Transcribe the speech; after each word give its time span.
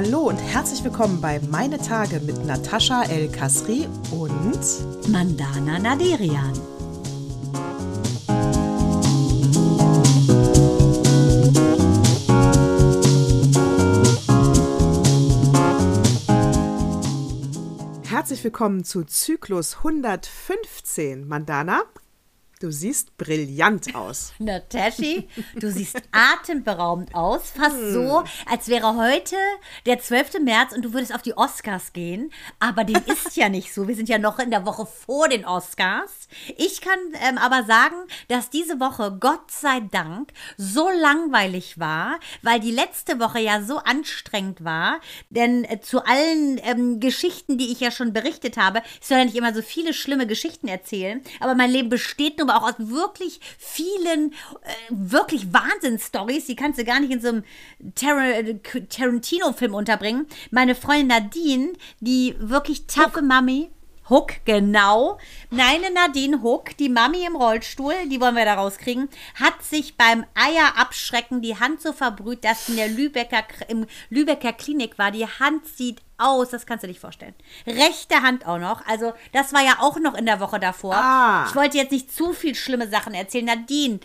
Hallo 0.00 0.28
und 0.28 0.36
herzlich 0.36 0.84
willkommen 0.84 1.20
bei 1.20 1.40
Meine 1.50 1.76
Tage 1.76 2.20
mit 2.20 2.46
Natascha 2.46 3.02
El 3.02 3.28
Kasri 3.32 3.88
und 4.12 5.10
Mandana 5.10 5.76
Naderian. 5.80 6.52
Herzlich 18.08 18.44
willkommen 18.44 18.84
zu 18.84 19.02
Zyklus 19.02 19.78
115. 19.78 21.26
Mandana, 21.26 21.82
Du 22.60 22.72
siehst 22.72 23.16
brillant 23.16 23.94
aus. 23.94 24.32
Nataschi, 24.40 25.28
du 25.54 25.70
siehst 25.70 26.02
atemberaubend 26.10 27.14
aus. 27.14 27.52
Fast 27.52 27.76
hm. 27.76 27.92
so, 27.92 28.24
als 28.50 28.66
wäre 28.66 28.96
heute 28.96 29.36
der 29.86 30.00
12. 30.00 30.40
März 30.42 30.72
und 30.74 30.84
du 30.84 30.92
würdest 30.92 31.14
auf 31.14 31.22
die 31.22 31.36
Oscars 31.36 31.92
gehen. 31.92 32.32
Aber 32.58 32.82
dem 32.82 33.00
ist 33.06 33.36
ja 33.36 33.48
nicht 33.48 33.72
so. 33.72 33.86
Wir 33.86 33.94
sind 33.94 34.08
ja 34.08 34.18
noch 34.18 34.40
in 34.40 34.50
der 34.50 34.66
Woche 34.66 34.86
vor 34.86 35.28
den 35.28 35.44
Oscars. 35.44 36.26
Ich 36.56 36.80
kann 36.80 36.98
ähm, 37.28 37.38
aber 37.38 37.62
sagen, 37.62 37.94
dass 38.26 38.50
diese 38.50 38.80
Woche, 38.80 39.16
Gott 39.20 39.52
sei 39.52 39.78
Dank, 39.92 40.32
so 40.56 40.88
langweilig 40.90 41.78
war, 41.78 42.18
weil 42.42 42.58
die 42.58 42.72
letzte 42.72 43.20
Woche 43.20 43.38
ja 43.38 43.62
so 43.62 43.78
anstrengend 43.78 44.64
war. 44.64 44.98
Denn 45.30 45.62
äh, 45.62 45.80
zu 45.80 46.04
allen 46.04 46.60
ähm, 46.64 46.98
Geschichten, 46.98 47.56
die 47.56 47.70
ich 47.70 47.78
ja 47.78 47.92
schon 47.92 48.12
berichtet 48.12 48.56
habe, 48.56 48.82
ich 49.00 49.06
soll 49.06 49.18
ja 49.18 49.24
nicht 49.24 49.36
immer 49.36 49.54
so 49.54 49.62
viele 49.62 49.94
schlimme 49.94 50.26
Geschichten 50.26 50.66
erzählen, 50.66 51.22
aber 51.38 51.54
mein 51.54 51.70
Leben 51.70 51.88
besteht 51.88 52.38
nur 52.38 52.47
aber 52.48 52.58
auch 52.58 52.68
aus 52.68 52.74
wirklich 52.78 53.40
vielen, 53.58 54.32
äh, 54.32 54.74
wirklich 54.90 55.52
Wahnsinnsstories. 55.52 56.46
Die 56.46 56.56
kannst 56.56 56.78
du 56.78 56.84
gar 56.84 57.00
nicht 57.00 57.12
in 57.12 57.20
so 57.20 57.28
einem 57.28 57.44
Tar 57.94 58.18
Tarantino-Film 58.88 59.74
unterbringen. 59.74 60.26
Meine 60.50 60.74
Freundin 60.74 61.08
Nadine, 61.08 61.72
die 62.00 62.34
wirklich 62.38 62.86
taffe 62.86 63.22
Mami. 63.22 63.70
Hook, 64.08 64.34
genau. 64.44 65.18
Meine 65.50 65.90
Nadine 65.90 66.42
Hook, 66.42 66.76
die 66.78 66.88
Mami 66.88 67.24
im 67.26 67.36
Rollstuhl, 67.36 67.94
die 68.10 68.20
wollen 68.20 68.36
wir 68.36 68.44
da 68.44 68.54
rauskriegen, 68.54 69.08
hat 69.34 69.62
sich 69.62 69.96
beim 69.96 70.24
Eierabschrecken 70.34 71.42
die 71.42 71.58
Hand 71.58 71.80
so 71.80 71.92
verbrüht, 71.92 72.44
dass 72.44 72.66
sie 72.66 72.72
in 72.72 72.78
der 72.78 72.88
Lübecker, 72.88 73.44
im 73.68 73.86
Lübecker 74.10 74.52
Klinik 74.52 74.98
war. 74.98 75.10
Die 75.10 75.26
Hand 75.26 75.66
sieht 75.66 76.00
aus, 76.16 76.50
das 76.50 76.66
kannst 76.66 76.82
du 76.82 76.88
dich 76.88 77.00
vorstellen. 77.00 77.34
Rechte 77.66 78.22
Hand 78.22 78.46
auch 78.46 78.58
noch. 78.58 78.84
Also, 78.86 79.12
das 79.32 79.52
war 79.52 79.62
ja 79.62 79.76
auch 79.80 79.98
noch 79.98 80.14
in 80.14 80.26
der 80.26 80.40
Woche 80.40 80.58
davor. 80.58 80.94
Ah. 80.96 81.46
Ich 81.48 81.54
wollte 81.54 81.76
jetzt 81.76 81.92
nicht 81.92 82.12
zu 82.12 82.32
viel 82.32 82.54
schlimme 82.54 82.88
Sachen 82.88 83.14
erzählen. 83.14 83.46
Nadine, 83.46 84.00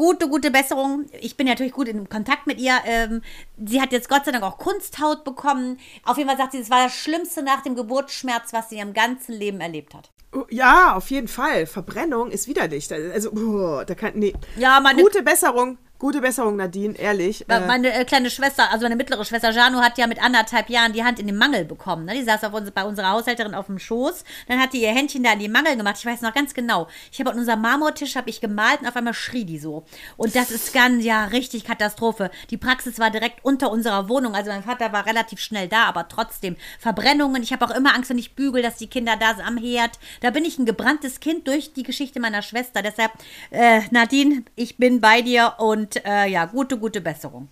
gute, 0.00 0.30
gute 0.30 0.50
Besserung. 0.50 1.04
Ich 1.20 1.36
bin 1.36 1.46
natürlich 1.46 1.74
gut 1.74 1.86
in 1.86 2.08
Kontakt 2.08 2.46
mit 2.46 2.58
ihr. 2.58 2.72
Ähm, 2.86 3.20
sie 3.62 3.82
hat 3.82 3.92
jetzt 3.92 4.08
Gott 4.08 4.24
sei 4.24 4.32
Dank 4.32 4.42
auch 4.42 4.56
Kunsthaut 4.56 5.24
bekommen. 5.24 5.78
Auf 6.06 6.16
jeden 6.16 6.26
Fall 6.26 6.38
sagt 6.38 6.52
sie, 6.52 6.58
es 6.58 6.70
war 6.70 6.84
das 6.84 6.94
Schlimmste 6.94 7.42
nach 7.42 7.62
dem 7.62 7.74
Geburtsschmerz, 7.74 8.54
was 8.54 8.70
sie 8.70 8.76
in 8.76 8.78
ihrem 8.78 8.94
ganzen 8.94 9.34
Leben 9.34 9.60
erlebt 9.60 9.92
hat. 9.92 10.10
Oh, 10.32 10.44
ja, 10.48 10.94
auf 10.94 11.10
jeden 11.10 11.28
Fall. 11.28 11.66
Verbrennung 11.66 12.30
ist 12.30 12.48
widerlich. 12.48 12.90
Also, 12.90 13.30
oh, 13.32 13.82
da 13.84 13.94
kann, 13.94 14.12
nee. 14.14 14.32
Ja, 14.56 14.80
meine, 14.80 15.02
Gute 15.02 15.22
Besserung. 15.22 15.76
Gute 16.00 16.22
Besserung, 16.22 16.56
Nadine, 16.56 16.98
ehrlich. 16.98 17.44
Meine 17.46 17.92
äh, 17.92 18.06
kleine 18.06 18.30
Schwester, 18.30 18.70
also 18.72 18.84
meine 18.84 18.96
mittlere 18.96 19.22
Schwester 19.22 19.50
Janu, 19.50 19.82
hat 19.82 19.98
ja 19.98 20.06
mit 20.06 20.18
anderthalb 20.22 20.70
Jahren 20.70 20.94
die 20.94 21.04
Hand 21.04 21.18
in 21.18 21.26
den 21.26 21.36
Mangel 21.36 21.66
bekommen. 21.66 22.06
Ne? 22.06 22.14
Die 22.14 22.22
saß 22.22 22.42
auf 22.44 22.54
uns, 22.54 22.70
bei 22.70 22.84
unserer 22.84 23.10
Haushälterin 23.10 23.54
auf 23.54 23.66
dem 23.66 23.78
Schoß. 23.78 24.24
Dann 24.48 24.58
hat 24.58 24.72
die 24.72 24.80
ihr 24.80 24.94
Händchen 24.94 25.22
da 25.22 25.34
in 25.34 25.40
die 25.40 25.50
Mangel 25.50 25.76
gemacht. 25.76 25.96
Ich 25.98 26.06
weiß 26.06 26.22
noch 26.22 26.32
ganz 26.32 26.54
genau. 26.54 26.88
Ich 27.12 27.20
habe 27.20 27.32
an 27.32 27.38
unserem 27.38 27.60
Marmortisch 27.60 28.16
habe 28.16 28.30
ich 28.30 28.40
gemalt 28.40 28.80
und 28.80 28.88
auf 28.88 28.96
einmal 28.96 29.12
schrie 29.12 29.44
die 29.44 29.58
so. 29.58 29.84
Und 30.16 30.34
das 30.34 30.50
ist 30.50 30.72
ganz, 30.72 31.04
ja, 31.04 31.26
richtig 31.26 31.64
Katastrophe. 31.64 32.30
Die 32.48 32.56
Praxis 32.56 32.98
war 32.98 33.10
direkt 33.10 33.44
unter 33.44 33.70
unserer 33.70 34.08
Wohnung. 34.08 34.34
Also 34.34 34.50
mein 34.50 34.62
Vater 34.62 34.94
war 34.94 35.04
relativ 35.04 35.38
schnell 35.38 35.68
da, 35.68 35.84
aber 35.84 36.08
trotzdem 36.08 36.56
Verbrennungen. 36.78 37.42
Ich 37.42 37.52
habe 37.52 37.66
auch 37.66 37.76
immer 37.76 37.94
Angst, 37.94 38.08
wenn 38.08 38.16
ich 38.16 38.34
bügel, 38.34 38.62
dass 38.62 38.76
die 38.76 38.88
Kinder 38.88 39.18
da 39.20 39.34
sind 39.34 39.46
am 39.46 39.58
Herd. 39.58 39.98
Da 40.22 40.30
bin 40.30 40.46
ich 40.46 40.58
ein 40.58 40.64
gebranntes 40.64 41.20
Kind 41.20 41.46
durch 41.46 41.74
die 41.74 41.82
Geschichte 41.82 42.20
meiner 42.20 42.40
Schwester. 42.40 42.80
Deshalb, 42.80 43.12
äh, 43.50 43.82
Nadine, 43.90 44.44
ich 44.56 44.78
bin 44.78 45.02
bei 45.02 45.20
dir 45.20 45.56
und 45.58 45.89
und 45.90 46.04
äh, 46.04 46.26
ja, 46.26 46.44
gute, 46.46 46.78
gute 46.78 47.00
Besserung. 47.00 47.48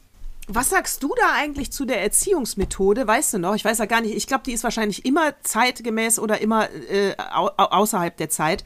Was 0.50 0.70
sagst 0.70 1.02
du 1.02 1.14
da 1.14 1.34
eigentlich 1.34 1.72
zu 1.72 1.84
der 1.84 2.00
Erziehungsmethode? 2.00 3.06
Weißt 3.06 3.34
du 3.34 3.38
noch? 3.38 3.54
Ich 3.54 3.66
weiß 3.66 3.78
ja 3.78 3.84
gar 3.84 4.00
nicht. 4.00 4.14
Ich 4.16 4.26
glaube, 4.26 4.44
die 4.46 4.52
ist 4.52 4.64
wahrscheinlich 4.64 5.04
immer 5.04 5.34
zeitgemäß 5.42 6.18
oder 6.18 6.40
immer 6.40 6.70
äh, 6.90 7.14
au 7.18 7.48
außerhalb 7.48 8.16
der 8.16 8.30
Zeit. 8.30 8.64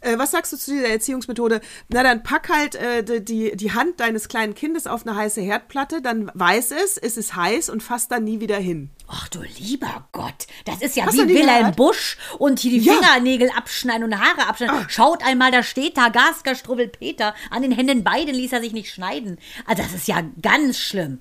Äh, 0.00 0.16
was 0.16 0.30
sagst 0.30 0.52
du 0.52 0.56
zu 0.56 0.70
dieser 0.70 0.90
Erziehungsmethode? 0.90 1.60
Na, 1.88 2.04
dann 2.04 2.22
pack 2.22 2.50
halt 2.50 2.76
äh, 2.76 3.20
die, 3.20 3.56
die 3.56 3.72
Hand 3.72 3.98
deines 3.98 4.28
kleinen 4.28 4.54
Kindes 4.54 4.86
auf 4.86 5.04
eine 5.04 5.16
heiße 5.16 5.40
Herdplatte, 5.40 6.02
dann 6.02 6.30
weiß 6.34 6.70
es, 6.70 6.98
es 6.98 7.16
ist 7.16 7.34
heiß 7.34 7.68
und 7.68 7.82
fasst 7.82 8.12
dann 8.12 8.22
nie 8.22 8.38
wieder 8.38 8.58
hin. 8.58 8.90
Ach 9.16 9.28
du 9.28 9.42
lieber 9.42 10.08
Gott, 10.10 10.48
das 10.64 10.82
ist 10.82 10.96
ja 10.96 11.06
Hast 11.06 11.16
wie 11.16 11.28
Wilhelm 11.28 11.72
Busch 11.76 12.16
und 12.38 12.58
hier 12.58 12.72
die 12.72 12.84
ja. 12.84 12.94
Fingernägel 12.94 13.48
abschneiden 13.50 14.02
und 14.02 14.18
Haare 14.18 14.48
abschneiden. 14.48 14.76
Ach. 14.82 14.90
Schaut 14.90 15.24
einmal, 15.24 15.52
da 15.52 15.62
steht 15.62 15.96
da 15.96 16.08
Gasker 16.08 16.56
Strubbel 16.56 16.88
Peter. 16.88 17.32
An 17.50 17.62
den 17.62 17.70
Händen 17.70 18.02
beiden 18.02 18.34
ließ 18.34 18.52
er 18.52 18.60
sich 18.60 18.72
nicht 18.72 18.92
schneiden. 18.92 19.38
Also 19.66 19.82
das 19.82 19.92
ist 19.92 20.08
ja 20.08 20.20
ganz 20.42 20.78
schlimm. 20.78 21.20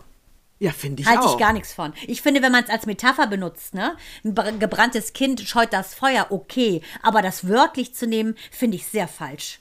Ja, 0.58 0.72
finde 0.72 1.04
ich 1.04 1.08
Halte 1.08 1.28
ich 1.28 1.38
gar 1.38 1.54
nichts 1.54 1.74
von. 1.74 1.94
Ich 2.08 2.22
finde, 2.24 2.42
wenn 2.42 2.52
man 2.52 2.64
es 2.64 2.70
als 2.70 2.88
Metapher 2.88 3.28
benutzt, 3.28 3.76
ne? 3.76 3.96
Ein 4.24 4.60
gebranntes 4.60 5.14
Kind 5.14 5.42
scheut 5.42 5.74
das 5.74 5.94
Feuer, 5.94 6.28
okay. 6.30 6.82
Aber 7.04 7.22
das 7.22 7.48
wörtlich 7.48 7.94
zu 7.94 8.08
nehmen, 8.08 8.36
finde 8.50 8.78
ich 8.78 8.88
sehr 8.88 9.08
falsch. 9.08 9.60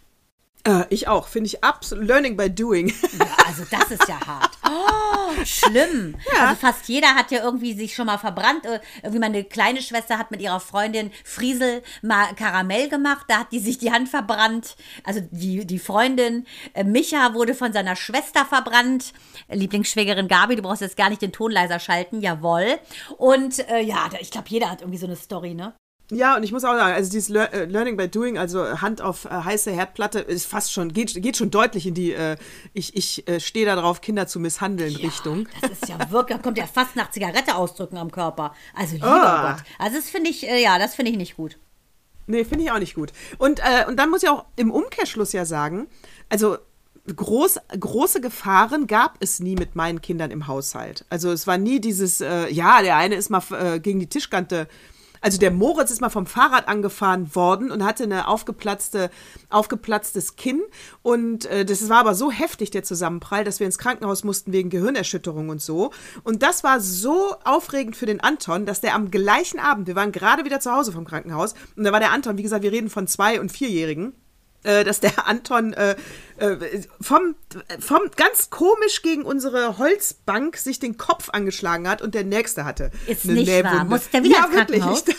Äh, 0.64 0.84
ich 0.90 1.08
auch, 1.08 1.26
finde 1.26 1.48
ich 1.48 1.64
absolut 1.64 2.06
learning 2.06 2.36
by 2.36 2.48
doing. 2.48 2.88
Ja, 3.18 3.26
also 3.46 3.64
das 3.70 3.90
ist 3.90 4.08
ja 4.08 4.18
hart. 4.26 4.50
Oh, 4.74 5.44
schlimm. 5.44 6.16
Ja. 6.32 6.48
Also 6.48 6.60
fast 6.60 6.88
jeder 6.88 7.14
hat 7.14 7.30
ja 7.30 7.42
irgendwie 7.42 7.74
sich 7.74 7.94
schon 7.94 8.06
mal 8.06 8.18
verbrannt. 8.18 8.64
Äh, 8.64 8.80
irgendwie 9.02 9.18
meine 9.18 9.44
kleine 9.44 9.82
Schwester 9.82 10.18
hat 10.18 10.30
mit 10.30 10.40
ihrer 10.40 10.60
Freundin 10.60 11.10
Friesel 11.24 11.82
mal 12.00 12.34
Karamell 12.34 12.88
gemacht. 12.88 13.26
Da 13.28 13.40
hat 13.40 13.52
die 13.52 13.58
sich 13.58 13.78
die 13.78 13.92
Hand 13.92 14.08
verbrannt. 14.08 14.76
Also 15.04 15.20
die, 15.30 15.66
die 15.66 15.78
Freundin 15.78 16.46
äh, 16.74 16.84
Micha 16.84 17.34
wurde 17.34 17.54
von 17.54 17.72
seiner 17.72 17.96
Schwester 17.96 18.46
verbrannt. 18.46 19.12
Lieblingsschwägerin 19.50 20.28
Gabi, 20.28 20.56
du 20.56 20.62
brauchst 20.62 20.80
jetzt 20.80 20.96
gar 20.96 21.10
nicht 21.10 21.22
den 21.22 21.32
Ton 21.32 21.50
leiser 21.50 21.78
schalten. 21.78 22.20
Jawohl. 22.20 22.78
Und 23.18 23.58
äh, 23.68 23.80
ja, 23.80 24.08
ich 24.20 24.30
glaube, 24.30 24.48
jeder 24.48 24.70
hat 24.70 24.80
irgendwie 24.80 24.98
so 24.98 25.06
eine 25.06 25.16
Story, 25.16 25.54
ne? 25.54 25.74
Ja, 26.12 26.36
und 26.36 26.42
ich 26.42 26.52
muss 26.52 26.62
auch 26.64 26.74
sagen, 26.74 26.92
also 26.92 27.10
dieses 27.10 27.30
Lear 27.30 27.54
äh, 27.54 27.64
Learning 27.64 27.96
by 27.96 28.06
Doing, 28.06 28.36
also 28.36 28.82
Hand 28.82 29.00
auf 29.00 29.24
äh, 29.24 29.30
heiße 29.30 29.70
Herdplatte, 29.70 30.18
ist 30.18 30.46
fast 30.46 30.70
schon, 30.70 30.92
geht, 30.92 31.22
geht 31.22 31.38
schon 31.38 31.50
deutlich 31.50 31.86
in 31.86 31.94
die, 31.94 32.12
äh, 32.12 32.36
ich, 32.74 32.94
ich 32.94 33.26
äh, 33.28 33.40
stehe 33.40 33.64
da 33.64 33.76
drauf, 33.76 34.02
Kinder 34.02 34.26
zu 34.26 34.38
misshandeln 34.38 34.92
ja, 34.92 34.98
Richtung. 34.98 35.48
Das 35.62 35.70
ist 35.70 35.88
ja 35.88 36.10
wirklich, 36.10 36.42
kommt 36.42 36.58
ja 36.58 36.66
fast 36.66 36.96
nach 36.96 37.10
Zigarette 37.10 37.54
ausdrücken 37.54 37.96
am 37.96 38.10
Körper. 38.10 38.54
Also 38.74 38.96
lieber 38.96 39.06
oh. 39.06 39.48
Gott. 39.48 39.64
Also 39.78 39.96
das 39.96 40.10
finde 40.10 40.28
ich, 40.28 40.46
äh, 40.46 40.62
ja, 40.62 40.78
das 40.78 40.94
finde 40.94 41.12
ich 41.12 41.16
nicht 41.16 41.36
gut. 41.36 41.56
Nee, 42.26 42.44
finde 42.44 42.64
ich 42.64 42.70
auch 42.70 42.78
nicht 42.78 42.94
gut. 42.94 43.12
Und, 43.38 43.60
äh, 43.60 43.86
und 43.88 43.96
dann 43.96 44.10
muss 44.10 44.22
ich 44.22 44.28
auch 44.28 44.44
im 44.56 44.70
Umkehrschluss 44.70 45.32
ja 45.32 45.46
sagen, 45.46 45.86
also 46.28 46.58
groß, 47.06 47.58
große 47.80 48.20
Gefahren 48.20 48.86
gab 48.86 49.16
es 49.20 49.40
nie 49.40 49.54
mit 49.54 49.76
meinen 49.76 50.02
Kindern 50.02 50.30
im 50.30 50.46
Haushalt. 50.46 51.06
Also 51.08 51.32
es 51.32 51.46
war 51.46 51.56
nie 51.56 51.80
dieses, 51.80 52.20
äh, 52.20 52.48
ja, 52.50 52.82
der 52.82 52.96
eine 52.96 53.14
ist 53.14 53.30
mal 53.30 53.42
äh, 53.50 53.80
gegen 53.80 53.98
die 53.98 54.08
Tischkante 54.08 54.68
also 55.22 55.38
der 55.38 55.52
Moritz 55.52 55.90
ist 55.90 56.00
mal 56.00 56.10
vom 56.10 56.26
Fahrrad 56.26 56.68
angefahren 56.68 57.34
worden 57.34 57.70
und 57.70 57.84
hatte 57.84 58.02
eine 58.02 58.28
aufgeplatzte, 58.28 59.10
aufgeplatztes 59.48 60.36
Kinn. 60.36 60.60
Und 61.02 61.46
äh, 61.46 61.64
das 61.64 61.88
war 61.88 61.98
aber 61.98 62.14
so 62.14 62.30
heftig, 62.30 62.70
der 62.70 62.82
Zusammenprall, 62.82 63.44
dass 63.44 63.60
wir 63.60 63.66
ins 63.66 63.78
Krankenhaus 63.78 64.24
mussten 64.24 64.52
wegen 64.52 64.68
Gehirnerschütterung 64.68 65.48
und 65.48 65.62
so. 65.62 65.92
Und 66.24 66.42
das 66.42 66.64
war 66.64 66.80
so 66.80 67.36
aufregend 67.44 67.96
für 67.96 68.06
den 68.06 68.20
Anton, 68.20 68.66
dass 68.66 68.80
der 68.80 68.94
am 68.94 69.10
gleichen 69.10 69.60
Abend, 69.60 69.86
wir 69.86 69.94
waren 69.94 70.12
gerade 70.12 70.44
wieder 70.44 70.60
zu 70.60 70.72
Hause 70.72 70.92
vom 70.92 71.04
Krankenhaus, 71.04 71.54
und 71.76 71.84
da 71.84 71.92
war 71.92 72.00
der 72.00 72.12
Anton, 72.12 72.36
wie 72.36 72.42
gesagt, 72.42 72.64
wir 72.64 72.72
reden 72.72 72.90
von 72.90 73.06
zwei- 73.06 73.40
und 73.40 73.52
vierjährigen 73.52 74.12
äh, 74.12 74.21
dass 74.62 75.00
der 75.00 75.26
Anton 75.26 75.72
äh, 75.72 75.96
äh, 76.38 76.82
vom, 77.00 77.34
vom 77.78 78.00
ganz 78.16 78.50
komisch 78.50 79.02
gegen 79.02 79.22
unsere 79.22 79.78
Holzbank 79.78 80.56
sich 80.56 80.78
den 80.78 80.96
Kopf 80.96 81.30
angeschlagen 81.30 81.88
hat 81.88 82.02
und 82.02 82.14
der 82.14 82.24
nächste 82.24 82.64
hatte. 82.64 82.90
Ist 83.06 83.24
eine 83.24 83.34
nicht 83.34 83.48
Nähwunde. 83.48 83.76
wahr. 83.76 83.84
Muss 83.84 84.10
der 84.10 84.24
wieder 84.24 84.36
ja, 84.36 84.52
wirklich. 84.52 84.82
Dachte, 84.82 85.14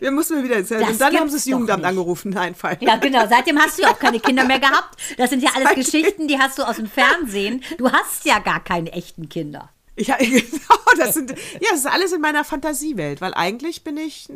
wir 0.00 0.10
mussten 0.10 0.42
wieder 0.42 0.56
ins 0.56 0.70
Und 0.70 1.00
dann 1.00 1.16
haben 1.16 1.28
sie 1.28 1.36
das 1.36 1.44
Jugendamt 1.46 1.84
angerufen. 1.84 2.30
Nein, 2.30 2.54
Fall. 2.54 2.78
Ja, 2.80 2.96
genau. 2.96 3.26
Seitdem 3.28 3.58
hast 3.58 3.78
du 3.78 3.82
ja 3.82 3.90
auch 3.90 3.98
keine 3.98 4.20
Kinder 4.20 4.44
mehr 4.44 4.60
gehabt. 4.60 4.96
Das 5.16 5.30
sind 5.30 5.42
ja 5.42 5.50
alles 5.54 5.68
Seitdem. 5.68 5.84
Geschichten, 5.84 6.28
die 6.28 6.38
hast 6.38 6.58
du 6.58 6.62
aus 6.62 6.76
dem 6.76 6.86
Fernsehen. 6.86 7.62
Du 7.78 7.90
hast 7.90 8.24
ja 8.24 8.38
gar 8.38 8.62
keine 8.62 8.92
echten 8.92 9.28
Kinder. 9.28 9.70
Ich, 9.96 10.06
genau, 10.18 10.80
das 10.96 11.14
sind, 11.14 11.30
ja, 11.30 11.68
das 11.70 11.80
ist 11.80 11.86
alles 11.86 12.12
in 12.12 12.20
meiner 12.20 12.44
Fantasiewelt, 12.44 13.20
weil 13.20 13.34
eigentlich 13.34 13.84
bin 13.84 13.96
ich 13.96 14.28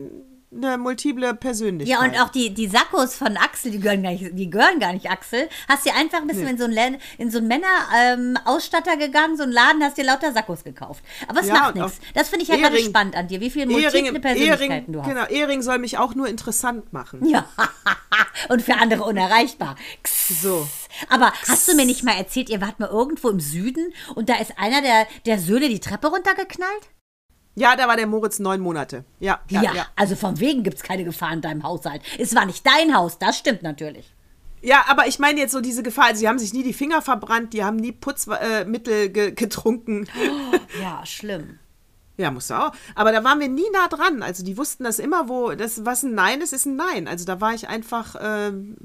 eine 0.56 0.78
multiple 0.78 1.34
Persönlichkeit. 1.34 2.00
Ja, 2.00 2.04
und 2.04 2.20
auch 2.20 2.30
die, 2.30 2.52
die 2.52 2.68
Sakkos 2.68 3.14
von 3.14 3.36
Axel, 3.36 3.72
die 3.72 3.80
gehören 3.80 4.02
gar 4.02 4.12
nicht, 4.12 4.30
die 4.32 4.50
gehören 4.50 4.78
gar 4.78 4.92
nicht 4.92 5.10
Axel. 5.10 5.48
Hast 5.68 5.86
du 5.86 5.90
einfach 5.92 6.18
ein 6.18 6.26
bisschen 6.26 6.44
nee. 6.44 6.50
in 6.50 6.58
so 6.58 6.64
einen, 6.64 6.96
in 7.18 7.30
so 7.30 7.38
einen 7.38 7.48
Männer-Ausstatter 7.48 8.92
ähm, 8.92 8.98
gegangen, 8.98 9.36
so 9.36 9.42
einen 9.42 9.52
Laden, 9.52 9.82
hast 9.82 9.98
dir 9.98 10.04
lauter 10.04 10.32
Sakkos 10.32 10.64
gekauft. 10.64 11.04
Aber 11.28 11.40
es 11.40 11.48
ja, 11.48 11.54
macht 11.54 11.74
nichts. 11.74 12.00
Das 12.14 12.28
finde 12.28 12.44
ich 12.44 12.48
ja 12.48 12.56
gerade 12.56 12.78
spannend 12.78 13.16
an 13.16 13.28
dir, 13.28 13.40
wie 13.40 13.50
viele 13.50 13.66
multiple 13.66 13.98
Ehering, 13.98 14.20
Persönlichkeiten 14.20 14.70
Ehering, 14.70 14.92
du 14.92 15.00
hast. 15.00 15.08
Genau, 15.08 15.26
Ehring 15.26 15.62
soll 15.62 15.78
mich 15.78 15.98
auch 15.98 16.14
nur 16.14 16.28
interessant 16.28 16.92
machen. 16.92 17.26
Ja, 17.26 17.48
und 18.48 18.62
für 18.62 18.74
andere 18.74 19.04
unerreichbar. 19.04 19.76
So. 20.04 20.66
Aber 21.08 21.32
hast 21.48 21.68
du 21.68 21.74
mir 21.74 21.86
nicht 21.86 22.04
mal 22.04 22.16
erzählt, 22.16 22.48
ihr 22.48 22.60
wart 22.60 22.78
mal 22.78 22.88
irgendwo 22.88 23.28
im 23.28 23.40
Süden 23.40 23.92
und 24.14 24.28
da 24.28 24.36
ist 24.36 24.58
einer 24.58 24.80
der, 24.80 25.06
der 25.26 25.38
Söhne 25.38 25.68
die 25.68 25.80
Treppe 25.80 26.08
runtergeknallt? 26.08 26.93
Ja, 27.56 27.76
da 27.76 27.86
war 27.86 27.96
der 27.96 28.06
Moritz 28.06 28.38
neun 28.38 28.60
Monate. 28.60 29.04
Ja, 29.20 29.40
ja, 29.48 29.62
Ja, 29.62 29.74
ja. 29.74 29.86
also 29.94 30.16
von 30.16 30.40
wegen 30.40 30.62
gibt 30.62 30.78
es 30.78 30.82
keine 30.82 31.04
Gefahr 31.04 31.32
in 31.32 31.40
deinem 31.40 31.62
Haushalt. 31.62 32.02
Es 32.18 32.34
war 32.34 32.46
nicht 32.46 32.66
dein 32.66 32.94
Haus, 32.94 33.18
das 33.18 33.38
stimmt 33.38 33.62
natürlich. 33.62 34.12
Ja, 34.60 34.84
aber 34.88 35.06
ich 35.06 35.18
meine 35.18 35.40
jetzt 35.40 35.52
so 35.52 35.60
diese 35.60 35.82
Gefahr. 35.82 36.06
Also, 36.06 36.20
sie 36.20 36.28
haben 36.28 36.38
sich 36.38 36.54
nie 36.54 36.62
die 36.62 36.72
Finger 36.72 37.02
verbrannt, 37.02 37.52
die 37.52 37.62
haben 37.62 37.76
nie 37.76 37.92
Putzmittel 37.92 38.62
äh, 38.62 38.64
Mittel 38.64 39.08
ge 39.10 39.30
getrunken. 39.32 40.08
Ja, 40.80 41.04
schlimm. 41.04 41.58
Ja, 42.16 42.30
musste 42.30 42.56
auch. 42.56 42.70
Aber 42.94 43.10
da 43.10 43.24
waren 43.24 43.40
wir 43.40 43.48
nie 43.48 43.68
nah 43.72 43.88
dran. 43.88 44.22
Also 44.22 44.44
die 44.44 44.56
wussten 44.56 44.84
das 44.84 45.00
immer, 45.00 45.28
wo 45.28 45.50
das, 45.56 45.84
was 45.84 46.04
ein 46.04 46.14
Nein 46.14 46.42
ist, 46.42 46.52
ist 46.52 46.64
ein 46.64 46.76
Nein. 46.76 47.08
Also 47.08 47.24
da 47.24 47.40
war 47.40 47.54
ich 47.54 47.68
einfach, 47.68 48.14
ähm, 48.20 48.76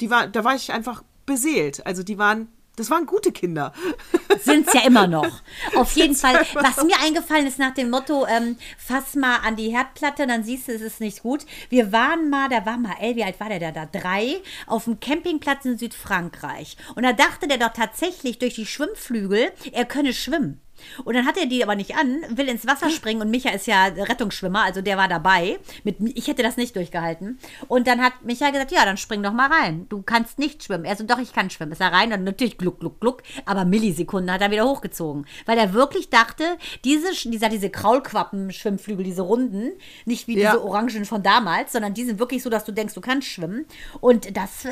die 0.00 0.08
war, 0.08 0.26
da 0.28 0.42
war 0.42 0.54
ich 0.54 0.72
einfach 0.72 1.04
beseelt. 1.26 1.84
Also 1.86 2.02
die 2.02 2.16
waren, 2.16 2.48
das 2.76 2.90
waren 2.90 3.06
gute 3.06 3.32
Kinder. 3.32 3.72
Sind 4.42 4.66
es 4.66 4.74
ja 4.74 4.82
immer 4.86 5.06
noch. 5.06 5.42
Auf 5.76 5.92
jeden 5.96 6.14
Fall, 6.14 6.44
was 6.54 6.84
mir 6.84 6.98
eingefallen 7.00 7.46
ist 7.46 7.58
nach 7.58 7.74
dem 7.74 7.90
Motto, 7.90 8.26
ähm, 8.26 8.56
fass 8.78 9.14
mal 9.14 9.36
an 9.38 9.56
die 9.56 9.70
Herdplatte, 9.70 10.26
dann 10.26 10.44
siehst 10.44 10.68
du, 10.68 10.72
es 10.72 10.82
ist 10.82 11.00
nicht 11.00 11.22
gut. 11.22 11.46
Wir 11.68 11.92
waren 11.92 12.30
mal, 12.30 12.48
da 12.48 12.66
war 12.66 12.76
mal, 12.76 12.96
El, 13.00 13.16
wie 13.16 13.24
alt 13.24 13.38
war 13.38 13.48
der 13.48 13.60
da? 13.60 13.70
da? 13.70 13.86
Drei, 13.86 14.40
auf 14.66 14.84
dem 14.84 15.00
Campingplatz 15.00 15.64
in 15.64 15.78
Südfrankreich. 15.78 16.76
Und 16.94 17.04
da 17.04 17.12
dachte 17.12 17.46
der 17.46 17.58
doch 17.58 17.72
tatsächlich 17.72 18.38
durch 18.38 18.54
die 18.54 18.66
Schwimmflügel, 18.66 19.52
er 19.72 19.84
könne 19.84 20.12
schwimmen. 20.12 20.60
Und 21.04 21.14
dann 21.14 21.26
hat 21.26 21.36
er 21.36 21.46
die 21.46 21.62
aber 21.62 21.74
nicht 21.74 21.96
an, 21.96 22.22
will 22.30 22.48
ins 22.48 22.66
Wasser 22.66 22.90
springen 22.90 23.20
und 23.22 23.30
Micha 23.30 23.50
ist 23.50 23.66
ja 23.66 23.84
Rettungsschwimmer, 23.86 24.62
also 24.62 24.80
der 24.80 24.96
war 24.96 25.08
dabei. 25.08 25.58
Mit, 25.82 25.96
ich 26.00 26.28
hätte 26.28 26.42
das 26.42 26.56
nicht 26.56 26.76
durchgehalten. 26.76 27.38
Und 27.68 27.86
dann 27.86 28.02
hat 28.02 28.12
Micha 28.24 28.50
gesagt, 28.50 28.72
ja, 28.72 28.84
dann 28.84 28.96
spring 28.96 29.22
doch 29.22 29.32
mal 29.32 29.50
rein. 29.50 29.86
Du 29.88 30.02
kannst 30.02 30.38
nicht 30.38 30.62
schwimmen. 30.64 30.84
Er 30.84 30.96
so, 30.96 31.04
doch, 31.04 31.18
ich 31.18 31.32
kann 31.32 31.50
schwimmen. 31.50 31.72
Ist 31.72 31.80
er 31.80 31.92
rein 31.92 32.12
und 32.12 32.24
natürlich 32.24 32.58
gluck, 32.58 32.80
gluck, 32.80 33.00
gluck. 33.00 33.22
Aber 33.46 33.64
Millisekunden 33.64 34.32
hat 34.32 34.40
er 34.40 34.50
wieder 34.50 34.64
hochgezogen. 34.64 35.26
Weil 35.46 35.58
er 35.58 35.72
wirklich 35.74 36.10
dachte, 36.10 36.44
diese, 36.84 37.08
dieser, 37.28 37.48
diese 37.48 37.70
Kraulquappen-Schwimmflügel, 37.70 39.04
diese 39.04 39.22
runden, 39.22 39.70
nicht 40.04 40.26
wie 40.28 40.38
Ja. 40.38 40.52
diese 40.52 40.64
Orangen 40.64 41.04
von 41.04 41.22
damals, 41.22 41.72
sondern 41.72 41.94
die 41.94 42.04
sind 42.04 42.18
wirklich 42.18 42.42
so, 42.42 42.50
dass 42.50 42.64
du 42.64 42.72
denkst, 42.72 42.94
du 42.94 43.00
kannst 43.00 43.28
schwimmen. 43.28 43.66
Und 44.00 44.36
das 44.36 44.64
äh, 44.64 44.70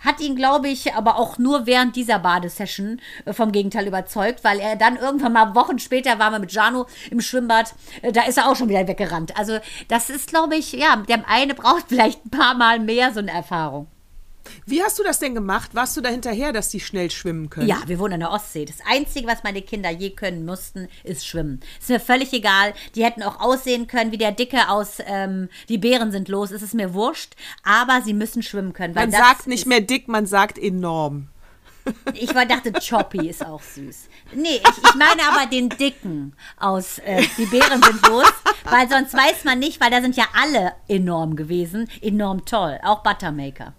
hat 0.00 0.20
ihn, 0.20 0.36
glaube 0.36 0.68
ich, 0.68 0.94
aber 0.94 1.16
auch 1.16 1.38
nur 1.38 1.66
während 1.66 1.96
dieser 1.96 2.18
Badesession 2.18 3.00
äh, 3.24 3.32
vom 3.32 3.52
Gegenteil 3.52 3.86
überzeugt, 3.86 4.44
weil 4.44 4.60
er 4.60 4.76
dann 4.76 4.96
irgendwann 4.96 5.31
mal 5.32 5.54
Wochen 5.54 5.78
später 5.78 6.18
war 6.18 6.30
mal 6.30 6.40
mit 6.40 6.52
Jano 6.52 6.86
im 7.10 7.20
Schwimmbad, 7.20 7.74
äh, 8.02 8.12
da 8.12 8.22
ist 8.22 8.38
er 8.38 8.48
auch 8.48 8.56
schon 8.56 8.68
wieder 8.68 8.86
weggerannt. 8.86 9.36
Also 9.36 9.58
das 9.88 10.10
ist, 10.10 10.28
glaube 10.28 10.56
ich, 10.56 10.72
ja, 10.72 10.96
der 10.96 11.28
eine 11.28 11.54
braucht 11.54 11.84
vielleicht 11.88 12.24
ein 12.26 12.30
paar 12.30 12.54
Mal 12.54 12.80
mehr 12.80 13.12
so 13.12 13.20
eine 13.20 13.32
Erfahrung. 13.32 13.88
Wie 14.66 14.82
hast 14.82 14.98
du 14.98 15.02
das 15.02 15.18
denn 15.18 15.34
gemacht? 15.34 15.74
Warst 15.74 15.96
du 15.96 16.00
da 16.00 16.08
hinterher, 16.08 16.52
dass 16.52 16.68
die 16.68 16.80
schnell 16.80 17.10
schwimmen 17.10 17.50
können? 17.50 17.68
Ja, 17.68 17.82
wir 17.86 17.98
wohnen 17.98 18.14
an 18.14 18.20
der 18.20 18.30
Ostsee. 18.30 18.64
Das 18.64 18.78
Einzige, 18.88 19.26
was 19.26 19.42
meine 19.42 19.62
Kinder 19.62 19.90
je 19.90 20.10
können 20.10 20.44
mussten, 20.44 20.88
ist 21.04 21.26
schwimmen. 21.26 21.60
Ist 21.80 21.88
mir 21.88 22.00
völlig 22.00 22.32
egal. 22.32 22.74
Die 22.94 23.04
hätten 23.04 23.22
auch 23.22 23.40
aussehen 23.40 23.86
können 23.86 24.12
wie 24.12 24.18
der 24.18 24.32
Dicke 24.32 24.68
aus 24.68 24.98
ähm, 25.06 25.48
Die 25.68 25.78
Bären 25.78 26.12
sind 26.12 26.28
los. 26.28 26.50
Es 26.50 26.62
ist 26.62 26.74
mir 26.74 26.94
wurscht. 26.94 27.34
Aber 27.62 28.02
sie 28.02 28.14
müssen 28.14 28.42
schwimmen 28.42 28.72
können. 28.72 28.94
Man 28.94 29.10
sagt 29.10 29.46
nicht 29.46 29.66
mehr 29.66 29.80
dick, 29.80 30.08
man 30.08 30.26
sagt 30.26 30.58
enorm. 30.58 31.28
Ich 32.14 32.34
war, 32.34 32.46
dachte, 32.46 32.72
Choppy 32.72 33.28
ist 33.28 33.44
auch 33.44 33.62
süß. 33.62 34.08
Nee, 34.34 34.56
ich, 34.56 34.84
ich 34.84 34.94
meine 34.94 35.22
aber 35.28 35.46
den 35.46 35.68
Dicken 35.68 36.34
aus 36.58 36.98
äh, 36.98 37.24
Die 37.36 37.46
Bären 37.46 37.82
sind 37.82 38.06
los. 38.06 38.32
Weil 38.64 38.88
sonst 38.88 39.14
weiß 39.14 39.44
man 39.44 39.58
nicht, 39.58 39.80
weil 39.80 39.90
da 39.90 40.00
sind 40.00 40.16
ja 40.16 40.26
alle 40.34 40.72
enorm 40.88 41.36
gewesen. 41.36 41.88
Enorm 42.00 42.44
toll. 42.44 42.78
Auch 42.84 43.02
Buttermaker. 43.02 43.74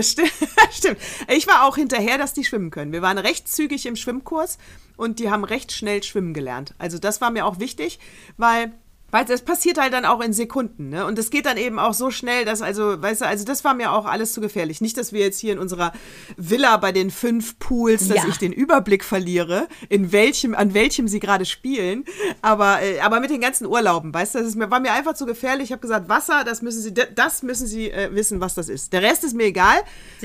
Stimmt, 0.00 0.32
stimmt. 0.72 0.98
Ich 1.28 1.46
war 1.46 1.64
auch 1.64 1.76
hinterher, 1.76 2.18
dass 2.18 2.32
die 2.32 2.44
schwimmen 2.44 2.70
können. 2.70 2.92
Wir 2.92 3.02
waren 3.02 3.18
recht 3.18 3.48
zügig 3.48 3.86
im 3.86 3.96
Schwimmkurs 3.96 4.58
und 4.96 5.18
die 5.20 5.30
haben 5.30 5.44
recht 5.44 5.72
schnell 5.72 6.02
schwimmen 6.02 6.34
gelernt. 6.34 6.74
Also 6.78 6.98
das 6.98 7.20
war 7.20 7.30
mir 7.30 7.46
auch 7.46 7.60
wichtig, 7.60 7.98
weil 8.36 8.72
weil 9.10 9.24
das 9.24 9.42
passiert 9.42 9.78
halt 9.78 9.92
dann 9.92 10.04
auch 10.04 10.20
in 10.20 10.32
Sekunden, 10.32 10.88
ne? 10.90 11.06
Und 11.06 11.18
es 11.18 11.30
geht 11.30 11.46
dann 11.46 11.56
eben 11.56 11.78
auch 11.78 11.94
so 11.94 12.10
schnell, 12.10 12.44
dass 12.44 12.60
also, 12.62 13.00
weißt 13.00 13.20
du, 13.22 13.26
also 13.26 13.44
das 13.44 13.64
war 13.64 13.74
mir 13.74 13.92
auch 13.92 14.04
alles 14.04 14.32
zu 14.32 14.40
gefährlich. 14.40 14.80
Nicht, 14.80 14.96
dass 14.98 15.12
wir 15.12 15.20
jetzt 15.20 15.38
hier 15.38 15.52
in 15.52 15.58
unserer 15.58 15.92
Villa 16.36 16.76
bei 16.76 16.92
den 16.92 17.10
fünf 17.10 17.58
Pools, 17.58 18.08
dass 18.08 18.18
Ja. 18.18 18.28
ich 18.28 18.38
den 18.38 18.52
Überblick 18.52 19.04
verliere, 19.04 19.68
in 19.88 20.12
welchem, 20.12 20.54
an 20.54 20.74
welchem 20.74 21.08
sie 21.08 21.20
gerade 21.20 21.44
spielen. 21.44 22.04
Aber, 22.42 22.82
äh, 22.82 23.00
aber 23.00 23.20
mit 23.20 23.30
den 23.30 23.40
ganzen 23.40 23.66
Urlauben, 23.66 24.12
weißt 24.12 24.34
du, 24.34 24.38
das 24.40 24.48
ist 24.48 24.56
mir, 24.56 24.70
war 24.70 24.80
mir 24.80 24.92
einfach 24.92 25.14
zu 25.14 25.24
gefährlich. 25.26 25.66
Ich 25.66 25.72
habe 25.72 25.80
gesagt, 25.80 26.08
Wasser, 26.08 26.44
das 26.44 26.62
müssen 26.62 26.82
sie, 26.82 26.92
das 26.92 27.42
müssen 27.42 27.66
sie 27.66 27.90
äh, 27.90 28.12
wissen, 28.14 28.40
was 28.40 28.54
das 28.54 28.68
ist. 28.68 28.92
Der 28.92 29.02
Rest 29.02 29.24
ist 29.24 29.34
mir 29.34 29.44
egal, 29.44 29.76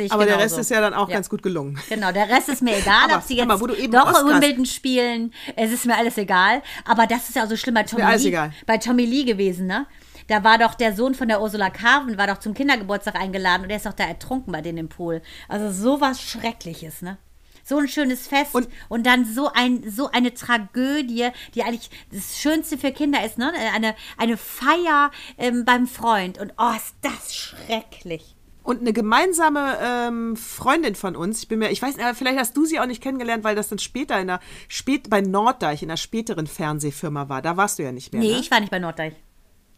aber 0.10 0.26
der 0.26 0.36
genauso. 0.38 0.40
Rest 0.56 0.58
ist 0.60 0.70
ja 0.72 0.82
dann 0.82 0.94
auch 0.94 1.08
Ja. 1.10 1.16
ganz 1.16 1.30
gut 1.30 1.44
gelungen. 1.44 1.80
Genau, 1.90 2.12
der 2.12 2.30
Rest 2.30 2.50
ist 2.50 2.62
mir 2.62 2.78
egal, 2.78 3.06
Aber, 3.06 3.18
ob 3.18 3.24
sie 3.24 3.36
jetzt 3.38 3.48
mal, 3.48 3.58
doch 3.58 3.68
Oscars- 3.68 4.26
Wimbledon 4.28 4.66
spielen. 4.66 5.34
Es 5.56 5.72
ist 5.72 5.86
mir 5.86 5.96
alles 5.98 6.18
egal. 6.18 6.62
Aber 6.86 7.08
das 7.08 7.30
ist 7.30 7.36
ja 7.36 7.44
auch 7.46 7.50
so 7.50 7.56
schlimm 7.56 7.76
bei 7.76 7.84
Tommy 7.84 8.02
mir 8.04 8.10
alles 8.10 8.26
egal. 8.26 8.52
bei 8.66 8.71
Tommy 8.78 9.06
Lee 9.06 9.24
gewesen, 9.24 9.68
ne? 9.68 9.88
Da 10.28 10.44
war 10.44 10.58
doch 10.58 10.76
der 10.76 10.94
Sohn 10.96 11.14
von 11.16 11.28
der 11.28 11.42
Ursula 11.42 11.70
Carven, 11.70 12.18
war 12.18 12.28
doch 12.28 12.38
zum 12.38 12.54
Kindergeburtstag 12.54 13.16
eingeladen 13.16 13.64
und 13.64 13.70
der 13.70 13.78
ist 13.78 13.86
doch 13.86 13.94
da 13.94 14.06
ertrunken 14.06 14.52
bei 14.54 14.62
denen 14.62 14.78
im 14.78 14.90
Pool. 14.90 15.22
Also 15.50 15.72
sowas 15.72 16.22
Schreckliches, 16.22 17.02
ne? 17.02 17.18
So 17.64 17.78
ein 17.78 17.88
schönes 17.88 18.28
Fest 18.28 18.56
und, 18.56 18.68
Und- 18.90 19.06
dann 19.06 19.26
so, 19.26 19.52
ein, 19.54 19.90
so 19.90 20.10
eine 20.10 20.34
Tragödie, 20.34 21.30
die 21.54 21.64
eigentlich 21.64 21.90
das 22.12 22.40
Schönste 22.40 22.78
für 22.78 22.92
Kinder 22.92 23.24
ist, 23.26 23.38
ne? 23.38 23.52
Eine, 23.74 23.96
eine 24.18 24.38
Feier 24.38 25.12
ähm, 25.38 25.64
beim 25.66 25.86
Freund. 25.88 26.38
Und 26.40 26.54
oh, 26.58 26.72
ist 26.76 26.96
das 27.02 27.36
schrecklich. 27.36 28.36
Und 28.64 28.82
eine 28.82 28.94
gemeinsame 28.94 29.78
ähm, 29.82 30.36
Freundin 30.36 30.94
von 30.96 31.16
uns, 31.16 31.42
ich 31.42 31.48
bin 31.48 31.60
mir, 31.60 31.72
ich 31.72 31.82
weiß, 31.82 31.98
äh, 31.98 32.14
vielleicht 32.14 32.38
hast 32.38 32.56
du 32.56 32.66
sie 32.66 32.80
auch 32.80 32.86
nicht 32.86 33.02
kennengelernt, 33.02 33.44
weil 33.44 33.56
das 33.56 33.70
dann 33.70 33.80
später 33.80 34.20
in 34.20 34.28
der, 34.28 34.40
spät, 34.68 35.10
bei 35.10 35.22
Norddeich, 35.22 35.82
in 35.82 35.90
einer 35.90 35.98
späteren 35.98 36.46
Fernsehfirma 36.46 37.28
war. 37.28 37.42
Da 37.42 37.58
warst 37.58 37.80
du 37.80 37.84
ja 37.84 37.92
nicht 37.92 38.14
mehr. 38.14 38.22
Nee, 38.22 38.34
ne? 38.34 38.40
ich 38.40 38.52
war 38.52 38.60
nicht 38.60 38.72
bei 38.72 38.80
Norddeich. 38.80 39.16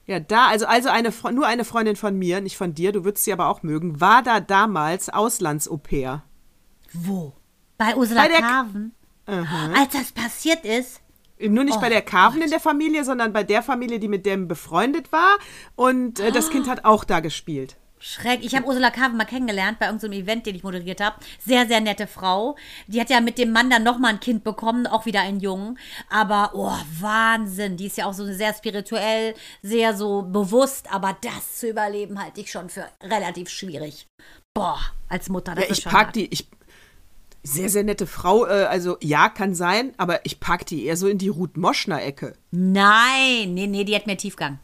Ja, 0.05 0.19
da, 0.19 0.47
also, 0.47 0.65
also 0.65 0.89
eine, 0.89 1.13
nur 1.31 1.47
eine 1.47 1.63
Freundin 1.63 1.95
von 1.95 2.17
mir, 2.19 2.41
nicht 2.41 2.57
von 2.57 2.73
dir, 2.73 2.91
du 2.91 3.05
würdest 3.05 3.23
sie 3.23 3.31
aber 3.31 3.47
auch 3.47 3.63
mögen, 3.63 4.01
war 4.01 4.21
da 4.21 4.41
damals 4.41 5.07
Auslands-Au-pair. 5.09 6.23
Wo? 6.91 7.33
Bei 7.77 7.95
Ursula 7.95 8.23
Bei 8.23 8.27
der 8.27 8.41
K- 8.41 8.47
Carven? 8.47 8.91
Als 9.25 9.93
das 9.93 10.11
passiert 10.11 10.65
ist, 10.65 10.99
Nur 11.39 11.63
nicht 11.63 11.77
Oh 11.77 11.81
bei 11.81 11.87
der 11.87 12.01
Carven 12.01 12.41
in 12.41 12.49
der 12.49 12.59
Familie, 12.59 13.05
sondern 13.05 13.31
bei 13.31 13.43
der 13.43 13.63
Familie, 13.63 13.99
die 13.99 14.09
mit 14.09 14.25
dem 14.25 14.49
befreundet 14.49 15.13
war. 15.13 15.37
Und 15.75 16.19
äh, 16.19 16.33
das 16.33 16.49
Kind 16.49 16.67
hat 16.67 16.83
auch 16.83 17.05
da 17.05 17.21
gespielt. 17.21 17.77
Schreck. 18.05 18.43
Ich 18.43 18.53
habe 18.53 18.65
Ursula 18.67 18.91
Carven 18.91 19.15
mal 19.15 19.23
kennengelernt 19.23 19.79
bei 19.79 19.85
irgendeinem 19.85 20.11
Event, 20.11 20.45
den 20.45 20.55
ich 20.55 20.63
moderiert 20.63 20.99
habe. 20.99 21.15
Sehr, 21.39 21.65
sehr 21.67 21.79
nette 21.79 22.05
Frau. 22.05 22.57
Die 22.87 22.99
hat 22.99 23.09
ja 23.09 23.21
mit 23.21 23.37
dem 23.37 23.51
Mann 23.53 23.69
dann 23.69 23.83
nochmal 23.83 24.11
ein 24.11 24.19
Kind 24.19 24.43
bekommen, 24.43 24.87
auch 24.87 25.05
wieder 25.05 25.21
einen 25.21 25.39
Jungen. 25.39 25.79
Aber, 26.09 26.51
oh, 26.53 26.75
Wahnsinn. 26.99 27.77
Die 27.77 27.85
ist 27.85 27.97
ja 27.97 28.05
auch 28.05 28.13
so 28.13 28.25
sehr 28.25 28.53
spirituell, 28.53 29.35
sehr 29.61 29.95
so 29.95 30.21
bewusst. 30.23 30.91
Aber 30.91 31.15
das 31.21 31.59
zu 31.59 31.69
überleben 31.69 32.21
halte 32.21 32.41
ich 32.41 32.51
schon 32.51 32.69
für 32.69 32.85
relativ 33.01 33.47
schwierig. 33.47 34.05
Boah, 34.53 34.79
als 35.07 35.29
Mutter, 35.29 35.55
das 35.55 35.63
Ja, 35.63 35.71
ist 35.71 35.77
ich 35.77 35.83
schon 35.83 35.91
park 35.93 36.07
hart. 36.07 36.15
die, 36.17 36.27
ich, 36.27 36.49
sehr, 37.41 37.69
sehr 37.69 37.83
nette 37.83 38.05
Frau, 38.05 38.45
äh, 38.45 38.65
also 38.65 38.97
ja, 39.01 39.29
kann 39.29 39.55
sein, 39.55 39.93
aber 39.95 40.25
ich 40.25 40.41
pack 40.41 40.65
die 40.65 40.83
eher 40.85 40.97
so 40.97 41.07
in 41.07 41.17
die 41.19 41.29
Ruth 41.29 41.55
Moschner-Ecke. 41.55 42.33
Nein, 42.51 43.53
nee, 43.53 43.67
nee, 43.67 43.85
die 43.85 43.95
hat 43.95 44.07
mehr 44.07 44.17
Tiefgang. 44.17 44.59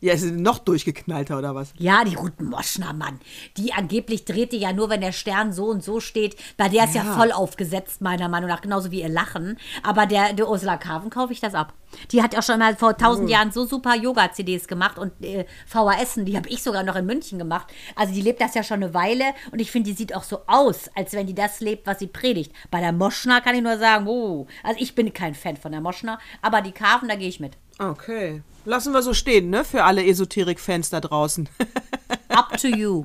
Ja, 0.00 0.14
ist 0.14 0.24
noch 0.24 0.58
durchgeknallter 0.58 1.36
oder 1.36 1.54
was? 1.54 1.74
Ja, 1.76 2.04
die 2.04 2.14
Ruth 2.14 2.40
Moschner, 2.40 2.94
Mann. 2.94 3.20
Die 3.58 3.72
angeblich 3.74 4.24
drehte 4.24 4.56
ja 4.56 4.72
nur, 4.72 4.88
wenn 4.88 5.02
der 5.02 5.12
Stern 5.12 5.52
so 5.52 5.66
und 5.66 5.84
so 5.84 6.00
steht. 6.00 6.36
Bei 6.56 6.68
der 6.70 6.84
ist 6.84 6.94
ja, 6.94 7.04
Ja. 7.04 7.12
voll 7.16 7.32
aufgesetzt, 7.32 8.00
meiner 8.00 8.28
Meinung 8.28 8.48
nach, 8.48 8.62
genauso 8.62 8.90
wie 8.90 9.02
ihr 9.02 9.08
Lachen. 9.10 9.58
Aber 9.82 10.06
der, 10.06 10.32
der 10.32 10.48
Ursula 10.48 10.78
Carven 10.78 11.10
kaufe 11.10 11.32
ich 11.34 11.40
das 11.40 11.54
ab. 11.54 11.74
Die 12.12 12.22
hat 12.22 12.36
auch 12.38 12.42
schon 12.42 12.58
mal 12.60 12.76
vor 12.76 12.96
tausend 12.96 13.28
Jahren 13.28 13.52
so 13.52 13.66
super 13.66 13.94
Yoga-CDs 13.94 14.68
gemacht 14.68 14.98
und 14.98 15.12
äh, 15.24 15.44
VHSen, 15.66 16.24
die 16.24 16.36
habe 16.36 16.48
ich 16.48 16.62
sogar 16.62 16.82
noch 16.82 16.96
in 16.96 17.04
München 17.04 17.38
gemacht. 17.38 17.66
Also 17.96 18.14
die 18.14 18.22
lebt 18.22 18.40
das 18.40 18.54
ja 18.54 18.62
schon 18.62 18.82
eine 18.82 18.94
Weile 18.94 19.24
und 19.50 19.60
ich 19.60 19.70
finde, 19.70 19.90
die 19.90 19.96
sieht 19.96 20.14
auch 20.14 20.22
so 20.22 20.40
aus, 20.46 20.88
als 20.94 21.12
wenn 21.12 21.26
die 21.26 21.34
das 21.34 21.60
lebt, 21.60 21.86
was 21.86 21.98
sie 21.98 22.06
predigt. 22.06 22.52
Bei 22.70 22.80
der 22.80 22.92
Moschner 22.92 23.40
kann 23.40 23.54
ich 23.56 23.62
nur 23.62 23.76
sagen, 23.76 24.06
oh, 24.06 24.46
also 24.62 24.80
ich 24.80 24.94
bin 24.94 25.12
kein 25.12 25.34
Fan 25.34 25.56
von 25.56 25.72
der 25.72 25.80
Moschner, 25.80 26.18
aber 26.40 26.62
die 26.62 26.72
Carven, 26.72 27.08
da 27.08 27.16
gehe 27.16 27.28
ich 27.28 27.40
mit. 27.40 27.56
Okay. 27.80 28.42
Lassen 28.66 28.92
wir 28.92 29.02
so 29.02 29.14
stehen, 29.14 29.50
ne? 29.50 29.64
Für 29.64 29.84
alle 29.84 30.04
Esoterik-Fans 30.04 30.90
da 30.90 31.00
draußen. 31.00 31.48
Up 32.28 32.56
to 32.58 32.68
you. 32.68 33.04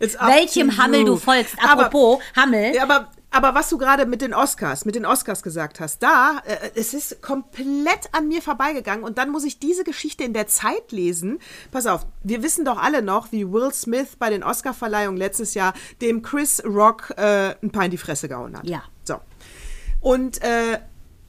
It's 0.00 0.16
up 0.16 0.28
Welchem 0.28 0.70
to 0.70 0.78
Hammel 0.78 1.00
you. 1.00 1.06
du 1.06 1.16
folgst. 1.16 1.56
Aber- 1.62 1.86
Apropos 1.86 2.20
Hammel. 2.36 2.74
Ja, 2.74 2.82
aber, 2.84 3.10
aber 3.30 3.54
was 3.54 3.68
du 3.68 3.76
gerade 3.78 4.06
mit 4.06 4.22
den 4.22 4.32
Oscars, 4.32 4.84
mit 4.84 4.94
den 4.94 5.04
Oscars 5.04 5.42
gesagt 5.42 5.78
hast, 5.80 6.02
da, 6.02 6.40
äh, 6.46 6.70
es 6.74 6.94
ist 6.94 7.20
komplett 7.22 8.08
an 8.12 8.26
mir 8.28 8.40
vorbeigegangen 8.42 9.04
und 9.04 9.18
dann 9.18 9.30
muss 9.30 9.44
ich 9.44 9.58
diese 9.58 9.84
Geschichte 9.84 10.24
in 10.24 10.32
der 10.32 10.46
Zeit 10.46 10.90
lesen. 10.90 11.38
Pass 11.70 11.86
auf, 11.86 12.06
wir 12.22 12.42
wissen 12.42 12.64
doch 12.64 12.78
alle 12.78 13.02
noch, 13.02 13.30
wie 13.32 13.50
Will 13.52 13.72
Smith 13.72 14.16
bei 14.18 14.30
den 14.30 14.42
Oscarverleihungen 14.42 15.18
letztes 15.18 15.54
Jahr 15.54 15.74
dem 16.00 16.22
Chris 16.22 16.62
Rock 16.64 17.12
äh, 17.16 17.54
ein 17.62 17.70
paar 17.70 17.84
in 17.84 17.90
die 17.90 17.98
Fresse 17.98 18.28
gehauen 18.28 18.56
hat. 18.56 18.64
Ja. 18.66 18.82
So. 19.04 19.20
Und, 20.00 20.40
äh, 20.42 20.78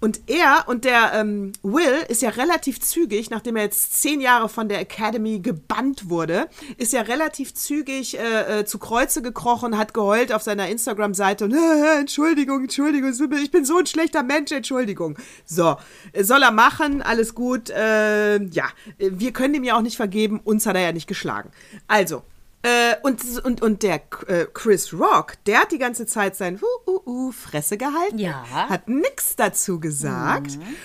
Und 0.05 0.21
er 0.27 0.65
und 0.67 0.85
der 0.85 1.13
ähm, 1.15 1.53
Will 1.63 2.05
ist 2.09 2.21
ja 2.21 2.29
relativ 2.29 2.79
zügig, 2.79 3.31
nachdem 3.31 3.55
er 3.55 3.63
jetzt 3.63 3.99
zehn 3.99 4.21
Jahre 4.21 4.49
von 4.49 4.69
der 4.69 4.79
Academy 4.79 5.39
gebannt 5.39 6.11
wurde, 6.11 6.47
ist 6.77 6.93
ja 6.93 7.01
relativ 7.01 7.55
zügig 7.55 8.15
äh, 8.15 8.59
äh, 8.59 8.65
zu 8.65 8.77
Kreuze 8.77 9.23
gekrochen, 9.23 9.79
hat 9.79 9.95
geheult 9.95 10.31
auf 10.31 10.43
seiner 10.43 10.69
Instagram-Seite 10.69 11.45
und 11.45 11.53
äh, 11.55 11.99
Entschuldigung, 11.99 12.61
Entschuldigung, 12.61 13.13
ich 13.41 13.49
bin 13.49 13.65
so 13.65 13.79
ein 13.79 13.87
schlechter 13.87 14.21
Mensch, 14.21 14.51
Entschuldigung. 14.51 15.17
So, 15.43 15.77
soll 16.21 16.43
er 16.43 16.51
machen, 16.51 17.01
alles 17.01 17.33
gut. 17.33 17.71
Äh, 17.71 18.43
ja, 18.43 18.65
wir 18.99 19.33
können 19.33 19.55
ihm 19.55 19.63
ja 19.63 19.75
auch 19.75 19.81
nicht 19.81 19.97
vergeben, 19.97 20.39
uns 20.43 20.67
hat 20.67 20.75
er 20.75 20.83
ja 20.83 20.91
nicht 20.91 21.07
geschlagen. 21.07 21.49
Also, 21.87 22.21
äh, 22.65 22.95
und, 23.03 23.21
und, 23.43 23.61
und 23.61 23.83
der 23.83 24.01
äh, 24.27 24.47
Chris 24.51 24.91
Rock, 24.91 25.35
der 25.45 25.61
hat 25.61 25.71
die 25.71 25.77
ganze 25.77 26.07
Zeit 26.07 26.35
sein 26.35 26.59
uh, 26.59 26.91
uh, 26.91 27.01
uh, 27.05 27.31
Fresse 27.31 27.77
gehalten. 27.77 28.17
Ja. 28.17 28.43
Hat 28.49 28.87
nichts 28.89 29.35
dazu 29.35 29.79
gesagt. 29.79 30.57
Mhm. 30.57 30.75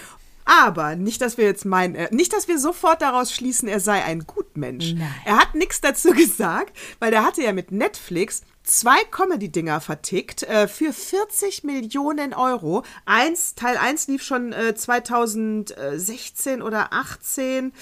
Aber 0.44 0.96
nicht, 0.96 1.22
dass 1.22 1.38
wir 1.38 1.46
jetzt 1.46 1.64
meinen, 1.64 1.94
äh, 1.94 2.08
nicht, 2.10 2.34
dass 2.34 2.48
wir 2.48 2.58
sofort 2.58 3.00
daraus 3.00 3.32
schließen, 3.32 3.66
er 3.66 3.80
sei 3.80 4.04
ein 4.04 4.26
Gutmensch. 4.26 4.94
Nein. 4.94 5.14
Er 5.24 5.38
hat 5.38 5.54
nichts 5.54 5.80
dazu 5.80 6.10
gesagt, 6.12 6.76
weil 6.98 7.10
der 7.10 7.24
hatte 7.24 7.42
ja 7.42 7.52
mit 7.52 7.72
Netflix 7.72 8.42
zwei 8.62 9.02
Comedy-Dinger 9.10 9.80
vertickt 9.80 10.42
äh, 10.42 10.68
für 10.68 10.92
40 10.92 11.64
Millionen 11.64 12.34
Euro. 12.34 12.84
Eins, 13.06 13.54
Teil 13.54 13.78
1 13.78 14.08
lief 14.08 14.22
schon 14.22 14.52
äh, 14.52 14.74
2016 14.74 16.60
oder 16.60 16.92
18 16.92 17.72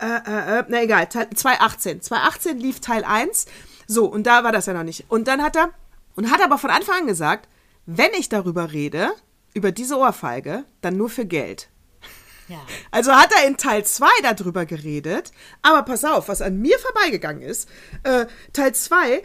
äh, 0.00 0.06
äh, 0.06 0.58
äh, 0.60 0.64
na 0.68 0.82
egal, 0.82 1.08
2018. 1.08 2.00
2018 2.00 2.58
lief 2.58 2.80
Teil 2.80 3.04
1. 3.04 3.46
So, 3.86 4.06
und 4.06 4.26
da 4.26 4.44
war 4.44 4.52
das 4.52 4.66
ja 4.66 4.72
noch 4.72 4.82
nicht. 4.82 5.04
Und 5.08 5.28
dann 5.28 5.42
hat 5.42 5.56
er, 5.56 5.70
und 6.14 6.30
hat 6.30 6.40
aber 6.42 6.58
von 6.58 6.70
Anfang 6.70 7.00
an 7.00 7.06
gesagt, 7.06 7.48
wenn 7.86 8.10
ich 8.18 8.28
darüber 8.28 8.72
rede, 8.72 9.10
über 9.52 9.72
diese 9.72 9.98
Ohrfeige, 9.98 10.64
dann 10.80 10.96
nur 10.96 11.10
für 11.10 11.26
Geld. 11.26 11.68
Ja. 12.48 12.58
Also 12.90 13.12
hat 13.12 13.30
er 13.32 13.46
in 13.46 13.56
Teil 13.56 13.84
2 13.84 14.06
darüber 14.22 14.66
geredet, 14.66 15.30
aber 15.62 15.82
pass 15.84 16.04
auf, 16.04 16.28
was 16.28 16.42
an 16.42 16.58
mir 16.58 16.78
vorbeigegangen 16.78 17.42
ist. 17.42 17.68
Äh, 18.02 18.26
Teil 18.52 18.74
2 18.74 19.22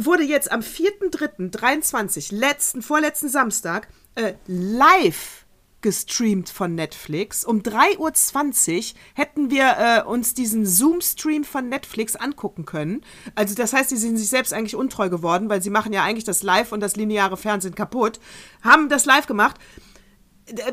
wurde 0.00 0.24
jetzt 0.24 0.50
am 0.50 0.60
4.3.23, 0.60 2.34
letzten, 2.34 2.82
vorletzten 2.82 3.28
Samstag, 3.28 3.86
äh, 4.16 4.34
live 4.46 5.43
gestreamt 5.84 6.48
von 6.48 6.74
Netflix. 6.74 7.44
Um 7.44 7.60
3.20 7.60 8.94
Uhr 8.94 8.98
hätten 9.12 9.50
wir 9.50 9.76
äh, 9.78 10.02
uns 10.08 10.32
diesen 10.32 10.64
Zoom-Stream 10.64 11.44
von 11.44 11.68
Netflix 11.68 12.16
angucken 12.16 12.64
können. 12.64 13.02
Also 13.34 13.54
das 13.54 13.74
heißt, 13.74 13.90
sie 13.90 13.98
sind 13.98 14.16
sich 14.16 14.30
selbst 14.30 14.54
eigentlich 14.54 14.76
untreu 14.76 15.10
geworden, 15.10 15.50
weil 15.50 15.60
sie 15.60 15.68
machen 15.68 15.92
ja 15.92 16.02
eigentlich 16.02 16.24
das 16.24 16.42
Live 16.42 16.72
und 16.72 16.80
das 16.80 16.96
lineare 16.96 17.36
Fernsehen 17.36 17.74
kaputt. 17.74 18.18
Haben 18.62 18.88
das 18.88 19.04
live 19.04 19.26
gemacht. 19.26 19.60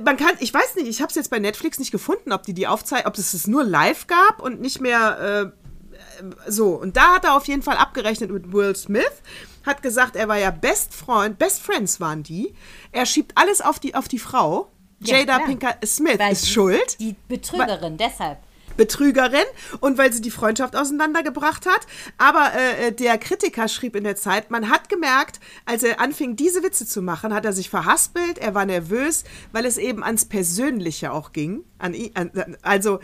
Man 0.05 0.15
kann, 0.15 0.31
ich 0.39 0.53
weiß 0.53 0.75
nicht, 0.77 0.87
ich 0.87 1.01
habe 1.01 1.09
es 1.09 1.15
jetzt 1.15 1.29
bei 1.29 1.39
Netflix 1.39 1.77
nicht 1.77 1.91
gefunden, 1.91 2.31
ob 2.31 2.43
die 2.43 2.53
die 2.53 2.67
Aufzeichnung, 2.67 3.11
ob 3.11 3.17
es 3.17 3.33
es 3.33 3.47
nur 3.47 3.65
live 3.65 4.07
gab 4.07 4.41
und 4.41 4.61
nicht 4.61 4.79
mehr 4.79 5.53
äh, 5.53 6.25
so. 6.47 6.69
Und 6.69 6.95
da 6.95 7.15
hat 7.15 7.25
er 7.25 7.35
auf 7.35 7.49
jeden 7.49 7.63
Fall 7.63 7.75
abgerechnet 7.75 8.31
mit 8.31 8.53
Will 8.53 8.77
Smith 8.77 9.21
hat 9.65 9.83
gesagt, 9.83 10.15
er 10.15 10.27
war 10.27 10.37
ja 10.37 10.51
Best 10.51 10.93
Freund, 10.95 11.37
Best 11.37 11.61
Friends 11.61 11.99
waren 11.99 12.23
die. 12.23 12.55
Er 12.91 13.05
schiebt 13.05 13.33
alles 13.35 13.61
auf 13.61 13.79
die, 13.79 13.93
auf 13.93 14.07
die 14.07 14.19
Frau. 14.19 14.71
Jada 15.01 15.39
ja, 15.39 15.45
Pinkett 15.45 15.77
Smith 15.87 16.19
Weil 16.19 16.33
ist 16.33 16.45
die- 16.45 16.49
schuld. 16.51 16.99
Die 16.99 17.15
Betrügerin, 17.27 17.97
deshalb. 17.97 18.37
Betrügerin 18.77 19.43
und 19.81 19.97
weil 19.97 20.13
sie 20.13 20.21
die 20.21 20.31
Freundschaft 20.31 20.75
auseinandergebracht 20.75 21.65
hat. 21.65 21.81
Aber 22.17 22.51
äh, 22.53 22.91
der 22.93 23.17
Kritiker 23.17 23.67
schrieb 23.67 23.95
in 23.95 24.03
der 24.05 24.15
Zeit, 24.15 24.49
man 24.49 24.69
hat 24.69 24.87
gemerkt, 24.89 25.39
als 25.65 25.83
er 25.83 25.99
anfing, 25.99 26.35
diese 26.35 26.63
Witze 26.63 26.85
zu 26.85 27.01
machen, 27.01 27.33
hat 27.33 27.43
er 27.45 27.53
sich 27.53 27.69
verhaspelt, 27.69 28.37
er 28.37 28.55
war 28.55 28.65
nervös, 28.65 29.23
weil 29.51 29.65
es 29.65 29.77
eben 29.77 30.03
ans 30.03 30.25
Persönliche 30.25 31.11
auch 31.11 31.33
ging. 31.33 31.63
An, 31.79 31.93
an, 32.13 32.31
also 32.61 32.99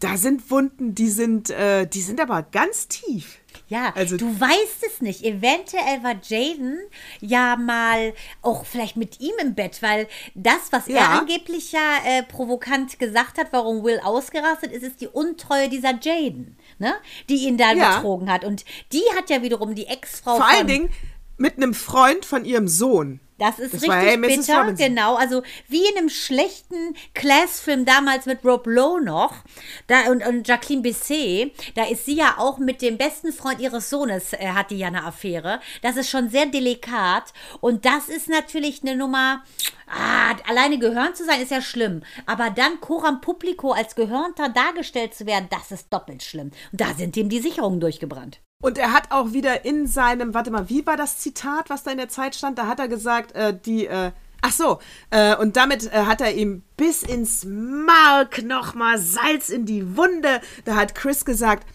da 0.00 0.16
sind 0.16 0.50
Wunden, 0.50 0.94
die 0.94 1.08
sind, 1.08 1.50
äh, 1.50 1.86
die 1.86 2.00
sind 2.02 2.20
aber 2.20 2.42
ganz 2.42 2.88
tief. 2.88 3.38
Ja, 3.72 3.90
Also- 3.96 4.18
du 4.18 4.38
weißt 4.38 4.84
es 4.86 5.00
nicht. 5.00 5.24
Eventuell 5.24 6.02
war 6.02 6.16
Jaden 6.22 6.78
ja 7.20 7.56
mal 7.56 8.12
auch 8.42 8.66
vielleicht 8.66 8.96
mit 8.96 9.18
ihm 9.20 9.32
im 9.40 9.54
Bett, 9.54 9.80
weil 9.80 10.08
das, 10.34 10.70
was 10.72 10.88
er 10.88 10.96
Ja. 10.96 11.18
angeblich 11.20 11.72
ja 11.72 11.96
äh, 12.04 12.22
provokant 12.22 12.98
gesagt 12.98 13.38
hat, 13.38 13.46
warum 13.50 13.82
Will 13.82 13.98
ausgerastet 14.04 14.72
ist, 14.72 14.82
ist 14.82 15.00
die 15.00 15.08
Untreue 15.08 15.70
dieser 15.70 15.94
Jaden, 15.98 16.58
ne? 16.78 16.92
die 17.30 17.46
ihn 17.46 17.56
da 17.56 17.72
Ja. 17.72 17.96
betrogen 17.96 18.30
hat. 18.30 18.44
Und 18.44 18.64
die 18.92 19.02
hat 19.16 19.30
ja 19.30 19.40
wiederum 19.42 19.74
die 19.74 19.86
Ex-Frau 19.86 20.36
Vor 20.36 20.46
allen 20.46 20.66
Dingen 20.66 20.90
mit 21.42 21.56
einem 21.56 21.74
Freund 21.74 22.24
von 22.24 22.44
ihrem 22.44 22.68
Sohn. 22.68 23.20
Das 23.38 23.58
ist 23.58 23.74
Das 23.74 23.82
richtig 23.82 23.88
war, 23.88 23.98
hey, 23.98 24.16
bitter, 24.16 24.60
Robinson. 24.60 24.76
genau. 24.86 25.16
Also 25.16 25.42
wie 25.66 25.84
in 25.84 25.98
einem 25.98 26.08
schlechten 26.08 26.94
Class-Film 27.14 27.84
damals 27.84 28.26
mit 28.26 28.44
Rob 28.44 28.64
Lowe 28.68 29.02
noch 29.02 29.34
da, 29.88 30.08
und, 30.12 30.24
und 30.24 30.46
Jacqueline 30.46 30.82
Bisset, 30.82 31.52
da 31.74 31.86
ist 31.86 32.06
sie 32.06 32.14
ja 32.14 32.36
auch 32.38 32.58
mit 32.58 32.80
dem 32.80 32.98
besten 32.98 33.32
Freund 33.32 33.58
ihres 33.58 33.90
Sohnes, 33.90 34.32
äh, 34.32 34.50
hat 34.50 34.70
die 34.70 34.78
ja 34.78 34.86
eine 34.86 35.02
Affäre. 35.04 35.58
Das 35.82 35.96
ist 35.96 36.08
schon 36.08 36.28
sehr 36.28 36.46
delikat 36.46 37.32
und 37.60 37.84
das 37.84 38.08
ist 38.08 38.28
natürlich 38.28 38.82
eine 38.82 38.94
Nummer, 38.94 39.42
ah, 39.88 40.36
alleine 40.48 40.78
gehörnt 40.78 41.16
zu 41.16 41.24
sein 41.24 41.42
ist 41.42 41.50
ja 41.50 41.60
schlimm, 41.60 42.02
aber 42.26 42.50
dann 42.50 42.80
coram 42.80 43.20
publico 43.20 43.72
als 43.72 43.96
Gehörnter 43.96 44.50
dargestellt 44.50 45.14
zu 45.14 45.26
werden, 45.26 45.48
das 45.50 45.72
ist 45.72 45.92
doppelt 45.92 46.22
schlimm. 46.22 46.52
Und 46.70 46.80
da 46.80 46.94
sind 46.94 47.16
ihm 47.16 47.28
die 47.28 47.40
Sicherungen 47.40 47.80
durchgebrannt. 47.80 48.40
Und 48.62 48.78
er 48.78 48.92
hat 48.92 49.10
auch 49.10 49.32
wieder 49.32 49.64
in 49.66 49.86
seinem, 49.86 50.32
warte 50.32 50.50
mal, 50.50 50.70
wie 50.70 50.86
war 50.86 50.96
das 50.96 51.18
Zitat, 51.18 51.68
was 51.68 51.82
da 51.82 51.90
in 51.90 51.98
der 51.98 52.08
Zeit 52.08 52.34
stand? 52.34 52.56
Da 52.58 52.68
hat 52.68 52.78
er 52.78 52.88
gesagt, 52.88 53.32
äh, 53.32 53.54
die, 53.54 53.86
äh, 53.88 54.12
ach 54.40 54.52
so, 54.52 54.78
äh, 55.10 55.36
und 55.36 55.56
damit 55.56 55.92
äh, 55.92 56.04
hat 56.06 56.20
er 56.20 56.32
ihm 56.32 56.62
bis 56.76 57.02
ins 57.02 57.44
Mark 57.44 58.42
nochmal 58.44 58.98
Salz 58.98 59.48
in 59.48 59.66
die 59.66 59.96
Wunde. 59.96 60.40
Da 60.64 60.76
hat 60.76 60.94
Chris 60.94 61.24
gesagt, 61.24 61.66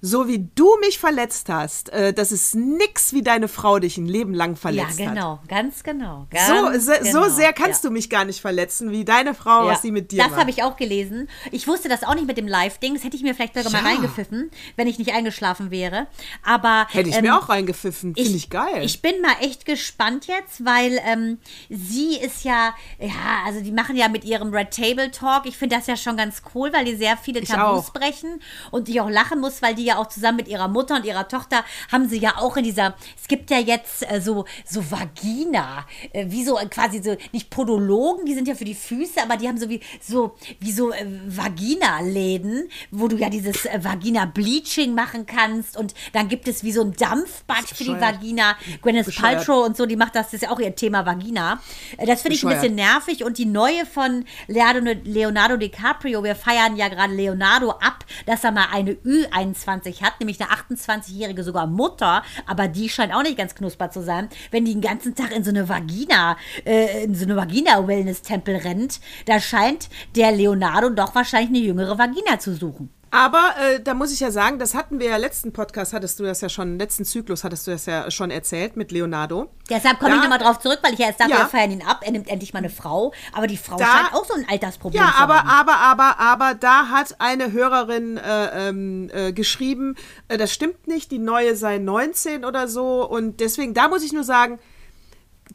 so 0.00 0.28
wie 0.28 0.48
du 0.54 0.76
mich 0.80 0.98
verletzt 0.98 1.48
hast, 1.48 1.88
äh, 1.90 2.12
das 2.12 2.30
ist 2.30 2.54
nix, 2.54 3.12
wie 3.12 3.22
deine 3.22 3.48
Frau 3.48 3.78
dich 3.80 3.96
ein 3.98 4.06
Leben 4.06 4.32
lang 4.32 4.50
Ja, 4.52 4.56
verletzt 4.56 5.00
hat. 5.00 5.08
genau, 5.14 5.40
ganz 5.48 5.82
genau. 5.82 6.26
So, 6.32 6.54
Ganz 6.70 6.84
se, 6.84 6.98
genau. 7.02 7.24
so 7.24 7.28
sehr 7.34 7.52
kannst 7.52 7.82
ja. 7.82 7.88
du 7.90 7.92
mich 7.94 8.08
gar 8.08 8.24
nicht 8.24 8.40
verletzen, 8.40 8.90
wie 8.92 9.04
deine 9.04 9.34
Frau, 9.34 9.66
was 9.66 9.82
sie 9.82 9.90
mit 9.90 10.12
dir 10.12 10.22
Das 10.22 10.36
habe 10.36 10.50
ich 10.50 10.62
auch 10.62 10.76
gelesen. 10.76 11.28
Ich 11.50 11.66
wusste 11.66 11.88
das 11.88 12.04
auch 12.04 12.14
nicht 12.14 12.26
mit 12.28 12.36
dem 12.36 12.46
Live-Ding. 12.46 12.94
Das 12.94 13.02
hätte 13.02 13.16
ich 13.16 13.22
mir 13.22 13.34
vielleicht 13.34 13.54
sogar 13.56 13.72
mal 13.72 13.82
Ja. 13.82 13.88
reingepfiffen, 13.88 14.50
wenn 14.76 14.86
ich 14.86 14.98
nicht 14.98 15.12
eingeschlafen 15.12 15.70
wäre. 15.72 16.06
Aber 16.44 16.86
Hätte 16.90 17.08
ich 17.10 17.16
ähm, 17.16 17.24
mir 17.24 17.36
auch 17.36 17.48
reingepfiffen. 17.48 18.14
Finde 18.14 18.30
ich, 18.36 18.50
geil. 18.50 18.82
Ich 18.84 19.02
bin 19.02 19.20
mal 19.20 19.34
echt 19.40 19.64
gespannt 19.66 20.26
jetzt, 20.28 20.64
weil 20.64 21.00
ähm, 21.04 21.38
sie 21.68 22.16
ist 22.18 22.44
ja, 22.44 22.74
ja, 23.00 23.42
also 23.46 23.60
die 23.60 23.72
machen 23.72 23.96
ja 23.96 24.08
mit 24.08 24.24
ihrem 24.24 24.54
Red 24.54 24.70
Table 24.70 25.10
Talk. 25.10 25.46
Ich 25.46 25.56
finde 25.56 25.76
das 25.76 25.86
ja 25.86 25.96
schon 25.96 26.16
ganz 26.16 26.42
cool, 26.54 26.72
weil 26.72 26.84
die 26.84 26.94
sehr 26.96 27.16
viele 27.16 27.40
Ich 27.40 27.48
Tabus 27.48 27.88
auch. 27.88 27.92
brechen 27.92 28.40
und 28.70 28.88
ich 28.88 29.00
auch 29.00 29.10
lachen 29.10 29.40
muss, 29.40 29.60
weil 29.60 29.74
die 29.74 29.87
ja 29.88 29.98
auch 29.98 30.06
zusammen 30.06 30.36
mit 30.36 30.48
ihrer 30.48 30.68
Mutter 30.68 30.96
und 30.96 31.04
ihrer 31.04 31.28
Tochter 31.28 31.64
haben 31.90 32.08
sie 32.08 32.18
ja 32.18 32.36
auch 32.38 32.56
in 32.56 32.64
dieser, 32.64 32.94
es 33.20 33.28
gibt 33.28 33.50
ja 33.50 33.58
jetzt 33.58 34.10
äh, 34.10 34.20
so, 34.20 34.44
so 34.64 34.90
Vagina, 34.90 35.86
äh, 36.12 36.26
wie 36.28 36.44
so 36.44 36.58
äh, 36.58 36.66
quasi 36.66 37.02
so, 37.02 37.16
nicht 37.32 37.50
Podologen, 37.50 38.24
die 38.24 38.34
sind 38.34 38.48
ja 38.48 38.54
für 38.54 38.64
die 38.64 38.74
Füße, 38.74 39.22
aber 39.22 39.36
die 39.36 39.48
haben 39.48 39.58
so 39.58 39.68
wie 39.68 39.80
so, 40.00 40.36
wie 40.60 40.72
so 40.72 40.92
äh, 40.92 41.04
Vagina-Läden, 41.26 42.68
wo 42.90 43.08
du 43.08 43.16
ja 43.16 43.28
dieses 43.28 43.66
äh, 43.66 43.82
Vagina-Bleaching 43.82 44.94
machen 44.94 45.26
kannst 45.26 45.76
und 45.76 45.94
dann 46.12 46.28
gibt 46.28 46.48
es 46.48 46.62
wie 46.64 46.72
so 46.72 46.82
ein 46.82 46.92
Dampfbad 46.92 47.68
für 47.68 47.84
die. 47.84 47.98
Vagina. 48.00 48.56
Gwyneth 48.82 49.06
Bescheuert. 49.06 49.36
Paltrow 49.36 49.66
und 49.66 49.76
so, 49.76 49.86
die 49.86 49.96
macht 49.96 50.14
das, 50.14 50.26
das 50.26 50.34
ist 50.34 50.42
ja 50.42 50.50
auch 50.50 50.60
ihr 50.60 50.74
Thema 50.74 51.06
Vagina. 51.06 51.60
Äh, 51.96 52.06
Das 52.06 52.22
finde 52.22 52.36
ich 52.36 52.44
ein 52.44 52.50
bisschen 52.50 52.74
nervig 52.74 53.24
und 53.24 53.38
die 53.38 53.46
neue 53.46 53.86
von 53.86 54.24
Leonardo, 54.46 54.92
Leonardo 55.04 55.56
DiCaprio, 55.56 56.22
wir 56.22 56.36
feiern 56.36 56.76
ja 56.76 56.88
gerade 56.88 57.14
Leonardo 57.14 57.70
ab, 57.70 58.04
dass 58.26 58.44
er 58.44 58.52
mal 58.52 58.66
eine 58.72 58.92
Ü21 58.92 59.77
hat, 59.86 60.20
nämlich 60.20 60.40
eine 60.40 60.50
28-jährige 60.50 61.42
sogar 61.42 61.66
Mutter, 61.66 62.22
aber 62.46 62.68
die 62.68 62.88
scheint 62.88 63.14
auch 63.14 63.22
nicht 63.22 63.36
ganz 63.36 63.54
knusper 63.54 63.90
zu 63.90 64.02
sein, 64.02 64.28
wenn 64.50 64.64
die 64.64 64.72
den 64.72 64.80
ganzen 64.80 65.14
Tag 65.14 65.34
in 65.34 65.44
so 65.44 65.50
eine 65.50 65.68
Vagina, 65.68 66.36
äh, 66.64 67.04
in 67.04 67.14
so 67.14 67.24
eine 67.24 67.36
Vagina-Wellness-Tempel 67.36 68.56
rennt, 68.56 69.00
da 69.26 69.40
scheint 69.40 69.88
der 70.14 70.32
Leonardo 70.32 70.90
doch 70.90 71.14
wahrscheinlich 71.14 71.50
eine 71.50 71.58
jüngere 71.58 71.98
Vagina 71.98 72.38
zu 72.38 72.54
suchen. 72.54 72.90
Aber 73.10 73.54
äh, 73.60 73.80
da 73.80 73.94
muss 73.94 74.12
ich 74.12 74.20
ja 74.20 74.30
sagen, 74.30 74.58
das 74.58 74.74
hatten 74.74 74.98
wir 75.00 75.08
ja 75.08 75.16
letzten 75.16 75.52
Podcast, 75.52 75.92
hattest 75.92 76.18
du 76.20 76.24
das 76.24 76.40
ja 76.40 76.48
schon, 76.48 76.78
letzten 76.78 77.04
Zyklus 77.04 77.44
hattest 77.44 77.66
du 77.66 77.70
das 77.70 77.86
ja 77.86 78.10
schon 78.10 78.30
erzählt 78.30 78.76
mit 78.76 78.92
Leonardo. 78.92 79.48
Deshalb 79.70 79.98
komme 79.98 80.16
ich 80.16 80.22
nochmal 80.22 80.38
drauf 80.38 80.58
zurück, 80.58 80.78
weil 80.82 80.92
ich 80.92 80.98
ja 80.98 81.06
erst 81.06 81.20
dachte, 81.20 81.30
Ja. 81.32 81.38
wir 81.38 81.46
feiern 81.46 81.70
ihn 81.70 81.82
ab. 81.82 82.00
Er 82.04 82.12
nimmt 82.12 82.28
endlich 82.28 82.52
mal 82.52 82.58
eine 82.60 82.70
Frau. 82.70 83.12
Aber 83.32 83.46
die 83.46 83.56
Frau 83.56 83.76
Da- 83.76 83.86
scheint 83.86 84.14
auch 84.14 84.24
so 84.24 84.34
ein 84.34 84.46
Altersproblem 84.48 85.02
Ja, 85.02 85.10
zu 85.10 85.16
aber, 85.18 85.36
haben. 85.44 85.48
aber, 85.48 85.76
aber, 85.76 86.18
aber, 86.20 86.54
da 86.54 86.88
hat 86.88 87.16
eine 87.18 87.52
Hörerin 87.52 88.16
äh, 88.18 88.68
ähm, 88.68 89.10
äh, 89.12 89.32
geschrieben, 89.32 89.96
äh, 90.28 90.36
das 90.38 90.52
stimmt 90.52 90.86
nicht, 90.86 91.10
die 91.10 91.18
neue 91.18 91.56
sei 91.56 91.78
19 91.78 92.44
oder 92.44 92.68
so. 92.68 93.08
Und 93.08 93.40
deswegen, 93.40 93.74
da 93.74 93.88
muss 93.88 94.02
ich 94.02 94.12
nur 94.12 94.24
sagen, 94.24 94.58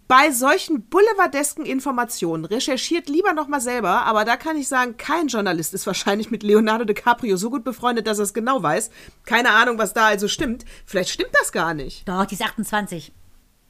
bei 0.07 0.31
solchen 0.31 0.87
boulevardesken 0.89 1.65
Informationen 1.65 2.45
recherchiert 2.45 3.09
lieber 3.09 3.33
noch 3.33 3.47
mal 3.47 3.61
selber, 3.61 4.05
aber 4.05 4.25
da 4.25 4.37
kann 4.37 4.57
ich 4.57 4.67
sagen, 4.67 4.97
kein 4.97 5.27
Journalist 5.27 5.73
ist 5.73 5.87
wahrscheinlich 5.87 6.31
mit 6.31 6.43
Leonardo 6.43 6.85
DiCaprio 6.85 7.37
so 7.37 7.49
gut 7.49 7.63
befreundet, 7.63 8.07
dass 8.07 8.19
er 8.19 8.23
es 8.23 8.33
genau 8.33 8.61
weiß. 8.61 8.91
Keine 9.25 9.51
Ahnung, 9.51 9.77
was 9.77 9.93
da 9.93 10.07
also 10.07 10.27
stimmt. 10.27 10.65
Vielleicht 10.85 11.09
stimmt 11.09 11.31
das 11.39 11.51
gar 11.51 11.73
nicht. 11.73 12.07
Doch, 12.07 12.25
die 12.25 12.35
ist 12.35 12.41
28. 12.43 13.11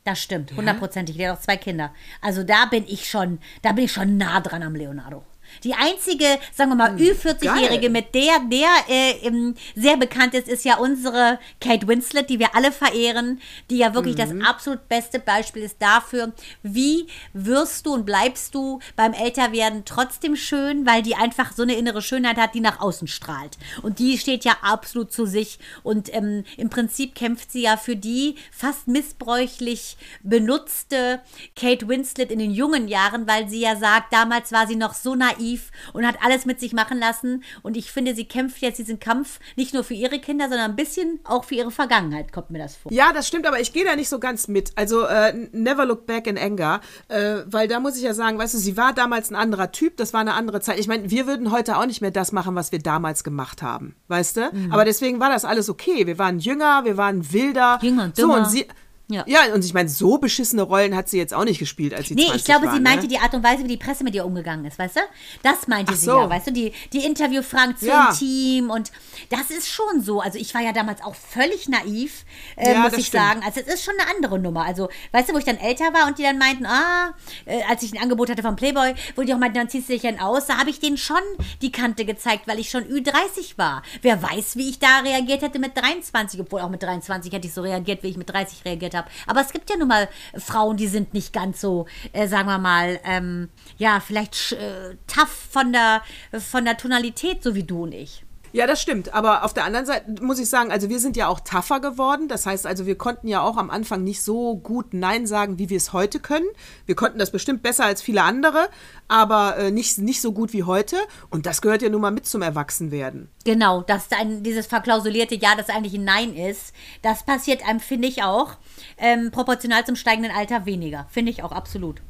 Das 0.04 0.22
stimmt, 0.22 0.52
hundertprozentig. 0.56 1.16
Der 1.16 1.32
hat 1.32 1.38
auch 1.38 1.42
zwei 1.42 1.56
Kinder. 1.56 1.94
Also 2.22 2.44
da 2.44 2.66
bin 2.66 2.84
ich 2.88 3.10
schon, 3.10 3.40
da 3.62 3.72
bin 3.72 3.86
ich 3.86 3.94
schon 3.94 4.18
nah 4.18 4.42
dran 4.42 4.64
am 4.64 4.76
Leonardo. 4.76 5.24
Die 5.64 5.74
einzige, 5.74 6.26
sagen 6.54 6.72
wir 6.72 6.76
mal, 6.76 6.96
Ü40-Jährige, 6.96 7.82
geil. 7.82 7.90
mit 7.90 8.14
der 8.16 8.40
der 8.50 8.70
äh, 8.88 9.54
sehr 9.76 9.98
bekannt 9.98 10.34
ist, 10.34 10.48
ist 10.48 10.66
ja 10.66 10.78
unsere 10.78 11.40
Kate 11.62 11.88
Winslet, 11.88 12.30
die 12.30 12.40
wir 12.40 12.56
alle 12.56 12.72
verehren, 12.72 13.40
die 13.70 13.78
ja 13.78 13.94
wirklich 13.94 14.16
das 14.16 14.32
absolut 14.46 14.88
beste 14.90 15.20
Beispiel 15.20 15.64
ist 15.64 15.78
dafür, 15.80 16.34
wie 16.62 17.08
wirst 17.34 17.86
du 17.86 17.94
und 17.94 18.06
bleibst 18.06 18.54
du 18.56 18.80
beim 18.96 19.14
Älterwerden 19.14 19.84
trotzdem 19.86 20.36
schön, 20.36 20.86
weil 20.86 21.02
die 21.02 21.16
einfach 21.16 21.54
so 21.54 21.64
eine 21.64 21.76
innere 21.76 22.02
Schönheit 22.02 22.38
hat, 22.38 22.54
die 22.54 22.60
nach 22.60 22.82
außen 22.82 23.08
strahlt. 23.08 23.58
Und 23.82 24.00
die 24.00 24.18
steht 24.18 24.46
ja 24.46 24.58
absolut 24.62 25.12
zu 25.12 25.26
sich. 25.26 25.60
Und 25.84 26.14
ähm, 26.14 26.44
im 26.58 26.70
Prinzip 26.70 27.16
kämpft 27.16 27.52
sie 27.52 27.64
ja 27.64 27.78
für 27.78 27.96
die 27.96 28.36
fast 28.52 28.88
missbräuchlich 28.88 29.98
benutzte 30.24 31.22
Kate 31.56 31.88
Winslet 31.88 32.32
in 32.32 32.40
den 32.40 32.52
jungen 32.52 32.88
Jahren, 32.88 33.28
weil 33.28 33.48
sie 33.48 33.62
ja 33.62 33.76
sagt, 33.76 34.14
damals 34.14 34.52
war 34.52 34.68
sie 34.68 34.76
noch 34.76 34.94
so 34.94 35.16
naiv 35.16 35.53
und 35.94 36.06
hat 36.06 36.18
alles 36.24 36.46
mit 36.46 36.60
sich 36.60 36.74
machen 36.74 37.00
lassen. 37.00 37.44
Und 37.62 37.78
ich 37.78 37.92
finde, 37.92 38.16
sie 38.16 38.26
kämpft 38.26 38.62
jetzt 38.62 38.78
diesen 38.80 39.00
Kampf 39.00 39.40
nicht 39.56 39.74
nur 39.74 39.84
für 39.84 39.94
ihre 39.94 40.20
Kinder, 40.20 40.50
sondern 40.50 40.72
ein 40.72 40.76
bisschen 40.76 41.20
auch 41.24 41.44
für 41.44 41.56
ihre 41.56 41.72
Vergangenheit, 41.72 42.32
kommt 42.32 42.50
mir 42.52 42.60
das 42.60 42.76
vor. 42.76 42.92
Ja, 42.92 43.14
das 43.14 43.28
stimmt, 43.28 43.46
aber 43.48 43.60
ich 43.60 43.74
gehe 43.74 43.86
da 43.86 43.96
nicht 43.96 44.10
so 44.10 44.20
ganz 44.20 44.48
mit. 44.48 44.72
Also 44.76 45.04
äh, 45.06 45.34
Never 45.52 45.86
Look 45.86 46.06
Back 46.06 46.28
in 46.28 46.38
Anger, 46.38 46.82
äh, 47.08 47.38
weil 47.46 47.68
da 47.68 47.80
muss 47.80 47.98
ich 47.98 48.04
ja 48.04 48.14
sagen, 48.14 48.38
weißt 48.38 48.54
du, 48.54 48.58
sie 48.58 48.78
war 48.78 48.94
damals 48.94 49.30
ein 49.32 49.36
anderer 49.36 49.72
Typ, 49.72 49.98
das 49.98 50.14
war 50.14 50.22
eine 50.22 50.34
andere 50.34 50.62
Zeit. 50.62 50.80
Ich 50.80 50.88
meine, 50.88 51.10
wir 51.10 51.28
würden 51.28 51.52
heute 51.52 51.78
auch 51.78 51.86
nicht 51.86 52.02
mehr 52.02 52.12
das 52.12 52.32
machen, 52.32 52.56
was 52.56 52.72
wir 52.72 52.80
damals 52.80 53.24
gemacht 53.24 53.62
haben, 53.62 53.96
weißt 54.08 54.38
du? 54.38 54.50
Mhm. 54.52 54.72
Aber 54.72 54.86
deswegen 54.86 55.20
war 55.20 55.30
das 55.30 55.46
alles 55.46 55.70
okay. 55.70 56.08
Wir 56.08 56.18
waren 56.18 56.40
jünger, 56.40 56.86
wir 56.86 56.98
waren 56.98 57.32
wilder. 57.34 57.80
Jünger 57.82 58.06
und 58.06 58.16
So, 58.16 58.24
dümmer. 58.24 58.38
und 58.40 58.50
sie... 58.50 58.68
Ja. 59.10 59.24
Ja. 59.28 59.54
und 59.54 59.66
ich 59.66 59.74
meine, 59.74 59.90
so 59.90 60.18
beschissene 60.18 60.62
Rollen 60.62 60.96
hat 60.96 61.10
sie 61.10 61.18
jetzt 61.18 61.34
auch 61.34 61.44
nicht 61.44 61.60
gespielt, 61.60 61.94
als 61.94 62.08
sie 62.08 62.16
Nee, 62.16 62.24
20 62.24 62.40
ich 62.40 62.46
glaube, 62.46 62.68
war, 62.68 62.74
sie 62.74 62.80
meinte 62.80 63.02
ne? 63.04 63.08
die 63.10 63.20
Art 63.20 63.34
und 63.34 63.44
Weise, 63.44 63.64
wie 63.64 63.68
die 63.68 63.78
Presse 63.78 64.04
mit 64.04 64.16
ihr 64.16 64.26
umgegangen 64.26 64.64
ist, 64.66 64.80
weißt 64.80 64.96
du? 64.96 65.00
Das 65.44 65.68
meinte 65.68 65.92
Ach 65.94 65.98
sie 65.98 66.06
so. 66.06 66.12
ja, 66.20 66.30
weißt 66.30 66.48
du? 66.48 66.52
Die, 66.52 66.72
die 66.94 67.06
Interviewfragen 67.06 67.76
zu 67.78 67.88
Ja. 67.88 68.10
intim 68.12 68.70
und 68.70 68.92
das 69.30 69.50
ist 69.52 69.68
schon 69.70 70.02
so. 70.02 70.22
Also 70.22 70.40
ich 70.40 70.54
war 70.56 70.62
ja 70.62 70.72
damals 70.72 71.04
auch 71.04 71.16
völlig 71.16 71.68
naiv, 71.68 72.24
äh, 72.56 72.72
Ja, 72.74 72.80
muss 72.80 72.94
ich 72.94 73.08
stimmt. 73.08 73.24
sagen. 73.24 73.42
Also 73.46 73.60
es 73.60 73.68
ist 73.74 73.84
schon 73.84 73.94
eine 74.00 74.10
andere 74.16 74.40
Nummer. 74.40 74.66
Also, 74.66 74.88
weißt 75.12 75.30
du, 75.30 75.34
wo 75.34 75.38
ich 75.38 75.46
dann 75.46 75.58
älter 75.58 75.94
war 75.94 76.08
und 76.08 76.18
die 76.18 76.24
dann 76.24 76.38
meinten, 76.38 76.66
ah, 76.66 77.14
äh, 77.46 77.62
als 77.70 77.84
ich 77.84 77.94
ein 77.94 78.02
Angebot 78.02 78.30
hatte 78.30 78.42
vom 78.42 78.56
Playboy, 78.56 78.94
wo 79.16 79.22
die 79.24 79.34
auch 79.34 79.38
meinten, 79.38 79.58
dann 79.58 79.70
ziehst 79.70 79.90
du 79.90 79.94
dich 79.94 80.02
dann 80.04 80.20
aus, 80.20 80.46
da 80.46 80.58
habe 80.58 80.70
ich 80.70 80.80
denen 80.80 80.98
schon 80.98 81.18
die 81.62 81.72
Kante 81.74 82.06
gezeigt, 82.06 82.48
weil 82.48 82.58
ich 82.58 82.70
schon 82.70 82.84
Ü30 82.86 83.58
war. 83.58 83.84
Wer 84.02 84.24
weiß, 84.24 84.56
wie 84.56 84.70
ich 84.70 84.80
da 84.80 85.00
reagiert 85.00 85.42
hätte 85.42 85.60
mit 85.60 85.76
23, 85.78 86.40
obwohl 86.40 86.62
auch 86.62 86.70
mit 86.70 86.82
23 86.82 87.32
hätte 87.34 87.48
ich 87.48 87.54
so 87.54 87.62
reagiert, 87.62 88.02
wie 88.04 88.08
ich 88.08 88.18
mit 88.18 88.30
30 88.30 88.64
reagiert 88.64 88.93
habe. 88.96 89.10
Aber 89.28 89.42
es 89.42 89.52
gibt 89.52 89.70
ja 89.70 89.78
nun 89.78 89.88
mal 89.88 90.10
Frauen, 90.38 90.78
die 90.78 90.88
sind 90.88 91.14
nicht 91.14 91.34
ganz 91.34 91.62
so, 91.62 91.86
äh, 92.12 92.28
sagen 92.28 92.48
wir 92.48 92.60
mal, 92.60 93.00
ähm, 93.04 93.50
ja, 93.78 94.00
vielleicht 94.00 94.54
äh, 94.54 94.96
tough 95.08 95.48
von 95.52 95.72
der, 95.72 96.02
von 96.40 96.66
der 96.66 96.78
Tonalität, 96.78 97.44
so 97.44 97.56
wie 97.56 97.64
du 97.64 97.84
und 97.84 97.94
ich. 97.94 98.24
Ja, 98.54 98.68
das 98.68 98.84
stimmt. 98.84 99.16
Aber 99.16 99.44
auf 99.44 99.56
der 99.56 99.66
anderen 99.66 99.88
Seite 99.88 100.24
muss 100.24 100.38
ich 100.38 100.48
sagen, 100.48 100.72
also 100.72 100.88
wir 100.88 101.00
sind 101.00 101.18
ja 101.18 101.28
auch 101.28 101.40
tougher 101.40 101.80
geworden. 101.80 102.28
Das 102.28 102.46
heißt 102.46 102.68
also, 102.68 102.86
wir 102.86 102.96
konnten 102.96 103.28
ja 103.28 103.42
auch 103.42 103.58
am 103.58 103.72
Anfang 103.72 104.04
nicht 104.04 104.22
so 104.22 104.56
gut 104.56 104.94
Nein 104.94 105.26
sagen, 105.26 105.58
wie 105.58 105.72
wir 105.72 105.78
es 105.78 105.92
heute 105.92 106.20
können. 106.20 106.46
Wir 106.86 106.96
konnten 106.96 107.18
das 107.18 107.32
bestimmt 107.32 107.64
besser 107.64 107.86
als 107.86 108.04
viele 108.04 108.22
andere, 108.22 108.70
aber 109.08 109.58
äh, 109.58 109.72
nicht, 109.72 109.98
nicht 109.98 110.22
so 110.22 110.34
gut 110.34 110.54
wie 110.54 110.64
heute. 110.64 110.98
Und 111.32 111.48
das 111.48 111.64
gehört 111.64 111.82
ja 111.82 111.90
nun 111.90 112.02
mal 112.02 112.12
mit 112.12 112.28
zum 112.28 112.44
Erwachsenwerden. 112.44 113.28
Genau, 113.44 113.82
dass 113.82 114.12
ein, 114.12 114.44
dieses 114.44 114.68
verklausulierte 114.68 115.34
Ja, 115.34 115.56
das 115.56 115.70
eigentlich 115.70 115.96
ein 115.96 116.04
Nein 116.04 116.36
ist, 116.36 116.74
das 117.02 117.26
passiert 117.26 117.68
einem, 117.68 117.80
finde 117.80 118.08
ich 118.08 118.22
auch, 118.22 118.58
ähm, 119.00 119.32
proportional 119.32 119.84
zum 119.84 119.96
steigenden 119.96 120.32
Alter 120.32 120.68
weniger. 120.68 121.08
Finde 121.10 121.32
ich 121.32 121.42
auch 121.42 121.52
absolut. 121.52 122.02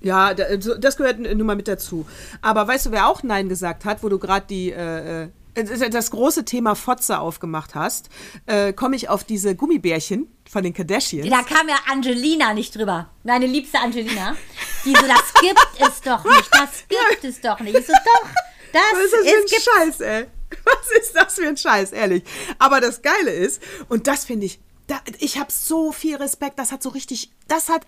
Ja, 0.00 0.32
das 0.32 0.96
gehört 0.96 1.18
nun 1.18 1.46
mal 1.46 1.56
mit 1.56 1.68
dazu. 1.68 2.06
Aber 2.40 2.66
weißt 2.66 2.86
du, 2.86 2.90
wer 2.90 3.08
auch 3.08 3.22
Nein 3.22 3.50
gesagt 3.50 3.84
hat, 3.84 4.02
wo 4.02 4.08
du 4.08 4.18
gerade 4.18 4.46
die 4.48 4.70
äh, 4.70 5.24
äh, 5.24 5.28
das 5.54 6.10
große 6.10 6.44
Thema 6.44 6.74
Fotze 6.74 7.18
aufgemacht 7.18 7.74
hast, 7.74 8.08
äh, 8.46 8.72
komme 8.72 8.96
ich 8.96 9.08
auf 9.08 9.24
diese 9.24 9.54
Gummibärchen 9.54 10.28
von 10.50 10.62
den 10.62 10.74
Kardashians. 10.74 11.28
Da 11.28 11.42
kam 11.42 11.68
ja 11.68 11.76
Angelina 11.90 12.54
nicht 12.54 12.76
drüber. 12.76 13.10
Meine 13.22 13.46
liebste 13.46 13.78
Angelina. 13.78 14.36
Die 14.84 14.94
so, 14.94 15.06
das 15.06 15.32
gibt 15.40 15.58
es 15.78 16.00
doch 16.00 16.24
nicht. 16.24 16.50
Das 16.52 16.84
gibt 16.88 17.24
es 17.24 17.40
doch 17.40 17.60
nicht. 17.60 17.78
Ich 17.78 17.86
so, 17.86 17.92
doch. 17.92 18.28
Das 18.72 18.82
Was 18.92 19.04
ist 19.04 19.12
das 19.12 19.20
ist, 19.20 19.30
für 19.30 19.76
ein 19.76 19.88
Scheiß, 19.88 20.00
ey? 20.00 20.26
Was 20.64 20.90
ist 21.00 21.16
das 21.16 21.34
für 21.34 21.48
ein 21.48 21.56
Scheiß, 21.56 21.92
ehrlich? 21.92 22.24
Aber 22.58 22.80
das 22.80 23.02
Geile 23.02 23.30
ist, 23.30 23.62
und 23.88 24.06
das 24.06 24.24
finde 24.24 24.46
ich, 24.46 24.60
da, 24.86 25.00
ich 25.18 25.38
habe 25.38 25.50
so 25.50 25.92
viel 25.92 26.16
Respekt, 26.16 26.58
das 26.58 26.72
hat 26.72 26.82
so 26.82 26.90
richtig, 26.90 27.30
das 27.48 27.68
hat 27.68 27.86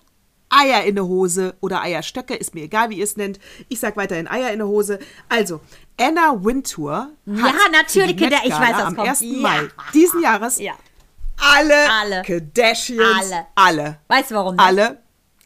Eier 0.49 0.85
in 0.85 0.95
der 0.95 1.07
Hose 1.07 1.57
oder 1.61 1.83
Eierstöcke, 1.83 2.35
ist 2.35 2.55
mir 2.55 2.65
egal, 2.65 2.91
wie 2.91 2.99
ihr 2.99 3.05
es 3.05 3.17
nennt. 3.17 3.41
Ich 3.69 3.81
sag 3.81 3.97
weiterhin 3.97 4.29
Eier 4.29 4.53
in 4.53 4.61
der 4.61 4.69
Hose. 4.69 5.01
Also, 5.29 5.61
Anna 6.01 6.33
Wintour 6.45 7.09
Ja, 7.27 7.43
hat 7.45 7.73
natürlich, 7.73 8.19
für 8.19 8.29
die 8.29 8.37
ich 8.45 8.53
weiß, 8.53 8.75
am 8.83 8.97
kommt. 8.97 9.09
1. 9.09 9.21
Ja. 9.23 9.27
Mai 9.39 9.69
diesen 9.95 10.21
Jahres 10.23 10.59
Ja. 10.59 10.75
alle, 11.41 11.91
Alle. 11.91 12.23
Kardashians, 12.23 13.31
Alle. 13.33 13.47
alle, 13.55 14.01
Weißt 14.09 14.31
du 14.31 14.35
warum? 14.35 14.57
ne? 14.57 14.63
alle. 14.63 15.03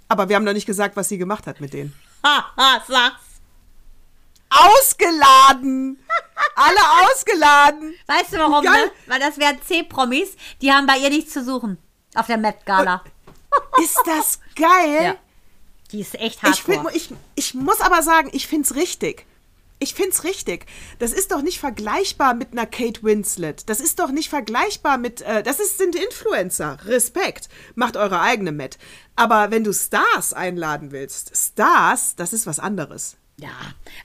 Aber 0.09 0.29
wir 0.29 0.37
haben 0.37 0.45
noch 0.45 0.53
nicht 0.53 0.67
gesagt, 0.67 0.97
was 0.97 1.09
sie 1.09 1.19
gemacht 1.19 1.47
hat 1.47 1.61
mit 1.61 1.73
denen. 1.73 1.95
Haha, 2.25 2.83
sag's. 2.87 3.21
Ausgeladen! 4.51 5.99
alle 6.57 6.81
ausgeladen! 7.07 7.95
Weißt 8.09 8.33
du 8.33 8.39
warum, 8.39 8.65
Geil. 8.65 8.87
ne? 8.87 8.93
Weil 9.07 9.21
das 9.21 9.39
wären 9.39 9.61
C-Promis, 9.63 10.31
die 10.61 10.73
haben 10.73 10.87
bei 10.87 10.99
ihr 10.99 11.09
nichts 11.11 11.33
zu 11.33 11.45
suchen. 11.45 11.79
Auf 12.17 12.27
der 12.27 12.37
Met-Gala. 12.39 13.05
Ist 13.83 14.01
das 14.05 14.41
geil? 14.57 15.05
Ja. 15.05 15.15
Die 15.93 16.01
ist 16.01 16.15
echt 16.17 16.41
Ich, 16.43 16.63
find, 16.63 16.79
hardcore. 16.79 16.97
ich, 16.97 17.11
ich 17.37 17.55
muss 17.55 17.81
aber 17.81 18.03
sagen, 18.03 18.31
ich 18.33 18.49
find's 18.49 18.75
richtig. 18.75 19.27
Ich 19.83 19.95
find's 19.95 20.25
richtig. 20.25 20.67
Das 20.99 21.11
ist 21.13 21.33
doch 21.33 21.41
nicht 21.41 21.59
vergleichbar 21.59 22.35
mit 22.35 22.53
einer 22.53 22.67
Kate 22.67 23.03
Winslet. 23.03 23.69
Das 23.71 23.81
ist 23.81 23.99
doch 23.99 24.11
nicht 24.11 24.29
vergleichbar 24.29 24.99
mit. 24.99 25.23
Äh, 25.23 25.43
das 25.43 25.59
ist, 25.59 25.79
sind 25.79 25.97
Influencer. 25.97 26.77
Respekt. 26.85 27.49
Macht 27.75 27.97
eure 27.97 28.21
eigene 28.21 28.53
Met. 28.53 28.77
Aber 29.17 29.51
wenn 29.51 29.65
du 29.65 29.73
Stars 29.73 30.35
einladen 30.35 30.93
willst, 30.93 31.35
Stars, 31.35 32.15
das 32.15 32.35
ist 32.35 32.47
was 32.47 32.59
anderes. 32.59 33.17
Ja, 33.41 33.49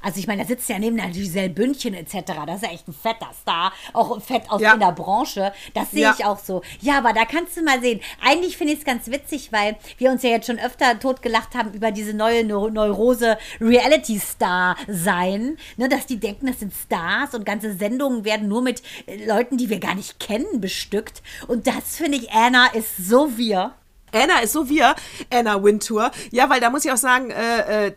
also 0.01 0.19
ich 0.19 0.27
meine, 0.27 0.43
da 0.43 0.47
sitzt 0.47 0.69
ja 0.69 0.79
neben 0.79 0.95
der 0.97 1.07
Giselle 1.07 1.49
Bündchen 1.49 1.93
etc. 1.93 2.13
Das 2.45 2.57
ist 2.57 2.63
ja 2.63 2.71
echt 2.71 2.87
ein 2.87 2.93
fetter 2.93 3.31
Star, 3.41 3.73
auch 3.93 4.21
fett 4.21 4.49
aus 4.49 4.61
Ja. 4.61 4.73
in 4.73 4.79
der 4.79 4.91
Branche. 4.91 5.51
Das 5.73 5.91
sehe 5.91 6.03
Ja. 6.03 6.15
ich 6.17 6.23
auch 6.23 6.39
so. 6.39 6.61
Ja, 6.79 6.97
aber 6.99 7.11
da 7.11 7.25
kannst 7.25 7.57
du 7.57 7.63
mal 7.63 7.81
sehen. 7.81 7.99
Eigentlich 8.23 8.55
finde 8.55 8.73
ich 8.73 8.79
es 8.79 8.85
ganz 8.85 9.07
witzig, 9.11 9.51
weil 9.51 9.75
wir 9.97 10.11
uns 10.11 10.23
ja 10.23 10.29
jetzt 10.29 10.47
schon 10.47 10.59
öfter 10.59 10.99
totgelacht 10.99 11.53
haben 11.55 11.73
über 11.73 11.91
diese 11.91 12.13
neue 12.13 12.45
Neu 12.45 12.69
Neurose 12.69 13.37
Reality-Star 13.59 14.75
sein. 14.87 15.57
Ne, 15.77 15.89
dass 15.89 16.05
die 16.05 16.19
denken, 16.19 16.47
das 16.47 16.59
sind 16.59 16.73
Stars 16.73 17.33
und 17.33 17.45
ganze 17.45 17.73
Sendungen 17.75 18.25
werden 18.25 18.47
nur 18.47 18.61
mit 18.61 18.81
äh, 19.07 19.25
Leuten, 19.25 19.57
die 19.57 19.69
wir 19.69 19.79
gar 19.79 19.95
nicht 19.95 20.19
kennen, 20.19 20.61
bestückt. 20.61 21.21
Und 21.47 21.67
das 21.67 21.97
finde 21.97 22.17
ich, 22.17 22.31
Anna 22.31 22.67
ist 22.67 22.97
so 22.97 23.37
wir. 23.37 23.73
Anna 24.11 24.39
ist 24.39 24.53
so 24.53 24.69
wir, 24.69 24.95
Anna 25.29 25.61
Wintour. 25.61 26.09
Ja, 26.31 26.49
weil 26.49 26.61
da 26.61 26.69
muss 26.69 26.85
ich 26.85 26.91
auch 26.91 26.97
sagen, 26.97 27.31
äh, 27.31 27.87
äh, 27.87 27.93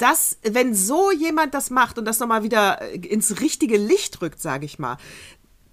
dass, 0.00 0.38
wenn 0.42 0.74
so 0.74 1.12
jemand 1.12 1.54
das 1.54 1.70
macht 1.70 1.98
und 1.98 2.04
das 2.06 2.20
nochmal 2.20 2.42
wieder 2.42 2.80
äh, 2.80 2.96
ins 2.96 3.40
richtige 3.40 3.76
Licht 3.76 4.22
rückt, 4.22 4.40
sage 4.40 4.64
ich 4.64 4.78
mal, 4.78 4.96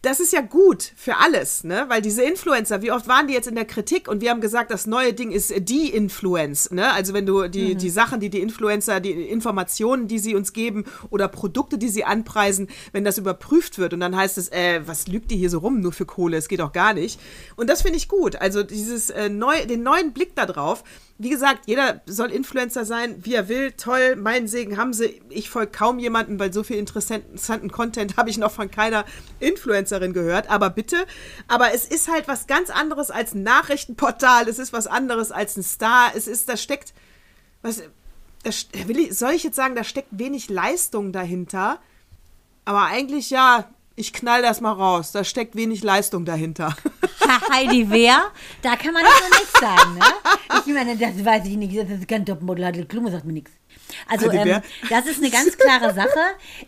das 0.04 0.20
ist 0.20 0.32
ja 0.32 0.42
gut 0.42 0.92
für 0.96 1.18
alles, 1.18 1.64
ne? 1.64 1.86
Weil 1.88 2.02
diese 2.02 2.24
Influencer, 2.24 2.82
wie 2.82 2.92
oft 2.92 3.08
waren 3.08 3.28
die 3.28 3.34
jetzt 3.34 3.48
in 3.48 3.56
der 3.56 3.66
Kritik 3.66 4.08
und 4.08 4.22
wir 4.22 4.30
haben 4.30 4.42
gesagt, 4.42 4.70
das 4.70 4.86
neue 4.86 5.14
Ding 5.14 5.32
ist 5.32 5.52
die 5.58 5.90
Influence, 5.90 6.72
ne? 6.72 6.94
Also 6.94 7.14
wenn 7.14 7.26
du 7.26 7.48
die, 7.48 7.76
die 7.76 7.90
Sachen, 7.90 8.20
die 8.20 8.30
die 8.30 8.42
Influencer, 8.42 9.00
die 9.00 9.12
Informationen, 9.12 10.08
die 10.08 10.20
sie 10.20 10.36
uns 10.36 10.54
geben 10.54 10.86
oder 11.10 11.28
Produkte, 11.28 11.78
die 11.78 11.90
sie 11.90 12.06
anpreisen, 12.06 12.70
wenn 12.92 13.04
das 13.04 13.18
überprüft 13.18 13.80
wird 13.80 13.94
und 13.94 14.00
dann 14.00 14.16
heißt 14.16 14.38
es, 14.38 14.50
äh, 14.50 14.82
was 14.86 15.08
lügt 15.08 15.32
die 15.32 15.38
hier 15.38 15.50
so 15.50 15.60
rum, 15.60 15.82
nur 15.82 15.92
für 15.92 16.06
Kohle, 16.06 16.38
es 16.38 16.48
geht 16.48 16.60
doch 16.60 16.74
gar 16.74 16.94
nicht. 16.94 17.20
Und 17.56 17.68
das 17.68 17.82
finde 17.82 17.98
ich 17.98 18.08
gut. 18.08 18.36
Also 18.36 18.64
dieses 18.64 19.10
äh, 19.10 19.30
neu, 19.30 19.66
den 19.66 19.84
neuen 19.84 20.14
Blick 20.14 20.36
da 20.36 20.46
drauf. 20.46 20.84
Wie 21.20 21.30
gesagt, 21.30 21.62
jeder 21.66 22.02
soll 22.06 22.32
Influencer 22.32 22.86
sein, 22.86 23.26
wie 23.26 23.34
er 23.34 23.50
will. 23.50 23.72
Toll, 23.72 24.16
meinen 24.16 24.48
Segen 24.48 24.78
haben 24.78 24.94
sie. 24.94 25.20
Ich 25.30 25.50
folge 25.50 25.72
kaum 25.72 25.98
jemanden, 25.98 26.38
weil 26.38 26.54
so 26.54 26.62
viel 26.62 26.78
interessanten, 26.78 27.72
Content 27.72 28.18
habe 28.18 28.30
ich 28.30 28.38
noch 28.38 28.52
von 28.52 28.70
keiner 28.70 29.04
Influencerin 29.40 30.14
gehört. 30.14 30.50
Aber 30.50 30.70
bitte, 30.70 31.08
aber 31.48 31.74
es 31.74 31.86
ist 31.86 32.08
halt 32.08 32.28
was 32.28 32.46
ganz 32.46 32.70
anderes 32.70 33.10
als 33.10 33.34
ein 33.34 33.42
Nachrichtenportal. 33.42 34.48
Es 34.48 34.60
ist 34.60 34.74
was 34.74 34.86
anderes 34.86 35.32
als 35.32 35.58
ein 35.58 35.64
Star. 35.64 36.12
Es 36.16 36.28
ist, 36.28 36.50
da 36.50 36.56
steckt, 36.56 36.94
was, 37.64 37.82
da, 38.44 38.52
will 38.88 39.00
ich, 39.00 39.18
soll 39.18 39.32
ich 39.32 39.44
jetzt 39.44 39.56
sagen, 39.56 39.76
da 39.76 39.84
steckt 39.84 40.10
wenig 40.12 40.50
Leistung 40.50 41.12
dahinter. 41.12 41.80
Aber 42.64 42.84
eigentlich 42.84 43.32
ja, 43.32 43.70
ich 43.98 44.14
knall 44.14 44.42
das 44.42 44.62
mal 44.62 44.72
raus. 44.72 45.12
Da 45.12 45.24
steckt 45.26 45.56
wenig 45.56 45.84
Leistung 45.84 46.24
dahinter. 46.24 46.78
Heidi 47.52 47.90
Wehr, 47.90 48.32
da 48.62 48.78
kann 48.78 48.94
man 48.94 49.04
das 49.04 49.20
so 49.20 49.26
nicht 49.38 49.58
sagen, 49.58 49.96
ne? 49.96 50.06
Ich 50.66 50.74
meine, 50.74 50.96
das 50.96 51.26
weiß 51.26 51.46
ich 51.46 51.58
nicht, 51.58 51.76
das 51.76 51.90
ist 51.90 52.08
kein 52.08 52.26
Topmodel, 52.26 52.66
Heidi 52.66 52.86
Klum 52.86 53.10
sagt 53.12 53.26
mir 53.26 53.34
nichts. 53.34 53.52
Also 54.08 54.32
ähm, 54.32 54.62
das 54.90 55.06
ist 55.06 55.20
eine 55.20 55.30
ganz 55.30 55.58
klare 55.58 55.94
Sache. 55.94 56.20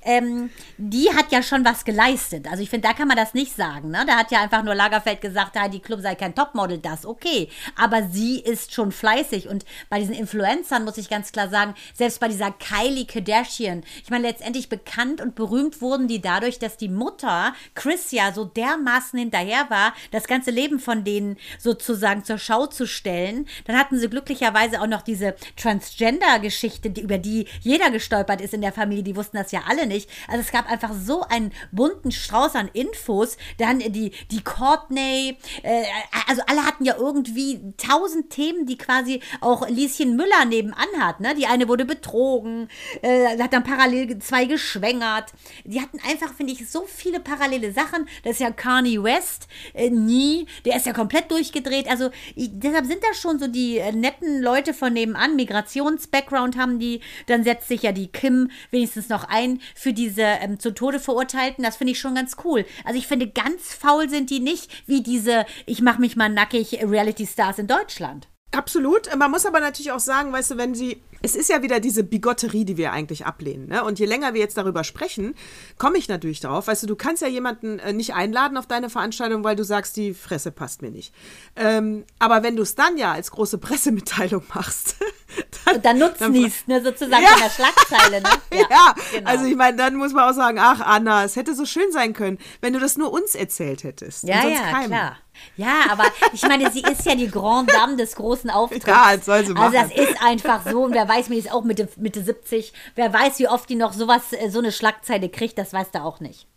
Ähm, 0.04 0.50
die 0.78 1.10
hat 1.14 1.32
ja 1.32 1.44
schon 1.44 1.66
was 1.66 1.86
geleistet. 1.86 2.48
Also 2.50 2.64
ich 2.64 2.70
finde, 2.70 2.88
da 2.88 2.94
kann 2.94 3.08
man 3.08 3.18
das 3.18 3.34
nicht 3.34 3.56
sagen. 3.56 3.92
Ne? 3.92 4.04
Da 4.08 4.18
hat 4.18 4.32
ja 4.32 4.42
einfach 4.42 4.64
nur 4.64 4.76
Lagerfeld 4.76 5.22
gesagt, 5.22 5.58
Heidi 5.60 5.80
Klum 5.80 6.02
sei 6.02 6.16
kein 6.16 6.36
Topmodel, 6.36 6.78
das 6.78 7.06
okay. 7.06 7.50
Aber 7.76 8.04
sie 8.04 8.40
ist 8.40 8.74
schon 8.74 8.92
fleißig. 8.92 9.48
Und 9.48 9.66
bei 9.90 10.00
diesen 10.00 10.16
Influencern 10.16 10.84
muss 10.84 10.98
ich 10.98 11.10
ganz 11.10 11.32
klar 11.32 11.50
sagen, 11.50 11.76
selbst 11.94 12.20
bei 12.20 12.28
dieser 12.28 12.52
Kylie 12.52 13.06
Kardashian, 13.06 13.84
ich 14.04 14.10
meine, 14.10 14.28
letztendlich 14.28 14.70
bekannt 14.70 15.22
und 15.22 15.36
berühmt 15.36 15.82
wurden 15.82 16.08
die 16.08 16.22
dadurch, 16.22 16.60
dass 16.60 16.78
die 16.78 16.90
Mutter 16.90 17.54
Chris 17.76 18.12
ja 18.12 18.32
so 18.34 18.46
dermaßen 18.46 19.20
hinterher 19.20 19.70
war, 19.70 19.94
das 20.12 20.28
ganze 20.28 20.52
Leben 20.52 20.80
von 20.80 21.04
denen 21.04 21.38
sozusagen 21.58 22.24
zur 22.24 22.38
Schau 22.38 22.68
zu 22.68 22.88
stellen. 22.88 23.48
Dann 23.66 23.78
hatten 23.78 23.98
sie 23.98 24.10
glücklicherweise 24.10 24.82
auch 24.82 24.88
noch 24.88 25.02
diese 25.02 25.36
Transgender-Geschichte, 25.58 26.90
die, 26.90 27.09
über 27.10 27.18
die 27.18 27.48
jeder 27.62 27.90
gestolpert 27.90 28.40
ist 28.40 28.54
in 28.54 28.62
der 28.62 28.72
Familie. 28.72 29.04
Die 29.04 29.16
wussten 29.16 29.38
das 29.38 29.52
ja 29.52 29.62
alle 29.68 29.88
nicht. 29.88 30.10
Also 30.28 30.42
es 30.42 30.52
gab 30.52 30.70
einfach 30.70 30.92
so 30.94 31.24
einen 31.24 31.52
bunten 31.72 32.12
Strauß 32.12 32.54
an 32.56 32.70
Infos. 32.74 33.38
Dann 33.58 33.80
die, 33.80 34.12
die 34.30 34.44
Courtney, 34.44 35.38
äh, 35.64 35.84
also 36.28 36.44
alle 36.46 36.66
hatten 36.66 36.86
ja 36.86 36.96
irgendwie 36.98 37.74
tausend 37.78 38.30
Themen, 38.30 38.68
die 38.68 38.78
quasi 38.78 39.22
auch 39.42 39.68
Lieschen 39.68 40.16
Müller 40.16 40.46
nebenan 40.46 40.88
hat. 41.00 41.20
Ne? 41.20 41.34
Die 41.34 41.48
eine 41.48 41.68
wurde 41.68 41.86
betrogen, 41.86 42.70
äh, 43.02 43.40
hat 43.40 43.54
dann 43.54 43.64
parallel 43.64 44.20
zwei 44.20 44.46
geschwängert. 44.46 45.34
Die 45.64 45.82
hatten 45.82 46.00
einfach, 46.08 46.34
finde 46.36 46.54
ich, 46.54 46.70
so 46.70 46.86
viele 46.86 47.20
parallele 47.20 47.74
Sachen. 47.74 48.08
Das 48.24 48.34
ist 48.34 48.42
ja 48.42 48.52
Kanye 48.52 49.02
West, 49.02 49.48
äh, 49.74 49.90
nie, 49.90 50.46
der 50.66 50.76
ist 50.76 50.86
ja 50.86 50.94
komplett 50.94 51.32
durchgedreht. 51.32 51.90
Also 51.90 52.12
ich, 52.36 52.50
deshalb 52.54 52.86
sind 52.86 53.04
das 53.04 53.20
schon 53.20 53.40
so 53.40 53.48
die 53.48 53.80
äh, 53.80 53.92
netten 53.92 54.42
Leute 54.42 54.76
von 54.76 54.94
nebenan. 54.94 55.36
Migrations-Background 55.36 56.56
haben 56.56 56.78
die. 56.78 56.99
Dann 57.28 57.44
setzt 57.44 57.68
sich 57.68 57.84
ja 57.84 57.92
die 57.92 58.08
Kim 58.08 58.50
wenigstens 58.72 59.10
noch 59.10 59.24
ein 59.24 59.62
für 59.76 59.94
diese 59.94 60.22
ähm, 60.22 60.60
zu 60.60 60.74
Tode 60.74 61.00
verurteilten. 61.00 61.64
Das 61.64 61.78
finde 61.78 61.94
ich 61.94 62.00
schon 62.00 62.16
ganz 62.16 62.38
cool. 62.44 62.66
Also 62.86 62.98
ich 62.98 63.08
finde, 63.08 63.28
ganz 63.28 63.74
faul 63.74 64.10
sind 64.10 64.30
die 64.30 64.40
nicht, 64.40 64.70
wie 64.88 65.02
diese, 65.02 65.46
ich 65.66 65.82
mache 65.82 66.02
mich 66.02 66.16
mal 66.16 66.30
nackig 66.30 66.80
Reality-Stars 66.82 67.60
in 67.60 67.68
Deutschland. 67.68 68.28
Absolut. 68.52 69.16
Man 69.16 69.32
muss 69.32 69.46
aber 69.46 69.60
natürlich 69.60 69.92
auch 69.92 70.00
sagen, 70.00 70.34
weißt 70.34 70.52
du, 70.52 70.58
wenn 70.58 70.74
sie 70.74 71.02
es 71.22 71.36
ist 71.36 71.50
ja 71.50 71.62
wieder 71.62 71.80
diese 71.80 72.04
Bigotterie, 72.04 72.66
die 72.66 72.78
wir 72.78 72.92
eigentlich 72.92 73.26
ablehnen. 73.26 73.68
Ne? 73.68 73.84
Und 73.84 74.00
je 74.00 74.06
länger 74.06 74.34
wir 74.34 74.42
jetzt 74.42 74.58
darüber 74.58 74.84
sprechen, 74.84 75.36
komme 75.78 75.98
ich 75.98 76.08
natürlich 76.08 76.40
darauf. 76.40 76.68
Weißt 76.68 76.84
du, 76.84 76.88
du 76.88 76.96
kannst 76.96 77.22
ja 77.22 77.28
jemanden 77.28 77.80
äh, 77.80 77.94
nicht 77.94 78.14
einladen 78.14 78.58
auf 78.58 78.68
deine 78.68 78.90
Veranstaltung, 78.90 79.44
weil 79.44 79.56
du 79.56 79.64
sagst, 79.64 79.98
die 79.98 80.14
Fresse 80.14 80.52
passt 80.52 80.82
mir 80.82 80.92
nicht. 80.92 81.14
Ähm, 81.56 82.06
aber 82.20 82.44
wenn 82.44 82.56
du 82.56 82.64
es 82.64 82.76
dann 82.76 82.98
ja 82.98 83.12
als 83.12 83.32
große 83.32 83.58
Pressemitteilung 83.58 84.44
machst, 84.54 84.96
dann, 85.66 85.76
und 85.76 85.86
dann 85.86 85.98
nutznießt, 86.00 86.68
ne, 86.68 86.82
sozusagen 86.84 87.24
ja. 87.24 87.34
in 87.34 87.44
der 87.44 87.50
Schlagzeile. 87.50 88.22
Ne? 88.22 88.30
Ja, 88.52 88.66
ja. 88.70 88.96
Genau. 89.12 89.30
also 89.30 89.46
ich 89.46 89.56
meine, 89.56 89.78
dann 89.78 89.96
muss 89.96 90.12
man 90.12 90.30
auch 90.30 90.34
sagen, 90.34 90.58
ach 90.60 90.82
Anna, 90.82 91.24
es 91.24 91.36
hätte 91.36 91.54
so 91.54 91.66
schön 91.66 91.92
sein 91.92 92.14
können, 92.14 92.40
wenn 92.62 92.74
du 92.74 92.80
das 92.80 92.98
nur 92.98 93.12
uns 93.12 93.36
erzählt 93.36 93.84
hättest. 93.84 94.24
Ja, 94.24 94.48
ja, 94.48 94.72
keinem. 94.72 94.88
klar. 94.88 95.18
Ja, 95.58 95.86
aber 95.90 96.06
ich 96.34 96.42
meine, 96.44 96.72
sie 96.72 96.82
ist 96.82 97.06
ja 97.06 97.16
die 97.16 97.30
Grande 97.30 97.74
Dame 97.74 97.96
des 97.96 98.16
großen 98.16 98.50
Auftritts. 98.50 98.86
Ja, 98.86 99.16
das 99.16 99.26
soll 99.26 99.46
sie 99.46 99.54
machen. 99.54 99.76
Also 99.76 99.90
das 99.96 100.10
ist 100.10 100.22
einfach 100.24 100.70
so. 100.70 100.84
Und 100.84 100.94
wer 100.94 101.08
weiß, 101.08 101.30
mir 101.30 101.38
ist 101.38 101.52
auch 101.52 101.64
Mitte, 101.64 101.90
Mitte 101.98 102.24
70. 102.24 102.74
Wer 102.96 103.14
weiß, 103.14 103.40
wie 103.40 103.48
oft 103.48 103.70
die 103.70 103.76
noch 103.76 103.94
sowas, 103.94 104.34
äh, 104.34 104.50
so 104.50 104.60
eine 104.60 104.72
Schlagzeile 104.72 105.30
kriegt, 105.30 105.58
das 105.58 105.74
weißt 105.74 105.96
du 105.96 106.04
auch 106.04 106.20
nicht. 106.20 106.48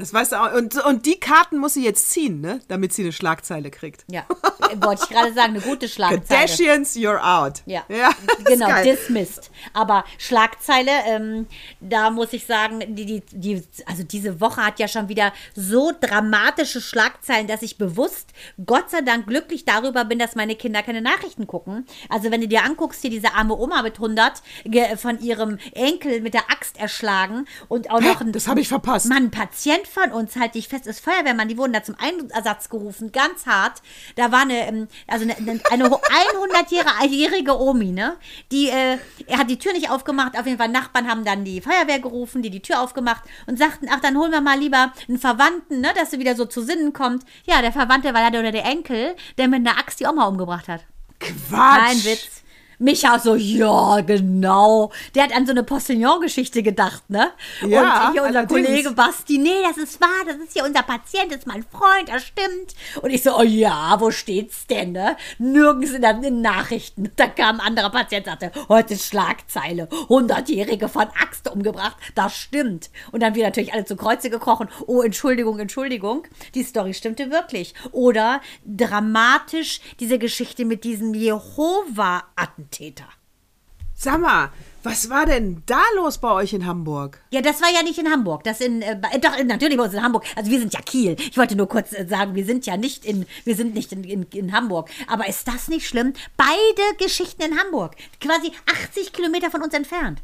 Das 0.00 0.14
weißt 0.14 0.32
du 0.32 0.36
auch. 0.36 0.54
Und, 0.54 0.82
und 0.84 1.06
die 1.06 1.20
Karten 1.20 1.58
muss 1.58 1.74
sie 1.74 1.84
jetzt 1.84 2.10
ziehen, 2.10 2.40
ne? 2.40 2.60
Damit 2.68 2.92
sie 2.92 3.02
eine 3.02 3.12
Schlagzeile 3.12 3.70
kriegt. 3.70 4.04
Ja, 4.10 4.24
wollte 4.76 5.04
ich 5.04 5.10
gerade 5.10 5.32
sagen, 5.32 5.54
eine 5.54 5.60
gute 5.60 5.88
Schlagzeile. 5.88 6.24
Kardashians, 6.26 6.96
you're 6.96 7.20
out. 7.20 7.62
Ja, 7.66 7.84
ja 7.88 8.10
genau, 8.44 8.82
dismissed. 8.82 9.50
Aber 9.74 10.04
Schlagzeile, 10.18 10.90
ähm, 11.06 11.46
da 11.80 12.10
muss 12.10 12.32
ich 12.32 12.46
sagen, 12.46 12.80
die, 12.94 13.06
die, 13.06 13.22
die, 13.30 13.62
also 13.86 14.02
diese 14.02 14.40
Woche 14.40 14.64
hat 14.64 14.78
ja 14.78 14.88
schon 14.88 15.08
wieder 15.08 15.32
so 15.54 15.92
dramatische 15.98 16.80
Schlagzeilen, 16.80 17.46
dass 17.46 17.62
ich 17.62 17.78
bewusst, 17.78 18.30
Gott 18.64 18.90
sei 18.90 19.02
Dank, 19.02 19.26
glücklich 19.26 19.64
darüber 19.64 20.04
bin, 20.04 20.18
dass 20.18 20.34
meine 20.34 20.56
Kinder 20.56 20.82
keine 20.82 21.02
Nachrichten 21.02 21.46
gucken. 21.46 21.86
Also 22.08 22.30
wenn 22.30 22.40
du 22.40 22.48
dir 22.48 22.64
anguckst, 22.64 23.02
hier 23.02 23.10
diese 23.10 23.34
arme 23.34 23.56
Oma 23.56 23.82
mit 23.82 23.96
100 23.96 24.42
von 24.96 25.20
ihrem 25.20 25.58
Enkel 25.74 26.20
mit 26.20 26.34
der 26.34 26.50
Axt 26.50 26.78
erschlagen 26.78 27.46
und 27.68 27.90
auch 27.90 28.00
noch 28.00 28.20
ein... 28.20 28.32
Das 28.32 28.48
habe 28.48 28.60
ich 28.60 28.68
verpasst. 28.68 29.06
Mann, 29.06 29.30
Patient 29.30 29.86
von 29.90 30.12
uns, 30.12 30.36
halte 30.36 30.58
ich 30.58 30.68
fest, 30.68 30.86
ist 30.86 31.00
Feuerwehrmann, 31.00 31.48
die 31.48 31.58
wurden 31.58 31.72
da 31.72 31.82
zum 31.82 31.96
Einsatz 31.98 32.68
gerufen, 32.68 33.12
ganz 33.12 33.46
hart. 33.46 33.82
Da 34.16 34.32
war 34.32 34.42
eine, 34.42 34.66
ähm, 34.66 34.88
also 35.06 35.24
eine, 35.24 35.36
eine 35.36 35.88
100-jährige 35.88 37.58
Omi, 37.60 37.92
ne? 37.92 38.16
Die, 38.52 38.68
äh, 38.68 38.98
er 39.26 39.38
hat 39.38 39.50
die 39.50 39.58
Tür 39.58 39.72
nicht 39.72 39.90
aufgemacht, 39.90 40.38
auf 40.38 40.46
jeden 40.46 40.58
Fall 40.58 40.68
Nachbarn 40.68 41.08
haben 41.08 41.24
dann 41.24 41.44
die 41.44 41.60
Feuerwehr 41.60 41.98
gerufen, 41.98 42.42
die 42.42 42.50
die 42.50 42.62
Tür 42.62 42.80
aufgemacht 42.80 43.22
und 43.46 43.58
sagten, 43.58 43.88
ach, 43.90 44.00
dann 44.00 44.16
holen 44.16 44.32
wir 44.32 44.40
mal 44.40 44.58
lieber 44.58 44.92
einen 45.08 45.18
Verwandten, 45.18 45.80
ne, 45.80 45.92
dass 45.94 46.10
sie 46.10 46.18
wieder 46.18 46.36
so 46.36 46.44
zu 46.44 46.62
Sinnen 46.62 46.92
kommt. 46.92 47.24
Ja, 47.44 47.60
der 47.60 47.72
Verwandte 47.72 48.14
war 48.14 48.22
ja 48.22 48.30
der 48.30 48.64
Enkel, 48.64 49.16
der 49.38 49.48
mit 49.48 49.66
einer 49.66 49.78
Axt 49.78 50.00
die 50.00 50.06
Oma 50.06 50.26
umgebracht 50.26 50.68
hat. 50.68 50.84
Quatsch! 51.18 51.86
Kein 51.86 52.04
Witz. 52.04 52.39
Micha 52.80 53.18
so, 53.18 53.34
ja, 53.34 54.00
genau. 54.00 54.90
Der 55.14 55.24
hat 55.24 55.36
an 55.36 55.44
so 55.44 55.50
eine 55.50 55.62
Postillon-Geschichte 55.62 56.62
gedacht, 56.62 57.10
ne? 57.10 57.30
Ja, 57.60 58.06
und 58.06 58.12
hier 58.12 58.22
unser 58.22 58.38
allerdings. 58.38 58.66
Kollege 58.66 58.90
Basti, 58.92 59.36
nee, 59.36 59.62
das 59.62 59.76
ist 59.76 60.00
wahr, 60.00 60.08
das 60.26 60.36
ist 60.36 60.54
hier 60.54 60.64
unser 60.64 60.82
Patient, 60.82 61.30
das 61.30 61.40
ist 61.40 61.46
mein 61.46 61.62
Freund, 61.62 62.08
das 62.08 62.24
stimmt. 62.24 62.74
Und 63.02 63.10
ich 63.10 63.22
so, 63.22 63.36
oh 63.36 63.42
ja, 63.42 64.00
wo 64.00 64.10
steht's 64.10 64.66
denn, 64.66 64.92
ne? 64.92 65.18
Nirgends 65.38 65.90
in 65.90 66.00
den 66.22 66.40
Nachrichten. 66.40 67.12
Da 67.16 67.26
kam 67.26 67.60
ein 67.60 67.66
anderer 67.66 67.90
Patient, 67.90 68.24
sagte, 68.24 68.50
heute 68.70 68.94
ist 68.94 69.04
Schlagzeile, 69.04 69.86
100-Jährige 70.08 70.88
von 70.88 71.08
Axt 71.20 71.50
umgebracht, 71.50 71.98
das 72.14 72.34
stimmt. 72.34 72.88
Und 73.12 73.22
dann 73.22 73.34
wir 73.34 73.44
natürlich 73.44 73.74
alle 73.74 73.84
zu 73.84 73.94
Kreuze 73.94 74.30
gekrochen, 74.30 74.68
oh, 74.86 75.02
Entschuldigung, 75.02 75.58
Entschuldigung, 75.58 76.26
die 76.54 76.62
Story 76.62 76.94
stimmte 76.94 77.30
wirklich. 77.30 77.74
Oder 77.92 78.40
dramatisch 78.64 79.82
diese 80.00 80.18
Geschichte 80.18 80.64
mit 80.64 80.84
diesem 80.84 81.12
Jehova-Attentat. 81.12 82.69
Täter. 82.70 83.08
Sag 83.94 84.18
mal, 84.18 84.50
was 84.82 85.10
war 85.10 85.26
denn 85.26 85.62
da 85.66 85.82
los 85.96 86.16
bei 86.16 86.30
euch 86.30 86.54
in 86.54 86.64
Hamburg? 86.64 87.22
Ja, 87.32 87.42
das 87.42 87.60
war 87.60 87.68
ja 87.70 87.82
nicht 87.82 87.98
in 87.98 88.10
Hamburg. 88.10 88.44
Das 88.44 88.62
in, 88.62 88.80
äh, 88.80 88.98
doch, 89.20 89.36
natürlich 89.44 89.76
bei 89.76 89.84
uns 89.84 89.92
in 89.92 90.02
Hamburg. 90.02 90.24
Also 90.36 90.50
wir 90.50 90.58
sind 90.58 90.72
ja 90.72 90.80
Kiel. 90.80 91.16
Ich 91.18 91.36
wollte 91.36 91.54
nur 91.54 91.68
kurz 91.68 91.92
äh, 91.92 92.06
sagen, 92.08 92.34
wir 92.34 92.46
sind 92.46 92.64
ja 92.64 92.78
nicht 92.78 93.04
in, 93.04 93.26
wir 93.44 93.54
sind 93.54 93.74
nicht 93.74 93.92
in, 93.92 94.04
in, 94.04 94.22
in 94.22 94.52
Hamburg. 94.52 94.88
Aber 95.06 95.28
ist 95.28 95.46
das 95.46 95.68
nicht 95.68 95.86
schlimm? 95.86 96.14
Beide 96.38 96.96
Geschichten 96.96 97.42
in 97.42 97.58
Hamburg. 97.58 97.94
Quasi 98.22 98.52
80 98.86 99.12
Kilometer 99.12 99.50
von 99.50 99.60
uns 99.60 99.74
entfernt. 99.74 100.22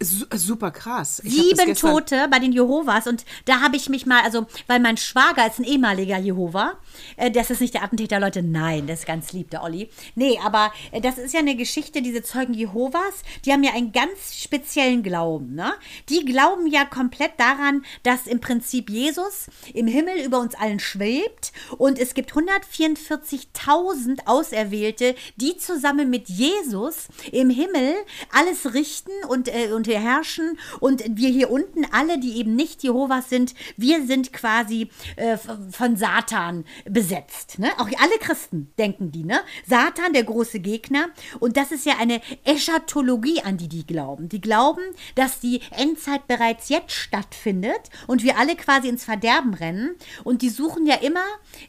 Super 0.00 0.70
krass. 0.70 1.20
Ich 1.24 1.34
Sieben 1.34 1.74
Tote 1.74 2.28
bei 2.30 2.38
den 2.38 2.52
Jehovas 2.52 3.06
und 3.06 3.24
da 3.44 3.60
habe 3.60 3.76
ich 3.76 3.88
mich 3.88 4.06
mal, 4.06 4.22
also, 4.22 4.46
weil 4.66 4.80
mein 4.80 4.96
Schwager 4.96 5.46
ist 5.46 5.58
ein 5.58 5.64
ehemaliger 5.64 6.18
Jehova. 6.18 6.74
Äh, 7.16 7.30
das 7.30 7.50
ist 7.50 7.60
nicht 7.60 7.74
der 7.74 7.82
Attentäter, 7.82 8.20
Leute. 8.20 8.42
Nein, 8.42 8.86
das 8.86 9.00
ist 9.00 9.06
ganz 9.06 9.32
lieb, 9.32 9.50
der 9.50 9.62
Olli. 9.62 9.90
Nee, 10.14 10.38
aber 10.44 10.72
äh, 10.92 11.00
das 11.00 11.18
ist 11.18 11.34
ja 11.34 11.40
eine 11.40 11.56
Geschichte, 11.56 12.02
diese 12.02 12.22
Zeugen 12.22 12.54
Jehovas, 12.54 13.22
die 13.44 13.52
haben 13.52 13.62
ja 13.62 13.72
einen 13.72 13.92
ganz 13.92 14.34
speziellen 14.36 15.02
Glauben. 15.02 15.54
Ne? 15.54 15.72
Die 16.08 16.24
glauben 16.24 16.66
ja 16.66 16.84
komplett 16.84 17.32
daran, 17.38 17.84
dass 18.02 18.26
im 18.26 18.40
Prinzip 18.40 18.90
Jesus 18.90 19.46
im 19.72 19.86
Himmel 19.86 20.18
über 20.24 20.40
uns 20.40 20.54
allen 20.54 20.80
schwebt 20.80 21.52
und 21.78 21.98
es 21.98 22.14
gibt 22.14 22.32
144.000 22.32 24.26
Auserwählte, 24.26 25.14
die 25.36 25.56
zusammen 25.56 26.10
mit 26.10 26.28
Jesus 26.28 27.08
im 27.32 27.50
Himmel 27.50 27.94
alles 28.32 28.74
richten 28.74 29.12
und, 29.28 29.48
äh, 29.48 29.72
und 29.72 29.83
herrschen 29.92 30.58
und 30.80 31.02
wir 31.08 31.28
hier 31.28 31.50
unten 31.50 31.84
alle, 31.92 32.18
die 32.18 32.38
eben 32.38 32.56
nicht 32.56 32.82
Jehovas 32.82 33.28
sind, 33.28 33.54
wir 33.76 34.06
sind 34.06 34.32
quasi 34.32 34.88
äh, 35.16 35.36
von 35.36 35.96
Satan 35.96 36.64
besetzt. 36.84 37.58
Ne? 37.58 37.70
Auch 37.78 37.88
alle 38.00 38.18
Christen 38.20 38.72
denken 38.78 39.12
die, 39.12 39.24
ne? 39.24 39.40
Satan, 39.66 40.12
der 40.12 40.24
große 40.24 40.60
Gegner. 40.60 41.08
Und 41.40 41.56
das 41.56 41.72
ist 41.72 41.86
ja 41.86 41.94
eine 41.98 42.20
Eschatologie, 42.44 43.42
an 43.42 43.56
die 43.56 43.68
die 43.68 43.86
glauben. 43.86 44.28
Die 44.28 44.40
glauben, 44.40 44.82
dass 45.14 45.40
die 45.40 45.60
Endzeit 45.70 46.26
bereits 46.26 46.68
jetzt 46.68 46.92
stattfindet 46.92 47.90
und 48.06 48.22
wir 48.22 48.38
alle 48.38 48.56
quasi 48.56 48.88
ins 48.88 49.04
Verderben 49.04 49.54
rennen. 49.54 49.94
Und 50.24 50.42
die 50.42 50.50
suchen 50.50 50.86
ja 50.86 50.96
immer 50.96 51.24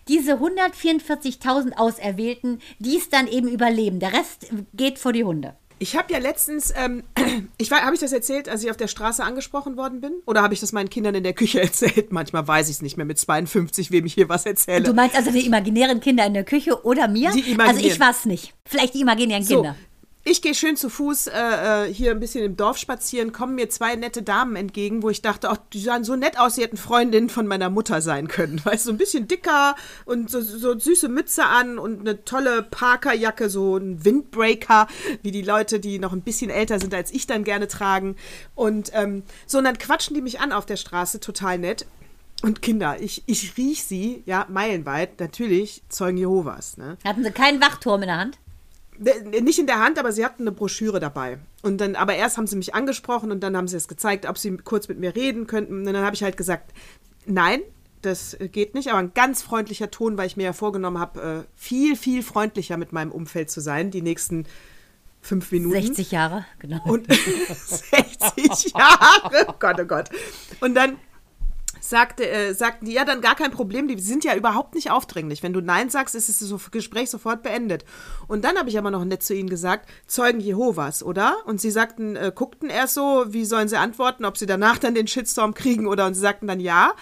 diese 0.07 0.35
144.000 0.35 1.73
Auserwählten, 1.73 2.61
die 2.79 2.97
es 2.97 3.09
dann 3.09 3.27
eben 3.27 3.47
überleben. 3.47 3.99
Der 3.99 4.13
Rest 4.13 4.47
geht 4.73 4.99
vor 4.99 5.13
die 5.13 5.23
Hunde. 5.23 5.55
Ich 5.77 5.95
habe 5.95 6.11
ja 6.13 6.19
letztens, 6.19 6.73
ähm, 6.75 7.03
ich 7.57 7.71
habe 7.71 7.93
ich 7.93 7.99
das 7.99 8.13
erzählt, 8.13 8.47
als 8.47 8.63
ich 8.63 8.71
auf 8.71 8.77
der 8.77 8.87
Straße 8.87 9.23
angesprochen 9.23 9.77
worden 9.77 10.01
bin? 10.01 10.13
Oder 10.25 10.41
habe 10.41 10.53
ich 10.53 10.59
das 10.59 10.71
meinen 10.71 10.89
Kindern 10.89 11.15
in 11.15 11.23
der 11.23 11.33
Küche 11.33 11.61
erzählt? 11.63 12.11
Manchmal 12.11 12.47
weiß 12.47 12.69
ich 12.69 12.77
es 12.77 12.81
nicht 12.81 12.97
mehr 12.97 13.05
mit 13.05 13.19
52, 13.19 13.91
wem 13.91 14.05
ich 14.05 14.13
hier 14.13 14.29
was 14.29 14.45
erzähle. 14.45 14.83
Du 14.83 14.93
meinst 14.93 15.15
also 15.15 15.31
die 15.31 15.45
imaginären 15.45 15.99
Kinder 15.99 16.25
in 16.25 16.33
der 16.33 16.43
Küche 16.43 16.83
oder 16.85 17.07
mir? 17.07 17.31
Die. 17.31 17.57
Also 17.59 17.81
ich 17.81 17.99
war 17.99 18.11
es 18.11 18.25
nicht. 18.25 18.53
Vielleicht 18.65 18.93
die 18.93 19.01
imaginären 19.01 19.45
Kinder. 19.45 19.75
Ich 20.27 20.41
gehe 20.41 20.55
schön 20.55 20.75
zu 20.75 20.89
Fuß 20.89 21.27
äh, 21.27 21.33
äh, 21.85 21.93
hier 21.93 22.09
ein 22.09 22.19
bisschen 22.19 22.43
im 22.43 22.57
Dorf 22.57 22.79
spazieren, 22.79 23.31
kommen 23.31 23.53
mir 23.53 23.69
zwei 23.69 23.95
nette 23.95 24.23
Damen 24.23 24.55
entgegen, 24.55 25.03
wo 25.03 25.11
ich 25.11 25.21
dachte, 25.21 25.51
ach, 25.51 25.57
die 25.71 25.79
sahen 25.79 26.03
so 26.03 26.15
nett 26.15 26.39
aus, 26.39 26.55
sie 26.55 26.63
hätten 26.63 26.77
Freundinnen 26.77 27.29
von 27.29 27.45
meiner 27.45 27.69
Mutter 27.69 28.01
sein 28.01 28.27
können. 28.27 28.59
Weißt 28.65 28.85
du, 28.85 28.89
so 28.89 28.91
ein 28.91 28.97
bisschen 28.97 29.27
dicker 29.27 29.75
und 30.05 30.31
so, 30.31 30.41
so 30.41 30.79
süße 30.79 31.09
Mütze 31.09 31.45
an 31.45 31.77
und 31.77 31.99
eine 31.99 32.25
tolle 32.25 32.63
Parkerjacke, 32.63 33.51
so 33.51 33.77
ein 33.77 34.03
Windbreaker, 34.03 34.87
wie 35.21 35.29
die 35.29 35.43
Leute, 35.43 35.79
die 35.79 35.99
noch 35.99 36.11
ein 36.11 36.21
bisschen 36.21 36.49
älter 36.49 36.79
sind 36.79 36.95
als 36.95 37.11
ich 37.11 37.27
dann 37.27 37.43
gerne 37.43 37.67
tragen. 37.67 38.15
Und 38.55 38.89
ähm, 38.95 39.21
so, 39.45 39.59
und 39.59 39.63
dann 39.65 39.77
quatschen 39.77 40.15
die 40.15 40.23
mich 40.23 40.39
an 40.39 40.51
auf 40.51 40.65
der 40.65 40.77
Straße, 40.77 41.19
total 41.19 41.59
nett. 41.59 41.85
Und 42.41 42.63
Kinder, 42.63 42.99
ich, 42.99 43.21
ich 43.27 43.57
riech 43.57 43.83
sie, 43.83 44.23
ja, 44.25 44.47
meilenweit, 44.49 45.19
natürlich 45.19 45.83
Zeugen 45.89 46.17
Jehovas. 46.17 46.77
Ne? 46.77 46.97
Hatten 47.05 47.23
sie 47.23 47.31
keinen 47.31 47.61
Wachturm 47.61 48.01
in 48.01 48.07
der 48.07 48.17
Hand? 48.17 48.39
Nicht 48.97 49.59
in 49.59 49.67
der 49.67 49.79
Hand, 49.79 49.99
aber 49.99 50.11
sie 50.11 50.23
hatten 50.23 50.43
eine 50.43 50.51
Broschüre 50.51 50.99
dabei. 50.99 51.39
Und 51.61 51.79
dann, 51.79 51.95
aber 51.95 52.15
erst 52.15 52.37
haben 52.37 52.47
sie 52.47 52.55
mich 52.55 52.73
angesprochen 52.73 53.31
und 53.31 53.41
dann 53.41 53.57
haben 53.57 53.67
sie 53.67 53.77
es 53.77 53.87
gezeigt, 53.87 54.27
ob 54.27 54.37
sie 54.37 54.55
kurz 54.57 54.87
mit 54.87 54.99
mir 54.99 55.15
reden 55.15 55.47
könnten. 55.47 55.79
Und 55.79 55.85
dann 55.85 55.97
habe 55.97 56.15
ich 56.15 56.23
halt 56.23 56.37
gesagt, 56.37 56.73
nein, 57.25 57.61
das 58.01 58.37
geht 58.51 58.75
nicht, 58.75 58.89
aber 58.89 58.99
ein 58.99 59.13
ganz 59.13 59.41
freundlicher 59.41 59.91
Ton, 59.91 60.17
weil 60.17 60.27
ich 60.27 60.37
mir 60.37 60.43
ja 60.43 60.53
vorgenommen 60.53 60.99
habe, 60.99 61.45
äh, 61.45 61.51
viel, 61.55 61.95
viel 61.95 62.23
freundlicher 62.23 62.77
mit 62.77 62.93
meinem 62.93 63.11
Umfeld 63.11 63.49
zu 63.49 63.61
sein, 63.61 63.91
die 63.91 64.01
nächsten 64.01 64.45
fünf 65.21 65.51
Minuten. 65.51 65.81
60 65.81 66.11
Jahre, 66.11 66.45
genau. 66.59 66.81
Und 66.85 67.07
60 67.11 68.73
Jahre, 68.73 69.55
Gott, 69.59 69.79
oh 69.81 69.85
Gott. 69.85 70.09
Und 70.61 70.75
dann 70.75 70.97
sagte, 71.89 72.29
äh, 72.29 72.53
sagten 72.53 72.85
die, 72.85 72.93
ja, 72.93 73.05
dann 73.05 73.21
gar 73.21 73.35
kein 73.35 73.51
Problem, 73.51 73.87
die 73.87 73.99
sind 73.99 74.23
ja 74.23 74.35
überhaupt 74.35 74.75
nicht 74.75 74.91
aufdringlich. 74.91 75.43
Wenn 75.43 75.53
du 75.53 75.61
Nein 75.61 75.89
sagst, 75.89 76.15
ist 76.15 76.29
das 76.29 76.71
Gespräch 76.71 77.09
sofort 77.09 77.43
beendet. 77.43 77.85
Und 78.27 78.43
dann 78.43 78.57
habe 78.57 78.69
ich 78.69 78.77
aber 78.77 78.91
noch 78.91 79.05
nett 79.05 79.23
zu 79.23 79.33
ihnen 79.33 79.49
gesagt, 79.49 79.89
Zeugen 80.07 80.39
Jehovas, 80.39 81.03
oder? 81.03 81.35
Und 81.45 81.61
sie 81.61 81.71
sagten, 81.71 82.15
äh, 82.15 82.31
guckten 82.33 82.69
erst 82.69 82.95
so, 82.95 83.25
wie 83.27 83.45
sollen 83.45 83.67
sie 83.67 83.77
antworten, 83.77 84.25
ob 84.25 84.37
sie 84.37 84.45
danach 84.45 84.77
dann 84.77 84.95
den 84.95 85.07
Shitstorm 85.07 85.53
kriegen 85.53 85.87
oder 85.87 86.05
und 86.05 86.13
sie 86.13 86.21
sagten 86.21 86.47
dann 86.47 86.59
ja. 86.59 86.93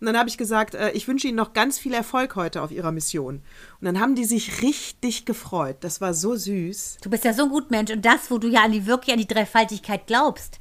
Und 0.00 0.06
dann 0.06 0.18
habe 0.18 0.28
ich 0.28 0.36
gesagt, 0.36 0.74
äh, 0.74 0.90
ich 0.90 1.06
wünsche 1.06 1.28
Ihnen 1.28 1.36
noch 1.36 1.52
ganz 1.52 1.78
viel 1.78 1.94
Erfolg 1.94 2.34
heute 2.34 2.62
auf 2.62 2.72
Ihrer 2.72 2.90
Mission. 2.90 3.36
Und 3.80 3.84
dann 3.84 4.00
haben 4.00 4.16
die 4.16 4.24
sich 4.24 4.60
richtig 4.60 5.26
gefreut. 5.26 5.76
Das 5.80 6.00
war 6.00 6.12
so 6.12 6.34
süß. 6.34 6.96
Du 7.02 7.08
bist 7.08 7.24
ja 7.24 7.32
so 7.32 7.44
ein 7.44 7.50
gut 7.50 7.70
Mensch 7.70 7.92
und 7.92 8.04
das, 8.04 8.28
wo 8.28 8.38
du 8.38 8.48
ja 8.48 8.64
an 8.64 8.72
die 8.72 8.86
wirklich 8.86 9.12
an 9.12 9.20
die 9.20 9.28
Dreifaltigkeit 9.28 10.08
glaubst. 10.08 10.58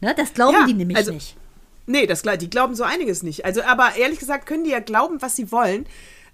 Ne, 0.00 0.14
das 0.16 0.32
glauben 0.32 0.54
Ja, 0.60 0.66
die 0.66 0.74
nämlich 0.74 0.96
also- 0.96 1.12
nicht. 1.12 1.36
Nee, 1.86 2.06
das, 2.06 2.22
die 2.22 2.50
glauben 2.50 2.74
so 2.74 2.84
einiges 2.84 3.22
nicht. 3.22 3.44
Also, 3.44 3.62
aber 3.62 3.96
ehrlich 3.96 4.18
gesagt 4.18 4.46
können 4.46 4.64
die 4.64 4.70
ja 4.70 4.80
glauben, 4.80 5.20
was 5.20 5.36
sie 5.36 5.52
wollen. 5.52 5.86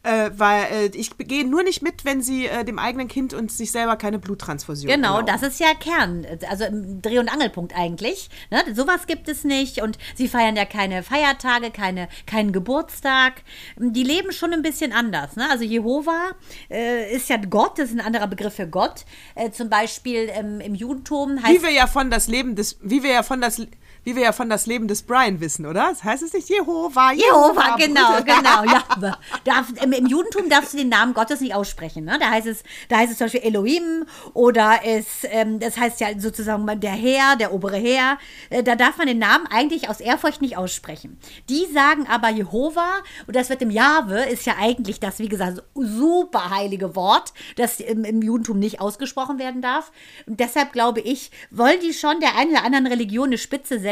Äh, 0.02 0.30
weil 0.34 0.62
äh, 0.72 0.86
ich 0.94 1.10
gehe 1.18 1.46
nur 1.46 1.62
nicht 1.62 1.82
mit, 1.82 2.06
wenn 2.06 2.22
sie 2.22 2.46
äh, 2.46 2.64
dem 2.64 2.78
eigenen 2.78 3.06
Kind 3.06 3.34
und 3.34 3.52
sich 3.52 3.70
selber 3.70 3.96
keine 3.96 4.18
Bluttransfusion 4.18 4.90
Genau, 4.90 5.18
erlauben. 5.18 5.26
das 5.26 5.42
ist 5.42 5.60
ja 5.60 5.74
Kern, 5.74 6.26
also 6.48 6.64
im 6.64 7.02
Dreh- 7.02 7.18
und 7.18 7.30
Angelpunkt 7.30 7.76
eigentlich. 7.76 8.30
Ne? 8.50 8.62
Sowas 8.74 9.06
gibt 9.06 9.28
es 9.28 9.44
nicht 9.44 9.82
und 9.82 9.98
sie 10.14 10.26
feiern 10.26 10.56
ja 10.56 10.64
keine 10.64 11.02
Feiertage, 11.02 11.70
keine, 11.70 12.08
keinen 12.24 12.52
Geburtstag. 12.52 13.42
Die 13.76 14.02
leben 14.02 14.32
schon 14.32 14.54
ein 14.54 14.62
bisschen 14.62 14.94
anders. 14.94 15.36
Ne? 15.36 15.46
Also 15.50 15.64
Jehova 15.64 16.30
äh, 16.70 17.14
ist 17.14 17.28
ja 17.28 17.36
Gott, 17.36 17.78
das 17.78 17.90
ist 17.90 17.98
ein 17.98 18.00
anderer 18.00 18.26
Begriff 18.26 18.54
für 18.54 18.68
Gott. 18.68 19.04
Äh, 19.34 19.50
zum 19.50 19.68
Beispiel 19.68 20.30
ähm, 20.32 20.62
im 20.62 20.74
Judentum 20.74 21.42
heißt 21.42 21.58
Wie 21.58 21.62
wir 21.62 21.72
ja 21.72 21.86
von 21.86 22.10
das 22.10 22.26
Leben 22.26 22.56
des, 22.56 22.78
wie 22.80 23.02
wir 23.02 23.10
ja 23.12 23.22
von 23.22 23.42
das, 23.42 23.60
wie 24.04 24.16
wir 24.16 24.22
ja 24.22 24.32
von 24.32 24.48
das 24.48 24.66
Leben 24.66 24.88
des 24.88 25.02
Brian 25.02 25.40
wissen, 25.40 25.66
oder? 25.66 25.88
Das 25.90 26.04
heißt 26.04 26.22
es 26.22 26.32
nicht 26.32 26.48
Jehova, 26.48 27.12
Jehova, 27.12 27.76
genau, 27.76 28.16
Brüder. 28.16 28.22
genau. 28.36 28.64
Ja. 28.64 29.18
Darf, 29.44 29.66
im, 29.82 29.92
Im 29.92 30.06
Judentum 30.06 30.48
darfst 30.48 30.72
du 30.72 30.78
den 30.78 30.88
Namen 30.88 31.14
Gottes 31.14 31.40
nicht 31.40 31.54
aussprechen. 31.54 32.04
Ne? 32.04 32.18
Da, 32.18 32.30
heißt 32.30 32.46
es, 32.46 32.62
da 32.88 32.98
heißt 32.98 33.12
es 33.12 33.18
zum 33.18 33.26
Beispiel 33.26 33.42
Elohim 33.42 34.06
oder 34.32 34.80
es, 34.84 35.24
ähm, 35.24 35.60
das 35.60 35.76
heißt 35.76 36.00
ja 36.00 36.08
sozusagen 36.18 36.80
der 36.80 36.92
Herr, 36.92 37.36
der 37.36 37.52
obere 37.52 37.76
Herr. 37.76 38.18
Äh, 38.48 38.62
da 38.62 38.74
darf 38.74 38.96
man 38.96 39.06
den 39.06 39.18
Namen 39.18 39.46
eigentlich 39.46 39.88
aus 39.88 40.00
Ehrfurcht 40.00 40.40
nicht 40.40 40.56
aussprechen. 40.56 41.18
Die 41.48 41.66
sagen 41.72 42.06
aber 42.08 42.30
Jehova 42.30 42.88
und 43.26 43.36
das 43.36 43.50
wird 43.50 43.62
im 43.62 43.70
Jahwe, 43.70 44.22
ist 44.24 44.46
ja 44.46 44.54
eigentlich 44.58 45.00
das, 45.00 45.18
wie 45.18 45.28
gesagt, 45.28 45.62
super 45.74 46.50
heilige 46.50 46.96
Wort, 46.96 47.32
das 47.56 47.80
im, 47.80 48.04
im 48.04 48.22
Judentum 48.22 48.58
nicht 48.58 48.80
ausgesprochen 48.80 49.38
werden 49.38 49.60
darf. 49.60 49.92
Und 50.26 50.40
deshalb 50.40 50.72
glaube 50.72 51.00
ich, 51.00 51.30
wollen 51.50 51.80
die 51.80 51.92
schon 51.92 52.20
der 52.20 52.36
einen 52.36 52.52
oder 52.52 52.64
anderen 52.64 52.86
Religion 52.86 53.26
eine 53.26 53.38
Spitze 53.38 53.78
setzen, 53.78 53.89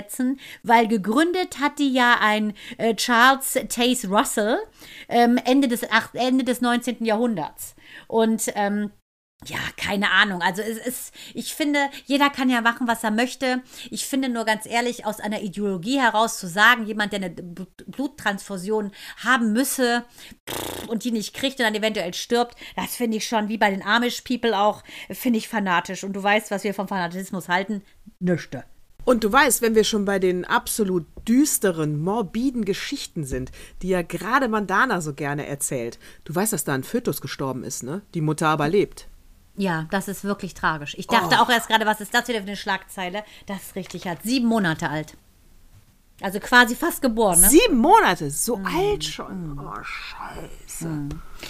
weil 0.63 0.89
gegründet 0.89 1.61
hat 1.61 1.79
die 1.79 1.93
ja 1.93 2.19
ein 2.21 2.55
äh, 2.79 2.95
Charles 2.95 3.59
Taze 3.69 4.09
Russell 4.09 4.59
ähm, 5.09 5.39
Ende, 5.45 5.69
des, 5.69 5.83
ach, 5.91 6.11
Ende 6.15 6.45
des 6.45 6.61
19. 6.61 7.05
Jahrhunderts. 7.05 7.75
Und 8.07 8.53
ähm, 8.55 8.91
ja, 9.47 9.59
keine 9.77 10.11
Ahnung. 10.11 10.43
Also 10.43 10.63
es 10.63 10.79
ist, 10.79 11.15
ich 11.33 11.55
finde, 11.55 11.79
jeder 12.07 12.29
kann 12.29 12.51
ja 12.51 12.61
machen, 12.61 12.89
was 12.89 13.05
er 13.05 13.13
möchte. 13.13 13.63
Ich 13.89 14.05
finde 14.05 14.29
nur 14.29 14.45
ganz 14.45 14.67
ehrlich, 14.67 15.07
aus 15.07 15.21
einer 15.21 15.43
Ideologie 15.43 16.01
heraus 16.01 16.41
zu 16.41 16.49
sagen, 16.49 16.87
jemand, 16.87 17.13
der 17.13 17.21
eine 17.23 17.31
Blut- 17.31 17.85
Bluttransfusion 17.87 18.91
haben 19.23 19.53
müsse 19.53 20.05
und 20.89 21.05
die 21.05 21.13
nicht 21.13 21.35
kriegt 21.35 21.61
und 21.61 21.67
dann 21.67 21.75
eventuell 21.77 22.15
stirbt, 22.15 22.57
das 22.75 22.97
finde 22.97 23.19
ich 23.19 23.29
schon, 23.29 23.49
wie 23.49 23.59
bei 23.59 23.71
den 23.71 23.85
Amish 23.85 24.23
People 24.23 24.59
auch, 24.59 24.83
finde 25.11 25.39
ich 25.39 25.49
fanatisch. 25.49 26.03
Und 26.03 26.15
du 26.15 26.23
weißt, 26.23 26.51
was 26.51 26.65
wir 26.65 26.75
vom 26.75 26.89
Fanatismus 26.89 27.49
halten? 27.49 27.85
Nüchte. 28.19 28.65
Und 29.09 29.25
du 29.25 29.33
weißt, 29.33 29.63
wenn 29.63 29.75
wir 29.75 29.85
schon 29.85 30.05
bei 30.05 30.19
den 30.19 30.45
absolut 30.45 31.07
düsteren, 31.27 31.99
morbiden 31.99 32.67
Geschichten 32.67 33.25
sind, 33.25 33.53
die 33.81 33.89
ja 33.89 34.03
gerade 34.03 34.49
Mandana 34.49 35.01
so 35.01 35.15
gerne 35.15 35.47
erzählt, 35.47 35.99
du 36.25 36.35
weißt, 36.35 36.53
dass 36.53 36.65
da 36.65 36.75
ein 36.75 36.85
Fötus 36.85 37.23
gestorben 37.23 37.65
ist, 37.65 37.83
ne? 37.83 38.03
Die 38.13 38.21
Mutter 38.21 38.49
aber 38.49 38.69
lebt. 38.69 39.09
Ja, 39.57 39.87
das 39.91 40.09
ist 40.09 40.25
wirklich 40.25 40.53
tragisch. 40.53 40.95
Ich 40.99 41.07
dachte 41.07 41.41
auch 41.41 41.49
erst 41.49 41.69
gerade, 41.69 41.87
was 41.87 42.03
ist 42.03 42.13
das 42.13 42.29
wieder 42.29 42.41
für 42.41 42.49
eine 42.49 42.57
Schlagzeile? 42.57 43.25
Das 43.47 43.63
ist 43.63 43.77
richtig 43.77 44.07
hart. 44.07 44.19
Sieben 44.25 44.47
Monate 44.47 44.91
alt. 44.91 45.17
Also 46.21 46.39
quasi 46.39 46.77
fast 46.77 47.01
geboren, 47.01 47.41
ne? 47.41 47.49
Sieben 47.49 47.79
Monate, 47.79 48.31
so 48.31 48.61
alt 48.63 49.05
schon. 49.05 49.59
Oh, 49.59 49.83
scheiße. 49.83 51.09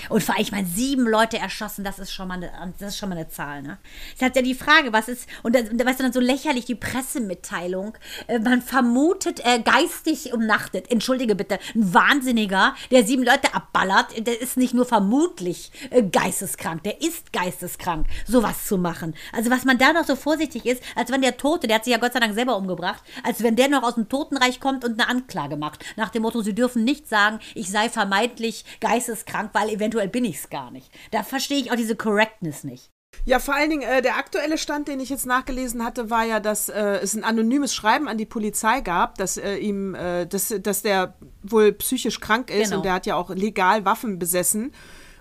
Und 0.09 0.23
vor 0.23 0.35
allem, 0.35 0.43
ich 0.43 0.53
meine, 0.53 0.67
sieben 0.67 1.07
Leute 1.07 1.39
erschossen, 1.39 1.85
das 1.85 1.99
ist 1.99 2.13
schon 2.13 2.29
mal 2.29 2.35
eine, 2.35 2.73
das 2.79 2.91
ist 2.91 2.99
schon 2.99 3.09
mal 3.09 3.17
eine 3.17 3.29
Zahl, 3.29 3.63
ne? 3.63 3.79
Es 4.15 4.23
hat 4.23 4.37
ja 4.37 4.43
die 4.43 4.55
Frage, 4.55 4.93
was 4.93 5.09
ist, 5.09 5.29
und 5.43 5.55
da, 5.55 5.63
da 5.63 5.85
weißt 5.85 6.01
du 6.01 6.05
dann 6.05 6.13
so 6.13 6.21
lächerlich, 6.21 6.65
die 6.65 6.75
Pressemitteilung, 6.75 7.97
äh, 8.27 8.39
man 8.39 8.63
vermutet, 8.63 9.41
äh, 9.45 9.61
geistig 9.61 10.33
umnachtet, 10.33 10.91
entschuldige 10.91 11.35
bitte, 11.35 11.59
ein 11.75 11.95
Wahnsinniger, 11.95 12.75
der 12.91 13.05
sieben 13.05 13.23
Leute 13.23 13.55
abballert, 13.55 14.27
der 14.27 14.41
ist 14.41 14.57
nicht 14.57 14.75
nur 14.75 14.85
vermutlich 14.85 15.73
äh, 15.91 16.03
geisteskrank, 16.03 16.83
der 16.83 17.01
ist 17.03 17.33
geisteskrank, 17.33 18.07
sowas 18.27 18.67
zu 18.67 18.79
machen. 18.79 19.15
Also 19.33 19.51
was 19.51 19.65
man 19.65 19.79
da 19.79 19.93
noch 19.93 20.05
so 20.05 20.17
vorsichtig 20.17 20.67
ist, 20.67 20.83
als 20.95 21.11
wenn 21.11 21.23
der 21.23 21.37
Tote, 21.37 21.67
der 21.67 21.77
hat 21.77 21.85
sich 21.85 21.93
ja 21.93 21.99
Gott 21.99 22.13
sei 22.13 22.21
Dank 22.21 22.35
selber 22.35 22.57
umgebracht, 22.57 23.03
als 23.25 23.43
wenn 23.43 23.57
der 23.57 23.69
noch 23.69 23.83
aus 23.83 23.95
dem 23.95 24.09
Totenreich 24.09 24.61
kommt 24.61 24.85
und 24.85 25.01
eine 25.01 25.09
Anklage 25.09 25.57
macht, 25.57 25.85
nach 25.97 26.11
dem 26.11 26.23
Motto, 26.23 26.43
sie 26.43 26.55
dürfen 26.55 26.85
nicht 26.85 27.09
sagen, 27.09 27.41
ich 27.55 27.71
sei 27.71 27.89
vermeintlich 27.89 28.65
geisteskrank, 28.81 29.51
weil 29.53 29.78
eventuell 29.79 30.09
bin 30.09 30.25
ich 30.25 30.37
es 30.37 30.51
gar 30.51 30.71
nicht. 30.71 30.91
Da 31.11 31.23
verstehe 31.23 31.59
ich 31.59 31.71
auch 31.71 31.77
diese 31.77 31.97
Correctness 31.97 32.65
nicht. 32.65 32.91
Ja, 33.25 33.39
vor 33.39 33.55
allen 33.55 33.71
Dingen, 33.71 33.83
äh, 33.89 34.03
der 34.03 34.17
aktuelle 34.19 34.59
Stand, 34.59 34.87
den 34.87 35.01
ich 35.01 35.09
jetzt 35.09 35.25
nachgelesen 35.27 35.83
hatte, 35.85 36.11
war 36.11 36.25
ja, 36.25 36.41
dass 36.41 36.69
äh, 36.69 36.99
es 37.03 37.15
ein 37.15 37.25
anonymes 37.25 37.75
Schreiben 37.75 38.07
an 38.07 38.19
die 38.19 38.27
Polizei 38.27 38.81
gab, 38.83 39.17
dass 39.17 39.39
äh, 39.39 39.57
ihm, 39.57 39.95
äh, 39.95 40.27
dass, 40.27 40.55
dass 40.63 40.83
der 40.83 41.15
wohl 41.43 41.73
psychisch 41.73 42.21
krank 42.21 42.51
ist 42.51 42.65
Genau. 42.65 42.77
und 42.77 42.85
der 42.85 42.93
hat 42.93 43.07
ja 43.07 43.17
auch 43.17 43.31
legal 43.31 43.85
Waffen 43.87 44.19
besessen. 44.19 44.73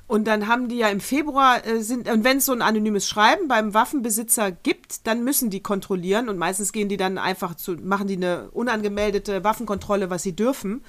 Und 0.05 0.25
dann 0.27 0.47
haben 0.47 0.69
die 0.69 0.77
ja 0.77 0.87
im 0.89 1.01
Februar 1.01 1.65
äh, 1.65 1.81
sind, 1.81 2.09
und 2.09 2.23
wenn 2.23 2.37
es 2.37 2.45
so 2.45 2.53
ein 2.53 2.61
anonymes 2.61 3.07
Schreiben 3.07 3.47
beim 3.47 3.73
Waffenbesitzer 3.73 4.51
gibt, 4.51 5.05
dann 5.07 5.23
müssen 5.23 5.49
die 5.49 5.61
kontrollieren 5.61 6.29
und 6.29 6.37
meistens 6.37 6.71
gehen 6.71 6.87
die 6.89 6.97
dann 6.97 7.17
einfach 7.17 7.55
zu, 7.55 7.73
machen 7.73 8.07
die 8.07 8.15
eine 8.15 8.49
unangemeldete 8.51 9.43
Waffenkontrolle, 9.43 10.09
was 10.09 10.23
sie 10.23 10.35
dürfen. 10.35 10.83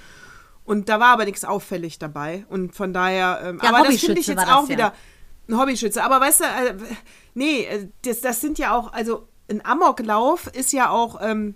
Und 0.68 0.90
da 0.90 1.00
war 1.00 1.14
aber 1.14 1.24
nichts 1.24 1.46
auffällig 1.46 1.98
dabei. 1.98 2.44
Und 2.50 2.74
von 2.74 2.92
daher, 2.92 3.40
ähm, 3.42 3.58
Ja, 3.62 3.70
aber 3.70 3.86
das 3.86 4.00
finde 4.00 4.20
ich 4.20 4.26
jetzt 4.26 4.42
das 4.42 4.50
auch 4.50 4.64
ja. 4.64 4.68
wieder 4.68 4.92
ein 5.48 5.58
Hobbyschütze. 5.58 6.04
Aber 6.04 6.20
weißt 6.20 6.40
du, 6.40 6.44
äh, 6.44 6.74
nee, 7.32 7.62
äh, 7.62 7.88
das, 8.04 8.20
das 8.20 8.42
sind 8.42 8.58
ja 8.58 8.76
auch, 8.76 8.92
also 8.92 9.26
ein 9.50 9.64
Amoklauf 9.64 10.46
ist 10.48 10.74
ja 10.74 10.90
auch, 10.90 11.22
ähm, 11.22 11.54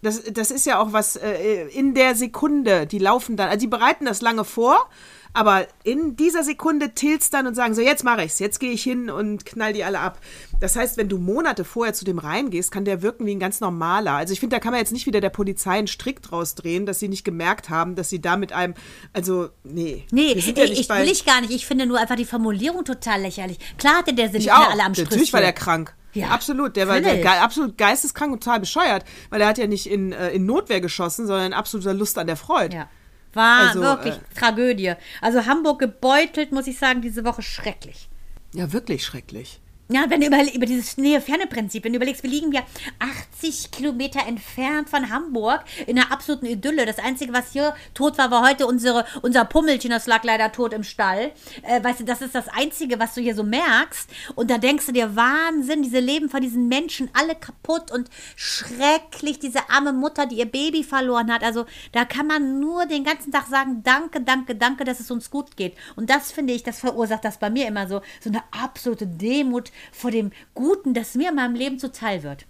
das, 0.00 0.22
das 0.32 0.50
ist 0.50 0.64
ja 0.64 0.80
auch 0.80 0.94
was 0.94 1.16
äh, 1.16 1.66
in 1.68 1.92
der 1.92 2.14
Sekunde, 2.14 2.86
die 2.86 2.98
laufen 2.98 3.36
dann, 3.36 3.50
also 3.50 3.60
die 3.60 3.66
bereiten 3.66 4.06
das 4.06 4.22
lange 4.22 4.46
vor, 4.46 4.88
aber 5.34 5.66
in 5.84 6.16
dieser 6.16 6.42
Sekunde 6.44 6.94
tilt's 6.94 7.30
dann 7.30 7.46
und 7.46 7.54
sagen 7.54 7.74
so, 7.74 7.80
jetzt 7.80 8.04
mache 8.04 8.24
ich's, 8.24 8.38
jetzt 8.38 8.60
gehe 8.60 8.72
ich 8.72 8.82
hin 8.82 9.08
und 9.10 9.46
knall 9.46 9.72
die 9.72 9.82
alle 9.84 10.00
ab. 10.00 10.18
Das 10.60 10.76
heißt, 10.76 10.96
wenn 10.96 11.08
du 11.08 11.18
Monate 11.18 11.64
vorher 11.64 11.94
zu 11.94 12.04
dem 12.04 12.18
reingehst, 12.18 12.70
kann 12.70 12.84
der 12.84 13.02
wirken 13.02 13.24
wie 13.26 13.34
ein 13.34 13.40
ganz 13.40 13.60
normaler. 13.60 14.12
Also 14.12 14.32
ich 14.32 14.40
finde, 14.40 14.56
da 14.56 14.60
kann 14.60 14.72
man 14.72 14.80
jetzt 14.80 14.92
nicht 14.92 15.06
wieder 15.06 15.20
der 15.20 15.30
Polizei 15.30 15.72
einen 15.78 15.86
Strick 15.88 16.22
draus 16.22 16.54
drehen, 16.54 16.86
dass 16.86 16.98
sie 16.98 17.08
nicht 17.08 17.24
gemerkt 17.24 17.70
haben, 17.70 17.94
dass 17.96 18.10
sie 18.10 18.20
da 18.20 18.36
mit 18.36 18.52
einem, 18.52 18.74
also 19.12 19.48
nee. 19.64 20.04
Nee, 20.10 20.38
sind 20.40 20.58
ja 20.58 20.64
ich, 20.64 20.78
ich 20.80 20.88
will 20.88 21.08
ich 21.08 21.24
gar 21.24 21.40
nicht. 21.40 21.52
Ich 21.52 21.66
finde 21.66 21.86
nur 21.86 21.98
einfach 21.98 22.16
die 22.16 22.24
Formulierung 22.26 22.84
total 22.84 23.22
lächerlich. 23.22 23.58
Klar 23.78 23.96
hatte 23.98 24.14
der 24.14 24.34
Ich 24.34 24.46
mehr 24.46 24.58
auch. 24.58 24.70
alle 24.70 24.84
am 24.84 24.92
Natürlich 24.92 25.32
war 25.32 25.40
der 25.40 25.52
krank. 25.52 25.94
Ja, 26.14 26.28
absolut. 26.28 26.76
Der 26.76 26.88
war 26.88 27.00
der, 27.00 27.16
ge- 27.16 27.26
absolut 27.26 27.78
geisteskrank 27.78 28.34
und 28.34 28.44
total 28.44 28.60
bescheuert, 28.60 29.02
weil 29.30 29.40
er 29.40 29.46
hat 29.48 29.56
ja 29.56 29.66
nicht 29.66 29.86
in, 29.86 30.12
äh, 30.12 30.30
in 30.32 30.44
Notwehr 30.44 30.82
geschossen, 30.82 31.26
sondern 31.26 31.46
in 31.46 31.52
absoluter 31.54 31.94
Lust 31.94 32.18
an 32.18 32.26
der 32.26 32.36
Freude. 32.36 32.76
Ja. 32.76 32.88
War 33.34 33.68
Also, 33.68 33.80
wirklich 33.80 34.14
äh, 34.14 34.38
Tragödie. 34.38 34.94
Also 35.20 35.46
Hamburg 35.46 35.78
gebeutelt, 35.78 36.52
muss 36.52 36.66
ich 36.66 36.78
sagen, 36.78 37.00
diese 37.00 37.24
Woche 37.24 37.42
schrecklich. 37.42 38.08
Ja, 38.54 38.72
wirklich 38.72 39.04
schrecklich. 39.04 39.61
Ja, 39.92 40.06
wenn 40.08 40.22
du 40.22 40.26
über, 40.26 40.38
über 40.54 40.64
dieses 40.64 40.96
Nähe-Ferne-Prinzip, 40.96 41.84
wenn 41.84 41.92
du 41.92 41.98
überlegst, 41.98 42.22
wir 42.22 42.30
liegen 42.30 42.50
ja 42.50 42.62
80 42.98 43.72
Kilometer 43.72 44.26
entfernt 44.26 44.88
von 44.88 45.10
Hamburg 45.10 45.64
in 45.86 45.98
einer 45.98 46.10
absoluten 46.10 46.46
Idylle. 46.46 46.86
Das 46.86 46.98
Einzige, 46.98 47.34
was 47.34 47.52
hier 47.52 47.74
tot 47.92 48.16
war, 48.16 48.30
war 48.30 48.48
heute 48.48 48.66
unsere, 48.66 49.04
unser 49.20 49.44
Pummelchen, 49.44 49.90
das 49.90 50.06
lag 50.06 50.24
leider 50.24 50.50
tot 50.50 50.72
im 50.72 50.82
Stall. 50.82 51.32
Äh, 51.60 51.84
weißt 51.84 52.00
du, 52.00 52.04
das 52.04 52.22
ist 52.22 52.34
das 52.34 52.48
Einzige, 52.48 52.98
was 52.98 53.12
du 53.12 53.20
hier 53.20 53.34
so 53.34 53.42
merkst. 53.42 54.08
Und 54.34 54.50
da 54.50 54.56
denkst 54.56 54.86
du 54.86 54.92
dir, 54.92 55.14
Wahnsinn, 55.14 55.82
diese 55.82 56.00
Leben 56.00 56.30
von 56.30 56.40
diesen 56.40 56.68
Menschen, 56.68 57.10
alle 57.12 57.34
kaputt 57.34 57.90
und 57.90 58.08
schrecklich. 58.34 59.40
Diese 59.40 59.68
arme 59.68 59.92
Mutter, 59.92 60.24
die 60.24 60.36
ihr 60.36 60.50
Baby 60.50 60.84
verloren 60.84 61.30
hat. 61.30 61.42
Also 61.42 61.66
da 61.92 62.06
kann 62.06 62.26
man 62.26 62.60
nur 62.60 62.86
den 62.86 63.04
ganzen 63.04 63.30
Tag 63.30 63.46
sagen, 63.46 63.82
danke, 63.84 64.22
danke, 64.22 64.54
danke, 64.54 64.84
dass 64.84 65.00
es 65.00 65.10
uns 65.10 65.28
gut 65.28 65.54
geht. 65.58 65.76
Und 65.96 66.08
das 66.08 66.32
finde 66.32 66.54
ich, 66.54 66.62
das 66.62 66.80
verursacht 66.80 67.26
das 67.26 67.38
bei 67.38 67.50
mir 67.50 67.68
immer 67.68 67.86
so, 67.86 68.00
so 68.22 68.30
eine 68.30 68.42
absolute 68.52 69.06
Demut 69.06 69.70
vor 69.90 70.10
dem 70.10 70.30
Guten, 70.54 70.94
das 70.94 71.14
mir 71.14 71.30
in 71.30 71.36
meinem 71.36 71.54
Leben 71.54 71.78
zuteil 71.78 72.22
wird. 72.22 72.46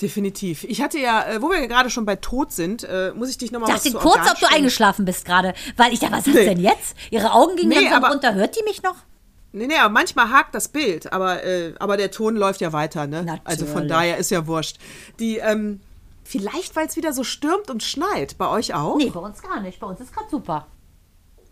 Definitiv. 0.00 0.64
Ich 0.64 0.80
hatte 0.80 0.98
ja, 0.98 1.24
äh, 1.26 1.42
wo 1.42 1.50
wir 1.50 1.66
gerade 1.68 1.90
schon 1.90 2.06
bei 2.06 2.16
Tod 2.16 2.52
sind, 2.52 2.84
äh, 2.84 3.12
muss 3.14 3.28
ich 3.28 3.36
dich 3.36 3.52
nochmal 3.52 3.74
was 3.74 3.84
Ich 3.84 3.92
dachte 3.92 4.08
kurz, 4.08 4.30
ob 4.30 4.38
du 4.40 4.46
eingeschlafen 4.46 5.04
bist 5.04 5.26
gerade, 5.26 5.52
weil 5.76 5.92
ich 5.92 5.98
dachte, 5.98 6.14
was 6.14 6.26
ist 6.26 6.34
nee. 6.34 6.46
denn 6.46 6.60
jetzt? 6.60 6.96
Ihre 7.10 7.32
Augen 7.32 7.56
gingen 7.56 7.68
nee, 7.68 7.80
langsam 7.80 8.04
runter. 8.04 8.34
Hört 8.34 8.56
die 8.56 8.62
mich 8.64 8.82
noch? 8.82 8.96
Nee, 9.52 9.66
nee, 9.66 9.76
aber 9.76 9.92
manchmal 9.92 10.30
hakt 10.30 10.54
das 10.54 10.68
Bild, 10.68 11.12
aber, 11.12 11.44
äh, 11.44 11.74
aber 11.78 11.98
der 11.98 12.10
Ton 12.10 12.36
läuft 12.36 12.62
ja 12.62 12.72
weiter, 12.72 13.06
ne? 13.06 13.24
Natürlich. 13.24 13.42
Also 13.44 13.66
von 13.66 13.86
daher 13.86 14.16
ist 14.16 14.30
ja 14.30 14.46
wurscht. 14.46 14.78
Die, 15.18 15.36
ähm, 15.36 15.80
vielleicht, 16.24 16.74
weil 16.74 16.86
es 16.86 16.96
wieder 16.96 17.12
so 17.12 17.22
stürmt 17.22 17.68
und 17.68 17.82
schneit. 17.82 18.38
Bei 18.38 18.48
euch 18.48 18.72
auch? 18.72 18.96
Nee, 18.96 19.10
bei 19.10 19.20
uns 19.20 19.42
gar 19.42 19.60
nicht. 19.60 19.78
Bei 19.80 19.86
uns 19.86 20.00
ist 20.00 20.14
gerade 20.14 20.30
super. 20.30 20.66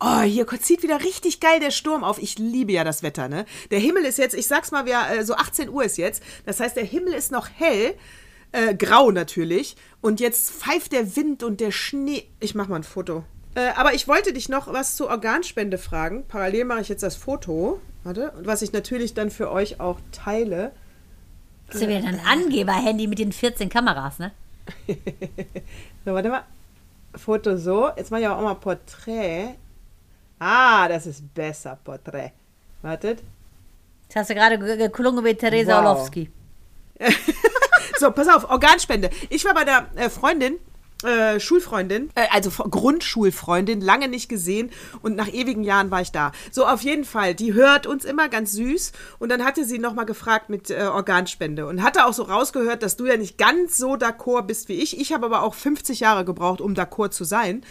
Oh, 0.02 0.22
hier 0.22 0.46
zieht 0.46 0.82
wieder 0.82 1.00
richtig 1.00 1.40
geil 1.40 1.60
der 1.60 1.70
Sturm 1.70 2.04
auf. 2.04 2.20
Ich 2.20 2.38
liebe 2.38 2.72
ja 2.72 2.84
das 2.84 3.02
Wetter, 3.02 3.28
ne? 3.28 3.44
Der 3.70 3.78
Himmel 3.78 4.06
ist 4.06 4.16
jetzt, 4.16 4.34
ich 4.34 4.46
sag's 4.46 4.70
mal, 4.70 4.86
wer, 4.86 5.10
äh, 5.10 5.24
so 5.24 5.34
18 5.34 5.68
Uhr 5.68 5.84
ist 5.84 5.98
jetzt. 5.98 6.22
Das 6.46 6.58
heißt, 6.58 6.76
der 6.76 6.84
Himmel 6.84 7.12
ist 7.12 7.30
noch 7.30 7.48
hell, 7.54 7.94
äh, 8.52 8.74
grau 8.74 9.10
natürlich. 9.10 9.76
Und 10.00 10.18
jetzt 10.18 10.50
pfeift 10.50 10.92
der 10.92 11.16
Wind 11.16 11.42
und 11.42 11.60
der 11.60 11.70
Schnee. 11.70 12.24
Ich 12.40 12.54
mach 12.54 12.66
mal 12.66 12.76
ein 12.76 12.84
Foto. 12.84 13.24
Äh, 13.54 13.72
aber 13.76 13.92
ich 13.92 14.08
wollte 14.08 14.32
dich 14.32 14.48
noch 14.48 14.72
was 14.72 14.96
zur 14.96 15.08
Organspende 15.08 15.76
fragen. 15.76 16.24
Parallel 16.26 16.64
mache 16.64 16.80
ich 16.80 16.88
jetzt 16.88 17.02
das 17.02 17.16
Foto. 17.16 17.78
Warte. 18.02 18.30
Und 18.30 18.46
was 18.46 18.62
ich 18.62 18.72
natürlich 18.72 19.12
dann 19.12 19.30
für 19.30 19.50
euch 19.50 19.80
auch 19.80 19.98
teile. 20.12 20.72
Das 21.66 21.76
ist 21.76 21.82
ja 21.82 21.88
wieder 21.88 22.08
ein 22.08 22.20
Angeber-Handy 22.20 23.06
mit 23.06 23.18
den 23.18 23.32
14 23.32 23.68
Kameras, 23.68 24.18
ne? 24.18 24.32
so, 26.06 26.14
warte 26.14 26.30
mal. 26.30 26.44
Foto 27.14 27.58
so. 27.58 27.90
Jetzt 27.96 28.10
mache 28.10 28.22
ich 28.22 28.28
auch 28.28 28.40
mal 28.40 28.54
Porträt. 28.54 29.56
Ah, 30.40 30.88
das 30.88 31.06
ist 31.06 31.32
besser, 31.32 31.78
Porträt. 31.84 32.32
Wartet. 32.82 33.22
Das 34.08 34.16
hast 34.16 34.30
du 34.30 34.34
gerade 34.34 34.58
geklungen 34.58 35.24
wie 35.24 35.34
Theresa 35.34 35.82
wow. 35.82 35.86
Orlowski. 35.86 36.30
so, 37.98 38.10
pass 38.10 38.28
auf, 38.28 38.50
Organspende. 38.50 39.10
Ich 39.28 39.44
war 39.44 39.54
bei 39.54 39.64
der 39.64 39.88
äh, 39.96 40.10
Freundin 40.10 40.58
äh, 41.02 41.40
Schulfreundin, 41.40 42.10
äh, 42.14 42.26
also 42.30 42.50
Grundschulfreundin, 42.50 43.80
lange 43.80 44.08
nicht 44.08 44.28
gesehen 44.28 44.70
und 45.02 45.16
nach 45.16 45.32
ewigen 45.32 45.64
Jahren 45.64 45.90
war 45.90 46.02
ich 46.02 46.12
da. 46.12 46.32
So, 46.50 46.66
auf 46.66 46.82
jeden 46.82 47.04
Fall, 47.04 47.34
die 47.34 47.54
hört 47.54 47.86
uns 47.86 48.04
immer 48.04 48.28
ganz 48.28 48.52
süß 48.52 48.92
und 49.18 49.30
dann 49.30 49.44
hatte 49.44 49.64
sie 49.64 49.78
nochmal 49.78 50.04
gefragt 50.04 50.50
mit 50.50 50.70
äh, 50.70 50.82
Organspende 50.82 51.66
und 51.66 51.82
hatte 51.82 52.06
auch 52.06 52.12
so 52.12 52.24
rausgehört, 52.24 52.82
dass 52.82 52.96
du 52.96 53.06
ja 53.06 53.16
nicht 53.16 53.38
ganz 53.38 53.78
so 53.78 53.94
d'accord 53.94 54.42
bist 54.42 54.68
wie 54.68 54.74
ich. 54.74 55.00
Ich 55.00 55.12
habe 55.12 55.26
aber 55.26 55.42
auch 55.42 55.54
50 55.54 56.00
Jahre 56.00 56.24
gebraucht, 56.24 56.60
um 56.60 56.74
d'accord 56.74 57.10
zu 57.10 57.24
sein. 57.24 57.62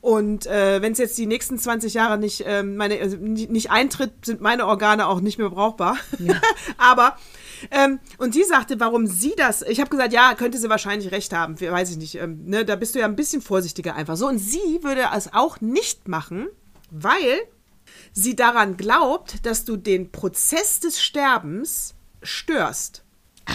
Und 0.00 0.46
äh, 0.46 0.80
wenn 0.82 0.92
es 0.92 0.98
jetzt 0.98 1.18
die 1.18 1.26
nächsten 1.26 1.58
20 1.58 1.94
Jahre 1.94 2.18
nicht, 2.18 2.46
äh, 2.46 2.62
meine, 2.62 3.00
also 3.00 3.16
nicht 3.16 3.70
eintritt, 3.70 4.24
sind 4.24 4.40
meine 4.40 4.66
Organe 4.66 5.06
auch 5.06 5.20
nicht 5.20 5.38
mehr 5.38 5.50
brauchbar. 5.50 5.96
Ja. 6.18 6.40
aber 6.78 7.16
ähm, 7.70 8.00
und 8.18 8.32
sie 8.32 8.44
sagte, 8.44 8.80
warum 8.80 9.06
sie 9.06 9.34
das. 9.36 9.62
Ich 9.62 9.80
habe 9.80 9.90
gesagt, 9.90 10.12
ja, 10.12 10.34
könnte 10.34 10.58
sie 10.58 10.70
wahrscheinlich 10.70 11.10
recht 11.10 11.32
haben. 11.32 11.60
Weiß 11.60 11.90
ich 11.90 11.96
nicht. 11.96 12.14
Ähm, 12.16 12.44
ne, 12.46 12.64
da 12.64 12.76
bist 12.76 12.94
du 12.94 13.00
ja 13.00 13.06
ein 13.06 13.16
bisschen 13.16 13.42
vorsichtiger 13.42 13.94
einfach. 13.94 14.16
So, 14.16 14.28
und 14.28 14.38
sie 14.38 14.80
würde 14.82 15.04
es 15.14 15.32
auch 15.32 15.60
nicht 15.60 16.08
machen, 16.08 16.48
weil 16.90 17.40
sie 18.12 18.36
daran 18.36 18.76
glaubt, 18.76 19.44
dass 19.46 19.64
du 19.64 19.76
den 19.76 20.10
Prozess 20.10 20.80
des 20.80 21.02
Sterbens 21.02 21.94
störst. 22.22 23.02
Ah, 23.46 23.52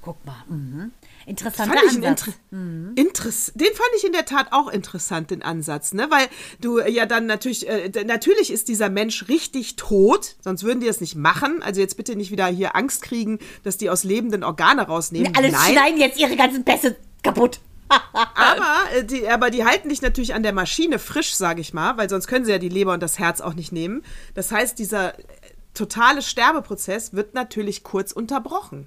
guck 0.00 0.24
mal. 0.24 0.44
Mhm. 0.48 0.92
Interessanter 1.26 1.80
Ansatz. 1.80 2.26
Inter 2.26 2.32
mhm. 2.50 2.92
Interess 2.96 3.52
den 3.54 3.68
fand 3.68 3.88
ich 3.96 4.04
in 4.04 4.12
der 4.12 4.24
Tat 4.24 4.48
auch 4.50 4.68
interessant, 4.68 5.30
den 5.30 5.42
Ansatz, 5.42 5.94
ne? 5.94 6.06
Weil 6.10 6.26
du 6.60 6.80
ja 6.80 7.06
dann 7.06 7.26
natürlich, 7.26 7.68
äh, 7.68 7.90
natürlich 8.04 8.52
ist 8.52 8.68
dieser 8.68 8.88
Mensch 8.88 9.28
richtig 9.28 9.76
tot, 9.76 10.36
sonst 10.40 10.64
würden 10.64 10.80
die 10.80 10.86
das 10.86 11.00
nicht 11.00 11.14
machen. 11.14 11.62
Also 11.62 11.80
jetzt 11.80 11.96
bitte 11.96 12.16
nicht 12.16 12.30
wieder 12.30 12.46
hier 12.46 12.76
Angst 12.76 13.02
kriegen, 13.02 13.38
dass 13.62 13.76
die 13.76 13.90
aus 13.90 14.04
lebenden 14.04 14.44
Organe 14.44 14.82
rausnehmen. 14.82 15.34
Alle 15.36 15.48
schneiden 15.48 15.98
jetzt 15.98 16.18
ihre 16.18 16.36
ganzen 16.36 16.64
Pässe 16.64 16.96
kaputt. 17.22 17.60
aber, 18.34 18.96
äh, 18.96 19.04
die, 19.04 19.28
aber 19.28 19.50
die 19.50 19.64
halten 19.64 19.88
dich 19.88 20.02
natürlich 20.02 20.34
an 20.34 20.42
der 20.42 20.52
Maschine 20.52 20.98
frisch, 20.98 21.34
sage 21.34 21.60
ich 21.60 21.74
mal, 21.74 21.96
weil 21.96 22.08
sonst 22.08 22.26
können 22.26 22.44
sie 22.44 22.50
ja 22.50 22.58
die 22.58 22.68
Leber 22.68 22.92
und 22.92 23.02
das 23.02 23.18
Herz 23.18 23.40
auch 23.40 23.54
nicht 23.54 23.72
nehmen. 23.72 24.02
Das 24.34 24.52
heißt, 24.52 24.78
dieser 24.78 25.18
äh, 25.18 25.22
totale 25.74 26.22
Sterbeprozess 26.22 27.12
wird 27.12 27.34
natürlich 27.34 27.82
kurz 27.82 28.12
unterbrochen. 28.12 28.86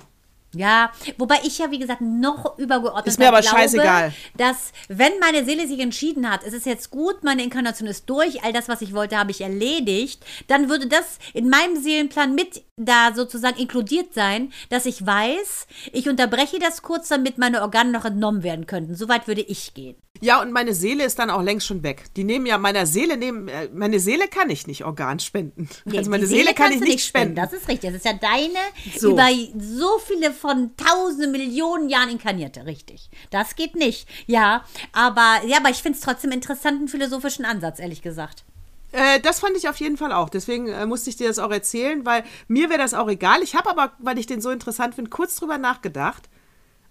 Ja, 0.58 0.92
wobei 1.18 1.38
ich 1.44 1.58
ja, 1.60 1.72
wie 1.72 1.80
gesagt, 1.80 2.02
noch 2.02 2.58
übergeordnet 2.58 3.08
ist 3.08 3.20
mir 3.20 3.28
aber 3.28 3.42
glaube, 3.42 3.58
scheißegal. 3.58 4.14
dass 4.38 4.72
wenn 4.88 5.20
meine 5.20 5.46
Seele 5.46 5.68
sich 5.68 5.80
entschieden 5.80 6.30
hat, 6.30 6.44
es 6.44 6.54
ist 6.54 6.66
jetzt 6.66 6.90
gut, 6.92 7.24
meine 7.24 7.44
Inkarnation 7.44 7.88
ist 7.88 8.10
durch, 8.10 8.44
all 8.44 8.54
das, 8.54 8.68
was 8.68 8.82
ich 8.82 8.94
wollte, 8.94 9.18
habe 9.18 9.32
ich 9.32 9.42
erledigt, 9.42 10.26
dann 10.48 10.70
würde 10.70 10.88
das 10.88 11.20
in 11.34 11.50
meinem 11.50 11.82
Seelenplan 11.82 12.36
mit 12.36 12.64
da 12.78 13.14
sozusagen 13.14 13.60
inkludiert 13.60 14.14
sein, 14.14 14.54
dass 14.70 14.86
ich 14.86 15.04
weiß, 15.06 15.68
ich 15.94 16.08
unterbreche 16.08 16.60
das 16.60 16.84
kurz, 16.84 17.08
damit 17.08 17.38
meine 17.38 17.62
Organe 17.62 17.92
noch 17.92 18.06
entnommen 18.06 18.44
werden 18.44 18.68
könnten. 18.68 18.96
Soweit 18.96 19.28
würde 19.28 19.42
ich 19.42 19.74
gehen. 19.74 19.96
Ja, 20.22 20.42
und 20.42 20.52
meine 20.52 20.74
Seele 20.74 21.04
ist 21.04 21.20
dann 21.20 21.30
auch 21.30 21.42
längst 21.42 21.68
schon 21.68 21.84
weg. 21.84 22.06
Die 22.16 22.24
nehmen 22.24 22.46
ja 22.46 22.58
meiner 22.58 22.86
Seele 22.86 23.18
nehmen, 23.18 23.48
äh, 23.48 23.70
meine 23.74 24.00
Seele 24.00 24.28
kann 24.28 24.50
ich 24.50 24.68
nicht 24.68 24.84
Organ 24.84 25.20
spenden. 25.20 25.70
Nee, 25.86 26.00
also 26.00 26.10
meine 26.10 26.26
Seele, 26.26 26.44
Seele 26.44 26.56
kann 26.56 26.72
ich 26.72 26.80
nicht 26.80 27.06
spenden. 27.06 27.36
spenden. 27.36 27.36
Das 27.36 27.54
ist 27.54 27.68
richtig. 27.68 27.92
Das 27.92 27.98
ist 27.98 28.06
ja 28.06 28.14
deine 28.14 28.60
so. 28.98 29.12
über 29.12 29.28
so 29.60 30.00
viele 30.00 30.34
von 30.48 30.72
tausende 30.78 31.28
Millionen 31.28 31.90
Jahren 31.90 32.10
inkarnierte, 32.10 32.66
richtig. 32.66 33.10
Das 33.30 33.56
geht 33.56 33.76
nicht. 33.76 34.08
Ja, 34.26 34.64
aber 34.94 35.42
ja, 35.46 35.58
aber 35.58 35.70
ich 35.70 35.82
finde 35.82 35.98
es 35.98 36.04
trotzdem 36.04 36.32
interessanten 36.32 36.88
philosophischen 36.88 37.46
Ansatz, 37.46 37.80
ehrlich 37.80 38.02
gesagt. 38.02 38.44
Äh, 38.92 39.20
das 39.20 39.40
fand 39.40 39.58
ich 39.58 39.68
auf 39.68 39.78
jeden 39.78 39.98
Fall 39.98 40.12
auch. 40.12 40.30
Deswegen 40.30 40.68
äh, 40.68 40.86
musste 40.86 41.10
ich 41.10 41.18
dir 41.18 41.28
das 41.28 41.40
auch 41.40 41.52
erzählen, 41.52 42.06
weil 42.06 42.24
mir 42.48 42.70
wäre 42.70 42.80
das 42.80 42.94
auch 42.94 43.10
egal. 43.10 43.44
Ich 43.44 43.56
habe 43.56 43.70
aber, 43.70 43.94
weil 44.00 44.18
ich 44.18 44.28
den 44.28 44.42
so 44.42 44.50
interessant 44.50 44.96
finde, 44.96 45.10
kurz 45.10 45.36
drüber 45.36 45.58
nachgedacht 45.58 46.30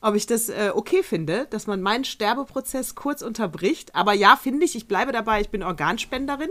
ob 0.02 0.14
ich 0.14 0.26
das 0.26 0.48
äh, 0.48 0.70
okay 0.72 1.02
finde, 1.02 1.46
dass 1.50 1.66
man 1.66 1.80
meinen 1.80 2.04
Sterbeprozess 2.04 2.94
kurz 2.94 3.22
unterbricht. 3.22 3.94
Aber 3.94 4.12
ja, 4.12 4.36
finde 4.36 4.64
ich, 4.64 4.76
ich 4.76 4.86
bleibe 4.86 5.10
dabei, 5.10 5.40
ich 5.40 5.48
bin 5.48 5.62
Organspenderin. 5.62 6.50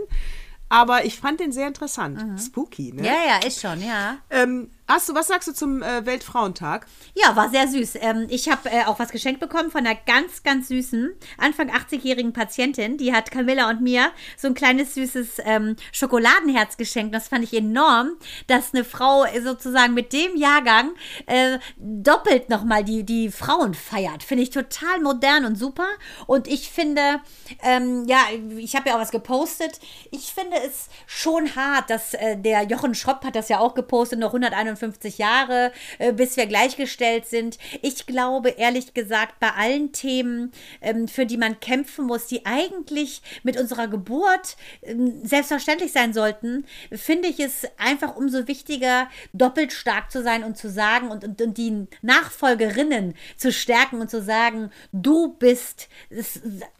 Aber 0.68 1.04
ich 1.04 1.18
fand 1.18 1.40
den 1.40 1.52
sehr 1.52 1.68
interessant. 1.68 2.22
Mhm. 2.22 2.38
Spooky, 2.38 2.92
ne? 2.92 3.06
Ja, 3.06 3.14
ja, 3.26 3.46
ist 3.46 3.60
schon, 3.60 3.80
ja. 3.80 4.18
Ähm, 4.30 4.70
Du, 4.86 5.14
was 5.14 5.26
sagst 5.26 5.48
du 5.48 5.52
zum 5.52 5.82
äh, 5.82 6.06
Weltfrauentag? 6.06 6.86
Ja, 7.14 7.34
war 7.34 7.50
sehr 7.50 7.66
süß. 7.66 7.96
Ähm, 8.00 8.26
ich 8.28 8.48
habe 8.48 8.70
äh, 8.70 8.84
auch 8.84 8.98
was 9.00 9.10
geschenkt 9.10 9.40
bekommen 9.40 9.70
von 9.70 9.84
einer 9.84 9.96
ganz, 10.06 10.44
ganz 10.44 10.68
süßen, 10.68 11.12
Anfang 11.38 11.70
80-jährigen 11.70 12.32
Patientin. 12.32 12.96
Die 12.96 13.12
hat 13.12 13.30
Camilla 13.32 13.68
und 13.68 13.82
mir 13.82 14.10
so 14.36 14.46
ein 14.46 14.54
kleines 14.54 14.94
süßes 14.94 15.40
ähm, 15.44 15.76
Schokoladenherz 15.92 16.76
geschenkt. 16.76 17.14
Das 17.14 17.28
fand 17.28 17.42
ich 17.44 17.52
enorm, 17.52 18.16
dass 18.46 18.74
eine 18.74 18.84
Frau 18.84 19.24
sozusagen 19.42 19.94
mit 19.94 20.12
dem 20.12 20.36
Jahrgang 20.36 20.92
äh, 21.26 21.58
doppelt 21.76 22.48
nochmal 22.48 22.84
die, 22.84 23.04
die 23.04 23.30
Frauen 23.30 23.74
feiert. 23.74 24.22
Finde 24.22 24.44
ich 24.44 24.50
total 24.50 25.00
modern 25.00 25.44
und 25.46 25.56
super. 25.56 25.86
Und 26.26 26.46
ich 26.46 26.70
finde, 26.70 27.20
ähm, 27.62 28.04
ja, 28.06 28.20
ich 28.56 28.76
habe 28.76 28.88
ja 28.88 28.96
auch 28.96 29.00
was 29.00 29.10
gepostet. 29.10 29.80
Ich 30.12 30.32
finde 30.32 30.56
es 30.64 30.88
schon 31.06 31.56
hart, 31.56 31.90
dass 31.90 32.14
äh, 32.14 32.36
der 32.36 32.62
Jochen 32.62 32.94
Schropp 32.94 33.24
hat 33.24 33.34
das 33.34 33.48
ja 33.48 33.58
auch 33.58 33.74
gepostet, 33.74 34.18
noch 34.18 34.28
151 34.28 34.75
51 34.76 35.18
Jahre, 35.18 35.72
äh, 35.98 36.12
bis 36.12 36.36
wir 36.36 36.46
gleichgestellt 36.46 37.26
sind. 37.26 37.58
Ich 37.82 38.06
glaube, 38.06 38.50
ehrlich 38.50 38.94
gesagt, 38.94 39.40
bei 39.40 39.50
allen 39.50 39.92
Themen, 39.92 40.52
ähm, 40.80 41.08
für 41.08 41.26
die 41.26 41.36
man 41.36 41.60
kämpfen 41.60 42.06
muss, 42.06 42.26
die 42.26 42.44
eigentlich 42.46 43.22
mit 43.42 43.58
unserer 43.58 43.88
Geburt 43.88 44.56
ähm, 44.82 45.20
selbstverständlich 45.24 45.92
sein 45.92 46.12
sollten, 46.12 46.66
finde 46.92 47.28
ich 47.28 47.40
es 47.40 47.66
einfach 47.78 48.16
umso 48.16 48.46
wichtiger, 48.48 49.08
doppelt 49.32 49.72
stark 49.72 50.10
zu 50.10 50.22
sein 50.22 50.44
und 50.44 50.56
zu 50.56 50.70
sagen 50.70 51.10
und, 51.10 51.24
und, 51.24 51.40
und 51.40 51.58
die 51.58 51.86
Nachfolgerinnen 52.02 53.14
zu 53.36 53.52
stärken 53.52 54.00
und 54.00 54.10
zu 54.10 54.22
sagen, 54.22 54.70
du 54.92 55.34
bist 55.38 55.88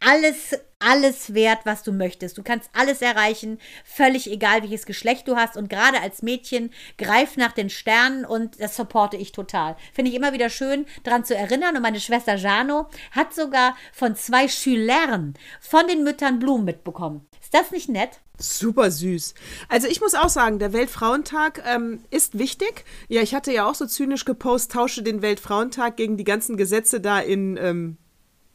alles 0.00 0.54
alles 0.86 1.34
wert, 1.34 1.60
was 1.64 1.82
du 1.82 1.92
möchtest. 1.92 2.38
Du 2.38 2.44
kannst 2.44 2.70
alles 2.72 3.02
erreichen, 3.02 3.58
völlig 3.84 4.30
egal, 4.30 4.62
welches 4.62 4.86
Geschlecht 4.86 5.26
du 5.26 5.34
hast. 5.34 5.56
Und 5.56 5.68
gerade 5.68 6.00
als 6.00 6.22
Mädchen, 6.22 6.70
greif 6.96 7.36
nach 7.36 7.50
den 7.50 7.70
Sternen 7.70 8.24
und 8.24 8.60
das 8.60 8.76
supporte 8.76 9.16
ich 9.16 9.32
total. 9.32 9.76
Finde 9.92 10.12
ich 10.12 10.16
immer 10.16 10.32
wieder 10.32 10.48
schön, 10.48 10.86
daran 11.02 11.24
zu 11.24 11.34
erinnern. 11.34 11.74
Und 11.74 11.82
meine 11.82 11.98
Schwester 11.98 12.36
Jano 12.36 12.88
hat 13.10 13.34
sogar 13.34 13.76
von 13.92 14.14
zwei 14.14 14.46
Schülern 14.46 15.34
von 15.60 15.88
den 15.88 16.04
Müttern 16.04 16.38
Blumen 16.38 16.64
mitbekommen. 16.64 17.26
Ist 17.42 17.52
das 17.52 17.72
nicht 17.72 17.88
nett? 17.88 18.20
Super 18.38 18.90
süß. 18.90 19.34
Also 19.68 19.88
ich 19.88 20.00
muss 20.00 20.14
auch 20.14 20.28
sagen, 20.28 20.60
der 20.60 20.72
Weltfrauentag 20.72 21.64
ähm, 21.66 22.00
ist 22.10 22.38
wichtig. 22.38 22.84
Ja, 23.08 23.22
ich 23.22 23.34
hatte 23.34 23.52
ja 23.52 23.68
auch 23.68 23.74
so 23.74 23.86
zynisch 23.86 24.24
gepostet, 24.24 24.72
tausche 24.72 25.02
den 25.02 25.20
Weltfrauentag 25.22 25.96
gegen 25.96 26.16
die 26.16 26.24
ganzen 26.24 26.56
Gesetze 26.56 27.00
da 27.00 27.18
in, 27.18 27.56
ähm, 27.56 27.96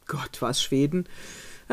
Gott, 0.06 0.40
war 0.40 0.50
es 0.50 0.62
Schweden? 0.62 1.08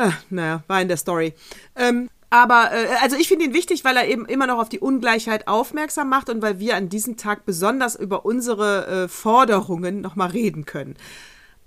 Ah, 0.00 0.14
naja, 0.30 0.62
war 0.66 0.80
in 0.80 0.88
der 0.88 0.96
Story. 0.96 1.34
Ähm, 1.76 2.08
aber 2.30 2.70
äh, 2.72 2.86
also 3.02 3.16
ich 3.16 3.28
finde 3.28 3.44
ihn 3.44 3.52
wichtig, 3.52 3.84
weil 3.84 3.98
er 3.98 4.08
eben 4.08 4.24
immer 4.24 4.46
noch 4.46 4.58
auf 4.58 4.70
die 4.70 4.78
Ungleichheit 4.78 5.46
aufmerksam 5.46 6.08
macht 6.08 6.30
und 6.30 6.40
weil 6.40 6.58
wir 6.58 6.74
an 6.74 6.88
diesem 6.88 7.18
Tag 7.18 7.44
besonders 7.44 7.96
über 7.96 8.24
unsere 8.24 8.86
äh, 8.86 9.08
Forderungen 9.08 10.00
nochmal 10.00 10.30
reden 10.30 10.64
können. 10.64 10.96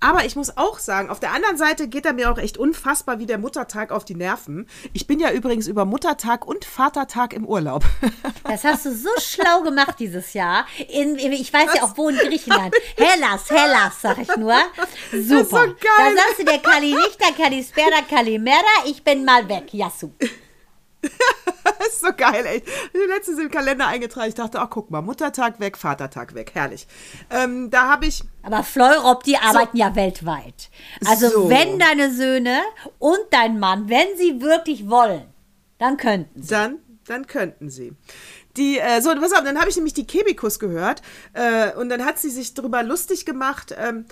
Aber 0.04 0.26
ich 0.26 0.36
muss 0.36 0.58
auch 0.58 0.78
sagen, 0.78 1.08
auf 1.08 1.18
der 1.18 1.32
anderen 1.32 1.56
Seite 1.56 1.88
geht 1.88 2.04
er 2.04 2.12
mir 2.12 2.30
auch 2.30 2.36
echt 2.36 2.58
unfassbar 2.58 3.18
wie 3.20 3.24
der 3.24 3.38
Muttertag 3.38 3.90
auf 3.90 4.04
die 4.04 4.14
Nerven. 4.14 4.68
Ich 4.92 5.06
bin 5.06 5.18
ja 5.18 5.32
übrigens 5.32 5.66
über 5.66 5.86
Muttertag 5.86 6.46
und 6.46 6.66
Vatertag 6.66 7.32
im 7.32 7.46
Urlaub. 7.46 7.84
Das 8.46 8.62
hast 8.62 8.84
du 8.84 8.94
so 8.94 9.08
schlau 9.18 9.62
gemacht 9.62 9.96
dieses 9.98 10.34
Jahr. 10.34 10.66
In, 10.88 11.16
ich 11.16 11.52
weiß 11.52 11.68
Was? 11.68 11.74
ja 11.74 11.82
auch 11.84 11.96
wo 11.96 12.10
in 12.10 12.16
Griechenland. 12.16 12.74
Hellas, 12.96 13.50
Hellas, 13.50 14.00
sag 14.02 14.18
ich 14.18 14.36
nur. 14.36 14.54
Super. 15.10 15.38
Das 15.40 15.48
so 15.48 15.56
geil. 15.56 15.74
Da 15.80 16.14
sagst 16.14 16.38
du 16.40 16.44
der 16.44 16.58
Kali-Lichter, 16.58 17.32
Kalispera, 17.36 18.02
Kalimera, 18.08 18.84
ich 18.86 19.02
bin 19.02 19.24
mal 19.24 19.48
weg. 19.48 19.72
Yasu. 19.72 20.10
Das 21.78 21.88
ist 21.88 22.00
so 22.00 22.12
geil, 22.16 22.44
ey. 22.46 22.62
Letztens 23.08 23.38
im 23.38 23.50
Kalender 23.50 23.86
eingetragen. 23.86 24.28
Ich 24.28 24.34
dachte, 24.34 24.60
ach, 24.60 24.70
guck 24.70 24.90
mal, 24.90 25.02
Muttertag 25.02 25.60
weg, 25.60 25.76
Vatertag 25.76 26.34
weg. 26.34 26.52
Herrlich. 26.54 26.86
Ähm, 27.30 27.70
da 27.70 27.88
habe 27.88 28.06
ich. 28.06 28.22
Aber 28.42 28.62
Fleurop, 28.62 29.24
die 29.24 29.36
arbeiten 29.36 29.76
so. 29.76 29.82
ja 29.82 29.94
weltweit. 29.96 30.70
Also, 31.06 31.28
so. 31.28 31.50
wenn 31.50 31.78
deine 31.78 32.12
Söhne 32.12 32.60
und 32.98 33.20
dein 33.30 33.58
Mann, 33.58 33.88
wenn 33.88 34.16
sie 34.16 34.40
wirklich 34.40 34.88
wollen, 34.88 35.24
dann 35.78 35.96
könnten 35.96 36.42
sie. 36.42 36.48
Dann, 36.48 36.78
dann 37.06 37.26
könnten 37.26 37.70
sie. 37.70 37.92
Die, 38.56 38.78
äh, 38.78 39.00
so, 39.00 39.12
pass 39.14 39.32
auf, 39.32 39.42
dann 39.42 39.58
habe 39.58 39.68
ich 39.68 39.76
nämlich 39.76 39.94
die 39.94 40.06
Kebikus 40.06 40.60
gehört 40.60 41.02
äh, 41.32 41.72
und 41.72 41.88
dann 41.88 42.04
hat 42.04 42.18
sie 42.18 42.30
sich 42.30 42.54
darüber 42.54 42.82
lustig 42.84 43.26
gemacht. 43.26 43.74
Ähm, 43.76 44.06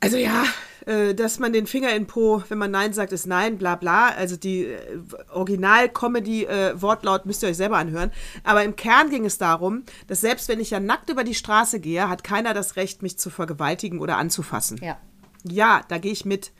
also 0.00 0.16
ja, 0.16 0.44
äh, 0.88 1.14
dass 1.14 1.38
man 1.38 1.52
den 1.52 1.66
Finger 1.66 1.94
in 1.94 2.06
Po, 2.06 2.42
wenn 2.48 2.56
man 2.56 2.70
Nein 2.70 2.94
sagt, 2.94 3.12
ist 3.12 3.26
Nein, 3.26 3.58
bla 3.58 3.76
bla. 3.76 4.08
Also 4.08 4.36
die 4.36 4.64
äh, 4.64 4.98
Original-Comedy-Wortlaut 5.30 7.26
müsst 7.26 7.42
ihr 7.42 7.50
euch 7.50 7.58
selber 7.58 7.76
anhören. 7.76 8.10
Aber 8.42 8.64
im 8.64 8.74
Kern 8.74 9.10
ging 9.10 9.26
es 9.26 9.36
darum, 9.36 9.84
dass 10.06 10.22
selbst 10.22 10.48
wenn 10.48 10.60
ich 10.60 10.70
ja 10.70 10.80
nackt 10.80 11.10
über 11.10 11.24
die 11.24 11.34
Straße 11.34 11.78
gehe, 11.78 12.08
hat 12.08 12.24
keiner 12.24 12.54
das 12.54 12.76
Recht, 12.76 13.02
mich 13.02 13.18
zu 13.18 13.28
vergewaltigen 13.28 14.00
oder 14.00 14.16
anzufassen. 14.16 14.80
Ja. 14.82 14.96
Ja, 15.44 15.82
da 15.88 15.98
gehe 15.98 16.12
ich 16.12 16.24
mit. 16.24 16.52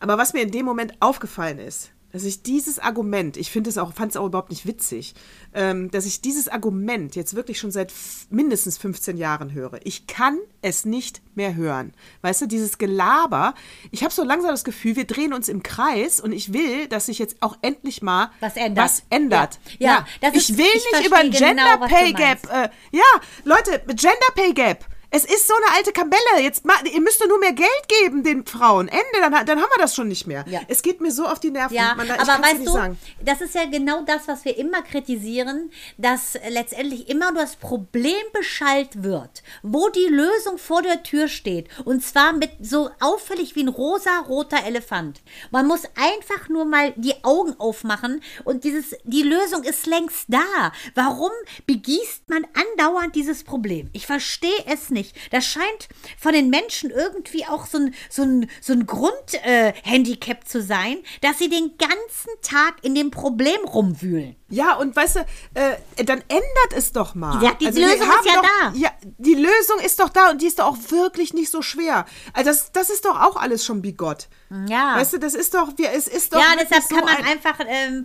Aber 0.00 0.18
was 0.18 0.32
mir 0.32 0.42
in 0.42 0.50
dem 0.50 0.66
Moment 0.66 0.94
aufgefallen 0.98 1.58
ist, 1.58 1.93
dass 2.14 2.22
ich 2.22 2.44
dieses 2.44 2.78
Argument, 2.78 3.36
ich 3.36 3.50
finde 3.50 3.68
es 3.68 3.76
auch, 3.76 3.92
fand 3.92 4.12
es 4.12 4.16
auch 4.16 4.26
überhaupt 4.26 4.50
nicht 4.50 4.66
witzig, 4.66 5.16
ähm, 5.52 5.90
dass 5.90 6.06
ich 6.06 6.20
dieses 6.20 6.46
Argument 6.46 7.16
jetzt 7.16 7.34
wirklich 7.34 7.58
schon 7.58 7.72
seit 7.72 7.92
mindestens 8.30 8.78
15 8.78 9.16
Jahren 9.16 9.52
höre. 9.52 9.80
Ich 9.82 10.06
kann 10.06 10.38
es 10.62 10.84
nicht 10.84 11.22
mehr 11.34 11.56
hören. 11.56 11.92
Weißt 12.22 12.40
du, 12.42 12.46
dieses 12.46 12.78
Gelaber, 12.78 13.54
ich 13.90 14.04
habe 14.04 14.14
so 14.14 14.22
langsam 14.22 14.52
das 14.52 14.62
Gefühl, 14.62 14.94
wir 14.94 15.06
drehen 15.06 15.32
uns 15.32 15.48
im 15.48 15.64
Kreis 15.64 16.20
und 16.20 16.30
ich 16.30 16.52
will, 16.52 16.86
dass 16.86 17.06
sich 17.06 17.18
jetzt 17.18 17.38
auch 17.40 17.58
endlich 17.62 18.00
mal 18.00 18.30
was 18.38 18.56
ändert. 18.56 18.84
Was 18.84 19.02
ändert. 19.10 19.58
Ja, 19.80 20.06
ja. 20.22 20.28
ich 20.28 20.50
ist, 20.50 20.56
will 20.56 20.66
ich 20.72 20.86
nicht 20.92 21.08
über 21.08 21.16
ein 21.16 21.32
Gender 21.32 21.78
genau, 21.78 21.86
Pay 21.88 22.12
Gap. 22.12 22.48
Äh, 22.48 22.68
ja, 22.92 23.02
Leute, 23.42 23.82
Gender 23.88 24.30
Pay 24.36 24.52
Gap 24.54 24.86
es 25.14 25.24
ist 25.24 25.46
so 25.46 25.54
eine 25.54 25.76
alte 25.76 25.92
Kamelle. 25.92 26.42
Jetzt 26.42 26.64
ihr 26.92 27.00
müsst 27.00 27.20
doch 27.20 27.28
nur 27.28 27.38
mehr 27.38 27.52
Geld 27.52 27.70
geben 28.02 28.24
den 28.24 28.44
Frauen. 28.44 28.88
Ende, 28.88 29.04
dann, 29.20 29.46
dann 29.46 29.60
haben 29.60 29.70
wir 29.70 29.78
das 29.78 29.94
schon 29.94 30.08
nicht 30.08 30.26
mehr. 30.26 30.44
Ja. 30.48 30.60
Es 30.66 30.82
geht 30.82 31.00
mir 31.00 31.12
so 31.12 31.24
auf 31.24 31.38
die 31.38 31.52
Nerven. 31.52 31.76
Ja, 31.76 31.94
Man, 31.94 32.10
aber 32.10 32.42
weißt 32.42 32.66
du, 32.66 32.72
sagen. 32.72 32.98
das 33.24 33.40
ist 33.40 33.54
ja 33.54 33.66
genau 33.66 34.02
das, 34.02 34.26
was 34.26 34.44
wir 34.44 34.58
immer 34.58 34.82
kritisieren, 34.82 35.70
dass 35.98 36.36
letztendlich 36.48 37.08
immer 37.08 37.30
nur 37.30 37.42
das 37.42 37.54
Problem 37.54 38.24
beschallt 38.32 39.04
wird, 39.04 39.44
wo 39.62 39.88
die 39.88 40.08
Lösung 40.08 40.58
vor 40.58 40.82
der 40.82 41.04
Tür 41.04 41.28
steht. 41.28 41.68
Und 41.84 42.04
zwar 42.04 42.32
mit 42.32 42.50
so 42.60 42.90
auffällig 42.98 43.54
wie 43.54 43.62
ein 43.62 43.68
rosa-roter 43.68 44.64
Elefant. 44.64 45.22
Man 45.52 45.68
muss 45.68 45.82
einfach 45.94 46.48
nur 46.48 46.64
mal 46.64 46.92
die 46.96 47.22
Augen 47.22 47.54
aufmachen 47.60 48.20
und 48.42 48.64
dieses, 48.64 48.96
die 49.04 49.22
Lösung 49.22 49.62
ist 49.62 49.86
längst 49.86 50.24
da. 50.26 50.72
Warum 50.96 51.30
begießt 51.66 52.28
man 52.28 52.44
andauernd 52.54 53.14
dieses 53.14 53.44
Problem? 53.44 53.90
Ich 53.92 54.06
verstehe 54.06 54.64
es 54.66 54.90
nicht 54.90 55.03
nicht. 55.04 55.32
Das 55.32 55.46
scheint 55.46 55.88
von 56.18 56.32
den 56.32 56.50
Menschen 56.50 56.90
irgendwie 56.90 57.46
auch 57.46 57.66
so 57.66 57.78
ein, 57.78 57.94
so 58.10 58.22
ein, 58.22 58.50
so 58.60 58.72
ein 58.72 58.86
Grundhandicap 58.86 60.42
äh, 60.42 60.44
zu 60.44 60.62
sein, 60.62 60.98
dass 61.20 61.38
sie 61.38 61.48
den 61.48 61.76
ganzen 61.78 62.30
Tag 62.42 62.76
in 62.82 62.94
dem 62.94 63.10
Problem 63.10 63.64
rumwühlen. 63.64 64.36
Ja, 64.48 64.74
und 64.74 64.94
weißt 64.94 65.16
du, 65.16 65.20
äh, 65.54 66.04
dann 66.04 66.22
ändert 66.28 66.72
es 66.76 66.92
doch 66.92 67.14
mal. 67.14 67.42
Ja, 67.42 67.54
die 67.54 67.66
also 67.66 67.80
Lösung 67.80 68.08
ist 68.08 68.26
ja 68.26 68.34
doch, 68.34 68.42
da. 68.42 68.72
Ja, 68.74 68.90
die 69.02 69.34
Lösung 69.34 69.80
ist 69.84 70.00
doch 70.00 70.10
da 70.10 70.30
und 70.30 70.42
die 70.42 70.46
ist 70.46 70.58
doch 70.58 70.66
auch 70.66 70.76
wirklich 70.90 71.34
nicht 71.34 71.50
so 71.50 71.62
schwer. 71.62 72.04
Also 72.32 72.50
das, 72.50 72.72
das 72.72 72.90
ist 72.90 73.04
doch 73.04 73.20
auch 73.20 73.36
alles 73.36 73.64
schon 73.64 73.82
bigott. 73.82 74.28
Ja. 74.68 74.96
Weißt 74.96 75.14
du, 75.14 75.18
das 75.18 75.34
ist 75.34 75.54
doch, 75.54 75.72
es 75.78 76.06
ist 76.06 76.32
doch. 76.32 76.38
Ja, 76.38 76.54
deshalb 76.60 76.88
kann 76.88 77.04
man 77.04 77.16
ein 77.16 77.34
einfach, 77.34 77.58
ähm, 77.66 78.04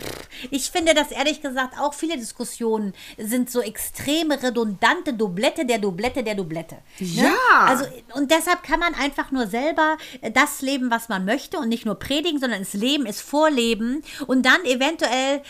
ich 0.49 0.71
finde 0.71 0.93
das 0.93 1.11
ehrlich 1.11 1.41
gesagt 1.41 1.79
auch 1.79 1.93
viele 1.93 2.17
Diskussionen 2.17 2.93
sind 3.17 3.49
so 3.49 3.61
extreme, 3.61 4.41
redundante 4.41 5.13
Doublette 5.13 5.65
der 5.65 5.77
Doublette 5.79 6.23
der 6.23 6.35
Doublette. 6.35 6.75
Ne? 6.99 7.23
Ja. 7.23 7.65
Also, 7.65 7.85
und 8.15 8.31
deshalb 8.31 8.63
kann 8.63 8.79
man 8.79 8.95
einfach 8.95 9.31
nur 9.31 9.47
selber 9.47 9.97
das 10.33 10.61
leben, 10.61 10.89
was 10.89 11.09
man 11.09 11.25
möchte 11.25 11.57
und 11.59 11.69
nicht 11.69 11.85
nur 11.85 11.95
predigen, 11.95 12.39
sondern 12.39 12.59
das 12.59 12.73
Leben 12.73 13.05
ist 13.05 13.21
Vorleben 13.21 14.03
und 14.27 14.45
dann 14.45 14.63
eventuell 14.65 15.41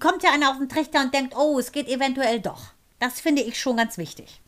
kommt 0.00 0.17
ja 0.22 0.32
einer 0.32 0.50
auf 0.50 0.58
den 0.58 0.68
Trichter 0.68 1.00
und 1.00 1.14
denkt, 1.14 1.34
oh, 1.36 1.58
es 1.58 1.72
geht 1.72 1.88
eventuell 1.88 2.40
doch. 2.40 2.72
Das 2.98 3.20
finde 3.20 3.42
ich 3.42 3.60
schon 3.60 3.76
ganz 3.76 3.98
wichtig. 3.98 4.40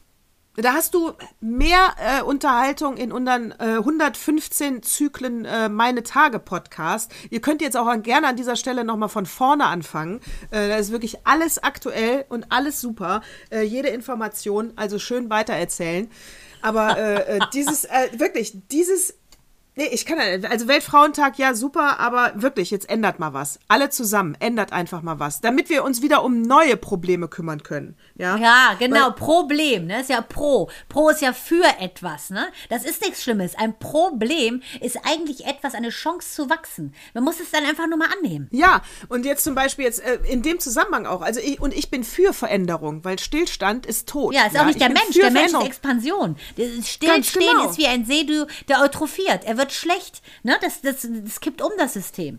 Da 0.57 0.75
hast 0.75 0.95
du 0.95 1.13
mehr 1.41 1.95
äh, 1.99 2.23
Unterhaltung 2.23 2.97
in 2.97 3.13
unseren 3.13 3.53
äh, 3.53 3.77
115 3.79 4.83
Zyklen 4.83 5.45
äh, 5.45 5.69
Meine 5.69 6.03
Tage 6.03 6.41
Podcast. 6.41 7.13
Ihr 7.31 7.41
könnt 7.41 7.63
jetzt 7.63 7.77
auch 7.77 7.91
gerne 8.03 8.27
an 8.27 8.37
dieser 8.37 8.57
Stelle 8.57 8.85
nochmal 8.85 9.09
von 9.09 9.27
vorne 9.27 9.67
anfangen. 9.67 10.21
Äh, 10.51 10.69
da 10.69 10.77
ist 10.77 10.91
wirklich 10.91 11.25
alles 11.25 11.63
aktuell 11.63 12.25
und 12.29 12.51
alles 12.51 12.81
super. 12.81 13.23
Äh, 13.51 13.63
jede 13.63 13.89
Information, 13.89 14.73
also 14.75 14.99
schön 14.99 15.31
weitererzählen. 15.31 16.11
Aber 16.63 16.99
äh, 16.99 17.39
dieses, 17.55 17.89
wirklich, 18.13 18.53
dieses 18.71 19.15
Nee, 19.81 19.89
ich 19.93 20.05
kann 20.05 20.19
also 20.19 20.69
Weltfrauentag, 20.69 21.39
ja, 21.39 21.55
super, 21.55 21.99
aber 22.01 22.33
wirklich, 22.35 22.71
jetzt 22.71 22.91
ändert 22.91 23.19
mal 23.19 23.33
was. 23.33 23.59
Alle 23.67 23.89
zusammen, 23.89 24.37
ändert 24.39 24.75
einfach 24.75 25.01
mal 25.01 25.19
was, 25.19 25.41
damit 25.41 25.71
wir 25.71 25.85
uns 25.85 26.03
wieder 26.03 26.23
um 26.23 26.43
neue 26.43 26.77
Probleme 26.77 27.29
kümmern 27.29 27.63
können. 27.63 27.97
Ja, 28.15 28.37
ja 28.37 28.75
genau, 28.79 29.07
Weil, 29.07 29.13
Problem, 29.13 29.87
ne, 29.87 30.03
ist 30.03 30.11
ja 30.11 30.21
pro. 30.21 30.69
Pro 30.91 31.09
ist 31.09 31.23
ja 31.23 31.33
für 31.33 31.65
etwas, 31.79 32.29
ne? 32.29 32.49
Das 32.69 32.85
ist 32.85 33.01
nichts 33.01 33.23
Schlimmes. 33.23 33.55
Ein 33.57 33.79
Problem 33.79 34.63
ist 34.83 34.99
eigentlich 35.03 35.47
etwas, 35.47 35.75
eine 35.75 35.89
Chance 35.89 36.35
zu 36.35 36.51
wachsen. 36.51 36.95
Man 37.15 37.25
muss 37.25 37.41
es 37.41 37.51
dann 37.51 37.65
einfach 37.65 37.87
nur 37.87 37.97
mal 37.97 38.11
annehmen. 38.19 38.49
Ja, 38.51 38.83
und 39.09 39.25
jetzt 39.25 39.45
zum 39.45 39.55
Beispiel 39.55 39.87
jetzt 39.87 40.05
äh, 40.05 40.19
in 40.29 40.43
dem 40.43 40.61
Zusammenhang 40.61 41.07
auch, 41.07 41.23
also 41.23 41.41
ich, 41.41 41.59
und 41.59 41.73
ich 41.73 41.91
bin 41.91 42.05
für 42.05 42.35
Veränderung, 42.35 43.03
weil 43.07 43.19
Stillstand 43.19 43.87
ist 43.87 44.11
tot. 44.11 44.35
Ja, 44.35 44.45
ist 44.45 44.57
ja? 44.57 44.61
auch 44.61 44.67
nicht 44.67 44.79
der 44.79 44.91
Mensch, 44.91 45.15
der 45.15 45.31
Mensch 45.31 45.55
ist 45.55 45.65
Expansion. 45.65 46.37
Stillstehen 46.83 47.47
genau. 47.49 47.71
ist 47.71 47.79
wie 47.79 47.87
ein 47.87 48.05
See, 48.05 48.27
der 48.69 48.83
eutrophiert. 48.83 49.45
Er 49.45 49.57
wird 49.57 49.70
schlecht. 49.73 50.23
Ne? 50.43 50.57
Das, 50.61 50.81
das, 50.83 51.07
das 51.09 51.41
kippt 51.41 51.63
um 51.63 51.73
das 51.79 51.95
System. 51.95 52.39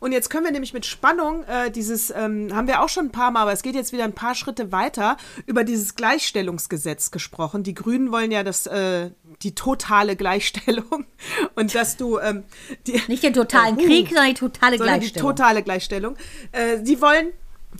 Und 0.00 0.12
jetzt 0.12 0.28
können 0.28 0.44
wir 0.44 0.52
nämlich 0.52 0.72
mit 0.72 0.86
Spannung 0.86 1.44
äh, 1.44 1.70
dieses, 1.70 2.10
ähm, 2.10 2.54
haben 2.54 2.66
wir 2.66 2.82
auch 2.82 2.88
schon 2.88 3.06
ein 3.06 3.12
paar 3.12 3.30
Mal, 3.30 3.42
aber 3.42 3.52
es 3.52 3.62
geht 3.62 3.74
jetzt 3.74 3.92
wieder 3.92 4.04
ein 4.04 4.12
paar 4.12 4.34
Schritte 4.34 4.72
weiter, 4.72 5.16
über 5.46 5.64
dieses 5.64 5.94
Gleichstellungsgesetz 5.94 7.10
gesprochen. 7.10 7.62
Die 7.62 7.74
Grünen 7.74 8.10
wollen 8.10 8.30
ja 8.30 8.42
das, 8.42 8.66
äh, 8.66 9.10
die 9.42 9.54
totale 9.54 10.16
Gleichstellung 10.16 11.06
und 11.54 11.74
dass 11.74 11.96
du 11.96 12.18
ähm, 12.18 12.44
die, 12.86 13.00
nicht 13.08 13.22
den 13.22 13.34
totalen 13.34 13.78
äh, 13.78 13.84
Krieg, 13.86 14.08
sondern 14.08 14.26
die 14.26 14.34
totale 14.34 14.78
sondern 14.78 14.98
Gleichstellung. 14.98 15.28
Die 15.30 15.36
totale 15.36 15.62
Gleichstellung. 15.62 16.16
Äh, 16.52 16.82
die 16.82 17.00
wollen, 17.00 17.32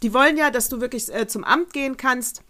die 0.02 0.14
wollen 0.14 0.36
ja, 0.36 0.50
dass 0.50 0.68
du 0.68 0.80
wirklich 0.80 1.12
äh, 1.12 1.26
zum 1.26 1.44
Amt 1.44 1.72
gehen 1.72 1.96
kannst 1.96 2.42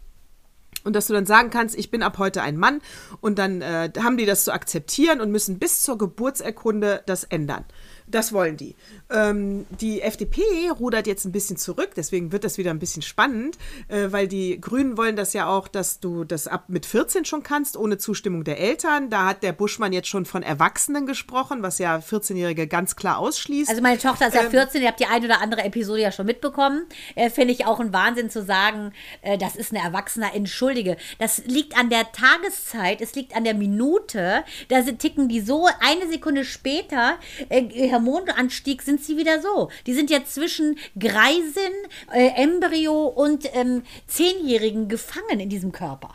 und 0.84 0.94
dass 0.94 1.06
du 1.06 1.12
dann 1.14 1.26
sagen 1.26 1.50
kannst, 1.50 1.76
ich 1.76 1.90
bin 1.90 2.02
ab 2.02 2.18
heute 2.18 2.42
ein 2.42 2.56
Mann 2.56 2.80
und 3.20 3.38
dann 3.38 3.62
äh, 3.62 3.90
haben 3.98 4.16
die 4.16 4.26
das 4.26 4.44
zu 4.44 4.52
akzeptieren 4.52 5.20
und 5.20 5.30
müssen 5.30 5.58
bis 5.58 5.82
zur 5.82 5.98
Geburtserkunde 5.98 7.02
das 7.06 7.24
ändern. 7.24 7.64
Das 8.06 8.32
wollen 8.32 8.56
die. 8.56 8.76
Ähm, 9.10 9.66
die 9.80 10.02
FDP 10.02 10.42
rudert 10.78 11.06
jetzt 11.06 11.24
ein 11.24 11.32
bisschen 11.32 11.56
zurück, 11.56 11.90
deswegen 11.96 12.32
wird 12.32 12.44
das 12.44 12.58
wieder 12.58 12.70
ein 12.70 12.78
bisschen 12.78 13.02
spannend, 13.02 13.56
äh, 13.88 14.08
weil 14.10 14.28
die 14.28 14.60
Grünen 14.60 14.98
wollen 14.98 15.16
das 15.16 15.32
ja 15.32 15.48
auch, 15.48 15.68
dass 15.68 16.00
du 16.00 16.24
das 16.24 16.46
ab 16.46 16.64
mit 16.68 16.84
14 16.84 17.24
schon 17.24 17.42
kannst, 17.42 17.76
ohne 17.76 17.96
Zustimmung 17.96 18.44
der 18.44 18.60
Eltern. 18.60 19.08
Da 19.08 19.26
hat 19.26 19.42
der 19.42 19.52
Buschmann 19.52 19.92
jetzt 19.92 20.08
schon 20.08 20.26
von 20.26 20.42
Erwachsenen 20.42 21.06
gesprochen, 21.06 21.62
was 21.62 21.78
ja 21.78 21.96
14-Jährige 21.96 22.66
ganz 22.66 22.94
klar 22.94 23.18
ausschließt. 23.18 23.70
Also 23.70 23.80
meine 23.80 23.98
Tochter 23.98 24.28
ist 24.28 24.34
ja 24.34 24.50
14, 24.50 24.76
ähm, 24.76 24.82
ihr 24.82 24.88
habt 24.88 25.00
die 25.00 25.06
eine 25.06 25.24
oder 25.24 25.40
andere 25.40 25.64
Episode 25.64 26.02
ja 26.02 26.12
schon 26.12 26.26
mitbekommen. 26.26 26.84
Äh, 27.14 27.30
Finde 27.30 27.54
ich 27.54 27.66
auch 27.66 27.80
ein 27.80 27.92
Wahnsinn 27.92 28.28
zu 28.28 28.44
sagen, 28.44 28.92
äh, 29.22 29.38
das 29.38 29.56
ist 29.56 29.72
eine 29.72 29.82
Erwachsene. 29.82 30.34
Entschuldige, 30.34 30.96
das 31.18 31.42
liegt 31.46 31.78
an 31.78 31.88
der 31.88 32.12
Tageszeit, 32.12 33.00
es 33.00 33.14
liegt 33.14 33.34
an 33.34 33.44
der 33.44 33.54
Minute. 33.54 34.44
Da 34.68 34.82
ticken 34.82 35.28
die 35.28 35.40
so 35.40 35.68
eine 35.80 36.08
Sekunde 36.10 36.44
später, 36.44 37.18
äh, 37.48 37.93
Hormonanstieg 37.94 38.82
sind 38.82 39.02
sie 39.02 39.16
wieder 39.16 39.40
so. 39.40 39.70
Die 39.86 39.94
sind 39.94 40.10
jetzt 40.10 40.34
zwischen 40.34 40.78
Greisin, 40.98 41.72
äh, 42.12 42.30
Embryo 42.36 43.06
und 43.06 43.48
ähm, 43.54 43.82
Zehnjährigen 44.06 44.88
gefangen 44.88 45.40
in 45.40 45.48
diesem 45.48 45.72
Körper. 45.72 46.14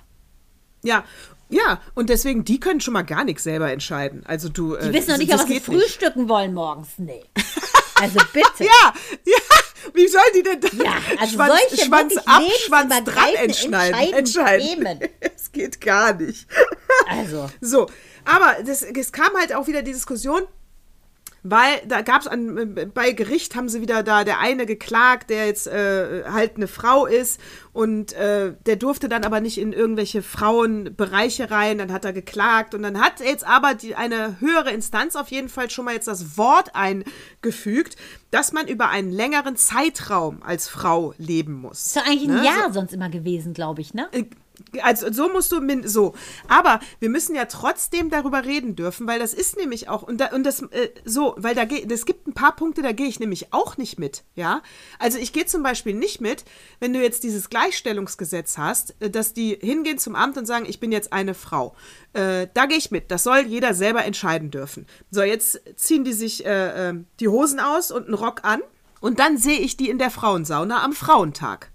Ja, 0.83 1.03
ja, 1.49 1.81
und 1.95 2.09
deswegen, 2.09 2.45
die 2.45 2.59
können 2.59 2.79
schon 2.79 2.93
mal 2.93 3.01
gar 3.01 3.23
nichts 3.23 3.43
selber 3.43 3.71
entscheiden. 3.71 4.23
Also 4.25 4.49
du. 4.49 4.77
Die 4.77 4.93
wissen 4.93 5.09
noch 5.11 5.17
nicht, 5.17 5.33
was 5.33 5.47
sie 5.47 5.59
frühstücken 5.59 6.29
wollen 6.29 6.53
morgens. 6.53 6.89
Nee. 6.97 7.25
Also 7.95 8.19
bitte. 8.31 8.47
ja, 8.59 8.93
ja. 9.25 9.37
Wie 9.93 10.07
sollen 10.07 10.23
die 10.35 10.43
denn 10.43 10.59
da 10.61 10.67
Ja, 10.83 10.93
also 11.19 11.33
Schwanz, 11.35 11.53
solche 11.69 11.85
Schwanz 11.85 12.17
ab, 12.17 12.43
Schwanz 12.65 13.03
dran 13.03 13.33
entscheidenden 13.35 14.13
entscheiden. 14.13 14.99
Es 15.19 15.51
geht 15.51 15.81
gar 15.81 16.13
nicht. 16.13 16.47
Also. 17.07 17.49
So, 17.61 17.87
aber 18.25 18.57
das, 18.63 18.83
es 18.83 19.11
kam 19.11 19.33
halt 19.35 19.53
auch 19.55 19.67
wieder 19.67 19.81
die 19.81 19.93
Diskussion, 19.93 20.43
weil 21.43 21.81
da 21.87 22.01
gab 22.01 22.21
es 22.21 22.29
bei 22.93 23.11
Gericht 23.11 23.55
haben 23.55 23.69
sie 23.69 23.81
wieder 23.81 24.03
da 24.03 24.23
der 24.23 24.39
eine 24.39 24.65
geklagt, 24.65 25.29
der 25.29 25.47
jetzt 25.47 25.67
äh, 25.67 26.23
halt 26.25 26.57
eine 26.57 26.67
Frau 26.67 27.05
ist 27.05 27.39
und 27.73 28.13
äh, 28.13 28.53
der 28.65 28.75
durfte 28.75 29.09
dann 29.09 29.23
aber 29.23 29.39
nicht 29.39 29.57
in 29.57 29.73
irgendwelche 29.73 30.21
Frauenbereiche 30.21 31.51
rein, 31.51 31.77
dann 31.77 31.91
hat 31.93 32.05
er 32.05 32.13
geklagt 32.13 32.73
und 32.73 32.83
dann 32.83 32.99
hat 32.99 33.19
jetzt 33.19 33.45
aber 33.47 33.73
die, 33.73 33.95
eine 33.95 34.39
höhere 34.39 34.71
Instanz 34.71 35.15
auf 35.15 35.29
jeden 35.29 35.49
Fall 35.49 35.69
schon 35.69 35.85
mal 35.85 35.93
jetzt 35.93 36.07
das 36.07 36.37
Wort 36.37 36.75
eingefügt, 36.75 37.95
dass 38.31 38.51
man 38.51 38.67
über 38.67 38.89
einen 38.89 39.11
längeren 39.11 39.55
Zeitraum 39.55 40.43
als 40.43 40.67
Frau 40.67 41.13
leben 41.17 41.53
muss. 41.53 41.87
Ist 41.87 41.95
doch 41.95 42.05
eigentlich 42.05 42.29
ein 42.29 42.35
Ne? 42.35 42.45
Jahr 42.45 42.73
sonst 42.73 42.93
immer 42.93 43.09
gewesen, 43.09 43.53
glaube 43.53 43.81
ich, 43.81 43.93
ne? 43.93 44.07
Also 44.81 45.11
so 45.11 45.29
musst 45.29 45.51
du 45.51 45.61
min 45.61 45.87
so. 45.87 46.13
Aber 46.47 46.79
wir 46.99 47.09
müssen 47.09 47.35
ja 47.35 47.45
trotzdem 47.45 48.09
darüber 48.09 48.45
reden 48.45 48.75
dürfen, 48.75 49.07
weil 49.07 49.19
das 49.19 49.33
ist 49.33 49.57
nämlich 49.57 49.89
auch 49.89 50.03
und, 50.03 50.19
da, 50.19 50.27
und 50.27 50.43
das 50.43 50.61
äh, 50.61 50.89
so, 51.05 51.35
weil 51.37 51.55
da 51.55 51.65
geht, 51.65 51.91
es 51.91 52.05
gibt 52.05 52.27
ein 52.27 52.33
paar 52.33 52.55
Punkte, 52.55 52.81
da 52.81 52.91
gehe 52.91 53.07
ich 53.07 53.19
nämlich 53.19 53.53
auch 53.53 53.77
nicht 53.77 53.99
mit, 53.99 54.23
ja. 54.35 54.61
Also 54.99 55.17
ich 55.17 55.33
gehe 55.33 55.45
zum 55.45 55.63
Beispiel 55.63 55.93
nicht 55.93 56.21
mit, 56.21 56.45
wenn 56.79 56.93
du 56.93 57.01
jetzt 57.01 57.23
dieses 57.23 57.49
Gleichstellungsgesetz 57.49 58.57
hast, 58.57 58.95
äh, 58.99 59.09
dass 59.09 59.33
die 59.33 59.57
hingehen 59.61 59.97
zum 59.97 60.15
Amt 60.15 60.37
und 60.37 60.45
sagen, 60.45 60.65
ich 60.67 60.79
bin 60.79 60.91
jetzt 60.91 61.13
eine 61.13 61.33
Frau. 61.33 61.75
Äh, 62.13 62.47
da 62.53 62.65
gehe 62.65 62.77
ich 62.77 62.91
mit. 62.91 63.11
Das 63.11 63.23
soll 63.23 63.39
jeder 63.39 63.73
selber 63.73 64.05
entscheiden 64.05 64.51
dürfen. 64.51 64.87
So 65.11 65.21
jetzt 65.21 65.61
ziehen 65.75 66.03
die 66.03 66.13
sich 66.13 66.45
äh, 66.45 66.89
äh, 66.89 66.93
die 67.19 67.27
Hosen 67.27 67.59
aus 67.59 67.91
und 67.91 68.05
einen 68.05 68.13
Rock 68.13 68.43
an 68.43 68.61
und 69.01 69.19
dann 69.19 69.37
sehe 69.37 69.59
ich 69.59 69.77
die 69.77 69.89
in 69.89 69.97
der 69.97 70.11
Frauensauna 70.11 70.83
am 70.83 70.93
Frauentag. 70.93 71.71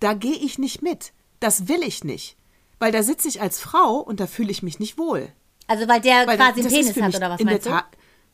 Da 0.00 0.14
gehe 0.14 0.36
ich 0.36 0.58
nicht 0.58 0.82
mit. 0.82 1.12
Das 1.44 1.68
will 1.68 1.82
ich 1.82 2.04
nicht. 2.04 2.36
Weil 2.78 2.90
da 2.90 3.02
sitze 3.02 3.28
ich 3.28 3.40
als 3.42 3.60
Frau 3.60 3.96
und 3.98 4.18
da 4.18 4.26
fühle 4.26 4.50
ich 4.50 4.62
mich 4.62 4.78
nicht 4.78 4.96
wohl. 4.98 5.28
Also 5.66 5.86
weil 5.88 6.00
der 6.00 6.26
Weil 6.26 6.36
quasi 6.38 6.60
einen 6.60 6.68
Penis 6.70 7.00
hat 7.00 7.14
oder 7.14 7.30
was 7.30 7.40
meinst 7.42 7.66
du? 7.66 7.70
Ta- 7.70 7.84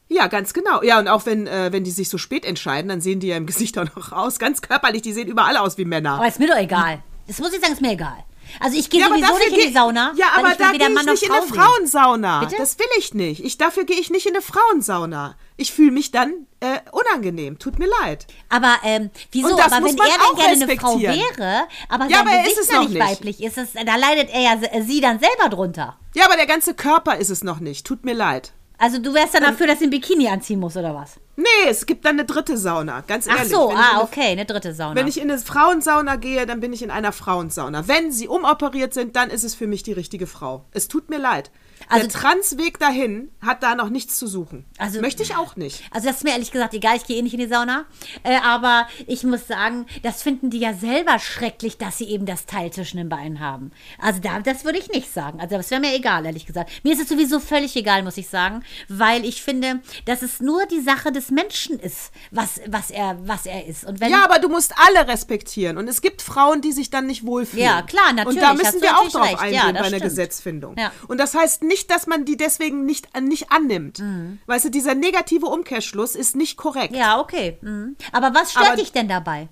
Ja, 0.09 0.29
ganz 0.29 0.53
genau. 0.53 0.83
Ja, 0.83 0.99
und 1.01 1.09
auch 1.09 1.27
wenn, 1.27 1.47
äh, 1.47 1.73
wenn 1.73 1.83
die 1.85 1.91
sich 1.91 2.09
so 2.09 2.19
spät 2.19 2.45
entscheiden, 2.45 2.89
dann 2.89 3.01
sehen 3.01 3.19
die 3.21 3.27
ja 3.29 3.37
im 3.37 3.47
Gesicht 3.53 3.77
auch 3.79 3.85
noch 3.97 4.13
aus. 4.13 4.39
Ganz 4.39 4.63
körperlich, 4.63 5.03
die 5.03 5.13
sehen 5.13 5.29
überall 5.29 5.57
aus 5.57 5.77
wie 5.77 5.85
Männer. 5.85 6.13
Aber 6.15 6.29
ist 6.29 6.39
mir 6.39 6.49
doch 6.49 6.57
egal. 6.57 7.03
Das 7.27 7.39
muss 7.41 7.53
ich 7.53 7.61
sagen, 7.61 7.73
ist 7.75 7.83
mir 7.83 7.93
egal. 7.93 8.25
Also 8.59 8.77
ich 8.79 8.91
gehe 8.91 9.01
ja, 9.01 9.07
aber 9.07 9.17
sowieso 9.17 9.39
nicht 9.39 9.53
in 9.59 9.69
die 9.69 9.73
Sauna. 9.73 10.13
Ja, 10.17 10.27
aber 10.37 10.55
da 10.55 10.73
gehe 10.73 10.89
ich 10.89 11.07
nicht 11.07 11.23
in 11.23 11.31
eine. 11.33 11.43
Frauensauna. 11.47 12.41
Bitte? 12.41 12.57
Das 12.59 12.79
will 12.79 12.87
ich 12.99 13.15
nicht. 13.15 13.45
Ich, 13.45 13.59
dafür 13.59 13.85
gehe 13.85 13.99
ich 13.99 14.11
nicht 14.11 14.27
in 14.27 14.35
eine 14.35 14.43
Frauensauna. 14.43 15.37
Ich 15.57 15.73
fühle 15.73 15.91
mich 15.93 16.11
dann 16.11 16.47
äh, 16.61 16.79
unangenehm. 16.93 17.59
Tut 17.59 17.79
mir 17.79 17.89
leid. 18.03 18.27
Aber 18.49 18.77
ähm, 18.85 19.11
wieso? 19.33 19.49
Aber 19.61 19.71
wenn 19.85 19.97
er 19.99 20.05
auch 20.05 20.37
dann 20.37 20.37
gerne 20.37 20.65
eine 20.65 20.77
Frau 20.79 21.01
wäre, 21.01 21.63
aber 21.89 22.05
Ja, 22.07 22.19
sein 22.19 22.27
aber 22.27 22.31
er 22.31 22.43
Gesicht 22.45 22.59
ist 22.61 22.69
es 22.71 22.75
noch 22.75 22.89
nicht 22.89 22.99
weiblich 23.01 23.43
ist, 23.43 23.59
es, 23.59 23.73
da 23.75 23.97
leidet 23.97 24.31
er 24.31 24.41
ja 24.41 24.59
se- 24.59 24.87
sie 24.87 25.01
dann 25.01 25.21
selber 25.21 25.49
drunter. 25.55 25.97
Ja, 26.15 26.25
aber 26.27 26.37
der 26.37 26.47
ganze 26.47 26.75
Körper 26.75 27.17
ist 27.17 27.31
es 27.31 27.45
noch 27.45 27.61
nicht. 27.61 27.87
Tut 27.87 28.05
mir 28.05 28.15
leid. 28.15 28.53
Also 28.81 28.99
du 28.99 29.13
wärst 29.13 29.35
dann 29.35 29.43
dafür, 29.43 29.67
dass 29.67 29.79
sie 29.79 29.85
ein 29.85 29.91
Bikini 29.91 30.29
anziehen 30.29 30.59
muss 30.59 30.75
oder 30.75 30.95
was? 30.95 31.21
Nee, 31.37 31.69
es 31.69 31.85
gibt 31.85 32.07
dann 32.07 32.19
eine 32.19 32.25
dritte 32.25 32.57
Sauna. 32.57 33.03
Ganz 33.07 33.29
Ach 33.29 33.37
ehrlich. 33.37 33.53
so, 33.53 33.69
ich 33.69 33.75
in 33.75 33.79
ah, 33.79 33.91
eine 33.91 34.03
okay, 34.03 34.31
eine 34.33 34.47
dritte 34.47 34.73
Sauna. 34.73 34.95
Wenn 34.95 35.07
ich 35.07 35.21
in 35.21 35.31
eine 35.31 35.39
Frauensauna 35.39 36.17
gehe, 36.17 36.47
dann 36.47 36.61
bin 36.61 36.73
ich 36.73 36.83
in 36.83 36.91
einer 36.91 37.13
Frauensauna. 37.13 37.89
Wenn 37.89 38.11
sie 38.11 38.27
umoperiert 38.27 38.95
sind, 38.95 39.17
dann 39.17 39.29
ist 39.29 39.45
es 39.45 39.55
für 39.55 39.67
mich 39.67 39.83
die 39.83 39.93
richtige 39.93 40.27
Frau. 40.27 40.65
Es 40.73 40.89
tut 40.89 41.11
mir 41.11 41.19
leid. 41.19 41.51
Also- 41.91 42.07
Der 42.07 42.21
Transweg 42.21 42.79
dahin 42.79 43.31
hat 43.43 43.63
da 43.63 43.75
noch 43.75 43.89
nichts 43.91 44.19
zu 44.19 44.27
suchen. 44.27 44.65
Also- 44.79 45.01
Möchte 45.01 45.23
ich 45.23 45.37
auch 45.37 45.57
nicht. 45.57 45.83
Also 45.91 46.07
das 46.09 46.17
ist 46.19 46.25
mir 46.25 46.31
ehrlich 46.33 46.51
gesagt 46.53 46.75
egal, 46.75 46.97
ich 46.97 47.05
gehe 47.05 47.17
eh 47.19 47.23
nicht 47.23 47.35
in 47.35 47.41
die 47.41 47.49
Sauna. 47.49 47.85
Äh, 48.23 48.37
aber 48.45 48.87
ich 49.07 49.23
muss 49.25 49.47
sagen, 49.47 49.87
das 50.03 50.23
finden 50.23 50.51
die 50.51 50.59
ja 50.61 50.75
selber 50.75 51.19
schrecklich, 51.19 51.79
dass 51.79 51.99
sie 51.99 52.05
eben 52.07 52.27
das 52.27 52.47
Teil 52.47 52.73
zwischen 52.73 52.97
den 52.99 53.09
Beinen 53.09 53.41
haben. 53.41 53.73
Also 53.99 54.21
da, 54.21 54.41
das 54.41 54.65
würde 54.65 54.79
ich 54.79 54.89
nicht 54.89 55.13
sagen. 55.13 55.41
Also 55.41 55.57
das 55.57 55.71
wäre 55.71 55.81
mir 55.81 55.95
egal, 55.95 56.25
ehrlich 56.27 56.47
gesagt. 56.47 56.71
Mir 56.85 56.93
ist 56.95 57.01
es 57.03 57.09
sowieso 57.09 57.41
völlig 57.41 57.75
egal, 57.77 58.03
muss 58.03 58.17
ich 58.17 58.29
sagen, 58.29 58.63
weil 58.89 59.25
ich 59.25 59.43
finde, 59.43 59.81
dass 60.05 60.23
es 60.23 60.41
nur 60.41 60.67
die 60.67 60.81
Sache 60.81 61.13
des 61.13 61.31
Menschen 61.31 61.79
ist, 61.79 62.11
was, 62.31 62.61
was, 62.67 62.91
er, 62.91 63.19
was 63.27 63.47
er 63.47 63.67
ist. 63.67 63.85
Und 63.85 64.01
wenn 64.01 64.11
Ja, 64.11 64.25
aber 64.25 64.39
du 64.39 64.49
musst 64.49 64.75
alle 64.79 65.09
respektieren. 65.09 65.77
Und 65.79 65.89
es 65.89 66.01
gibt 66.03 66.23
Frauen, 66.23 66.61
die 66.61 66.73
sich 66.73 66.91
dann 66.91 67.07
nicht 67.07 67.25
wohlfühlen. 67.27 67.65
Ja, 67.65 67.83
klar, 67.83 68.13
natürlich, 68.13 68.37
Und 68.39 68.43
da 68.43 68.55
müssen 68.55 68.81
wir 68.83 68.99
auch 68.99 69.09
drauf 69.09 69.25
recht. 69.27 69.39
eingehen 69.41 69.55
Ja, 69.55 69.73
bei 69.73 69.79
einer 69.79 69.87
stimmt. 69.89 70.03
Gesetzfindung. 70.03 70.77
Ja. 70.79 70.93
Und 71.09 71.19
das 71.19 71.35
heißt 71.35 71.63
nicht, 71.63 71.80
dass 71.87 72.07
man 72.07 72.25
die 72.25 72.37
deswegen 72.37 72.85
nicht, 72.85 73.09
äh, 73.15 73.21
nicht 73.21 73.51
annimmt. 73.53 74.03
Weißt 74.47 74.65
du, 74.67 74.71
dieser 74.71 74.95
negative 74.95 75.47
Umkehrschluss 75.47 76.15
ist 76.15 76.37
nicht 76.37 76.57
korrekt. 76.57 76.95
ja, 76.95 77.19
okay. 77.21 77.59
Mhm. 77.61 77.97
Aber 78.13 78.35
was 78.35 78.53
stört 78.53 78.67
Aber- 78.69 78.77
dich 78.77 78.93
denn 78.93 79.09
dabei? 79.09 79.49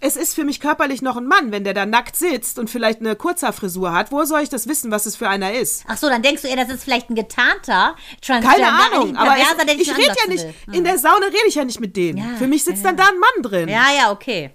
Es 0.00 0.16
ist 0.16 0.34
für 0.34 0.44
mich 0.44 0.60
körperlich 0.60 1.02
noch 1.02 1.16
ein 1.16 1.26
Mann, 1.26 1.50
wenn 1.50 1.64
der 1.64 1.74
da 1.74 1.84
nackt 1.84 2.14
sitzt 2.14 2.60
und 2.60 2.70
vielleicht 2.70 3.00
eine 3.00 3.16
Kurzhaarfrisur 3.16 3.92
hat. 3.92 4.12
Wo 4.12 4.22
soll 4.24 4.42
ich 4.42 4.48
das 4.48 4.68
wissen, 4.68 4.92
was 4.92 5.06
es 5.06 5.16
für 5.16 5.28
einer 5.28 5.54
ist? 5.54 5.82
Ach 5.88 5.96
so, 5.96 6.08
dann 6.08 6.22
denkst 6.22 6.42
du 6.42 6.46
eher, 6.48 6.54
das 6.54 6.68
ist 6.68 6.84
vielleicht 6.84 7.10
ein 7.10 7.16
getarnter 7.16 7.96
Keine 8.24 8.42
Transgender, 8.44 8.72
Ahnung, 8.92 9.08
ein 9.08 9.16
aber 9.16 9.32
Perverser, 9.34 9.64
dich 9.64 9.80
ich 9.80 9.96
rede 9.96 10.14
ja 10.24 10.28
nicht, 10.32 10.44
will. 10.66 10.76
In 10.76 10.84
der 10.84 10.98
Sauna 10.98 11.26
rede 11.26 11.48
ich 11.48 11.56
ja 11.56 11.64
nicht 11.64 11.80
mit 11.80 11.96
denen. 11.96 12.18
Ja, 12.18 12.36
Für 12.38 12.46
mich 12.46 12.62
sitzt 12.62 12.84
ja, 12.84 12.92
dann 12.92 12.96
da 12.96 13.08
ein 13.08 13.18
Mann 13.18 13.42
drin. 13.42 13.68
Ja, 13.68 13.86
ja, 13.96 14.12
okay. 14.12 14.52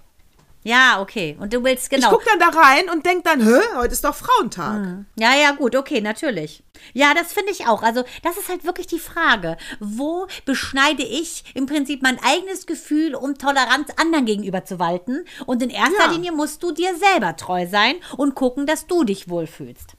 Ja, 0.66 1.00
okay. 1.00 1.36
Und 1.38 1.52
du 1.52 1.62
willst 1.62 1.84
Ich 1.84 1.90
genau. 1.90 2.10
gucke 2.10 2.24
dann 2.24 2.38
da 2.38 2.48
rein 2.58 2.88
und 2.90 3.04
denk 3.04 3.22
dann, 3.24 3.40
hä, 3.40 3.60
heute 3.76 3.92
ist 3.92 4.02
doch 4.02 4.14
Frauentag. 4.14 5.04
Ja, 5.16 5.34
ja, 5.34 5.50
gut, 5.52 5.76
okay, 5.76 6.00
natürlich. 6.00 6.62
Ja, 6.94 7.12
das 7.12 7.34
finde 7.34 7.52
ich 7.52 7.66
auch. 7.68 7.82
Also, 7.82 8.02
das 8.22 8.38
ist 8.38 8.48
halt 8.48 8.64
wirklich 8.64 8.86
die 8.86 8.98
Frage. 8.98 9.58
Wo 9.78 10.26
beschneide 10.46 11.02
ich 11.02 11.44
im 11.54 11.66
Prinzip 11.66 12.02
mein 12.02 12.18
eigenes 12.24 12.64
Gefühl, 12.66 13.14
um 13.14 13.36
Toleranz 13.36 13.90
anderen 13.96 14.24
gegenüber 14.24 14.64
zu 14.64 14.78
walten? 14.78 15.26
Und 15.44 15.62
in 15.62 15.70
erster 15.70 16.06
Ja. 16.06 16.10
Linie 16.10 16.32
musst 16.32 16.62
du 16.62 16.72
dir 16.72 16.96
selber 16.96 17.36
treu 17.36 17.66
sein 17.66 17.96
und 18.16 18.34
gucken, 18.34 18.66
dass 18.66 18.86
du 18.86 19.04
dich 19.04 19.28
wohlfühlst. 19.28 19.96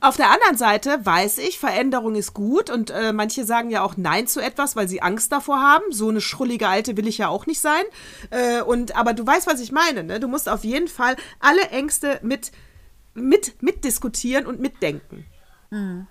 Auf 0.00 0.16
der 0.16 0.30
anderen 0.30 0.56
Seite 0.56 0.98
weiß 1.04 1.38
ich, 1.38 1.58
Veränderung 1.58 2.14
ist 2.14 2.34
gut 2.34 2.70
und 2.70 2.90
äh, 2.90 3.12
manche 3.12 3.44
sagen 3.44 3.70
ja 3.70 3.82
auch 3.82 3.96
Nein 3.96 4.26
zu 4.26 4.40
etwas, 4.40 4.76
weil 4.76 4.88
sie 4.88 5.02
Angst 5.02 5.32
davor 5.32 5.60
haben. 5.60 5.84
So 5.90 6.08
eine 6.08 6.20
schrullige 6.20 6.68
Alte 6.68 6.96
will 6.96 7.06
ich 7.06 7.18
ja 7.18 7.28
auch 7.28 7.46
nicht 7.46 7.60
sein. 7.60 7.84
Äh, 8.30 8.62
und, 8.62 8.96
aber 8.96 9.14
du 9.14 9.26
weißt, 9.26 9.46
was 9.46 9.60
ich 9.60 9.72
meine. 9.72 10.04
Ne? 10.04 10.20
Du 10.20 10.28
musst 10.28 10.48
auf 10.48 10.64
jeden 10.64 10.88
Fall 10.88 11.16
alle 11.40 11.68
Ängste 11.70 12.18
mit, 12.22 12.52
mit, 13.14 13.62
mitdiskutieren 13.62 14.46
und 14.46 14.60
mitdenken. 14.60 15.24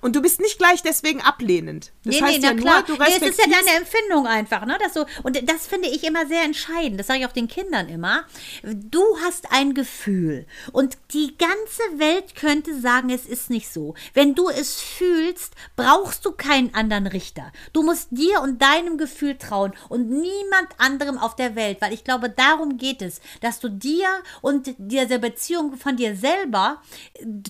Und 0.02 0.16
du 0.16 0.22
bist 0.22 0.42
nicht 0.42 0.58
gleich 0.58 0.82
deswegen 0.82 1.22
ablehnend. 1.22 1.94
Das 2.04 2.16
nee, 2.16 2.22
heißt 2.22 2.40
nee, 2.40 2.48
ja 2.48 2.54
na 2.54 2.62
klar. 2.62 2.84
nur, 2.86 2.98
du 2.98 3.04
nee, 3.04 3.10
es 3.10 3.16
ist 3.16 3.22
ja 3.22 3.28
respektierst 3.28 3.68
deine 3.68 3.78
Empfindung 3.78 4.28
einfach, 4.28 4.66
ne? 4.66 4.78
Dass 4.82 4.94
so, 4.94 5.06
und 5.24 5.50
das 5.50 5.68
finde 5.68 5.88
ich 5.88 6.04
immer 6.04 6.28
sehr 6.28 6.44
entscheidend. 6.44 7.00
Das 7.00 7.08
sage 7.08 7.20
ich 7.20 7.26
auch 7.26 7.32
den 7.32 7.48
Kindern 7.48 7.88
immer. 7.88 8.26
Du 8.64 9.02
hast 9.24 9.54
ein 9.54 9.74
Gefühl 9.74 10.46
und 10.74 10.98
die 11.14 11.38
ganze 11.38 11.82
Welt 11.98 12.36
könnte 12.36 12.78
sagen, 12.78 13.10
es 13.10 13.26
ist 13.26 13.50
nicht 13.50 13.72
so. 13.72 13.94
Wenn 14.14 14.36
du 14.36 14.50
es 14.50 14.82
fühlst, 14.82 15.54
brauchst 15.78 16.26
du 16.26 16.34
keinen 16.34 16.74
anderen 16.74 17.08
Richter. 17.08 17.54
Du 17.72 17.84
musst 17.84 18.10
dir 18.12 18.42
und 18.42 18.62
deinem 18.62 18.98
Gefühl 18.98 19.38
trauen 19.38 19.74
und 19.88 20.10
niemand 20.10 20.70
anderem 20.78 21.18
auf 21.18 21.38
der 21.38 21.56
Welt, 21.56 21.78
weil 21.80 21.94
ich 21.94 22.04
glaube, 22.04 22.30
darum 22.30 22.78
geht 22.78 23.02
es, 23.02 23.22
dass 23.40 23.62
du 23.62 23.70
dir 23.70 24.08
und 24.42 24.76
dieser 24.78 25.20
Beziehung 25.20 25.78
von 25.78 25.96
dir 25.96 26.18
selber 26.18 26.82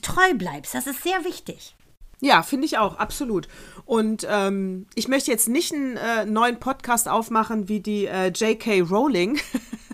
treu 0.03 0.35
bleibst. 0.35 0.75
Das 0.75 0.85
ist 0.85 1.01
sehr 1.01 1.25
wichtig. 1.25 1.75
Ja, 2.23 2.41
finde 2.41 2.65
ich 2.65 2.77
auch, 2.77 2.97
absolut. 2.99 3.49
Und 3.83 4.25
ähm, 4.29 4.85
ich 4.95 5.09
möchte 5.09 5.29
jetzt 5.29 5.49
nicht 5.49 5.73
einen 5.73 5.97
äh, 5.97 6.25
neuen 6.25 6.57
Podcast 6.57 7.09
aufmachen 7.09 7.67
wie 7.67 7.81
die 7.81 8.05
äh, 8.05 8.27
J.K. 8.27 8.79
Rowling, 8.79 9.39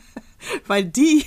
weil 0.67 0.85
die, 0.85 1.25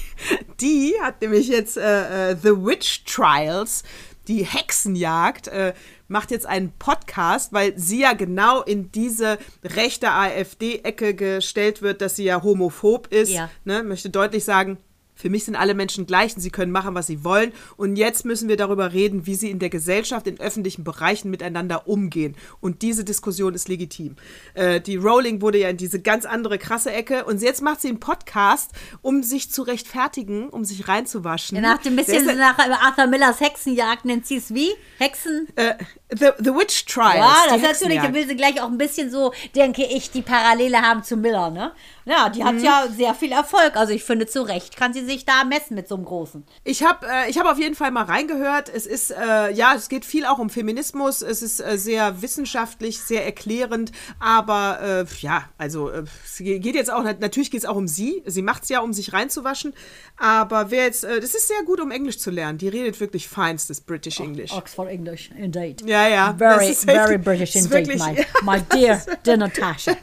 die 0.60 0.94
hat 1.02 1.20
nämlich 1.20 1.48
jetzt 1.48 1.76
äh, 1.76 2.30
äh, 2.30 2.36
The 2.40 2.50
Witch 2.50 3.02
Trials, 3.04 3.82
die 4.28 4.44
Hexenjagd, 4.44 5.48
äh, 5.48 5.74
macht 6.06 6.30
jetzt 6.30 6.46
einen 6.46 6.70
Podcast, 6.78 7.52
weil 7.52 7.76
sie 7.76 8.02
ja 8.02 8.12
genau 8.12 8.62
in 8.62 8.92
diese 8.92 9.38
rechte 9.64 10.12
AfD-Ecke 10.12 11.14
gestellt 11.16 11.82
wird, 11.82 12.00
dass 12.00 12.14
sie 12.14 12.24
ja 12.24 12.44
homophob 12.44 13.08
ist. 13.08 13.32
Ja. 13.32 13.50
Ne, 13.64 13.82
möchte 13.82 14.08
deutlich 14.08 14.44
sagen, 14.44 14.78
Für 15.22 15.30
mich 15.30 15.44
sind 15.44 15.54
alle 15.54 15.74
Menschen 15.74 16.04
gleich 16.04 16.34
und 16.34 16.40
sie 16.42 16.50
können 16.50 16.72
machen, 16.72 16.96
was 16.96 17.06
sie 17.06 17.22
wollen. 17.22 17.52
Und 17.76 17.94
jetzt 17.94 18.24
müssen 18.24 18.48
wir 18.48 18.56
darüber 18.56 18.92
reden, 18.92 19.24
wie 19.24 19.36
sie 19.36 19.50
in 19.52 19.60
der 19.60 19.70
Gesellschaft, 19.70 20.26
in 20.26 20.40
öffentlichen 20.40 20.82
Bereichen 20.82 21.30
miteinander 21.30 21.86
umgehen. 21.86 22.34
Und 22.60 22.82
diese 22.82 23.04
Diskussion 23.04 23.54
ist 23.54 23.68
legitim. 23.68 24.16
Äh, 24.54 24.80
die 24.80 24.96
Rowling 24.96 25.40
wurde 25.40 25.58
ja 25.58 25.68
in 25.68 25.76
diese 25.76 26.00
ganz 26.00 26.24
andere 26.24 26.58
krasse 26.58 26.90
Ecke 26.90 27.24
und 27.24 27.40
jetzt 27.40 27.62
macht 27.62 27.80
sie 27.80 27.88
einen 27.88 28.00
Podcast, 28.00 28.72
um 29.00 29.22
sich 29.22 29.52
zu 29.52 29.62
rechtfertigen, 29.62 30.48
um 30.48 30.64
sich 30.64 30.88
reinzuwaschen. 30.88 31.60
Nach 31.60 31.78
dem 31.78 31.94
bisschen 31.94 32.28
ist- 32.28 32.36
nach 32.36 32.58
Arthur 32.58 33.06
Millers 33.06 33.40
Hexenjagd 33.40 34.04
nennt 34.04 34.26
sie 34.26 34.38
es 34.38 34.52
wie? 34.52 34.70
Hexen? 34.98 35.46
äh, 35.54 35.74
the, 36.10 36.30
the 36.40 36.50
Witch 36.50 36.84
Trials. 36.86 37.14
Ja, 37.16 37.36
das 37.48 37.56
ist 37.58 37.82
natürlich, 37.82 38.02
da 38.02 38.12
will 38.12 38.26
sie 38.26 38.34
gleich 38.36 38.60
auch 38.60 38.68
ein 38.68 38.78
bisschen 38.78 39.08
so, 39.10 39.32
denke 39.54 39.84
ich, 39.84 40.10
die 40.10 40.22
Parallele 40.22 40.82
haben 40.82 41.04
zu 41.04 41.16
Miller, 41.16 41.50
ne? 41.50 41.70
Ja, 42.04 42.28
die 42.28 42.42
hat 42.42 42.60
ja 42.60 42.86
sehr 42.96 43.14
viel 43.14 43.32
Erfolg. 43.32 43.76
Also 43.76 43.92
ich 43.92 44.02
finde, 44.04 44.26
zu 44.26 44.42
Recht 44.42 44.76
kann 44.76 44.92
sie 44.92 45.04
sich 45.04 45.24
da 45.24 45.44
messen 45.44 45.74
mit 45.74 45.88
so 45.88 45.94
einem 45.94 46.04
Großen. 46.04 46.44
Ich 46.64 46.82
habe 46.82 47.06
äh, 47.06 47.30
ich 47.30 47.38
hab 47.38 47.46
auf 47.46 47.58
jeden 47.58 47.74
Fall 47.74 47.90
mal 47.90 48.04
reingehört. 48.04 48.68
Es 48.68 48.86
ist, 48.86 49.10
äh, 49.12 49.52
ja, 49.52 49.74
es 49.76 49.88
geht 49.88 50.04
viel 50.04 50.24
auch 50.24 50.38
um 50.38 50.50
Feminismus. 50.50 51.22
Es 51.22 51.42
ist 51.42 51.60
äh, 51.60 51.78
sehr 51.78 52.22
wissenschaftlich, 52.22 53.00
sehr 53.00 53.24
erklärend. 53.24 53.92
Aber 54.18 54.80
äh, 54.82 55.04
ja, 55.20 55.44
also 55.58 55.90
äh, 55.90 56.04
es 56.24 56.38
geht 56.38 56.74
jetzt 56.74 56.90
auch, 56.92 57.04
natürlich 57.04 57.50
geht 57.50 57.60
es 57.60 57.66
auch 57.66 57.76
um 57.76 57.86
sie. 57.88 58.22
Sie 58.26 58.42
macht 58.42 58.64
es 58.64 58.68
ja, 58.68 58.80
um 58.80 58.92
sich 58.92 59.12
reinzuwaschen. 59.12 59.72
Aber 60.16 60.70
wer 60.70 60.84
jetzt, 60.84 61.04
äh, 61.04 61.20
das 61.20 61.34
ist 61.34 61.48
sehr 61.48 61.62
gut, 61.64 61.80
um 61.80 61.90
Englisch 61.90 62.18
zu 62.18 62.30
lernen. 62.30 62.58
Die 62.58 62.68
redet 62.68 62.98
wirklich 63.00 63.28
feinstes 63.28 63.80
British 63.80 64.20
English. 64.20 64.52
Oxford 64.52 64.88
English, 64.88 65.30
indeed. 65.36 65.82
Ja, 65.86 66.08
ja. 66.08 66.34
Very, 66.36 66.74
very 66.74 67.18
British 67.18 67.54
indeed, 67.56 67.86
my, 67.86 68.16
wirklich- 68.16 68.26
my 68.42 68.60
dear, 68.74 69.02
dear 69.24 69.36
Natasha. 69.36 69.96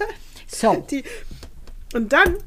So, 0.47 0.83
Die, 0.89 1.03
und 1.93 2.13
dann 2.13 2.37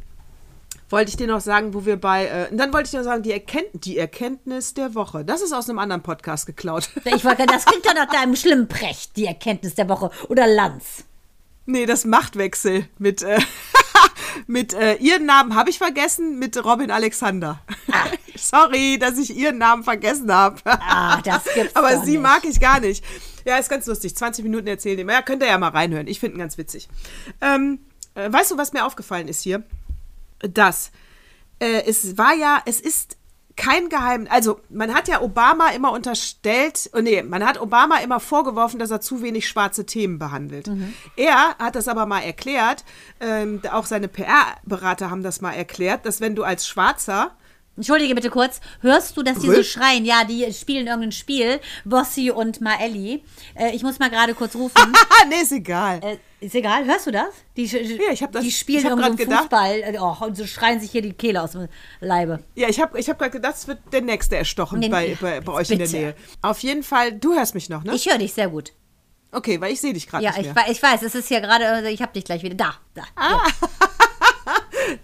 wollte 0.93 1.09
ich 1.09 1.17
dir 1.17 1.27
noch 1.27 1.41
sagen, 1.41 1.75
wo 1.75 1.87
wir 1.87 1.97
bei, 1.97 2.27
äh, 2.27 2.49
und 2.51 2.59
dann 2.59 2.73
wollte 2.73 2.87
ich 2.87 2.91
dir 2.91 2.99
noch 2.99 3.05
sagen, 3.05 3.23
die, 3.23 3.33
Erkennt 3.33 3.69
die 3.73 3.97
Erkenntnis 3.99 4.75
der 4.75 4.95
Woche. 4.95 5.25
Das 5.25 5.41
ist 5.41 5.53
aus 5.53 5.69
einem 5.69 5.79
anderen 5.79 6.03
Podcast 6.03 6.47
geklaut. 6.47 6.91
ich 7.05 7.25
wollte, 7.25 7.47
das 7.47 7.65
klingt 7.65 7.87
doch 7.87 7.95
nach 7.95 8.11
deinem 8.11 8.37
schlimmen 8.37 8.69
Precht, 8.69 9.17
die 9.17 9.25
Erkenntnis 9.25 9.75
der 9.75 9.89
Woche. 9.89 10.11
Oder 10.29 10.47
Lanz. 10.47 11.05
Nee, 11.65 11.87
das 11.87 12.05
Machtwechsel 12.05 12.89
mit, 12.99 13.23
äh, 13.23 13.41
mit 14.47 14.75
äh, 14.75 14.95
ihren 14.97 15.25
Namen 15.25 15.55
habe 15.55 15.71
ich 15.71 15.79
vergessen, 15.79 16.39
mit 16.39 16.63
Robin 16.63 16.91
Alexander. 16.91 17.61
Sorry, 18.37 18.99
dass 18.99 19.19
ich 19.19 19.35
ihren 19.35 19.59
Namen 19.59 19.85
vergessen 19.85 20.33
habe. 20.33 20.61
Ah, 20.65 21.21
das 21.23 21.45
gibt's 21.55 21.77
Aber 21.77 22.05
sie 22.05 22.13
nicht. 22.13 22.21
mag 22.23 22.45
ich 22.45 22.61
gar 22.61 22.81
nicht. 22.81 23.05
Ja, 23.45 23.57
ist 23.59 23.71
ganz 23.71 23.87
lustig. 23.87 24.17
20 24.17 24.45
Minuten 24.45 24.67
erzählen 24.67 24.97
dem. 24.97 25.09
Ja, 25.09 25.23
könnt 25.23 25.43
ihr 25.43 25.49
ja 25.49 25.59
mal 25.59 25.69
reinhören. 25.69 26.07
Ich 26.07 26.21
finde 26.21 26.37
ihn 26.37 26.41
ganz 26.41 26.59
witzig. 26.59 26.89
Ähm, 27.41 27.79
äh, 28.15 28.33
weißt 28.33 28.53
du, 28.53 28.59
was 28.59 28.73
mir 28.73 28.85
aufgefallen 28.85 29.29
ist 29.29 29.43
hier? 29.43 29.63
Das. 30.41 30.91
Äh, 31.59 31.85
es 31.87 32.19
war 32.19 32.35
ja, 32.35 32.63
es 32.67 32.81
ist 32.81 33.17
kein 33.57 33.89
Geheimnis. 33.89 34.31
Also, 34.31 34.61
man 34.71 34.95
hat 34.95 35.09
ja 35.09 35.21
Obama 35.21 35.71
immer 35.71 35.93
unterstellt, 35.93 36.91
oh 36.95 37.01
nee, 37.01 37.23
man 37.23 37.45
hat 37.45 37.61
Obama 37.61 37.99
immer 37.99 38.21
vorgeworfen, 38.21 38.79
dass 38.79 38.91
er 38.91 39.01
zu 39.01 39.23
wenig 39.23 39.49
schwarze 39.49 39.85
Themen 39.87 40.19
behandelt. 40.19 40.69
Mhm. 40.69 40.95
Er 41.17 41.57
hat 41.59 41.75
das 41.75 41.89
aber 41.89 42.07
mal 42.07 42.21
erklärt, 42.21 42.85
ähm, 43.21 43.61
auch 43.71 43.87
seine 43.87 44.09
PR-Berater 44.09 45.11
haben 45.11 45.23
das 45.23 45.41
mal 45.41 45.53
erklärt, 45.53 46.07
dass 46.07 46.21
wenn 46.21 46.35
du 46.35 46.45
als 46.45 46.67
Schwarzer 46.67 47.33
Entschuldige 47.77 48.15
bitte 48.15 48.29
kurz, 48.29 48.61
hörst 48.83 49.17
du, 49.17 49.23
dass 49.23 49.39
die 49.39 49.49
so 49.51 49.63
schreien? 49.63 50.05
Ja, 50.05 50.25
die 50.25 50.53
spielen 50.53 50.87
irgendein 50.87 51.11
Spiel, 51.13 51.59
Bossi 51.87 52.31
und 52.31 52.61
Maelli. 52.61 53.25
Äh, 53.55 53.75
ich 53.75 53.83
muss 53.83 53.99
mal 53.99 54.11
gerade 54.11 54.35
kurz 54.35 54.55
rufen. 54.55 54.75
Ah, 54.95 55.25
nee, 55.29 55.37
ist 55.43 55.53
egal. 55.53 56.01
äh, 56.03 56.19
ist 56.45 56.55
egal, 56.55 56.85
hörst 56.85 57.07
du 57.07 57.13
das? 57.13 57.29
Die, 57.57 57.65
ja, 57.65 58.13
ich 58.13 58.23
hab 58.23 58.33
das- 58.33 58.43
die 58.45 58.51
spielen 58.51 58.81
ich 58.81 58.85
irgendeinen 58.85 59.17
gedacht- 59.17 59.41
Fußball 59.43 59.81
äh, 59.85 59.99
oh, 59.99 60.17
und 60.25 60.37
so 60.37 60.47
schreien 60.47 60.81
sich 60.81 60.91
hier 60.91 61.01
die 61.03 61.13
Kehle 61.13 61.41
aus 61.43 61.53
dem 61.53 61.69
Leibe. 62.01 62.41
Ja, 62.57 62.69
ich 62.69 62.79
habe 62.81 62.99
ich 63.01 63.09
hab 63.09 63.19
gerade 63.19 63.31
gedacht, 63.31 63.55
es 63.55 63.67
wird 63.69 63.79
der 63.93 64.03
Nächste 64.03 64.37
erstochen 64.37 64.81
Nee, 64.81 64.89
bei, 64.89 65.17
bei, 65.21 65.41
bei 65.41 65.53
euch 65.53 65.71
in 65.71 65.79
der 65.79 65.87
bitte. 65.87 65.97
Nähe. 65.99 66.15
Auf 66.43 66.59
jeden 66.61 66.83
Fall, 66.83 67.13
du 67.13 67.35
hörst 67.35 67.55
mich 67.55 67.69
noch, 67.71 67.85
ne? 67.85 67.95
Ich 67.95 68.07
höre 68.11 68.19
dich 68.19 68.35
sehr 68.35 68.49
gut. 68.49 68.73
okay, 69.31 69.61
weil 69.61 69.73
ich 69.73 69.81
sehe 69.81 69.93
dich 69.95 70.07
gerade 70.09 70.25
Ja, 70.25 70.31
nicht 70.33 70.41
ich, 70.41 70.47
mehr. 70.47 70.57
wei- 70.57 70.71
ich 70.71 70.83
weiß, 70.83 71.03
es 71.03 71.15
ist 71.15 71.29
hier 71.29 71.41
gerade, 71.41 71.65
äh, 71.65 71.91
ich 71.91 72.03
habe 72.03 72.13
dich 72.13 72.25
gleich 72.25 72.43
wieder. 72.43 72.55
Da, 72.57 72.75
da. 72.95 73.03
Ah. 73.17 73.41
so. 73.61 73.67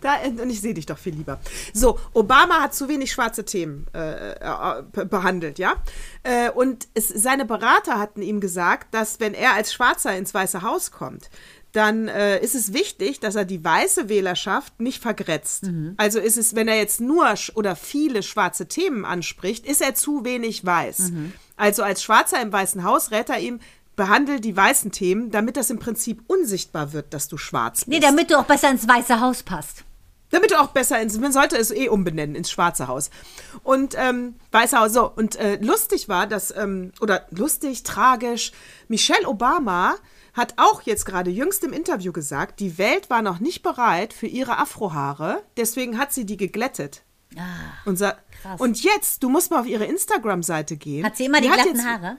Da, 0.01 0.17
und 0.27 0.51
ich 0.51 0.61
sehe 0.61 0.75
dich 0.75 0.87
doch 0.87 0.99
viel 0.99 1.15
lieber. 1.15 1.41
So, 1.73 1.99
Obama 2.15 2.61
hat 2.61 2.75
zu 2.75 2.89
wenig 2.89 3.13
schwarze 3.13 3.45
Themen 3.45 3.87
äh, 3.95 4.33
äh, 4.33 4.83
be- 4.93 5.07
behandelt, 5.07 5.59
ja? 5.59 5.75
Äh, 6.23 6.51
und 6.51 6.89
es, 6.95 7.09
seine 7.09 7.45
Berater 7.45 7.99
hatten 7.99 8.23
ihm 8.23 8.41
gesagt, 8.41 8.95
dass 8.95 9.21
wenn 9.21 9.35
er 9.35 9.55
als 9.55 9.73
Schwarzer 9.73 10.17
ins 10.17 10.35
Weiße 10.35 10.63
Haus 10.63 10.91
kommt, 10.91 11.31
dann 11.73 12.09
äh, 12.09 12.41
ist 12.43 12.55
es 12.55 12.73
wichtig, 12.73 13.21
dass 13.21 13.35
er 13.35 13.45
die 13.45 13.63
weiße 13.63 14.09
Wählerschaft 14.09 14.81
nicht 14.81 15.03
vergrätzt. 15.03 15.71
Also 15.99 16.19
ist 16.19 16.39
es, 16.39 16.55
wenn 16.57 16.67
er 16.67 16.77
jetzt 16.77 17.01
nur 17.01 17.27
sch- 17.29 17.55
oder 17.55 17.77
viele 17.77 18.23
schwarze 18.23 18.69
Themen 18.69 19.05
anspricht, 19.05 19.67
ist 19.67 19.83
er 19.83 19.95
zu 19.95 20.25
wenig 20.25 20.65
weiß. 20.65 21.13
Also 21.59 21.83
als 21.83 22.03
Schwarzer 22.03 22.41
im 22.41 22.53
Weißen 22.53 22.85
Haus 22.85 23.11
rät 23.11 23.29
er 23.29 23.39
ihm, 23.41 23.61
behandle 23.99 24.41
die 24.41 24.57
weißen 24.57 24.91
Themen, 24.93 25.31
damit 25.31 25.59
das 25.59 25.69
im 25.69 25.79
Prinzip 25.79 26.23
unsichtbar 26.29 26.95
wird, 26.95 27.13
dass 27.13 27.29
du 27.29 27.37
schwarz 27.37 27.81
bist. 27.81 27.89
Nee, 27.89 28.01
damit 28.01 28.31
du 28.31 28.39
auch 28.39 28.45
besser 28.47 28.71
ins 28.71 28.89
Weiße 28.89 29.21
Haus 29.21 29.43
passt. 29.43 29.85
Damit 30.31 30.51
du 30.51 30.61
auch 30.61 30.69
besser 30.69 31.01
ins, 31.01 31.19
man 31.19 31.33
sollte 31.33 31.57
es 31.57 31.71
eh 31.71 31.89
umbenennen 31.89 32.37
ins 32.37 32.51
Schwarze 32.51 32.87
Haus. 32.87 33.11
Und 33.63 33.95
ähm, 33.99 34.37
Weiße 34.53 34.79
Haus, 34.79 34.93
so, 34.93 35.11
und 35.11 35.37
äh, 35.37 35.57
lustig 35.61 36.09
war, 36.09 36.27
dass, 36.27 36.55
ähm, 36.57 36.93
oder 37.01 37.27
lustig, 37.31 37.83
tragisch, 37.83 38.53
Michelle 38.89 39.27
Obama 39.27 39.95
hat 40.35 40.55
auch 40.59 40.83
jetzt 40.83 41.05
gerade 41.05 41.31
jüngst 41.31 41.65
im 41.65 41.73
Interview 41.73 42.13
gesagt, 42.13 42.61
die 42.61 42.79
Welt 42.79 43.11
war 43.11 43.23
noch 43.23 43.41
nicht 43.41 43.63
bereit 43.63 44.13
für 44.13 44.27
ihre 44.29 44.59
Afrohaare, 44.59 45.43
deswegen 45.57 45.99
hat 45.99 46.13
sie 46.13 46.25
die 46.27 46.37
geglättet. 46.37 47.03
und, 47.85 48.01
Ah, 48.03 48.15
krass. 48.43 48.61
und 48.61 48.83
jetzt, 48.83 49.23
du 49.23 49.29
musst 49.31 49.51
mal 49.51 49.61
auf 49.61 49.67
ihre 49.67 49.87
Instagram-Seite 49.87 50.77
gehen. 50.77 51.05
Hat 51.05 51.17
sie 51.17 51.25
immer 51.25 51.41
die, 51.41 51.49
hat 51.51 51.57
glatten 51.57 51.77
jetzt, 51.77 51.87
Haare? 51.87 52.19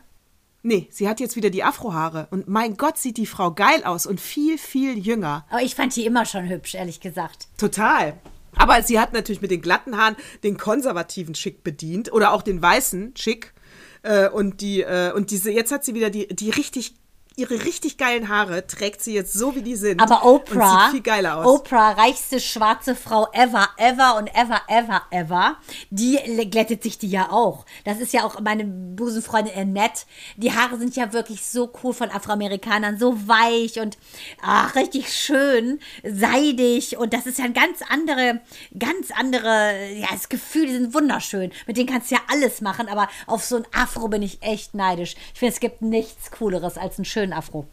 Nee, 0.62 0.88
sie 0.92 1.08
hat 1.08 1.20
jetzt 1.20 1.36
wieder 1.36 1.50
die 1.50 1.64
Afrohaare. 1.64 2.28
Und 2.32 2.48
mein 2.48 2.76
Gott, 2.76 2.98
sieht 2.98 3.18
die 3.18 3.26
Frau 3.26 3.52
geil 3.52 3.84
aus 3.86 4.06
und 4.06 4.20
viel, 4.20 4.58
viel 4.58 4.98
jünger. 4.98 5.46
Aber 5.50 5.62
ich 5.62 5.76
fand 5.76 5.96
die 5.96 6.06
immer 6.06 6.26
schon 6.26 6.50
hübsch, 6.50 6.76
ehrlich 6.76 7.00
gesagt. 7.00 7.48
Total. 7.58 8.14
Aber 8.56 8.82
sie 8.84 9.00
hat 9.00 9.14
natürlich 9.14 9.42
mit 9.42 9.52
den 9.52 9.62
glatten 9.62 9.98
Haaren 9.98 10.18
den 10.44 10.58
konservativen 10.58 11.34
Schick 11.36 11.64
bedient 11.64 12.12
oder 12.12 12.34
auch 12.34 12.42
den 12.42 12.62
weißen 12.62 13.14
Schick. 13.16 13.54
Äh, 14.02 14.30
und 14.30 14.62
die, 14.62 14.82
äh, 14.82 15.14
und 15.14 15.32
diese, 15.32 15.52
jetzt 15.52 15.72
hat 15.72 15.86
sie 15.86 15.94
wieder 15.94 16.10
die, 16.10 16.28
die 16.28 16.50
richtig, 16.50 16.96
ihre 17.40 17.64
richtig 17.66 17.98
geilen 17.98 18.30
Haare, 18.30 18.68
trägt 18.68 19.02
sie 19.02 19.14
jetzt 19.14 19.34
so, 19.34 19.56
wie 19.56 19.62
die 19.62 19.76
sind. 19.76 20.02
Aber 20.02 20.26
Oprah, 20.26 20.86
sieht 20.86 20.92
viel 20.92 21.02
geiler 21.02 21.38
aus. 21.38 21.46
Oprah, 21.48 21.92
reichste 21.92 22.40
schwarze 22.40 22.96
Frau 22.96 23.28
ever, 23.34 23.70
ever 23.78 24.18
und 24.18 24.28
ever, 24.36 24.62
ever, 24.68 25.02
ever, 25.12 25.58
die 25.90 26.18
glättet 26.50 26.84
sich 26.84 26.98
die 26.98 27.10
ja 27.10 27.32
auch. 27.32 27.66
Das 27.86 28.00
ist 28.00 28.14
ja 28.14 28.24
auch 28.26 28.40
meine 28.42 28.66
Busenfreundin 28.66 29.54
Annette. 29.56 30.04
Die 30.38 30.54
Haare 30.54 30.78
sind 30.78 30.96
ja 30.96 31.14
wirklich 31.14 31.46
so 31.46 31.72
cool 31.84 31.94
von 31.94 32.12
Afroamerikanern, 32.12 33.00
so 33.00 33.28
weich 33.28 33.80
und 33.80 33.98
ach, 34.42 34.76
richtig 34.76 35.14
schön, 35.14 35.80
seidig 36.04 36.98
und 36.98 37.14
das 37.14 37.26
ist 37.26 37.40
ja 37.40 37.46
ein 37.46 37.54
ganz 37.54 37.80
andere, 37.90 38.42
ganz 38.78 39.12
andere, 39.12 39.94
ja, 39.94 40.08
das 40.12 40.30
Gefühl, 40.30 40.68
die 40.68 40.74
sind 40.74 40.94
wunderschön. 40.94 41.52
Mit 41.68 41.78
denen 41.78 41.90
kannst 41.90 42.12
du 42.12 42.16
ja 42.16 42.22
alles 42.28 42.62
machen, 42.62 42.88
aber 42.88 43.08
auf 43.28 43.44
so 43.44 43.58
ein 43.58 43.68
Afro 43.74 44.08
bin 44.08 44.22
ich 44.22 44.42
echt 44.42 44.74
neidisch. 44.74 45.16
Ich 45.34 45.40
finde, 45.40 45.54
es 45.54 45.60
gibt 45.60 45.82
nichts 45.82 46.32
Cooleres 46.32 46.78
als 46.78 46.98
einen 46.98 47.06
schönen 47.06 47.29
Afro. 47.34 47.68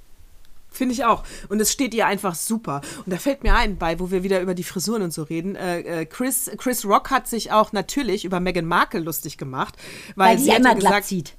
Finde 0.76 0.92
ich 0.92 1.04
auch. 1.04 1.24
Und 1.48 1.60
es 1.60 1.72
steht 1.72 1.94
ihr 1.94 2.06
einfach 2.06 2.34
super. 2.34 2.82
Und 3.04 3.12
da 3.12 3.16
fällt 3.16 3.42
mir 3.42 3.54
ein, 3.54 3.78
bei, 3.78 3.98
wo 3.98 4.10
wir 4.10 4.22
wieder 4.22 4.40
über 4.40 4.54
die 4.54 4.64
Frisuren 4.64 5.02
und 5.02 5.12
so 5.12 5.22
reden, 5.22 5.56
äh, 5.56 5.80
äh, 6.02 6.06
Chris, 6.06 6.50
Chris 6.58 6.84
Rock 6.84 7.10
hat 7.10 7.26
sich 7.28 7.50
auch 7.50 7.72
natürlich 7.72 8.24
über 8.24 8.40
Meghan 8.40 8.66
Markle 8.66 9.00
lustig 9.00 9.38
gemacht. 9.38 9.74
Weil, 10.16 10.28
Weil 10.28 10.36
die 10.36 10.42
sie 10.42 10.50
ja 10.50 10.56
immer 10.56 10.74
gesagt, 10.74 10.92
glatt 10.92 11.04
zieht. 11.04 11.34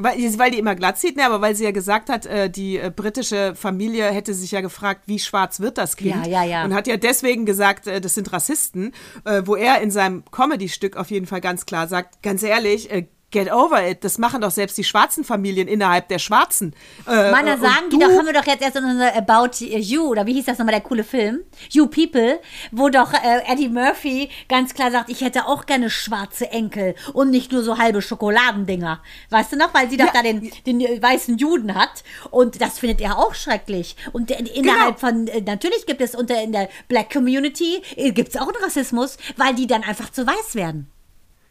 Weil, 0.00 0.38
weil 0.38 0.50
die 0.52 0.58
immer 0.58 0.76
glatt 0.76 0.98
sieht, 0.98 1.16
ne, 1.16 1.26
aber 1.26 1.40
weil 1.40 1.56
sie 1.56 1.64
ja 1.64 1.72
gesagt 1.72 2.08
hat, 2.08 2.24
äh, 2.26 2.48
die 2.48 2.78
äh, 2.78 2.92
britische 2.94 3.56
Familie 3.56 4.04
hätte 4.10 4.32
sich 4.32 4.52
ja 4.52 4.60
gefragt, 4.60 5.02
wie 5.06 5.18
schwarz 5.18 5.58
wird 5.58 5.76
das 5.76 5.96
Kind? 5.96 6.24
Ja, 6.26 6.30
ja, 6.30 6.44
ja. 6.44 6.64
Und 6.64 6.72
hat 6.72 6.86
ja 6.86 6.96
deswegen 6.96 7.46
gesagt, 7.46 7.88
äh, 7.88 8.00
das 8.00 8.14
sind 8.14 8.32
Rassisten, 8.32 8.92
äh, 9.24 9.42
wo 9.44 9.56
er 9.56 9.80
in 9.80 9.90
seinem 9.90 10.24
Comedy-Stück 10.30 10.96
auf 10.96 11.10
jeden 11.10 11.26
Fall 11.26 11.40
ganz 11.40 11.66
klar 11.66 11.88
sagt, 11.88 12.22
ganz 12.22 12.44
ehrlich, 12.44 12.92
äh, 12.92 13.06
get 13.30 13.52
over 13.52 13.86
it, 13.86 14.04
das 14.04 14.18
machen 14.18 14.40
doch 14.40 14.50
selbst 14.50 14.78
die 14.78 14.84
schwarzen 14.84 15.22
Familien 15.22 15.68
innerhalb 15.68 16.08
der 16.08 16.18
Schwarzen. 16.18 16.74
Äh, 17.06 17.30
Meiner 17.30 17.54
und 17.54 17.60
sagen 17.60 17.90
die 17.92 17.98
doch, 17.98 18.08
haben 18.08 18.26
wir 18.26 18.32
doch 18.32 18.46
jetzt 18.46 18.62
erst 18.62 18.76
in 18.76 18.84
unser 18.84 19.14
About 19.14 19.64
You, 19.64 20.08
oder 20.08 20.24
wie 20.26 20.34
hieß 20.34 20.46
das 20.46 20.58
nochmal, 20.58 20.74
der 20.74 20.80
coole 20.80 21.04
Film? 21.04 21.40
You 21.70 21.86
People, 21.86 22.40
wo 22.72 22.88
doch 22.88 23.12
äh, 23.12 23.42
Eddie 23.46 23.68
Murphy 23.68 24.30
ganz 24.48 24.72
klar 24.74 24.90
sagt, 24.90 25.10
ich 25.10 25.20
hätte 25.20 25.46
auch 25.46 25.66
gerne 25.66 25.90
schwarze 25.90 26.50
Enkel 26.50 26.94
und 27.12 27.30
nicht 27.30 27.52
nur 27.52 27.62
so 27.62 27.78
halbe 27.78 28.00
Schokoladendinger. 28.00 29.02
Weißt 29.30 29.52
du 29.52 29.56
noch, 29.56 29.74
weil 29.74 29.90
sie 29.90 29.98
doch 29.98 30.12
da 30.12 30.22
den, 30.22 30.50
den 30.66 30.80
weißen 30.80 31.36
Juden 31.36 31.74
hat 31.74 32.02
und 32.30 32.60
das 32.60 32.78
findet 32.78 33.00
er 33.00 33.18
auch 33.18 33.34
schrecklich. 33.34 33.96
Und 34.12 34.30
innerhalb 34.30 35.00
von, 35.00 35.26
äh, 35.26 35.42
natürlich 35.42 35.84
gibt 35.86 36.00
es 36.00 36.14
unter 36.14 36.42
in 36.42 36.52
der 36.52 36.68
Black 36.88 37.12
Community, 37.12 37.82
äh, 37.96 38.12
gibt 38.12 38.30
es 38.30 38.36
auch 38.36 38.48
einen 38.48 38.62
Rassismus, 38.62 39.18
weil 39.36 39.54
die 39.54 39.66
dann 39.66 39.82
einfach 39.82 40.10
zu 40.10 40.26
weiß 40.26 40.54
werden. 40.54 40.90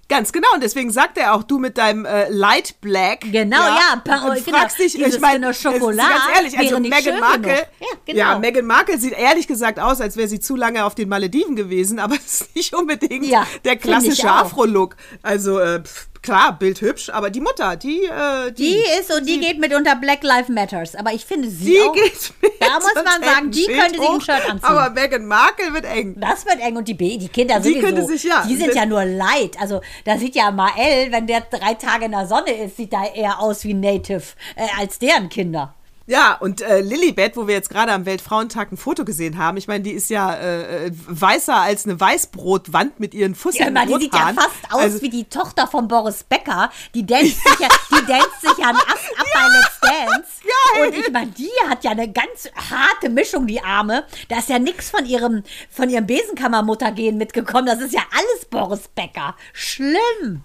Ganz 0.10 0.32
genau, 0.32 0.48
und 0.54 0.64
deswegen 0.64 0.90
sagt 0.90 1.18
er 1.18 1.34
auch, 1.34 1.44
du 1.44 1.60
mit 1.60 1.78
deinem 1.78 2.06
äh, 2.06 2.30
Light 2.30 2.80
Black. 2.80 3.22
Genau, 3.30 3.58
ja, 3.58 3.78
ja 3.78 4.30
und 4.30 4.46
genau, 4.46 4.58
fragst 4.58 4.80
dich, 4.80 5.00
ich 5.00 5.20
meine, 5.20 5.54
Schokolade 5.54 5.98
ganz 5.98 6.38
ehrlich, 6.38 6.58
also 6.58 6.80
Meghan 6.80 7.20
Markle, 7.20 7.52
ja, 7.52 7.88
genau. 8.06 8.18
ja, 8.18 8.40
Meghan 8.40 8.66
Markle 8.66 8.98
sieht 8.98 9.12
ehrlich 9.14 9.48
gesagt 9.48 9.80
aus, 9.80 10.00
als 10.00 10.16
wäre 10.16 10.30
sie 10.30 10.40
zu 10.40 10.56
lange 10.56 10.86
auf 10.86 10.96
den 10.96 11.10
Malediven 11.10 11.58
gewesen, 11.58 12.00
aber 12.08 12.16
es 12.16 12.42
ist 12.42 12.56
nicht 12.56 12.74
unbedingt 12.74 13.26
Ja, 13.26 13.46
der 13.66 13.76
klassische. 13.76 14.30
Afro-Look. 14.30 14.96
Also, 15.24 15.60
äh, 15.60 15.84
pf, 15.84 16.08
klar, 16.22 16.58
bildhübsch, 16.58 17.10
aber 17.10 17.30
die 17.30 17.42
Mutter, 17.42 17.76
die, 17.76 18.06
äh, 18.06 18.52
Die 18.52 18.76
ist 19.00 19.14
und 19.14 19.28
die 19.28 19.40
geht 19.40 19.60
mit 19.60 19.74
unter 19.74 19.96
Black 19.96 20.24
Lives 20.24 20.50
Matters. 20.50 20.96
Aber 20.96 21.14
ich 21.14 21.26
finde 21.26 21.50
sie 21.50 21.66
die 21.74 21.82
auch. 21.82 21.94
geht 21.94 22.34
mit. 22.42 22.52
Da 22.60 22.76
muss 22.80 22.94
man 22.96 23.24
sagen, 23.24 23.52
die 23.52 23.64
Schild 23.64 23.80
könnte 23.80 24.00
sich 24.00 24.10
ein 24.10 24.22
Shirt 24.22 24.50
anziehen. 24.50 24.64
Aber 24.70 24.90
Meghan 24.92 25.26
Markle 25.26 25.74
wird 25.74 25.86
eng. 25.86 26.16
Das 26.20 26.46
wird 26.46 26.60
eng 26.60 26.76
und 26.78 26.88
die, 26.88 26.94
Ba- 26.94 27.18
die 27.18 27.30
Kinder 27.30 27.60
Die 27.60 27.70
sowieso. 27.70 27.86
könnte 27.86 28.06
sich, 28.06 28.24
ja. 28.24 28.44
Die 28.48 28.56
sind 28.56 28.74
ja 28.76 28.86
nur 28.86 29.06
light. 29.06 29.60
Also 29.60 29.82
da 30.06 30.18
sieht 30.18 30.36
ja 30.36 30.52
Mael, 30.52 31.12
wenn 31.12 31.28
der 31.28 31.42
drei 31.42 31.74
Tage 31.76 32.06
in 32.06 32.12
der 32.12 32.28
Sonne 32.28 32.52
ist, 32.52 32.78
sieht 32.78 32.92
da 32.94 33.06
eher 33.06 33.40
aus 33.40 33.64
wie 33.64 33.74
Native 33.74 34.24
äh, 34.56 34.68
als 34.80 35.00
deren 35.00 35.30
Kinder. 35.30 35.74
Ja, 36.10 36.38
und 36.40 36.62
äh, 36.62 36.80
Lilibet, 36.80 37.36
wo 37.36 37.48
wir 37.48 37.54
jetzt 37.54 37.70
gerade 37.70 37.92
am 37.92 38.06
Weltfrauentag 38.06 38.72
ein 38.72 38.78
Foto 38.78 39.04
gesehen 39.04 39.38
haben, 39.38 39.58
ich 39.58 39.68
meine, 39.68 39.84
die 39.84 39.92
ist 39.92 40.10
ja 40.10 40.34
äh, 40.34 40.86
äh, 40.86 40.92
weißer 40.94 41.56
als 41.56 41.84
eine 41.86 42.00
Weißbrotwand 42.00 43.02
mit 43.02 43.14
ihren 43.14 43.34
Ja, 43.34 43.38
fussigen 43.38 43.68
immer, 43.68 43.86
die 43.86 44.04
sieht 44.04 44.14
ja 44.14 44.32
fast 44.34 44.72
aus 44.72 44.80
Also, 44.80 45.02
wie 45.02 45.10
die 45.10 45.26
Tochter 45.26 45.68
von 45.68 45.90
Boris 45.90 46.24
Becker. 46.24 46.72
Die 46.96 47.06
danst 47.06 47.44
sich 47.44 47.60
ja, 47.60 47.68
die 47.92 48.06
danst 48.08 48.42
sich 48.42 48.58
ja 48.58 48.70
einen 48.70 48.78
Ast 48.78 49.20
ab 49.20 49.26
bei 49.34 49.48
Let's 49.50 49.80
Dance. 49.82 50.32
Geil. 50.78 50.88
Und 50.88 50.98
ich 50.98 51.12
meine, 51.12 51.32
die 51.32 51.52
hat 51.70 51.84
ja 51.84 51.92
eine 51.92 52.10
ganz 52.10 52.50
harte 52.70 53.10
Mischung, 53.10 53.46
die 53.46 53.62
Arme. 53.62 54.06
Da 54.30 54.40
ist 54.40 54.48
ja 54.48 54.60
nichts 54.60 54.90
von 54.90 55.06
ihrem, 55.06 55.44
von 55.70 55.90
ihrem 55.90 56.08
Besenkammermuttergehen 56.08 57.18
mitgekommen. 57.18 57.66
Das 57.66 57.82
ist 57.82 57.94
ja 57.94 58.04
alles 58.12 58.46
Boris 58.46 58.88
Becker. 58.96 59.36
Schlimm. 59.52 60.44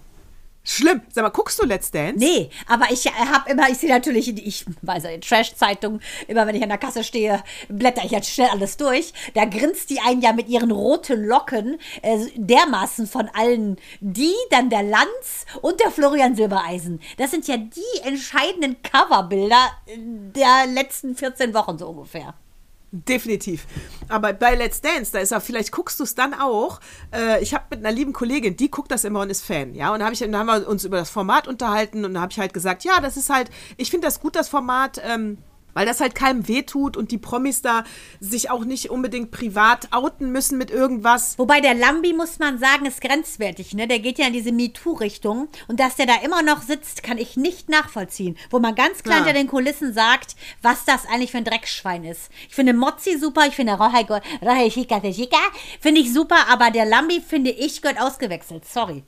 Schlimm. 0.65 1.01
Sag 1.11 1.23
mal, 1.23 1.29
guckst 1.29 1.61
du 1.61 1.65
Let's 1.65 1.91
Dance? 1.91 2.17
Nee, 2.17 2.49
aber 2.67 2.85
ich 2.89 3.05
habe 3.07 3.49
immer, 3.49 3.69
ich 3.69 3.79
sehe 3.79 3.89
natürlich, 3.89 4.29
ich 4.29 4.65
weiß 4.81 5.03
in 5.05 5.19
Trash-Zeitungen, 5.19 6.01
immer 6.27 6.47
wenn 6.47 6.55
ich 6.55 6.63
an 6.63 6.69
der 6.69 6.77
Kasse 6.77 7.03
stehe, 7.03 7.43
blätter 7.67 8.03
ich 8.05 8.11
jetzt 8.11 8.29
schnell 8.29 8.47
alles 8.49 8.77
durch. 8.77 9.13
Da 9.33 9.43
grinst 9.43 9.89
die 9.89 9.99
einen 9.99 10.21
ja 10.21 10.31
mit 10.31 10.47
ihren 10.47 10.71
roten 10.71 11.25
Locken 11.25 11.79
äh, 12.01 12.17
dermaßen 12.35 13.07
von 13.07 13.29
allen 13.33 13.77
die, 13.99 14.33
dann 14.51 14.69
der 14.69 14.83
Lanz 14.83 15.45
und 15.61 15.81
der 15.81 15.91
Florian 15.91 16.35
Silbereisen. 16.35 17.01
Das 17.17 17.31
sind 17.31 17.45
ja 17.47 17.57
die 17.57 18.07
entscheidenden 18.07 18.81
Coverbilder 18.83 19.69
der 19.97 20.65
letzten 20.67 21.15
14 21.15 21.53
Wochen 21.53 21.77
so 21.77 21.89
ungefähr. 21.89 22.35
Definitiv. 22.95 23.65
Aber 24.07 24.33
bei 24.33 24.53
Let's 24.53 24.79
Dance, 24.79 25.11
da 25.11 25.17
ist 25.17 25.33
auch, 25.33 25.41
vielleicht 25.41 25.71
guckst 25.71 25.99
du 25.99 26.03
es 26.03 26.13
dann 26.13 26.35
auch. 26.35 26.79
Äh, 27.11 27.41
ich 27.41 27.55
habe 27.55 27.65
mit 27.71 27.79
einer 27.79 27.91
lieben 27.91 28.13
Kollegin, 28.13 28.55
die 28.55 28.69
guckt 28.69 28.91
das 28.91 29.03
immer 29.03 29.21
und 29.21 29.31
ist 29.31 29.43
Fan, 29.43 29.73
ja. 29.73 29.91
Und 29.91 29.99
da, 29.99 30.05
hab 30.05 30.13
ich, 30.13 30.19
dann 30.19 30.37
haben 30.37 30.45
wir 30.45 30.67
uns 30.67 30.85
über 30.85 30.97
das 30.97 31.09
Format 31.09 31.47
unterhalten 31.47 32.05
und 32.05 32.13
da 32.13 32.21
habe 32.21 32.31
ich 32.31 32.37
halt 32.37 32.53
gesagt, 32.53 32.83
ja, 32.83 33.01
das 33.01 33.17
ist 33.17 33.31
halt, 33.31 33.49
ich 33.77 33.89
finde 33.89 34.05
das 34.05 34.19
gut, 34.19 34.35
das 34.35 34.47
Format. 34.47 35.01
Ähm, 35.03 35.39
weil 35.73 35.85
das 35.85 35.99
halt 35.99 36.15
keinem 36.15 36.47
wehtut 36.47 36.97
und 36.97 37.11
die 37.11 37.17
Promis 37.17 37.61
da 37.61 37.83
sich 38.19 38.49
auch 38.49 38.65
nicht 38.65 38.89
unbedingt 38.89 39.31
privat 39.31 39.87
outen 39.91 40.31
müssen 40.31 40.57
mit 40.57 40.71
irgendwas. 40.71 41.37
Wobei 41.37 41.61
der 41.61 41.73
Lambi, 41.73 42.13
muss 42.13 42.39
man 42.39 42.59
sagen, 42.59 42.85
ist 42.85 43.01
grenzwertig. 43.01 43.73
Ne? 43.73 43.87
Der 43.87 43.99
geht 43.99 44.17
ja 44.19 44.27
in 44.27 44.33
diese 44.33 44.51
MeToo-Richtung. 44.51 45.47
Und 45.67 45.79
dass 45.79 45.95
der 45.95 46.05
da 46.05 46.15
immer 46.23 46.41
noch 46.41 46.61
sitzt, 46.61 47.03
kann 47.03 47.17
ich 47.17 47.37
nicht 47.37 47.69
nachvollziehen. 47.69 48.37
Wo 48.49 48.59
man 48.59 48.75
ganz 48.75 49.03
klar 49.03 49.19
Ja. 49.19 49.23
hinter 49.25 49.39
den 49.39 49.47
Kulissen 49.47 49.93
sagt, 49.93 50.35
was 50.61 50.85
das 50.85 51.05
eigentlich 51.05 51.31
für 51.31 51.37
ein 51.37 51.45
Dreckschwein 51.45 52.03
ist. 52.03 52.29
Ich 52.47 52.55
finde 52.55 52.73
Mozzi 52.73 53.17
super, 53.17 53.45
ich 53.47 53.55
finde 53.55 53.73
Rohai 53.73 54.69
Shika, 54.69 55.01
finde 55.79 56.01
ich 56.01 56.13
super, 56.13 56.47
aber 56.49 56.71
der 56.71 56.85
Lambi, 56.85 57.21
finde 57.21 57.51
ich, 57.51 57.81
gehört 57.81 58.01
ausgewechselt. 58.01 58.65
Sorry. 58.65 59.03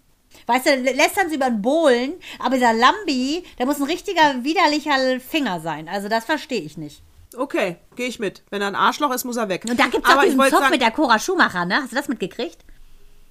Weißt 0.48 0.66
du, 0.66 0.70
lä- 0.72 0.94
lästern 0.96 1.30
sie 1.30 1.36
über 1.36 1.50
den 1.50 1.62
Bohlen, 1.62 2.14
aber 2.40 2.56
dieser 2.56 2.74
Lambi, 2.74 3.44
der 3.58 3.66
muss 3.66 3.78
ein 3.80 3.84
richtiger 3.84 4.44
widerlicher 4.44 5.20
Finger 5.20 5.60
sein. 5.60 5.88
Also 5.90 6.08
das 6.08 6.26
verstehe 6.26 6.62
ich 6.62 6.78
nicht. 6.78 7.02
Okay, 7.36 7.78
gehe 7.96 8.08
ich 8.08 8.20
mit. 8.20 8.44
Wenn 8.50 8.62
er 8.62 8.68
ein 8.68 8.76
Arschloch 8.76 9.12
ist, 9.12 9.26
muss 9.26 9.38
er 9.38 9.50
weg. 9.50 9.66
Und 9.68 9.80
da 9.80 9.88
gibt 9.88 10.08
es 10.08 10.14
auch 10.14 10.22
diesen 10.22 10.40
Zock 10.50 10.70
mit 10.70 10.82
der 10.82 10.92
Cora 10.92 11.20
Schumacher, 11.20 11.66
ne? 11.66 11.82
Hast 11.82 11.92
du 11.92 11.96
das 11.96 12.08
mitgekriegt? 12.08 12.60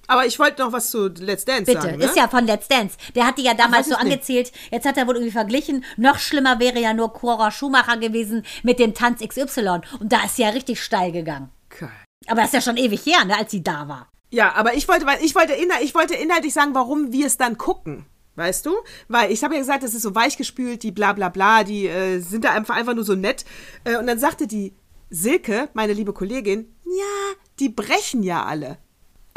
aber 0.07 0.25
ich 0.25 0.37
wollte 0.37 0.61
noch 0.61 0.71
was 0.71 0.91
zu 0.91 1.07
Let's 1.07 1.45
Dance 1.45 1.65
Bitte, 1.65 1.81
sagen. 1.81 1.97
Ne? 1.97 2.05
ist 2.05 2.15
ja 2.15 2.27
von 2.27 2.45
Let's 2.45 2.67
Dance. 2.67 2.95
Der 3.15 3.25
hat 3.25 3.37
die 3.39 3.43
ja 3.43 3.55
damals 3.55 3.89
weiß 3.89 3.95
so 3.95 3.99
angezählt. 3.99 4.51
Jetzt 4.69 4.85
hat 4.85 4.97
er 4.97 5.07
wohl 5.07 5.15
irgendwie 5.15 5.31
verglichen. 5.31 5.83
Noch 5.97 6.19
schlimmer 6.19 6.59
wäre 6.59 6.79
ja 6.79 6.93
nur 6.93 7.11
Cora 7.11 7.49
Schumacher 7.49 7.97
gewesen 7.97 8.45
mit 8.61 8.77
dem 8.77 8.93
Tanz 8.93 9.21
XY. 9.27 9.81
Und 9.99 10.13
da 10.13 10.23
ist 10.25 10.35
sie 10.35 10.43
ja 10.43 10.49
richtig 10.49 10.79
steil 10.83 11.11
gegangen. 11.11 11.49
Geil. 11.69 11.89
Aber 12.27 12.41
das 12.41 12.49
ist 12.49 12.53
ja 12.53 12.61
schon 12.61 12.77
ewig 12.77 13.03
her, 13.05 13.25
ne, 13.25 13.35
als 13.35 13.49
sie 13.49 13.63
da 13.63 13.87
war. 13.87 14.07
Ja, 14.29 14.53
aber 14.53 14.73
ich 14.73 14.87
wollte, 14.87 15.05
weil 15.05 15.23
ich 15.23 15.35
wollte, 15.35 15.53
inhalt, 15.53 15.83
ich 15.83 15.95
wollte 15.95 16.15
inhaltlich 16.15 16.53
sagen, 16.53 16.73
warum 16.73 17.11
wir 17.11 17.25
es 17.25 17.37
dann 17.37 17.57
gucken. 17.57 18.05
Weißt 18.35 18.65
du? 18.65 18.75
Weil 19.07 19.31
ich 19.31 19.43
habe 19.45 19.53
ja 19.53 19.61
gesagt, 19.61 19.83
das 19.83 19.93
ist 19.93 20.01
so 20.01 20.13
weichgespült, 20.13 20.83
die 20.83 20.91
bla 20.91 21.13
bla 21.13 21.29
bla, 21.29 21.63
die 21.63 21.87
äh, 21.87 22.19
sind 22.19 22.43
da 22.43 22.51
einfach, 22.51 22.75
einfach 22.75 22.93
nur 22.93 23.05
so 23.05 23.15
nett. 23.15 23.45
Äh, 23.85 23.97
und 23.97 24.07
dann 24.07 24.19
sagte 24.19 24.45
die 24.45 24.73
Silke, 25.09 25.69
meine 25.73 25.93
liebe 25.93 26.11
Kollegin, 26.11 26.75
ja, 26.83 27.35
die 27.59 27.69
brechen 27.69 28.23
ja 28.23 28.43
alle. 28.43 28.77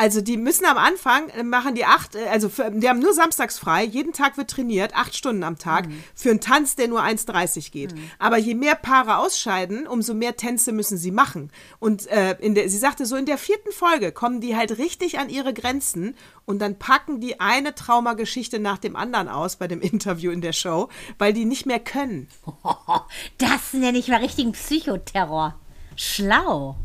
Also 0.01 0.21
die 0.21 0.37
müssen 0.37 0.65
am 0.65 0.79
Anfang, 0.79 1.29
äh, 1.31 1.43
machen 1.43 1.75
die 1.75 1.85
acht, 1.85 2.15
äh, 2.15 2.29
also 2.29 2.49
für, 2.49 2.71
die 2.71 2.89
haben 2.89 3.01
nur 3.01 3.13
samstags 3.13 3.59
frei, 3.59 3.83
jeden 3.85 4.13
Tag 4.13 4.37
wird 4.37 4.49
trainiert, 4.49 4.95
acht 4.95 5.17
Stunden 5.17 5.43
am 5.43 5.59
Tag, 5.59 5.89
für 6.15 6.31
einen 6.31 6.41
Tanz, 6.41 6.77
der 6.77 6.87
nur 6.87 7.03
1,30 7.03 7.73
geht. 7.73 7.95
Aber 8.21 8.39
je 8.39 8.55
mehr 8.55 8.77
Paare 8.77 9.19
ausscheiden, 9.19 9.89
umso 9.89 10.15
mehr 10.15 10.37
Tänze 10.37 10.71
müssen 10.71 10.97
sie 10.99 11.11
machen. 11.11 11.51
Und 11.81 12.07
äh, 12.07 12.37
in 12.39 12.55
der, 12.55 12.71
sie 12.71 12.79
sagte, 12.79 13.07
so 13.07 13.17
in 13.17 13.27
der 13.27 13.39
vierten 13.39 13.73
Folge 13.73 14.13
kommen 14.13 14.41
die 14.41 14.57
halt 14.57 14.79
richtig 14.79 15.19
an 15.19 15.29
ihre 15.29 15.53
Grenzen 15.53 16.15
und 16.45 16.61
dann 16.61 16.79
packen 16.79 17.21
die 17.21 17.41
eine 17.41 17.75
Traumageschichte 17.75 18.61
nach 18.61 18.79
dem 18.79 18.95
anderen 18.95 19.29
aus 19.29 19.57
bei 19.57 19.67
dem 19.67 19.81
Interview 19.83 20.31
in 20.31 20.43
der 20.43 20.53
Show, 20.53 20.91
weil 21.19 21.33
die 21.33 21.45
nicht 21.45 21.67
mehr 21.67 21.81
können. 21.81 22.29
Das 23.39 23.73
nenne 23.73 23.99
ich 23.99 24.09
mal 24.09 24.21
richtigen 24.21 24.53
Psychoterror. 24.53 25.55
Schlau. 25.97 26.77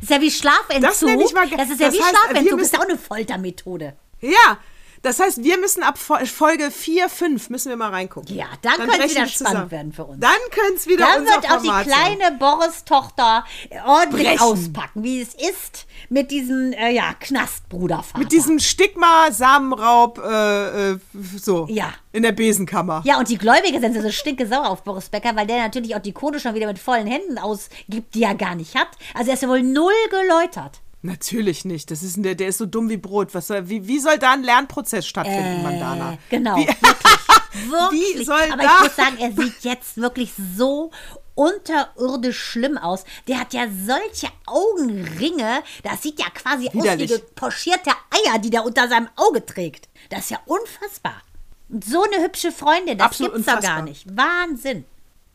Das 0.00 0.10
ist 0.10 0.10
ja 0.10 0.20
wie 0.20 0.30
Schlafentzug. 0.30 0.82
Das 0.82 1.02
nenne 1.02 1.24
ich 1.24 1.32
mal 1.34 1.48
Das 1.48 1.70
ist 1.70 1.80
ja 1.80 1.86
das 1.88 1.94
wie 1.96 2.02
heißt, 2.02 2.16
Schlafentzug. 2.16 2.58
Das 2.58 2.66
ist 2.68 2.72
ja 2.74 2.80
auch 2.80 2.84
eine 2.84 2.98
Foltermethode. 2.98 3.96
Ja, 4.20 4.58
das 5.02 5.20
heißt, 5.20 5.42
wir 5.44 5.58
müssen 5.58 5.82
ab 5.82 5.96
Fo- 5.98 6.24
Folge 6.26 6.70
4, 6.70 7.08
5 7.08 7.50
müssen 7.50 7.68
wir 7.70 7.76
mal 7.76 7.90
reingucken. 7.90 8.34
Ja, 8.34 8.46
dann 8.62 8.74
könnte 8.76 9.04
es 9.04 9.10
wieder 9.14 9.26
zusammen. 9.26 9.50
spannend 9.52 9.70
werden 9.70 9.92
für 9.92 10.04
uns. 10.04 10.20
Dann 10.20 10.30
könnte 10.50 10.74
es 10.76 10.86
wieder 10.86 11.06
Dann 11.06 11.24
wird 11.24 11.50
auch 11.50 11.62
die 11.62 11.68
sein. 11.68 11.86
kleine 11.86 12.36
Boris-Tochter 12.38 13.44
ordentlich 13.86 14.26
Brechen. 14.28 14.40
auspacken, 14.40 15.02
wie 15.02 15.20
es 15.20 15.34
ist 15.34 15.86
mit 16.08 16.30
diesem 16.30 16.72
äh, 16.72 16.90
ja, 16.90 17.14
Knastbrudervater. 17.18 18.18
Mit 18.18 18.32
diesem 18.32 18.58
Stigma, 18.58 19.30
Samenraub, 19.30 20.18
äh, 20.18 20.92
äh, 20.92 20.98
so. 21.36 21.66
Ja. 21.70 21.92
In 22.12 22.22
der 22.22 22.32
Besenkammer. 22.32 23.02
Ja, 23.04 23.18
und 23.18 23.28
die 23.28 23.38
Gläubige 23.38 23.78
sind 23.80 24.00
so 24.00 24.10
stinkesauer 24.10 24.68
auf 24.68 24.82
Boris 24.82 25.08
Becker, 25.08 25.36
weil 25.36 25.46
der 25.46 25.58
natürlich 25.58 25.94
auch 25.94 26.00
die 26.00 26.12
Kohle 26.12 26.40
schon 26.40 26.54
wieder 26.54 26.66
mit 26.66 26.78
vollen 26.78 27.06
Händen 27.06 27.38
ausgibt, 27.38 28.14
die 28.14 28.22
er 28.22 28.34
gar 28.34 28.54
nicht 28.54 28.74
hat. 28.74 28.88
Also 29.14 29.30
er 29.30 29.34
ist 29.34 29.42
ja 29.42 29.48
wohl 29.48 29.62
null 29.62 29.92
geläutert. 30.10 30.80
Natürlich 31.02 31.64
nicht. 31.64 31.90
Das 31.90 32.02
ist 32.02 32.16
der, 32.24 32.34
der 32.34 32.48
ist 32.48 32.58
so 32.58 32.66
dumm 32.66 32.88
wie 32.88 32.96
Brot. 32.96 33.34
Was 33.34 33.46
soll, 33.46 33.68
wie, 33.68 33.86
wie 33.86 34.00
soll 34.00 34.18
da 34.18 34.32
ein 34.32 34.42
Lernprozess 34.42 35.06
stattfinden, 35.06 35.62
Mandana? 35.62 36.18
Genau, 36.28 36.56
Wie, 36.56 36.66
wirklich. 36.66 37.70
wirklich. 37.70 38.18
Wie 38.18 38.24
soll 38.24 38.40
Aber 38.52 38.62
da- 38.62 38.76
ich 38.78 38.82
muss 38.84 38.96
sagen, 38.96 39.16
er 39.18 39.32
sieht 39.32 39.60
jetzt 39.62 39.96
wirklich 39.96 40.32
so 40.56 40.90
unterirdisch 41.36 42.38
schlimm 42.42 42.76
aus. 42.78 43.04
Der 43.28 43.38
hat 43.38 43.54
ja 43.54 43.66
solche 43.86 44.26
Augenringe. 44.46 45.62
Das 45.84 46.02
sieht 46.02 46.18
ja 46.18 46.26
quasi 46.30 46.68
Widerlich. 46.72 47.12
aus 47.12 47.18
wie 47.18 47.22
gepochierte 47.22 47.90
Eier, 48.26 48.38
die 48.40 48.50
der 48.50 48.64
unter 48.64 48.88
seinem 48.88 49.08
Auge 49.14 49.44
trägt. 49.46 49.88
Das 50.10 50.20
ist 50.20 50.30
ja 50.30 50.40
unfassbar. 50.46 51.22
Und 51.68 51.84
so 51.84 52.02
eine 52.02 52.24
hübsche 52.24 52.50
Freundin, 52.50 52.98
das 52.98 53.06
Absolut 53.06 53.34
gibt's 53.34 53.46
doch 53.46 53.54
unfassbar. 53.54 53.76
gar 53.76 53.84
nicht. 53.84 54.04
Wahnsinn. 54.16 54.84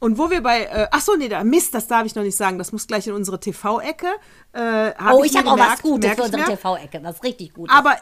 Und 0.04 0.18
wo 0.18 0.30
wir 0.30 0.44
bei, 0.44 0.66
äh, 0.66 0.88
ach 0.92 1.00
so, 1.00 1.16
nee, 1.16 1.30
da, 1.30 1.46
Mist, 1.46 1.74
das 1.74 1.88
darf 1.88 2.06
ich 2.06 2.14
noch 2.14 2.24
nicht 2.24 2.36
sagen. 2.36 2.58
Das 2.58 2.74
muss 2.74 2.88
gleich 2.88 3.08
in 3.08 3.14
unsere 3.14 3.40
TV-Ecke. 3.40 4.08
Äh, 4.52 4.60
hab 4.60 5.14
Oh, 5.14 5.24
ich 5.24 5.32
mir 5.32 5.40
habe 5.40 5.52
auch 5.52 5.58
was 5.58 5.82
Gutes 5.82 6.12
für 6.12 6.18
ich 6.18 6.26
unsere. 6.26 6.44
TV-Ecke. 6.44 7.00
Was 7.04 7.24
richtig 7.24 7.54
Gutes. 7.54 7.74
Aber, 7.74 7.96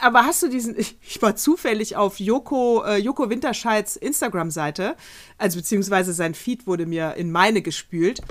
aber 0.00 0.24
hast 0.24 0.42
du 0.42 0.48
diesen, 0.48 0.78
ich, 0.78 0.96
ich 1.02 1.20
war 1.20 1.36
zufällig 1.36 1.94
auf 1.94 2.18
Joko, 2.20 2.82
äh, 2.84 2.96
Joko 2.96 3.28
Winterscheids 3.28 3.96
Instagram-Seite, 3.96 4.96
also 5.36 5.58
beziehungsweise 5.58 6.14
sein 6.14 6.32
Feed 6.32 6.66
wurde 6.66 6.86
mir 6.86 7.16
in 7.16 7.30
meine 7.30 7.60
gespült. 7.60 8.22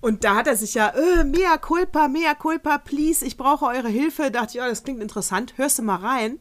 Und 0.00 0.22
da 0.22 0.36
hat 0.36 0.46
er 0.46 0.54
sich 0.54 0.74
ja, 0.74 0.90
äh, 0.90 1.24
mea 1.24 1.58
culpa, 1.58 2.06
mea 2.06 2.36
culpa, 2.36 2.78
please, 2.78 3.26
ich 3.26 3.36
brauche 3.36 3.64
eure 3.64 3.88
Hilfe. 3.88 4.30
Da 4.30 4.42
dachte 4.42 4.50
ich, 4.50 4.54
ja, 4.54 4.68
das 4.68 4.84
klingt 4.84 5.02
interessant, 5.02 5.54
hörst 5.56 5.80
du 5.80 5.82
mal 5.82 5.96
rein. 5.96 6.38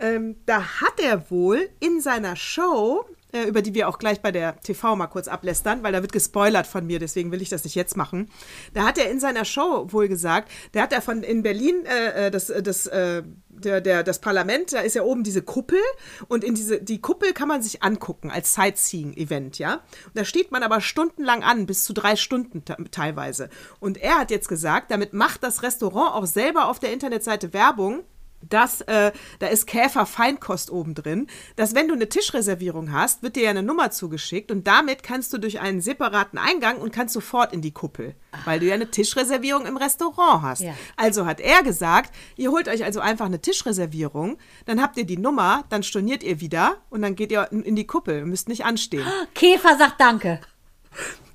Ähm, 0.00 0.36
da 0.44 0.80
hat 0.80 0.98
er 1.00 1.30
wohl 1.30 1.68
in 1.78 2.00
seiner 2.00 2.34
Show, 2.34 3.04
über 3.46 3.62
die 3.62 3.74
wir 3.74 3.88
auch 3.88 3.98
gleich 3.98 4.20
bei 4.22 4.32
der 4.32 4.58
TV 4.60 4.96
mal 4.96 5.06
kurz 5.06 5.28
ablästern, 5.28 5.82
weil 5.82 5.92
da 5.92 6.00
wird 6.02 6.12
gespoilert 6.12 6.66
von 6.66 6.86
mir, 6.86 6.98
deswegen 6.98 7.30
will 7.30 7.42
ich 7.42 7.50
das 7.50 7.64
nicht 7.64 7.74
jetzt 7.74 7.96
machen. 7.96 8.30
Da 8.72 8.84
hat 8.84 8.96
er 8.98 9.10
in 9.10 9.20
seiner 9.20 9.44
Show 9.44 9.86
wohl 9.90 10.08
gesagt, 10.08 10.50
der 10.74 10.82
hat 10.82 10.92
er 10.92 11.02
von 11.02 11.22
in 11.22 11.42
Berlin 11.42 11.84
äh, 11.84 12.26
äh, 12.26 12.30
das, 12.30 12.46
das, 12.46 12.86
äh, 12.86 13.22
der, 13.48 13.80
der, 13.80 14.02
das 14.02 14.20
Parlament, 14.20 14.72
da 14.72 14.80
ist 14.80 14.94
ja 14.94 15.02
oben 15.02 15.24
diese 15.24 15.42
Kuppel 15.42 15.80
und 16.28 16.42
in 16.42 16.54
diese, 16.54 16.80
die 16.80 17.00
Kuppel 17.00 17.32
kann 17.32 17.48
man 17.48 17.60
sich 17.60 17.82
angucken 17.82 18.30
als 18.30 18.54
Sightseeing-Event, 18.54 19.58
ja. 19.58 19.74
Und 20.06 20.16
da 20.16 20.24
steht 20.24 20.50
man 20.50 20.62
aber 20.62 20.80
stundenlang 20.80 21.42
an, 21.42 21.66
bis 21.66 21.84
zu 21.84 21.92
drei 21.92 22.16
Stunden 22.16 22.64
te- 22.64 22.76
teilweise. 22.90 23.50
Und 23.80 23.98
er 23.98 24.18
hat 24.18 24.30
jetzt 24.30 24.48
gesagt, 24.48 24.90
damit 24.90 25.12
macht 25.12 25.42
das 25.42 25.62
Restaurant 25.62 26.14
auch 26.14 26.26
selber 26.26 26.68
auf 26.68 26.78
der 26.78 26.92
Internetseite 26.92 27.52
Werbung, 27.52 28.04
dass 28.40 28.80
äh, 28.82 29.12
da 29.38 29.46
ist 29.46 29.66
Käfer 29.66 30.06
Feinkost 30.06 30.70
oben 30.70 30.94
drin, 30.94 31.26
dass 31.56 31.74
wenn 31.74 31.88
du 31.88 31.94
eine 31.94 32.08
Tischreservierung 32.08 32.92
hast, 32.92 33.22
wird 33.22 33.36
dir 33.36 33.44
ja 33.44 33.50
eine 33.50 33.62
Nummer 33.62 33.90
zugeschickt 33.90 34.50
und 34.50 34.66
damit 34.66 35.02
kannst 35.02 35.32
du 35.32 35.38
durch 35.38 35.60
einen 35.60 35.80
separaten 35.80 36.38
Eingang 36.38 36.78
und 36.78 36.92
kannst 36.92 37.14
sofort 37.14 37.52
in 37.52 37.62
die 37.62 37.72
Kuppel, 37.72 38.14
weil 38.44 38.60
du 38.60 38.66
ja 38.66 38.74
eine 38.74 38.90
Tischreservierung 38.90 39.66
im 39.66 39.76
Restaurant 39.76 40.42
hast. 40.42 40.62
Ja. 40.62 40.74
Also 40.96 41.26
hat 41.26 41.40
er 41.40 41.62
gesagt, 41.62 42.14
ihr 42.36 42.50
holt 42.50 42.68
euch 42.68 42.84
also 42.84 43.00
einfach 43.00 43.26
eine 43.26 43.40
Tischreservierung, 43.40 44.38
dann 44.66 44.82
habt 44.82 44.96
ihr 44.96 45.04
die 45.04 45.18
Nummer, 45.18 45.64
dann 45.68 45.82
storniert 45.82 46.22
ihr 46.22 46.40
wieder 46.40 46.76
und 46.90 47.02
dann 47.02 47.14
geht 47.14 47.32
ihr 47.32 47.50
in 47.50 47.76
die 47.76 47.86
Kuppel, 47.86 48.24
müsst 48.24 48.48
nicht 48.48 48.64
anstehen. 48.64 49.06
Käfer 49.34 49.76
sagt 49.76 50.00
Danke. 50.00 50.40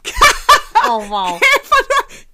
oh, 0.90 1.04
wow. 1.10 1.40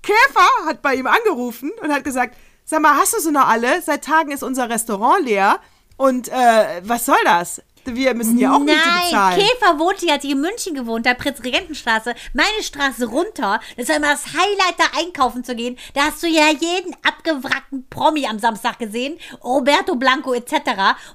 Käfer 0.01 0.65
hat 0.65 0.81
bei 0.81 0.95
ihm 0.95 1.07
angerufen 1.07 1.71
und 1.81 1.91
hat 1.91 2.03
gesagt, 2.03 2.35
sag 2.69 2.81
mal, 2.81 2.95
hast 2.95 3.13
du 3.13 3.19
sie 3.19 3.31
noch 3.31 3.47
alle? 3.47 3.81
Seit 3.81 4.03
Tagen 4.03 4.31
ist 4.31 4.43
unser 4.43 4.69
Restaurant 4.69 5.25
leer 5.25 5.59
und 5.97 6.29
äh, 6.29 6.81
was 6.83 7.05
soll 7.05 7.17
das? 7.25 7.61
Wir 7.85 8.13
müssen 8.13 8.37
ja 8.37 8.53
auch 8.53 8.59
Miete 8.59 8.77
Nein, 8.77 9.03
bezahlen. 9.05 9.39
Käfer 9.39 9.79
wohnte, 9.79 10.05
die 10.05 10.11
hat 10.11 10.21
hier 10.21 10.35
in 10.35 10.41
München 10.41 10.75
gewohnt, 10.75 11.07
da 11.07 11.15
Prinzregentenstraße, 11.15 12.13
meine 12.33 12.61
Straße 12.61 13.07
runter. 13.07 13.59
Das 13.77 13.89
war 13.89 13.95
immer 13.95 14.11
das 14.11 14.27
Highlight, 14.27 14.75
da 14.77 14.99
einkaufen 14.99 15.43
zu 15.43 15.55
gehen. 15.55 15.79
Da 15.95 16.01
hast 16.03 16.21
du 16.21 16.27
ja 16.27 16.49
jeden 16.51 16.95
abgewrackten 17.01 17.87
Promi 17.89 18.27
am 18.27 18.37
Samstag 18.37 18.77
gesehen, 18.77 19.17
Roberto 19.43 19.95
Blanco 19.95 20.33
etc. 20.33 20.53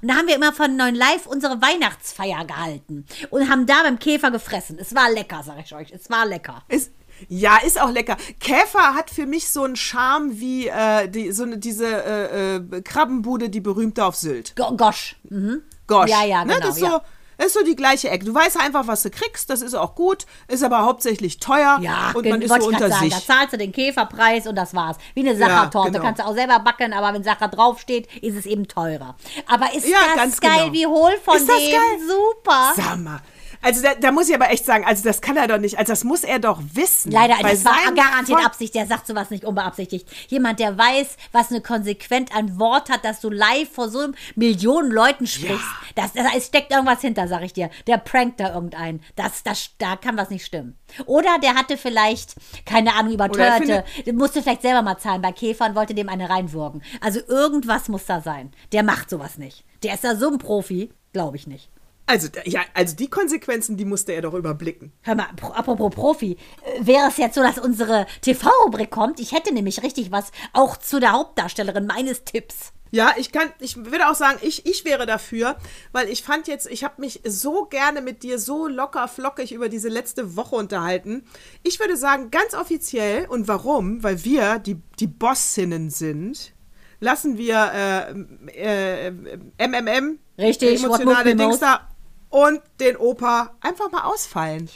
Und 0.01 0.09
da 0.09 0.15
haben 0.15 0.27
wir 0.27 0.35
immer 0.35 0.51
von 0.51 0.75
Neuen 0.75 0.95
Live 0.95 1.27
unsere 1.27 1.61
Weihnachtsfeier 1.61 2.43
gehalten 2.43 3.05
und 3.29 3.49
haben 3.49 3.65
da 3.65 3.83
beim 3.83 3.99
Käfer 3.99 4.31
gefressen. 4.31 4.77
Es 4.77 4.93
war 4.93 5.09
lecker, 5.09 5.43
sag 5.45 5.63
ich 5.63 5.73
euch. 5.73 5.91
Es 5.91 6.09
war 6.09 6.25
lecker. 6.25 6.63
Ist, 6.67 6.91
ja, 7.29 7.57
ist 7.57 7.79
auch 7.81 7.91
lecker. 7.91 8.17
Käfer 8.39 8.93
hat 8.95 9.09
für 9.09 9.25
mich 9.25 9.49
so 9.49 9.63
einen 9.63 9.75
Charme 9.75 10.39
wie 10.39 10.67
äh, 10.67 11.07
die, 11.09 11.31
so 11.31 11.43
eine, 11.43 11.57
diese 11.57 11.85
äh, 11.87 12.55
äh, 12.57 12.81
Krabbenbude, 12.81 13.49
die 13.49 13.61
berühmte 13.61 14.05
auf 14.05 14.15
Sylt. 14.15 14.55
Go 14.55 14.75
Gosch. 14.75 15.15
Mhm. 15.29 15.61
Gosh. 15.87 16.09
Ja, 16.09 16.23
ja, 16.23 16.43
ne? 16.45 16.53
genau, 16.55 16.67
Das 16.67 16.77
ist, 16.77 16.81
ja. 16.81 16.89
so, 16.91 17.01
das 17.37 17.47
ist 17.47 17.53
so 17.53 17.63
die 17.63 17.75
gleiche 17.75 18.09
Ecke. 18.09 18.25
Du 18.25 18.33
weißt 18.33 18.59
einfach, 18.59 18.87
was 18.87 19.03
du 19.03 19.09
kriegst, 19.11 19.49
das 19.49 19.61
ist 19.61 19.73
auch 19.75 19.93
gut, 19.95 20.25
ist 20.47 20.63
aber 20.63 20.79
hauptsächlich 20.85 21.37
teuer 21.39 21.77
Ja, 21.81 22.11
und 22.15 22.25
man 22.27 22.41
ist 22.41 22.49
so 22.53 22.67
unter 22.67 22.89
sagen, 22.89 23.03
sich. 23.09 23.13
Da 23.13 23.21
zahlst 23.35 23.53
du 23.53 23.57
den 23.57 23.71
Käferpreis 23.71 24.47
und 24.47 24.55
das 24.55 24.73
war's. 24.73 24.97
Wie 25.13 25.19
eine 25.27 25.37
Sachertorte. 25.37 25.91
genau. 25.91 26.03
Kannst 26.03 26.21
du 26.21 26.25
auch 26.25 26.33
selber 26.33 26.59
backen, 26.59 26.93
aber 26.93 27.13
wenn 27.13 27.23
Sacher 27.23 27.47
draufsteht, 27.49 28.07
ist 28.23 28.35
es 28.37 28.45
eben 28.45 28.67
teurer. 28.67 29.15
Aber 29.47 29.73
ist 29.73 29.87
Ja, 29.87 29.97
das 30.07 30.15
ganz 30.15 30.39
geil, 30.41 30.51
genau. 30.71 30.73
wie 30.73 30.87
hohl 30.87 31.11
von 31.23 31.35
Ist 31.37 31.49
das 31.49 31.57
dem? 31.57 31.71
geil? 31.71 31.99
Super. 32.07 32.73
Sag 32.75 32.97
mal. 32.99 33.21
Also 33.65 33.81
da, 33.81 33.95
da 33.95 34.11
muss 34.11 34.29
ich 34.29 34.35
aber 34.35 34.49
echt 34.51 34.63
sagen, 34.65 34.85
also 34.85 35.03
das 35.03 35.21
kann 35.21 35.37
er 35.37 35.47
doch 35.47 35.57
nicht, 35.57 35.77
also 35.79 35.91
das 35.91 36.03
muss 36.03 36.23
er 36.23 36.39
doch 36.39 36.61
wissen. 36.73 37.11
Leider, 37.11 37.35
das 37.41 37.65
war 37.65 37.73
garantiert 37.95 38.37
Volk- 38.37 38.45
Absicht. 38.45 38.75
Der 38.75 38.85
sagt 38.85 39.07
sowas 39.07 39.29
nicht 39.31 39.43
unbeabsichtigt. 39.43 40.07
Jemand, 40.29 40.59
der 40.59 40.77
weiß, 40.77 41.17
was 41.31 41.49
eine 41.49 41.61
konsequent 41.61 42.35
ein 42.35 42.59
Wort 42.59 42.89
hat, 42.89 43.03
dass 43.03 43.19
du 43.21 43.29
live 43.29 43.69
vor 43.71 43.89
so 43.89 44.07
Millionen 44.35 44.91
Leuten 44.91 45.25
sprichst. 45.25 45.65
Das, 45.95 46.13
das, 46.13 46.25
es 46.37 46.45
steckt 46.47 46.71
irgendwas 46.71 47.01
hinter, 47.01 47.27
sag 47.27 47.41
ich 47.43 47.53
dir. 47.53 47.69
Der 47.87 47.97
prankt 47.97 48.39
da 48.39 48.53
irgendeinen. 48.53 49.01
Das, 49.15 49.41
das, 49.43 49.71
da 49.79 49.95
kann 49.95 50.15
was 50.17 50.29
nicht 50.29 50.45
stimmen. 50.45 50.77
Oder 51.07 51.39
der 51.41 51.55
hatte 51.55 51.77
vielleicht, 51.77 52.35
keine 52.65 52.93
Ahnung, 52.93 53.11
er 53.11 53.15
überteuerte, 53.15 53.83
musste 54.13 54.43
vielleicht 54.43 54.61
selber 54.61 54.81
mal 54.83 54.97
zahlen 54.97 55.21
bei 55.21 55.31
Käfer 55.31 55.65
und 55.65 55.75
wollte 55.75 55.95
dem 55.95 56.09
eine 56.09 56.29
reinwürgen. 56.29 56.83
Also 57.01 57.19
irgendwas 57.27 57.87
muss 57.89 58.05
da 58.05 58.21
sein. 58.21 58.51
Der 58.71 58.83
macht 58.83 59.09
sowas 59.09 59.37
nicht. 59.37 59.63
Der 59.83 59.95
ist 59.95 60.03
da 60.03 60.15
so 60.15 60.29
ein 60.29 60.37
Profi, 60.37 60.91
glaube 61.13 61.37
ich 61.37 61.47
nicht. 61.47 61.69
Also, 62.07 62.27
ja, 62.45 62.61
also 62.75 62.95
die 62.95 63.09
Konsequenzen, 63.09 63.77
die 63.77 63.85
musste 63.85 64.11
er 64.13 64.21
doch 64.21 64.33
überblicken. 64.35 64.91
Hör 65.01 65.15
mal, 65.15 65.27
pro- 65.35 65.53
apropos 65.53 65.93
Profi, 65.93 66.33
äh, 66.33 66.85
wäre 66.85 67.07
es 67.09 67.17
jetzt 67.17 67.33
so, 67.35 67.41
dass 67.41 67.57
unsere 67.57 68.05
TV-Rubrik 68.21 68.91
kommt? 68.91 69.19
Ich 69.19 69.31
hätte 69.31 69.51
nämlich 69.53 69.81
richtig 69.81 70.11
was 70.11 70.31
auch 70.53 70.77
zu 70.77 70.99
der 70.99 71.13
Hauptdarstellerin 71.13 71.87
meines 71.87 72.23
Tipps. 72.23 72.73
Ja, 72.91 73.13
ich 73.17 73.31
kann, 73.31 73.49
ich 73.59 73.75
würde 73.77 74.07
auch 74.07 74.15
sagen, 74.15 74.37
ich, 74.41 74.65
ich 74.67 74.85
wäre 74.85 75.05
dafür, 75.07 75.57
weil 75.91 76.07
ich 76.07 76.23
fand 76.23 76.47
jetzt, 76.47 76.69
ich 76.69 76.83
habe 76.83 77.01
mich 77.01 77.21
so 77.25 77.65
gerne 77.65 78.01
mit 78.01 78.21
dir 78.23 78.37
so 78.39 78.67
locker 78.67 79.07
flockig 79.07 79.51
über 79.51 79.67
diese 79.67 79.89
letzte 79.89 80.35
Woche 80.37 80.55
unterhalten. 80.55 81.25
Ich 81.63 81.79
würde 81.79 81.97
sagen, 81.97 82.29
ganz 82.29 82.53
offiziell, 82.53 83.25
und 83.27 83.47
warum? 83.47 84.03
Weil 84.03 84.23
wir 84.23 84.59
die, 84.59 84.77
die 84.99 85.07
Bossinnen 85.07 85.89
sind, 85.89 86.53
lassen 86.99 87.37
wir 87.39 87.71
äh, 88.53 89.07
äh, 89.07 89.11
MMM, 89.67 90.19
Richtig, 90.37 90.83
emotionale 90.83 91.35
Dings 91.35 91.59
da 91.59 91.89
und 92.35 92.61
den 92.81 92.97
Opa 92.97 93.51
einfach 93.61 93.89
mal 93.91 94.03
ausfallen. 94.03 94.67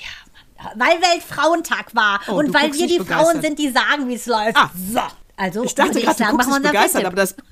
Weil 0.76 1.02
Weltfrauentag 1.02 1.94
war 1.94 2.22
Oh, 2.30 2.36
und 2.36 2.54
weil 2.54 2.72
wir 2.72 2.80
nicht 2.82 2.94
die 2.94 3.00
begeistert. 3.00 3.28
Frauen 3.28 3.42
sind, 3.42 3.60
die 3.60 3.70
sagen, 3.70 4.08
wie 4.08 4.14
es 4.16 4.26
läuft. 4.28 4.56
Ah. 4.56 4.72
So, 4.94 5.02
also 5.36 5.66
Ich 5.66 5.76
dachte 5.76 6.00
gerade, 6.00 6.16
du 6.18 6.24
sagen, 6.24 6.32
guckst 6.32 6.48
unseren 6.48 6.64
begeistert, 6.64 7.04
aber 7.04 7.18
das. 7.18 7.36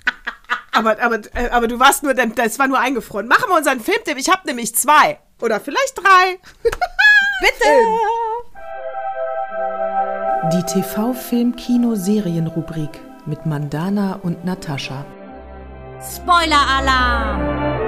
Aber, 0.74 1.02
aber, 1.02 1.20
äh, 1.34 1.50
aber 1.50 1.68
du 1.68 1.80
warst 1.80 2.04
nur, 2.04 2.14
das 2.14 2.60
war 2.60 2.68
nur 2.68 2.78
eingefroren. 2.80 3.28
Machen 3.28 3.46
wir 3.50 3.58
unseren 3.58 3.80
Filmtipp. 3.80 4.16
Ich 4.20 4.30
habe 4.30 4.46
nämlich 4.46 4.76
zwei. 4.76 5.18
Oder 5.42 5.60
vielleicht 5.60 5.98
drei. 5.98 6.38
Bitte! 7.42 7.68
Die 10.54 10.62
TV-Film-Kino-Serien-Rubrik 10.72 12.92
mit 13.26 13.48
Mandana 13.48 14.20
und 14.22 14.46
Natascha. 14.46 15.04
Spoiler-Alarm! 16.00 17.87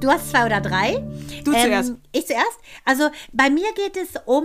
Du 0.00 0.10
hast 0.10 0.30
zwei 0.30 0.46
oder 0.46 0.60
drei. 0.60 0.94
Ähm, 0.94 1.44
Du 1.44 1.52
zuerst. 1.52 1.94
Ich 2.12 2.26
zuerst. 2.26 2.58
Also 2.84 3.10
bei 3.32 3.48
mir 3.50 3.72
geht 3.74 3.96
es 3.96 4.20
um, 4.26 4.44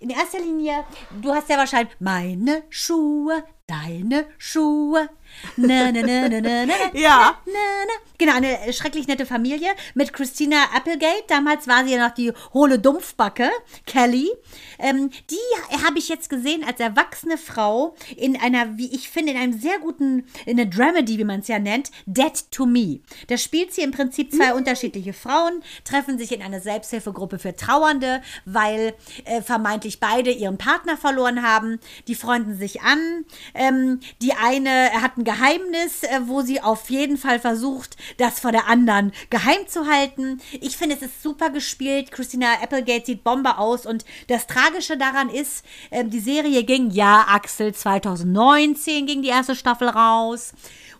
in 0.00 0.10
erster 0.10 0.38
Linie, 0.38 0.84
du 1.22 1.32
hast 1.32 1.48
ja 1.48 1.56
wahrscheinlich 1.56 1.94
meine 2.00 2.62
Schuhe, 2.68 3.44
deine 3.66 4.26
Schuhe. 4.38 5.08
Na, 5.56 5.90
na, 5.92 6.02
na, 6.02 6.28
na, 6.28 6.40
na, 6.40 6.66
na, 6.66 6.74
Ja. 6.92 7.38
Na, 7.46 7.52
na. 7.86 8.06
Genau, 8.18 8.34
eine 8.34 8.72
schrecklich 8.72 9.06
nette 9.08 9.26
Familie 9.26 9.68
mit 9.94 10.12
Christina 10.12 10.56
Applegate. 10.74 11.24
Damals 11.28 11.68
war 11.68 11.84
sie 11.84 11.92
ja 11.92 12.08
noch 12.08 12.14
die 12.14 12.32
hohle 12.54 12.78
Dumpfbacke, 12.78 13.50
Kelly. 13.86 14.30
Ähm, 14.78 15.10
die 15.30 15.82
habe 15.84 15.98
ich 15.98 16.08
jetzt 16.08 16.30
gesehen 16.30 16.64
als 16.64 16.80
erwachsene 16.80 17.36
Frau 17.36 17.94
in 18.16 18.40
einer, 18.40 18.78
wie 18.78 18.94
ich 18.94 19.10
finde, 19.10 19.32
in 19.32 19.38
einem 19.38 19.58
sehr 19.58 19.78
guten, 19.80 20.24
in 20.46 20.58
einer 20.58 20.68
Dramedy, 20.68 21.18
wie 21.18 21.24
man 21.24 21.40
es 21.40 21.48
ja 21.48 21.58
nennt, 21.58 21.90
Dead 22.06 22.32
to 22.50 22.64
Me. 22.64 23.00
Da 23.26 23.36
spielt 23.36 23.74
sie 23.74 23.82
im 23.82 23.90
Prinzip 23.90 24.32
zwei 24.32 24.54
unterschiedliche 24.54 25.12
Frauen, 25.12 25.62
treffen 25.84 26.18
sich 26.18 26.32
in 26.32 26.42
einer 26.42 26.60
Selbsthilfegruppe 26.60 27.38
für 27.38 27.54
Trauernde, 27.54 28.22
weil 28.46 28.94
äh, 29.26 29.42
vermeintlich 29.42 30.00
beide 30.00 30.30
ihren 30.30 30.56
Partner 30.56 30.96
verloren 30.96 31.42
haben. 31.42 31.80
Die 32.08 32.14
freunden 32.14 32.56
sich 32.56 32.80
an. 32.80 33.26
Ähm, 33.54 34.00
die 34.22 34.32
eine 34.32 34.90
hat 35.02 35.18
ein 35.18 35.24
Geheimnis, 35.26 36.04
äh, 36.04 36.20
wo 36.24 36.40
sie 36.40 36.62
auf 36.62 36.88
jeden 36.88 37.18
Fall 37.18 37.38
versucht, 37.40 37.96
das 38.16 38.40
vor 38.40 38.52
der 38.52 38.68
anderen 38.68 39.12
geheim 39.28 39.66
zu 39.66 39.86
halten. 39.86 40.40
Ich 40.60 40.76
finde, 40.76 40.94
es 40.94 41.02
ist 41.02 41.22
super 41.22 41.50
gespielt. 41.50 42.12
Christina 42.12 42.54
Applegate 42.62 43.04
sieht 43.04 43.24
Bombe 43.24 43.58
aus 43.58 43.84
und 43.84 44.04
das 44.28 44.46
Tragische 44.46 44.96
daran 44.96 45.28
ist, 45.28 45.64
ähm, 45.90 46.10
die 46.10 46.20
Serie 46.20 46.62
ging, 46.62 46.90
ja, 46.90 47.26
Axel, 47.28 47.74
2019 47.74 49.06
ging 49.06 49.20
die 49.20 49.28
erste 49.28 49.56
Staffel 49.56 49.88
raus. 49.88 50.54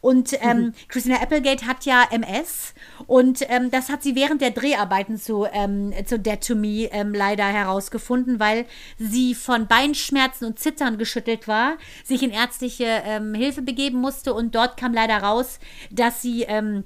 Und 0.06 0.34
ähm, 0.40 0.72
Christina 0.86 1.16
Applegate 1.16 1.66
hat 1.66 1.84
ja 1.84 2.04
MS 2.12 2.74
und 3.08 3.40
ähm, 3.48 3.72
das 3.72 3.88
hat 3.88 4.04
sie 4.04 4.14
während 4.14 4.40
der 4.40 4.52
Dreharbeiten 4.52 5.16
zu, 5.16 5.48
ähm, 5.52 5.92
zu 6.04 6.20
Dead 6.20 6.40
to 6.40 6.54
Me 6.54 6.88
ähm, 6.92 7.12
leider 7.12 7.44
herausgefunden, 7.44 8.38
weil 8.38 8.66
sie 8.98 9.34
von 9.34 9.66
Beinschmerzen 9.66 10.44
und 10.44 10.60
Zittern 10.60 10.96
geschüttelt 10.96 11.48
war, 11.48 11.76
sich 12.04 12.22
in 12.22 12.30
ärztliche 12.30 12.84
ähm, 13.04 13.34
Hilfe 13.34 13.62
begeben 13.62 14.00
musste 14.00 14.32
und 14.32 14.54
dort 14.54 14.76
kam 14.76 14.94
leider 14.94 15.16
raus, 15.16 15.58
dass 15.90 16.22
sie 16.22 16.42
ähm, 16.42 16.84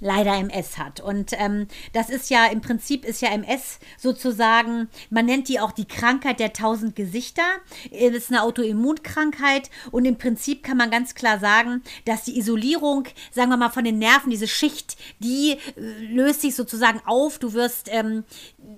leider 0.00 0.36
MS 0.36 0.78
hat. 0.78 1.00
Und 1.00 1.32
ähm, 1.34 1.68
das 1.92 2.10
ist 2.10 2.30
ja 2.30 2.46
im 2.46 2.60
Prinzip 2.60 3.04
ist 3.04 3.22
ja 3.22 3.30
MS 3.30 3.78
sozusagen, 3.98 4.88
man 5.10 5.26
nennt 5.26 5.48
die 5.48 5.60
auch 5.60 5.72
die 5.72 5.86
Krankheit 5.86 6.40
der 6.40 6.52
tausend 6.52 6.96
Gesichter. 6.96 7.42
Es 7.90 8.14
ist 8.14 8.30
eine 8.30 8.42
Autoimmunkrankheit 8.42 9.70
und 9.90 10.04
im 10.04 10.16
Prinzip 10.16 10.62
kann 10.62 10.76
man 10.76 10.90
ganz 10.90 11.14
klar 11.14 11.38
sagen, 11.38 11.82
dass 12.04 12.24
die 12.24 12.38
Isolierung, 12.38 13.04
sagen 13.30 13.50
wir 13.50 13.56
mal, 13.56 13.70
von 13.70 13.84
den 13.84 13.98
Nerven, 13.98 14.30
diese 14.30 14.48
Schicht, 14.48 14.96
die 15.18 15.52
äh, 15.52 15.58
löst 16.06 16.40
sich 16.40 16.54
sozusagen 16.54 17.00
auf. 17.04 17.38
Du 17.38 17.52
wirst 17.52 17.88
ähm, 17.90 18.24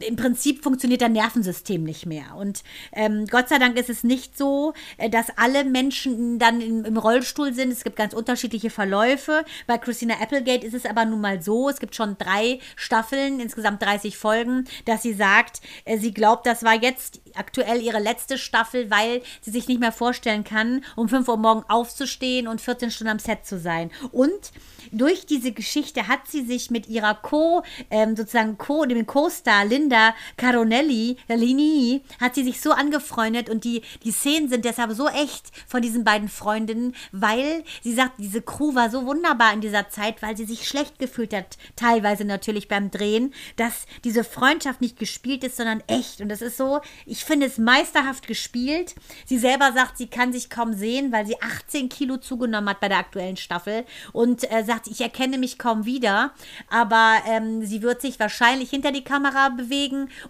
im 0.02 0.16
Prinzip 0.16 0.62
funktioniert 0.62 1.02
dein 1.02 1.12
Nervensystem 1.12 1.82
nicht 1.82 2.06
mehr. 2.06 2.34
Und 2.36 2.62
ähm, 2.92 3.26
Gott 3.26 3.48
sei 3.48 3.58
Dank 3.58 3.78
ist 3.78 3.90
es 3.90 4.04
nicht 4.04 4.36
so, 4.36 4.74
äh, 4.98 5.08
dass 5.10 5.26
alle 5.36 5.64
Menschen 5.64 6.38
dann 6.38 6.60
im, 6.60 6.84
im 6.84 6.96
Rollstuhl 6.96 7.52
sind. 7.52 7.72
Es 7.72 7.84
gibt 7.84 7.96
ganz 7.96 8.14
unterschiedliche 8.14 8.70
Verläufe. 8.70 9.44
Bei 9.66 9.78
Christina 9.78 10.14
Applegate 10.20 10.66
ist 10.66 10.74
es 10.74 10.86
aber 10.86 11.04
nun 11.04 11.20
mal 11.20 11.42
so, 11.42 11.68
es 11.68 11.80
gibt 11.80 11.94
schon 11.94 12.16
drei 12.18 12.58
Staffeln, 12.76 13.40
insgesamt 13.40 13.82
30 13.82 14.16
Folgen, 14.16 14.64
dass 14.84 15.02
sie 15.02 15.14
sagt, 15.14 15.60
äh, 15.84 15.98
sie 15.98 16.12
glaubt, 16.12 16.46
das 16.46 16.62
war 16.62 16.74
jetzt 16.74 17.20
aktuell 17.34 17.80
ihre 17.80 17.98
letzte 17.98 18.38
Staffel, 18.38 18.90
weil 18.90 19.22
sie 19.40 19.50
sich 19.50 19.68
nicht 19.68 19.80
mehr 19.80 19.92
vorstellen 19.92 20.44
kann, 20.44 20.84
um 20.96 21.08
5 21.08 21.28
Uhr 21.28 21.36
morgen 21.36 21.64
aufzustehen 21.68 22.48
und 22.48 22.60
14 22.60 22.90
Stunden 22.90 23.12
am 23.12 23.18
Set 23.18 23.46
zu 23.46 23.58
sein. 23.58 23.90
Und 24.10 24.52
durch 24.90 25.26
diese 25.26 25.52
Geschichte 25.52 26.08
hat 26.08 26.26
sie 26.28 26.42
sich 26.42 26.70
mit 26.70 26.88
ihrer 26.88 27.14
Co, 27.14 27.62
ähm, 27.90 28.16
sozusagen 28.16 28.58
Co, 28.58 28.84
dem 28.84 29.06
Co-Star 29.06 29.64
Linda 29.64 29.91
Linda 29.92 30.14
Caronelli, 30.38 31.18
Lini, 31.28 32.02
hat 32.18 32.34
sie 32.34 32.44
sich 32.44 32.62
so 32.62 32.72
angefreundet 32.72 33.50
und 33.50 33.64
die, 33.64 33.82
die 34.04 34.10
Szenen 34.10 34.48
sind 34.48 34.64
deshalb 34.64 34.92
so 34.92 35.06
echt 35.08 35.50
von 35.66 35.82
diesen 35.82 36.02
beiden 36.02 36.30
Freundinnen, 36.30 36.94
weil 37.12 37.62
sie 37.82 37.92
sagt, 37.92 38.12
diese 38.18 38.40
Crew 38.40 38.74
war 38.74 38.88
so 38.88 39.04
wunderbar 39.04 39.52
in 39.52 39.60
dieser 39.60 39.90
Zeit, 39.90 40.22
weil 40.22 40.34
sie 40.34 40.46
sich 40.46 40.66
schlecht 40.66 40.98
gefühlt 40.98 41.34
hat, 41.34 41.58
teilweise 41.76 42.24
natürlich 42.24 42.68
beim 42.68 42.90
Drehen, 42.90 43.34
dass 43.56 43.84
diese 44.02 44.24
Freundschaft 44.24 44.80
nicht 44.80 44.98
gespielt 44.98 45.44
ist, 45.44 45.58
sondern 45.58 45.82
echt. 45.88 46.22
Und 46.22 46.30
das 46.30 46.40
ist 46.40 46.56
so, 46.56 46.80
ich 47.04 47.26
finde 47.26 47.46
es 47.46 47.58
meisterhaft 47.58 48.26
gespielt. 48.26 48.94
Sie 49.26 49.38
selber 49.38 49.72
sagt, 49.72 49.98
sie 49.98 50.06
kann 50.06 50.32
sich 50.32 50.48
kaum 50.48 50.72
sehen, 50.72 51.12
weil 51.12 51.26
sie 51.26 51.40
18 51.42 51.90
Kilo 51.90 52.16
zugenommen 52.16 52.70
hat 52.70 52.80
bei 52.80 52.88
der 52.88 52.98
aktuellen 52.98 53.36
Staffel 53.36 53.84
und 54.12 54.50
äh, 54.50 54.64
sagt, 54.64 54.86
ich 54.86 55.02
erkenne 55.02 55.36
mich 55.36 55.58
kaum 55.58 55.84
wieder, 55.84 56.32
aber 56.70 57.18
ähm, 57.26 57.62
sie 57.66 57.82
wird 57.82 58.00
sich 58.00 58.18
wahrscheinlich 58.18 58.70
hinter 58.70 58.90
die 58.90 59.04
Kamera 59.04 59.50
bewegen 59.50 59.71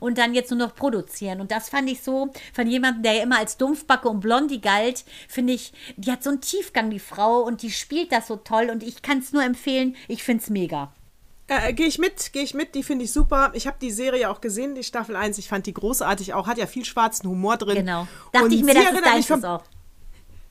und 0.00 0.18
dann 0.18 0.34
jetzt 0.34 0.50
nur 0.50 0.58
noch 0.58 0.74
produzieren. 0.74 1.40
Und 1.40 1.50
das 1.50 1.68
fand 1.68 1.90
ich 1.90 2.02
so 2.02 2.32
von 2.52 2.66
jemandem, 2.66 3.02
der 3.02 3.14
ja 3.14 3.22
immer 3.22 3.38
als 3.38 3.56
Dumpfbacke 3.56 4.08
und 4.08 4.20
Blondie 4.20 4.60
galt, 4.60 5.04
finde 5.28 5.52
ich, 5.52 5.72
die 5.96 6.10
hat 6.10 6.22
so 6.22 6.30
einen 6.30 6.40
Tiefgang, 6.40 6.90
die 6.90 6.98
Frau, 6.98 7.40
und 7.40 7.62
die 7.62 7.70
spielt 7.70 8.12
das 8.12 8.26
so 8.28 8.36
toll 8.36 8.70
und 8.70 8.82
ich 8.82 9.02
kann 9.02 9.18
es 9.18 9.32
nur 9.32 9.42
empfehlen. 9.42 9.96
Ich 10.08 10.22
finde 10.22 10.42
es 10.42 10.50
mega. 10.50 10.92
Äh, 11.48 11.72
gehe 11.72 11.86
ich 11.86 11.98
mit, 11.98 12.32
gehe 12.32 12.42
ich 12.42 12.54
mit, 12.54 12.74
die 12.74 12.82
finde 12.82 13.04
ich 13.04 13.12
super. 13.12 13.50
Ich 13.54 13.66
habe 13.66 13.76
die 13.80 13.90
Serie 13.90 14.30
auch 14.30 14.40
gesehen, 14.40 14.74
die 14.74 14.84
Staffel 14.84 15.16
1. 15.16 15.38
Ich 15.38 15.48
fand 15.48 15.66
die 15.66 15.74
großartig 15.74 16.34
auch, 16.34 16.46
hat 16.46 16.58
ja 16.58 16.66
viel 16.66 16.84
schwarzen 16.84 17.28
Humor 17.28 17.56
drin. 17.56 17.76
Genau. 17.76 18.06
Dachte 18.32 18.46
und 18.46 18.52
ich 18.52 18.62
mir, 18.62 18.74
das 18.74 18.92
ist 18.92 19.30
deins 19.30 19.44
auch. 19.44 19.62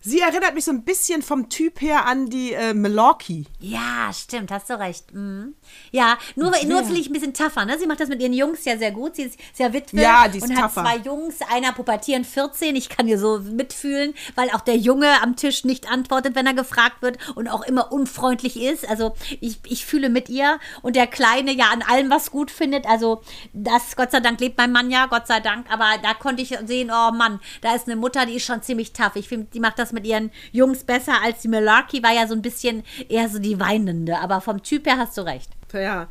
Sie 0.04 0.20
erinnert 0.20 0.56
mich 0.56 0.66
so 0.66 0.72
ein 0.72 0.84
bisschen 0.84 1.22
vom 1.22 1.50
Typ 1.50 1.80
her 1.80 2.06
an 2.08 2.28
die 2.30 2.54
äh, 2.54 2.74
Milwaukee. 2.74 3.46
Ja, 3.60 4.12
stimmt, 4.12 4.52
hast 4.52 4.70
du 4.70 4.80
recht. 4.80 5.14
Mhm. 5.14 5.54
Ja, 5.92 6.18
nur, 6.36 6.50
okay. 6.50 6.66
nur 6.66 6.84
finde 6.84 7.00
ich 7.00 7.08
ein 7.08 7.14
bisschen 7.14 7.36
tougher. 7.36 7.66
Ne? 7.66 7.78
Sie 7.78 7.86
macht 7.86 8.00
das 8.00 8.10
mit 8.10 8.20
ihren 8.20 8.34
Jungs 8.34 8.66
ja 8.66 8.78
sehr 8.78 8.92
gut. 8.92 9.16
Sie 9.16 9.24
ist 9.24 9.40
sehr 9.54 9.74
Witwe 9.74 10.02
ja, 10.02 10.28
die 10.28 10.40
ist 10.40 10.50
und 10.50 10.56
tougher. 10.56 10.64
hat 10.64 10.74
zwei 10.74 10.98
Jungs, 10.98 11.36
einer 11.54 11.72
pubertieren 11.72 12.26
14. 12.26 12.76
Ich 12.76 12.90
kann 12.90 13.08
ihr 13.08 13.20
so 13.20 13.40
mitfühlen, 13.40 14.16
weil 14.34 14.50
auch 14.50 14.62
der 14.62 14.76
Junge 14.76 15.22
am 15.22 15.36
Tisch 15.36 15.66
nicht 15.66 15.90
antwortet, 15.92 16.34
wenn 16.34 16.48
er 16.48 16.56
gefragt 16.56 17.02
wird 17.04 17.20
und 17.36 17.48
auch 17.48 17.62
immer 17.62 17.92
unfreundlich 17.92 18.60
ist. 18.60 18.90
Also 18.90 19.14
ich, 19.40 19.60
ich 19.68 19.86
fühle 19.86 20.10
mit 20.10 20.30
ihr 20.30 20.60
und 20.82 20.96
der 20.96 21.06
Kleine 21.06 21.52
ja 21.52 21.66
an 21.72 21.84
allem 21.84 22.10
was 22.10 22.32
gut 22.32 22.50
findet. 22.50 22.88
Also 22.88 23.22
das, 23.54 23.96
Gott 23.96 24.10
sei 24.10 24.20
Dank, 24.20 24.40
lebt 24.40 24.58
mein 24.58 24.72
Mann 24.72 24.90
ja, 24.90 25.06
Gott 25.06 25.28
sei 25.28 25.42
Dank. 25.42 25.72
Aber 25.72 25.86
da 26.02 26.16
konnte 26.16 26.42
ich 26.42 26.58
sehen, 26.66 26.90
oh 26.92 27.12
Mann, 27.12 27.40
da 27.62 27.76
ist 27.76 27.88
eine 27.88 27.96
Mutter, 27.96 28.26
die 28.26 28.38
ist 28.38 28.46
schon 28.46 28.64
ziemlich 28.64 28.94
tough. 28.94 29.16
Ich 29.16 29.28
finde, 29.28 29.48
die 29.54 29.60
macht 29.60 29.78
das 29.78 29.91
mit 29.92 30.06
ihren 30.06 30.32
Jungs 30.52 30.84
besser 30.84 31.14
als 31.24 31.42
die 31.42 31.48
Malarkey, 31.48 32.04
war 32.04 32.14
ja 32.14 32.28
so 32.28 32.34
ein 32.34 32.42
bisschen 32.42 32.84
eher 33.10 33.30
so 33.30 33.40
die 33.40 33.60
Weinende. 33.60 34.20
Aber 34.20 34.42
vom 34.42 34.62
Typ 34.64 34.88
her 34.88 34.98
hast 34.98 35.18
du 35.18 35.22
recht. 35.22 35.50
Ja. 35.74 36.08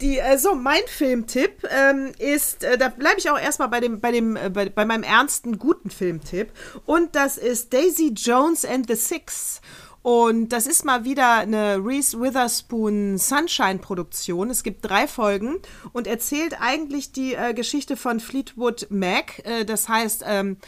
Die, 0.00 0.18
äh, 0.18 0.36
so, 0.36 0.54
mein 0.54 0.82
Filmtipp 0.86 1.66
ähm, 1.70 2.12
ist, 2.18 2.64
äh, 2.64 2.76
da 2.76 2.88
bleibe 2.88 3.18
ich 3.18 3.30
auch 3.30 3.38
erstmal 3.38 3.68
bei 3.68 3.80
dem, 3.80 4.00
bei 4.00 4.12
dem, 4.12 4.36
äh, 4.36 4.50
bei, 4.50 4.68
bei 4.68 4.84
meinem 4.84 5.04
ernsten, 5.04 5.58
guten 5.58 5.88
Filmtipp. 5.88 6.52
Und 6.84 7.16
das 7.16 7.38
ist 7.38 7.72
Daisy 7.72 8.12
Jones 8.14 8.64
and 8.66 8.88
the 8.88 8.94
Six. 8.94 9.62
Und 10.02 10.50
das 10.50 10.68
ist 10.68 10.84
mal 10.84 11.04
wieder 11.04 11.38
eine 11.38 11.78
Reese 11.84 12.20
Witherspoon 12.20 13.18
Sunshine-Produktion. 13.18 14.50
Es 14.50 14.62
gibt 14.62 14.88
drei 14.88 15.08
Folgen 15.08 15.56
und 15.92 16.06
erzählt 16.06 16.60
eigentlich 16.60 17.10
die 17.10 17.34
äh, 17.34 17.54
Geschichte 17.54 17.96
von 17.96 18.20
Fleetwood 18.20 18.86
Mac. 18.90 19.40
Äh, 19.44 19.64
das 19.64 19.88
heißt, 19.88 20.24
ähm, 20.24 20.52
äh, 20.52 20.64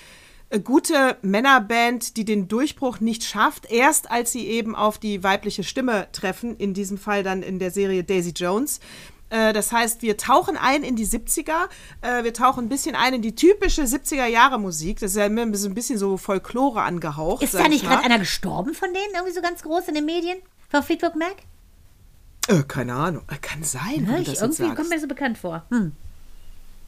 gute 0.65 1.17
Männerband, 1.23 2.17
die 2.17 2.25
den 2.25 2.49
Durchbruch 2.49 3.01
nicht 3.01 3.25
schafft, 3.25 3.71
erst 3.71 4.11
als 4.11 4.33
sie 4.33 4.47
eben 4.47 4.75
auf 4.75 4.99
die 4.99 5.23
weibliche 5.23 5.63
Stimme 5.63 6.09
treffen, 6.13 6.57
in 6.57 6.73
diesem 6.73 6.97
Fall 6.97 7.23
dann 7.23 7.43
in 7.43 7.59
der 7.59 7.71
Serie 7.71 8.03
Daisy 8.03 8.33
Jones. 8.35 8.81
Äh, 9.31 9.53
das 9.53 9.73
heißt, 9.73 10.01
wir 10.03 10.17
tauchen 10.17 10.57
ein 10.57 10.83
in 10.83 10.97
die 10.97 11.07
70er, 11.07 11.69
äh, 12.01 12.25
wir 12.25 12.33
tauchen 12.33 12.65
ein 12.65 12.69
bisschen 12.69 12.95
ein 12.95 13.15
in 13.15 13.23
die 13.23 13.35
typische 13.35 13.83
70er-Jahre-Musik. 13.83 15.01
Das 15.01 15.11
ist 15.11 15.17
ja 15.19 15.27
immer 15.27 15.43
ein 15.43 15.53
bisschen 15.53 15.99
so 15.99 16.17
Folklore 16.17 16.81
angehaucht. 16.81 17.43
Ist 17.43 17.55
da 17.55 17.69
nicht 17.69 17.85
gerade 17.85 18.05
einer 18.05 18.19
gestorben 18.19 18.75
von 18.75 18.93
denen, 18.93 19.15
irgendwie 19.15 19.35
so 19.35 19.43
ganz 19.43 19.63
groß 19.63 19.89
in 19.89 19.95
den 19.95 20.07
Medien? 20.07 20.39
Von 20.71 20.83
Fleetwood 20.83 21.17
Mac? 21.17 21.37
Äh, 22.49 22.63
keine 22.63 22.95
Ahnung. 22.95 23.23
Kann 23.43 23.63
sein. 23.63 24.09
Ja, 24.11 24.19
ich, 24.19 24.41
irgendwie 24.41 24.75
kommt 24.75 24.89
mir 24.89 25.01
so 25.01 25.07
bekannt 25.07 25.37
vor. 25.37 25.65
Hm. 25.71 25.93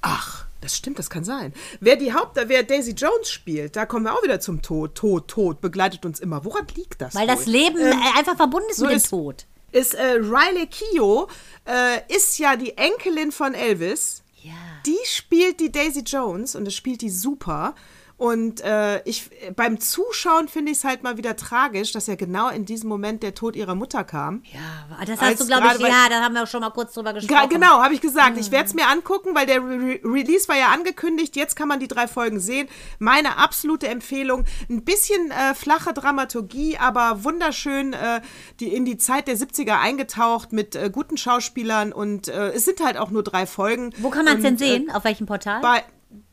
Ach. 0.00 0.46
Das 0.60 0.76
stimmt, 0.76 0.98
das 0.98 1.08
kann 1.08 1.24
sein. 1.24 1.54
Wer 1.80 1.96
die 1.96 2.12
Haupt, 2.12 2.36
wer 2.36 2.62
Daisy 2.62 2.92
Jones 2.92 3.30
spielt, 3.30 3.76
da 3.76 3.86
kommen 3.86 4.04
wir 4.04 4.14
auch 4.14 4.22
wieder 4.22 4.40
zum 4.40 4.60
Tod. 4.62 4.94
Tod, 4.94 5.28
Tod 5.28 5.60
begleitet 5.60 6.04
uns 6.04 6.20
immer. 6.20 6.44
Woran 6.44 6.66
liegt 6.76 7.00
das? 7.00 7.14
Weil 7.14 7.28
wohl? 7.28 7.34
das 7.34 7.46
Leben 7.46 7.78
ähm, 7.78 7.92
äh, 7.92 8.18
einfach 8.18 8.36
verbunden 8.36 8.68
ist 8.70 8.76
so 8.76 8.86
mit 8.86 8.94
dem 8.94 9.02
Tod. 9.02 9.46
Ist 9.72 9.94
äh, 9.94 10.14
Riley 10.14 10.66
Keough 10.66 11.28
äh, 11.64 12.14
ist 12.14 12.38
ja 12.38 12.56
die 12.56 12.76
Enkelin 12.76 13.32
von 13.32 13.54
Elvis. 13.54 14.22
Ja. 14.42 14.52
Die 14.86 14.98
spielt 15.04 15.60
die 15.60 15.70
Daisy 15.70 16.00
Jones 16.00 16.54
und 16.54 16.64
das 16.64 16.74
spielt 16.74 17.02
die 17.02 17.10
super. 17.10 17.74
Und 18.20 18.60
äh, 18.60 19.00
ich, 19.08 19.30
beim 19.56 19.80
Zuschauen 19.80 20.48
finde 20.48 20.72
ich 20.72 20.76
es 20.76 20.84
halt 20.84 21.02
mal 21.02 21.16
wieder 21.16 21.36
tragisch, 21.36 21.92
dass 21.92 22.06
ja 22.06 22.16
genau 22.16 22.50
in 22.50 22.66
diesem 22.66 22.90
Moment 22.90 23.22
der 23.22 23.34
Tod 23.34 23.56
ihrer 23.56 23.74
Mutter 23.74 24.04
kam. 24.04 24.42
Ja, 24.52 25.06
das 25.06 25.22
hast 25.22 25.40
du, 25.40 25.46
glaube 25.46 25.68
ich, 25.68 25.80
ja, 25.80 26.06
da 26.10 26.20
haben 26.20 26.34
wir 26.34 26.42
auch 26.42 26.46
schon 26.46 26.60
mal 26.60 26.68
kurz 26.68 26.92
drüber 26.92 27.14
gesprochen. 27.14 27.48
Genau, 27.48 27.82
habe 27.82 27.94
ich 27.94 28.02
gesagt. 28.02 28.34
Mhm. 28.34 28.40
Ich 28.40 28.50
werde 28.50 28.66
es 28.66 28.74
mir 28.74 28.88
angucken, 28.88 29.34
weil 29.34 29.46
der 29.46 29.62
Re 29.62 30.00
Release 30.04 30.48
war 30.48 30.58
ja 30.58 30.66
angekündigt. 30.68 31.34
Jetzt 31.34 31.56
kann 31.56 31.66
man 31.66 31.80
die 31.80 31.88
drei 31.88 32.06
Folgen 32.06 32.40
sehen. 32.40 32.68
Meine 32.98 33.38
absolute 33.38 33.88
Empfehlung. 33.88 34.44
Ein 34.68 34.84
bisschen 34.84 35.30
äh, 35.30 35.54
flache 35.54 35.94
Dramaturgie, 35.94 36.76
aber 36.76 37.24
wunderschön 37.24 37.94
äh, 37.94 38.20
die, 38.60 38.74
in 38.74 38.84
die 38.84 38.98
Zeit 38.98 39.28
der 39.28 39.38
70er 39.38 39.80
eingetaucht 39.80 40.52
mit 40.52 40.76
äh, 40.76 40.90
guten 40.92 41.16
Schauspielern. 41.16 41.90
Und 41.94 42.28
äh, 42.28 42.50
es 42.50 42.66
sind 42.66 42.84
halt 42.84 42.98
auch 42.98 43.10
nur 43.10 43.22
drei 43.22 43.46
Folgen. 43.46 43.94
Wo 43.96 44.10
kann 44.10 44.26
man 44.26 44.36
es 44.36 44.42
denn 44.42 44.58
sehen? 44.58 44.90
Auf 44.90 45.04
welchem 45.04 45.24
Portal? 45.24 45.62
Bei, 45.62 45.84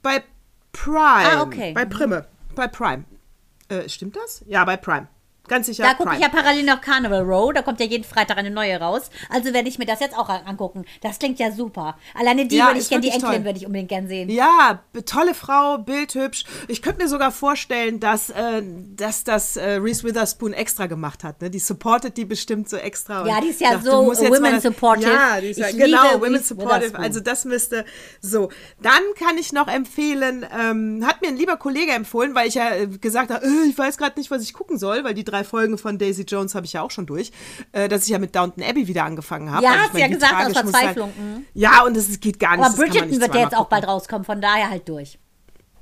bei 0.02 0.22
Prime. 0.78 1.28
Ah, 1.28 1.42
okay. 1.42 1.74
Bei 1.74 1.86
Prime. 1.86 2.26
Bei 2.56 2.68
Prime. 2.68 3.04
Äh, 3.70 3.90
stimmt 3.90 4.16
das? 4.16 4.44
Ja, 4.48 4.64
bei 4.64 4.78
Prime. 4.78 5.08
Ganz 5.48 5.68
sicher. 5.68 5.84
Da 5.84 5.94
gucke 5.94 6.16
ich 6.16 6.22
ja 6.22 6.30
parallel 6.30 6.66
noch 6.66 6.82
Carnival 6.82 7.22
Row. 7.22 7.54
Da 7.54 7.62
kommt 7.62 7.80
ja 7.80 7.86
jeden 7.86 8.04
Freitag 8.04 8.38
eine 8.38 8.52
neue 8.52 8.80
raus. 8.80 9.10
Also 9.30 9.54
werde 9.54 9.70
ich 9.70 9.80
mir 9.80 9.86
das 9.86 10.00
jetzt 10.00 10.18
auch 10.18 10.30
angucken. 10.30 10.86
Das 11.02 11.20
klingt 11.20 11.40
ja 11.40 11.52
super. 11.52 11.98
Alleine 12.14 12.48
die 12.48 12.58
ja, 12.58 12.68
würde 12.68 12.80
ich 12.80 12.90
gerne, 12.90 13.02
die 13.02 13.10
Enkelin 13.10 13.46
würde 13.46 13.58
ich 13.58 13.66
unbedingt 13.66 13.90
gerne 13.90 14.08
sehen. 14.08 14.30
Ja, 14.30 14.82
tolle 15.06 15.34
Frau, 15.34 15.78
bildhübsch. 15.78 16.46
Ich 16.68 16.82
könnte 16.82 17.04
mir 17.04 17.10
sogar 17.10 17.32
vorstellen, 17.32 18.00
dass, 18.00 18.30
äh, 18.30 18.62
dass 18.96 19.24
das 19.24 19.58
äh, 19.58 19.74
Reese 19.74 20.04
Witherspoon 20.04 20.54
extra 20.54 20.88
gemacht 20.88 21.24
hat. 21.24 21.42
Ne? 21.42 21.50
Die 21.50 21.60
supportet 21.60 22.18
die 22.18 22.26
bestimmt 22.26 22.70
so 22.70 22.78
extra. 22.78 23.26
Ja, 23.26 23.42
die 23.42 23.48
ist 23.48 23.62
ja 23.62 23.72
sagt, 23.72 23.86
so 23.86 24.06
Women 24.06 24.60
Supportive. 24.60 25.10
Ja, 25.10 25.42
die 25.42 25.48
ist 25.48 25.60
ja, 25.60 25.72
genau, 25.72 26.22
Women 26.22 26.44
Supportive. 26.44 26.98
Also 26.98 27.20
das 27.20 27.46
müsste 27.46 27.86
so. 28.22 28.50
Dann 28.82 29.02
kann 29.18 29.38
ich 29.38 29.54
noch 29.54 29.68
empfehlen, 29.68 30.46
ähm, 30.58 31.04
hat 31.06 31.22
mir 31.22 31.30
ein 31.30 31.38
lieber 31.38 31.58
Kollege 31.58 31.92
empfohlen, 31.92 32.36
weil 32.36 32.48
ich 32.48 32.56
ja 32.56 32.76
äh, 32.76 32.88
gesagt 32.88 33.32
habe, 33.32 33.46
äh, 33.46 33.70
ich 33.70 33.78
weiß 33.78 33.98
gerade 33.98 34.20
nicht, 34.20 34.32
was 34.32 34.44
ich 34.44 34.54
gucken 34.54 34.78
soll, 34.78 35.04
weil 35.04 35.14
die 35.14 35.24
drei 35.24 35.37
drei 35.38 35.44
Folgen 35.44 35.78
von 35.78 35.98
Daisy 35.98 36.24
Jones 36.24 36.56
habe 36.56 36.66
ich 36.66 36.74
ja 36.74 36.82
auch 36.82 36.92
schon 36.92 37.06
durch, 37.06 37.32
äh, 37.72 37.88
dass 37.88 38.04
ich 38.04 38.10
ja 38.10 38.20
mit 38.20 38.36
Downton 38.36 38.64
Abbey 38.64 38.88
wieder 38.88 39.04
angefangen 39.04 39.52
habe. 39.52 39.64
Ja, 39.64 39.72
also, 39.72 39.84
hast 39.84 39.94
du 39.94 40.00
ja 40.00 40.08
gesagt, 40.08 40.34
aus 40.34 40.54
Verzweiflung. 40.54 41.10
Mhm. 41.18 41.46
ja, 41.54 41.84
und 41.84 41.96
es 41.96 42.20
geht 42.20 42.40
gar 42.40 42.58
nicht. 42.58 42.66
Aber 42.66 42.76
Bridgerton 42.76 43.20
wird 43.20 43.36
ja 43.36 43.42
jetzt 43.42 43.56
auch 43.56 43.68
bald 43.68 43.88
rauskommen, 43.88 44.26
von 44.26 44.42
daher 44.42 44.70
halt 44.70 44.88
durch. 44.90 45.20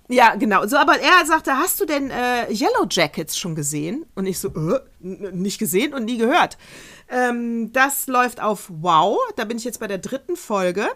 Ja, 0.08 0.36
genau. 0.36 0.68
So, 0.68 0.78
aber 0.78 1.00
er 1.00 1.26
sagte, 1.26 1.58
hast 1.58 1.80
du 1.80 1.86
denn 1.86 2.12
äh, 2.12 2.52
Yellow 2.52 2.86
Jackets 2.90 3.38
schon 3.38 3.56
gesehen? 3.56 4.06
Und 4.14 4.28
ich 4.28 4.38
so, 4.38 4.50
äh, 4.50 4.80
nicht 5.00 5.58
gesehen 5.58 5.96
und 5.96 6.06
nie 6.06 6.18
gehört. 6.18 6.58
Ähm, 7.10 7.72
das 7.74 8.06
läuft 8.06 8.40
auf 8.40 8.70
Wow. 8.70 9.18
Da 9.36 9.46
bin 9.46 9.58
ich 9.58 9.64
jetzt 9.64 9.80
bei 9.80 9.88
der 9.88 9.98
dritten 9.98 10.36
Folge. 10.36 10.88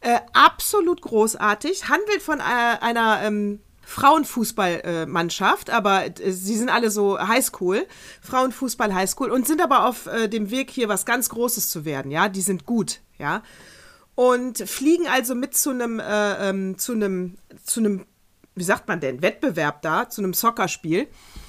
Äh, 0.00 0.20
absolut 0.32 1.02
großartig. 1.02 1.90
Handelt 1.90 2.22
von 2.22 2.40
äh, 2.40 2.42
einer 2.80 3.20
ähm, 3.22 3.60
Frauenfußballmannschaft, 3.88 5.70
aber 5.70 6.06
äh, 6.06 6.30
sie 6.30 6.56
sind 6.56 6.68
alle 6.68 6.90
so 6.90 7.18
Highschool, 7.18 7.86
Frauenfußball 8.20 8.94
Highschool 8.94 9.30
und 9.30 9.46
sind 9.46 9.62
aber 9.62 9.86
auf 9.86 10.06
äh, 10.06 10.28
dem 10.28 10.50
Weg 10.50 10.70
hier 10.70 10.90
was 10.90 11.06
ganz 11.06 11.30
Großes 11.30 11.70
zu 11.70 11.86
werden, 11.86 12.10
ja, 12.10 12.28
die 12.28 12.42
sind 12.42 12.66
gut, 12.66 13.00
ja. 13.18 13.42
Und 14.14 14.58
fliegen 14.58 15.06
also 15.06 15.34
mit 15.34 15.56
zu 15.56 15.70
einem 15.70 16.00
äh, 16.00 16.50
ähm, 16.50 16.76
zu 16.76 16.92
einem 16.92 17.38
zu 17.64 17.80
einem 17.80 18.04
wie 18.54 18.64
sagt 18.64 18.88
man 18.88 19.00
denn, 19.00 19.22
Wettbewerb 19.22 19.82
da, 19.82 20.10
zu 20.10 20.20
einem 20.20 20.34
Soccerspiel. 20.34 21.06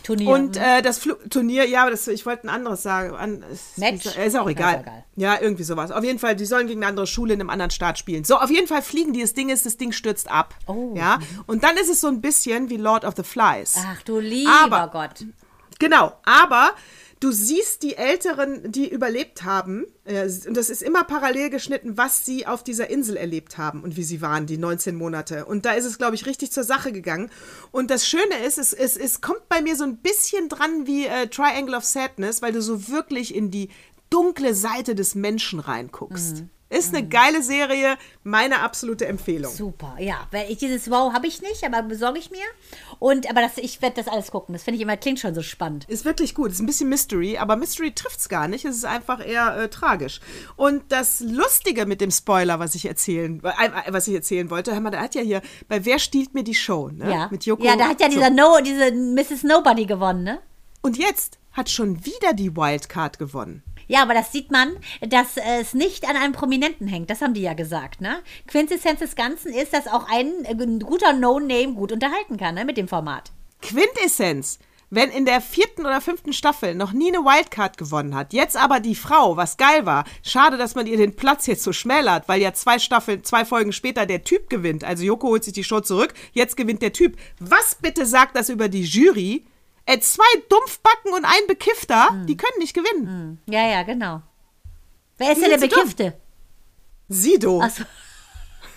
Turnier. 0.09 0.29
Und 0.29 0.55
ne? 0.55 0.77
äh, 0.77 0.81
das 0.81 0.97
Fl 0.97 1.15
Turnier, 1.29 1.67
ja, 1.67 1.89
das, 1.89 2.07
ich 2.07 2.25
wollte 2.25 2.47
ein 2.47 2.49
anderes 2.49 2.81
sagen. 2.81 3.15
An, 3.15 3.43
Match? 3.77 4.05
Ist, 4.05 4.17
ist 4.17 4.37
auch 4.37 4.49
egal. 4.49 4.75
Ist 4.75 4.81
egal. 4.81 5.03
Ja, 5.15 5.37
irgendwie 5.39 5.63
sowas. 5.63 5.91
Auf 5.91 6.03
jeden 6.03 6.17
Fall, 6.17 6.35
die 6.35 6.45
sollen 6.45 6.67
gegen 6.67 6.81
eine 6.81 6.89
andere 6.89 7.07
Schule 7.07 7.33
in 7.33 7.39
einem 7.39 7.49
anderen 7.49 7.71
Staat 7.71 7.99
spielen. 7.99 8.23
So, 8.23 8.37
auf 8.37 8.49
jeden 8.49 8.67
Fall 8.67 8.81
fliegen 8.81 9.13
die. 9.13 9.21
Das 9.21 9.33
Ding 9.33 9.49
ist, 9.49 9.65
das 9.65 9.77
Ding 9.77 9.91
stürzt 9.91 10.29
ab. 10.31 10.55
Oh. 10.65 10.93
Ja. 10.95 11.19
Und 11.45 11.63
dann 11.63 11.77
ist 11.77 11.89
es 11.89 12.01
so 12.01 12.07
ein 12.07 12.21
bisschen 12.21 12.69
wie 12.69 12.77
Lord 12.77 13.05
of 13.05 13.13
the 13.17 13.23
Flies. 13.23 13.75
Ach 13.77 14.01
du 14.03 14.19
lieber 14.19 14.51
aber, 14.63 14.87
Gott. 14.87 15.25
Genau, 15.79 16.13
aber 16.25 16.71
du 17.19 17.31
siehst 17.31 17.83
die 17.83 17.95
Älteren, 17.95 18.71
die 18.71 18.89
überlebt 18.89 19.43
haben, 19.43 19.85
äh, 20.05 20.29
und 20.47 20.55
das 20.55 20.69
ist 20.69 20.81
immer 20.81 21.03
parallel 21.03 21.49
geschnitten, 21.49 21.97
was 21.97 22.25
sie 22.25 22.47
auf 22.47 22.63
dieser 22.63 22.89
Insel 22.89 23.17
erlebt 23.17 23.57
haben 23.57 23.83
und 23.83 23.97
wie 23.97 24.03
sie 24.03 24.21
waren, 24.21 24.45
die 24.45 24.57
19 24.57 24.95
Monate. 24.95 25.45
Und 25.45 25.65
da 25.65 25.73
ist 25.73 25.85
es, 25.85 25.97
glaube 25.97 26.15
ich, 26.15 26.25
richtig 26.25 26.51
zur 26.51 26.63
Sache 26.63 26.91
gegangen. 26.91 27.29
Und 27.71 27.91
das 27.91 28.07
Schöne 28.07 28.45
ist, 28.45 28.57
es, 28.57 28.73
es, 28.73 28.95
es 28.97 29.21
kommt 29.21 29.49
bei 29.49 29.61
mir 29.61 29.75
so 29.75 29.83
ein 29.83 29.97
bisschen 29.97 30.49
dran 30.49 30.87
wie 30.87 31.05
äh, 31.05 31.27
Triangle 31.27 31.75
of 31.75 31.83
Sadness, 31.83 32.41
weil 32.41 32.53
du 32.53 32.61
so 32.61 32.87
wirklich 32.87 33.35
in 33.35 33.51
die 33.51 33.69
dunkle 34.09 34.55
Seite 34.55 34.95
des 34.95 35.15
Menschen 35.15 35.59
reinguckst. 35.59 36.37
Mhm. 36.37 36.49
Ist 36.69 36.93
eine 36.93 37.07
geile 37.07 37.41
Serie, 37.41 37.97
meine 38.23 38.59
absolute 38.61 39.07
Empfehlung. 39.07 39.51
Super, 39.51 39.95
ja. 39.99 40.27
Weil 40.29 40.51
ich 40.51 40.59
dieses 40.59 40.91
Wow 40.91 41.13
habe 41.13 41.25
ich 41.25 41.41
nicht, 41.41 41.63
aber 41.63 41.81
besorge 41.81 42.19
ich 42.19 42.29
mir. 42.29 42.45
Und 42.99 43.27
aber 43.27 43.41
das, 43.41 43.57
ich 43.57 43.81
werde 43.81 43.95
das 43.95 44.07
alles 44.07 44.29
gucken. 44.29 44.53
Das 44.53 44.61
finde 44.61 44.75
ich 44.75 44.83
immer, 44.83 44.95
klingt 44.95 45.19
schon 45.19 45.33
so 45.33 45.41
spannend. 45.41 45.85
Ist 45.89 46.05
wirklich 46.05 46.35
gut. 46.35 46.51
Ist 46.51 46.59
ein 46.59 46.67
bisschen 46.67 46.87
Mystery, 46.87 47.39
aber 47.39 47.55
Mystery 47.55 47.91
trifft 47.91 48.19
es 48.19 48.29
gar 48.29 48.47
nicht. 48.47 48.65
Es 48.65 48.75
ist 48.75 48.85
einfach 48.85 49.25
eher 49.25 49.57
äh, 49.57 49.69
tragisch. 49.69 50.21
Und 50.57 50.83
das 50.89 51.21
Lustige 51.21 51.87
mit 51.87 52.01
dem 52.01 52.11
Spoiler, 52.11 52.59
was 52.59 52.75
ich 52.75 52.85
erzählen, 52.85 53.41
äh, 53.43 53.91
was 53.91 54.07
ich 54.07 54.13
erzählen 54.13 54.51
wollte, 54.51 54.73
hör 54.73 54.79
mal, 54.79 54.91
der 54.91 55.01
hat 55.01 55.15
ja 55.15 55.21
hier 55.21 55.41
bei 55.67 55.83
Wer 55.85 55.97
stiehlt 55.97 56.35
mir 56.35 56.43
die 56.43 56.53
Show, 56.55 56.89
ne? 56.89 57.09
Ja. 57.09 57.27
Mit 57.31 57.45
Joko. 57.45 57.63
ja, 57.63 57.77
da 57.77 57.87
hat 57.87 57.99
ja 57.99 58.11
so. 58.11 58.15
dieser 58.15 58.29
no, 58.29 58.59
diese 58.63 58.91
Mrs. 58.91 59.43
Nobody 59.43 59.85
gewonnen, 59.85 60.23
ne? 60.23 60.39
Und 60.81 60.97
jetzt 60.99 61.39
hat 61.51 61.69
schon 61.69 62.05
wieder 62.05 62.33
die 62.33 62.55
Wildcard 62.55 63.17
gewonnen. 63.17 63.63
Ja, 63.89 64.03
aber 64.03 64.13
das 64.13 64.31
sieht 64.31 64.51
man, 64.51 64.77
dass 65.01 65.35
es 65.59 65.73
nicht 65.73 66.07
an 66.07 66.15
einem 66.15 66.31
Prominenten 66.31 66.87
hängt. 66.87 67.09
Das 67.09 67.21
haben 67.21 67.33
die 67.33 67.41
ja 67.41 67.55
gesagt, 67.55 68.01
ne? 68.01 68.19
Quintessenz 68.47 68.99
des 68.99 69.15
Ganzen 69.15 69.51
ist, 69.51 69.73
dass 69.73 69.87
auch 69.87 70.07
ein, 70.07 70.45
ein 70.47 70.79
guter 70.79 71.11
No-Name 71.13 71.73
gut 71.73 71.91
unterhalten 71.91 72.37
kann, 72.37 72.53
ne? 72.53 72.65
Mit 72.65 72.77
dem 72.77 72.87
Format. 72.87 73.31
Quintessenz. 73.63 74.59
Wenn 74.91 75.09
in 75.09 75.25
der 75.25 75.41
vierten 75.41 75.87
oder 75.87 76.01
fünften 76.01 76.33
Staffel 76.33 76.75
noch 76.75 76.93
nie 76.93 77.09
eine 77.09 77.25
Wildcard 77.25 77.79
gewonnen 77.79 78.15
hat, 78.15 78.31
jetzt 78.31 78.57
aber 78.57 78.79
die 78.79 78.95
Frau, 78.95 79.37
was 79.37 79.57
geil 79.57 79.87
war, 79.87 80.03
schade, 80.23 80.57
dass 80.57 80.75
man 80.75 80.85
ihr 80.85 80.97
den 80.97 81.15
Platz 81.15 81.47
jetzt 81.47 81.63
so 81.63 81.73
schmälert, 81.73 82.27
weil 82.27 82.41
ja 82.41 82.53
zwei 82.53 82.77
Staffeln, 82.77 83.23
zwei 83.23 83.43
Folgen 83.43 83.73
später 83.73 84.05
der 84.05 84.23
Typ 84.23 84.49
gewinnt. 84.49 84.83
Also 84.83 85.03
Joko 85.03 85.29
holt 85.29 85.43
sich 85.43 85.53
die 85.53 85.63
Show 85.63 85.81
zurück, 85.81 86.13
jetzt 86.33 86.57
gewinnt 86.57 86.83
der 86.83 86.93
Typ. 86.93 87.17
Was 87.39 87.75
bitte 87.81 88.05
sagt 88.05 88.35
das 88.35 88.49
über 88.49 88.67
die 88.67 88.83
Jury? 88.83 89.45
Äh, 89.89 89.99
zwei 90.01 90.23
Dumpfbacken 90.49 91.13
und 91.13 91.25
ein 91.25 91.47
Bekiffter, 91.47 92.09
die 92.27 92.37
können 92.37 92.59
nicht 92.59 92.75
gewinnen. 92.75 93.41
Ja, 93.47 93.67
ja, 93.67 93.81
genau. 93.81 94.21
Wer 95.17 95.31
ist 95.31 95.41
denn 95.41 95.49
der 95.49 95.59
so. 95.59 95.67
Bekiffte? 95.67 96.13
Sido. 97.07 97.59
Achso. 97.59 97.83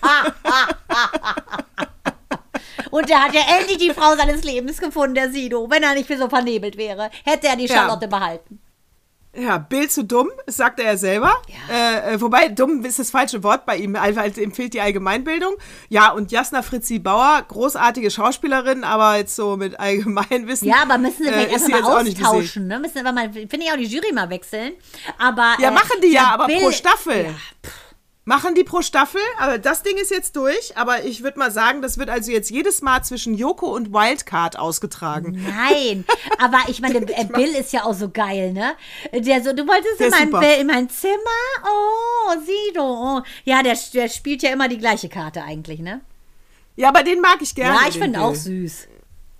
Und 2.89 3.09
da 3.09 3.21
hat 3.23 3.35
er 3.35 3.59
endlich 3.59 3.77
die 3.77 3.93
Frau 3.93 4.15
seines 4.15 4.43
Lebens 4.43 4.79
gefunden, 4.79 5.15
der 5.15 5.31
Sido. 5.31 5.69
Wenn 5.69 5.83
er 5.83 5.93
nicht 5.93 6.07
für 6.07 6.17
so 6.17 6.29
vernebelt 6.29 6.77
wäre, 6.77 7.09
hätte 7.23 7.47
er 7.47 7.55
die 7.55 7.65
Ja. 7.65 7.75
Charlotte 7.75 8.07
behalten. 8.07 8.59
Ja, 9.35 9.57
Bill 9.57 9.89
zu 9.89 10.03
dumm, 10.03 10.29
sagt 10.45 10.79
er 10.79 10.85
ja 10.91 10.97
selber. 10.97 11.33
Äh, 11.71 12.13
äh, 12.13 12.21
wobei, 12.21 12.49
dumm 12.49 12.85
ist 12.85 12.99
das 12.99 13.09
falsche 13.09 13.41
Wort 13.43 13.65
bei 13.65 13.77
ihm, 13.77 13.95
einfach 13.95 14.25
ihm 14.37 14.51
fehlt 14.53 14.75
die 14.75 14.81
Allgemeinbildung. 14.81 15.55
Ja, 15.89 16.11
und 16.11 16.31
Jasna 16.31 16.61
Fritzi 16.61 16.99
Bauer, 16.99 17.41
großartige 17.47 18.11
Schauspielerin, 18.11 18.83
aber 18.83 19.17
jetzt 19.17 19.35
so 19.35 19.57
mit 19.57 19.79
Allgemeinwissen. 19.79 20.67
Ja, 20.67 20.83
aber 20.83 20.99
müssen 20.99 21.23
sie 21.23 21.29
äh, 21.29 21.33
vielleicht 21.47 21.65
sie 21.65 21.71
mal 21.71 21.77
jetzt 21.79 21.87
auch 21.89 22.03
nicht 22.03 22.17
gesehen. 22.19 22.25
austauschen. 22.27 22.67
Ne? 22.67 22.79
Müssen 22.79 22.99
aber 22.99 23.11
mal, 23.11 23.33
finde 23.33 23.57
ich 23.61 23.71
auch 23.71 23.77
die 23.77 23.85
Jury 23.85 24.13
mal 24.13 24.29
wechseln. 24.29 24.73
Aber, 25.17 25.55
Ja, 25.59 25.69
äh, 25.69 25.71
machen 25.71 25.99
die 26.03 26.11
ja, 26.11 26.27
aber 26.33 26.45
Bill- 26.45 26.59
pro 26.59 26.71
Staffel. 26.71 27.25
Ja, 27.25 27.31
Machen 28.25 28.55
die 28.55 28.63
pro 28.63 28.81
Staffel, 28.81 29.19
aber 29.37 29.57
das 29.57 29.83
Ding 29.83 29.97
ist 29.97 30.09
jetzt 30.09 30.37
durch. 30.37 30.77
Aber 30.77 31.03
ich 31.03 31.23
würde 31.23 31.37
mal 31.37 31.51
sagen, 31.51 31.81
das 31.81 31.97
wird 31.97 32.09
also 32.09 32.31
jetzt 32.31 32.49
jedes 32.49 32.81
Mal 32.81 33.03
zwischen 33.03 33.33
Joko 33.33 33.67
und 33.75 33.91
Wildcard 33.91 34.57
ausgetragen. 34.57 35.45
Nein, 35.45 36.05
aber 36.37 36.59
ich 36.69 36.79
meine, 36.79 36.99
äh, 37.17 37.25
Bill 37.25 37.49
ist 37.49 37.73
ja 37.73 37.83
auch 37.83 37.93
so 37.93 38.09
geil, 38.09 38.53
ne? 38.53 38.75
Der 39.13 39.43
so, 39.43 39.51
du 39.51 39.67
wolltest 39.67 39.99
Der 39.99 40.07
in 40.07 40.11
mein. 40.11 40.31
Bill, 40.31 40.61
in 40.61 40.67
mein 40.67 40.89
Zimmer? 40.89 41.17
Oh, 41.65 42.35
Sido. 42.39 43.17
Oh. 43.17 43.21
Ja, 43.43 43.61
der, 43.61 43.77
der 43.93 44.07
spielt 44.07 44.41
ja 44.41 44.51
immer 44.51 44.69
die 44.69 44.77
gleiche 44.77 45.09
Karte 45.09 45.43
eigentlich, 45.43 45.81
ne? 45.81 45.99
Ja, 46.77 46.89
aber 46.89 47.03
den 47.03 47.19
mag 47.19 47.41
ich 47.41 47.53
gerne. 47.53 47.77
Ja, 47.77 47.89
ich 47.89 47.97
finde 47.97 48.21
auch 48.21 48.35
süß. 48.35 48.87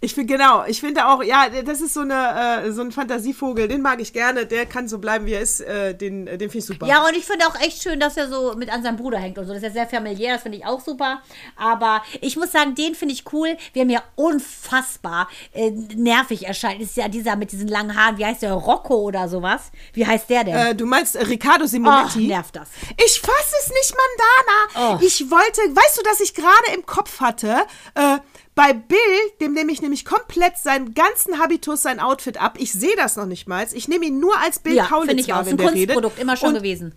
Ich 0.04 0.14
finde 0.16 0.34
genau, 0.34 0.66
ich 0.68 0.82
finde 0.82 1.08
auch, 1.08 1.24
ja, 1.24 1.48
das 1.66 1.80
ist 1.80 1.94
so 1.94 2.02
eine 2.02 2.64
äh, 2.66 2.72
so 2.74 2.82
ein 2.82 2.92
Fantasievogel, 2.92 3.70
den 3.70 3.82
mag 3.82 4.02
ich 4.02 4.12
gerne, 4.12 4.46
der 4.46 4.66
kann 4.66 4.90
so 4.90 4.98
bleiben, 5.00 5.26
wie 5.26 5.32
er 5.32 5.40
ist, 5.40 5.62
äh, 5.62 5.96
den, 5.96 6.28
äh, 6.28 6.38
den 6.38 6.50
finde 6.50 6.58
ich 6.58 6.66
super. 6.66 6.86
Ja, 6.88 7.06
und 7.08 7.16
ich 7.16 7.24
finde 7.26 7.48
auch 7.48 7.56
echt 7.62 7.82
schön, 7.82 8.02
dass 8.02 8.18
er 8.18 8.28
so 8.28 8.54
mit 8.56 8.70
an 8.70 8.84
seinem 8.84 8.98
Bruder 8.98 9.18
hängt 9.18 9.38
und 9.38 9.46
so. 9.48 9.54
Das 9.54 9.64
ist 9.64 9.68
ja 9.70 9.74
sehr 9.74 9.88
familiär, 9.88 10.34
das 10.34 10.42
finde 10.44 10.58
ich 10.58 10.66
auch 10.66 10.82
super. 10.82 11.22
Aber 11.56 12.04
ich 12.20 12.36
muss 12.36 12.52
sagen, 12.52 12.76
den 12.76 12.96
finde 12.96 13.14
ich 13.14 13.24
cool. 13.32 13.56
Wer 13.74 13.86
mir 13.86 14.04
unfassbar 14.16 15.30
äh, 15.54 15.72
nervig 15.96 16.46
erscheint, 16.48 16.82
ist 16.82 16.98
ja 16.98 17.08
dieser 17.08 17.38
mit 17.38 17.54
diesen 17.54 17.70
langen 17.70 17.96
Haaren. 17.96 18.18
Wie 18.18 18.26
heißt 18.26 18.42
der? 18.42 18.52
Rocco 18.54 18.96
oder 18.96 19.30
sowas? 19.30 19.72
Wie 19.94 20.06
heißt 20.06 20.30
der 20.30 20.44
denn? 20.44 20.56
Äh, 20.56 20.76
du 20.76 20.86
meinst 20.86 21.16
äh, 21.16 21.24
Riccardo 21.24 21.64
Oh, 21.64 21.68
Simonetti? 21.68 22.28
nervt 22.28 22.56
das. 22.58 22.68
Ich 23.06 23.22
fasse 23.22 23.56
es 23.62 23.70
nicht, 23.70 23.96
Mandana. 24.76 24.98
Oh. 24.98 25.00
Ich 25.02 25.32
wollte, 25.32 25.62
weißt 25.62 25.98
du, 25.98 26.04
dass 26.04 26.20
ich 26.20 26.34
gerade 26.34 26.74
im 26.76 26.86
Kopf 26.86 27.22
hatte, 27.22 27.56
bei 28.56 28.74
Bill, 28.74 28.98
dem 29.42 29.54
nehme 29.54 29.72
ich 29.72 29.82
nämlich 29.82 30.06
komplett 30.06 30.58
seinen 30.58 30.94
ganzen 30.94 31.40
Habitus, 31.40 31.82
sein 31.82 32.00
Outfit 32.00 32.38
ab. 32.40 32.56
Ich 32.60 32.72
sehe 32.74 32.96
das 32.96 33.16
noch 33.16 33.26
nicht 33.26 33.48
mal. 33.48 33.66
Ich 33.74 33.88
nehme 33.88 34.06
ihn 34.06 34.20
nur 34.20 34.38
als 34.40 34.60
Bill 34.60 34.76
Ja, 34.76 34.86
Kaulitz 34.86 35.08
finde 35.10 35.24
ich 35.24 35.30
wahr, 35.30 35.42
auch. 35.42 35.46
wenn 35.46 35.54
Ein 35.54 35.58
der 35.58 35.74
redet. 35.74 35.96
Kunstprodukt, 35.96 36.20
immer 36.20 36.38
schon 36.38 36.50
Und 36.50 36.56
gewesen. 36.56 36.96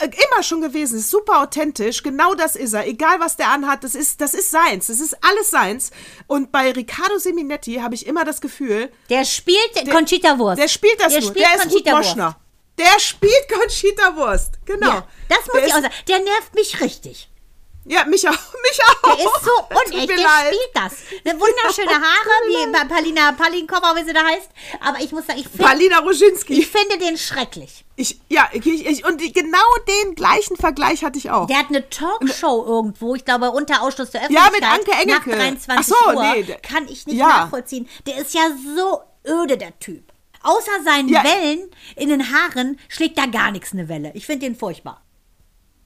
äh, 0.00 0.04
immer 0.06 0.42
schon 0.42 0.60
gewesen. 0.60 0.98
Ist 0.98 1.08
super 1.10 1.40
authentisch. 1.40 2.02
Genau 2.02 2.34
das 2.34 2.54
ist 2.56 2.74
er. 2.74 2.86
Egal 2.86 3.18
was 3.20 3.36
der 3.36 3.48
anhat, 3.48 3.82
das 3.82 3.94
ist, 3.94 4.20
das 4.20 4.34
ist 4.34 4.50
seins. 4.50 4.88
Das 4.88 5.00
ist 5.00 5.16
alles 5.22 5.50
seins. 5.50 5.90
Und 6.26 6.52
bei 6.52 6.70
Riccardo 6.70 7.18
Seminetti 7.18 7.76
habe 7.76 7.94
ich 7.94 8.06
immer 8.06 8.24
das 8.26 8.40
Gefühl, 8.42 8.90
Der 9.08 9.24
spielt 9.24 9.58
Conchita 9.90 10.38
Wurst. 10.38 10.60
der 10.60 10.68
spielt 10.68 11.00
das 11.00 11.12
der 11.12 11.20
nur. 11.22 11.30
Spielt 11.30 11.46
der 11.46 11.54
ist 11.54 11.64
Ruth 11.64 11.70
Conchita 11.72 11.92
Wurst. 11.96 12.08
Moschner. 12.10 12.36
Der 12.78 13.00
spielt 13.00 13.48
Conchita 13.52 14.16
Wurst. 14.16 14.58
Genau. 14.66 14.86
Ja, 14.88 15.08
das 15.28 15.38
muss 15.46 15.54
Der 15.54 15.66
ich 15.66 15.72
auch 15.72 15.76
ist- 15.78 15.82
sagen. 15.84 15.94
Der 16.08 16.18
nervt 16.20 16.54
mich 16.54 16.80
richtig. 16.80 17.29
Ja, 17.90 18.04
mich 18.04 18.28
auch. 18.28 18.32
Mich 18.62 18.80
auch. 18.88 19.16
Der 19.16 19.24
ist 19.24 19.44
so 19.44 19.50
unecht, 19.94 20.08
der 20.10 20.16
leid. 20.16 20.46
spielt 20.54 20.70
das. 20.74 20.92
Eine 21.24 21.40
wunderschöne 21.40 21.90
Haare, 22.06 22.30
wie 22.46 22.70
bei 22.72 22.84
Palina 22.84 23.32
Palinkova, 23.32 23.96
wie 23.96 24.04
sie 24.04 24.12
da 24.12 24.24
heißt. 24.24 24.48
Aber 24.80 25.00
ich 25.00 25.10
muss 25.12 25.26
sagen, 25.26 25.40
ich 25.40 25.48
finde 25.48 25.64
Palina 25.64 25.98
Roginski. 25.98 26.60
ich 26.60 26.68
finde 26.68 26.98
den 26.98 27.18
schrecklich. 27.18 27.84
Ich, 27.96 28.20
ja, 28.28 28.48
ich, 28.52 28.64
ich, 28.66 29.04
und 29.04 29.20
die, 29.20 29.32
genau 29.32 29.58
den 30.04 30.14
gleichen 30.14 30.56
Vergleich 30.56 31.02
hatte 31.04 31.18
ich 31.18 31.30
auch. 31.30 31.46
Der 31.48 31.58
hat 31.58 31.68
eine 31.70 31.88
Talkshow 31.90 32.64
irgendwo, 32.64 33.14
ich 33.16 33.24
glaube, 33.24 33.50
unter 33.50 33.82
Ausschluss 33.82 34.10
der 34.10 34.22
Ja, 34.30 34.46
Öffentlichkeit. 34.46 34.78
mit 34.78 34.88
Anke 34.88 35.02
Engelke. 35.02 35.30
Nach 35.30 35.36
23 35.36 35.68
Ach 35.76 35.82
so, 36.12 36.16
Uhr. 36.16 36.32
nee, 36.34 36.42
der- 36.44 36.58
Kann 36.60 36.86
ich 36.88 37.06
nicht 37.06 37.16
Ja. 37.18 37.26
nachvollziehen. 37.28 37.88
Der 38.06 38.18
ist 38.18 38.32
ja 38.34 38.42
so 38.76 39.00
öde, 39.28 39.58
der 39.58 39.76
Typ. 39.80 40.04
Außer 40.42 40.70
seinen 40.84 41.08
Ja. 41.08 41.24
Wellen 41.24 41.70
in 41.96 42.08
den 42.08 42.32
Haaren 42.32 42.78
schlägt 42.88 43.18
da 43.18 43.26
gar 43.26 43.50
nichts 43.50 43.72
eine 43.72 43.88
Welle. 43.88 44.12
Ich 44.14 44.26
finde 44.26 44.46
den 44.46 44.56
furchtbar. 44.56 45.02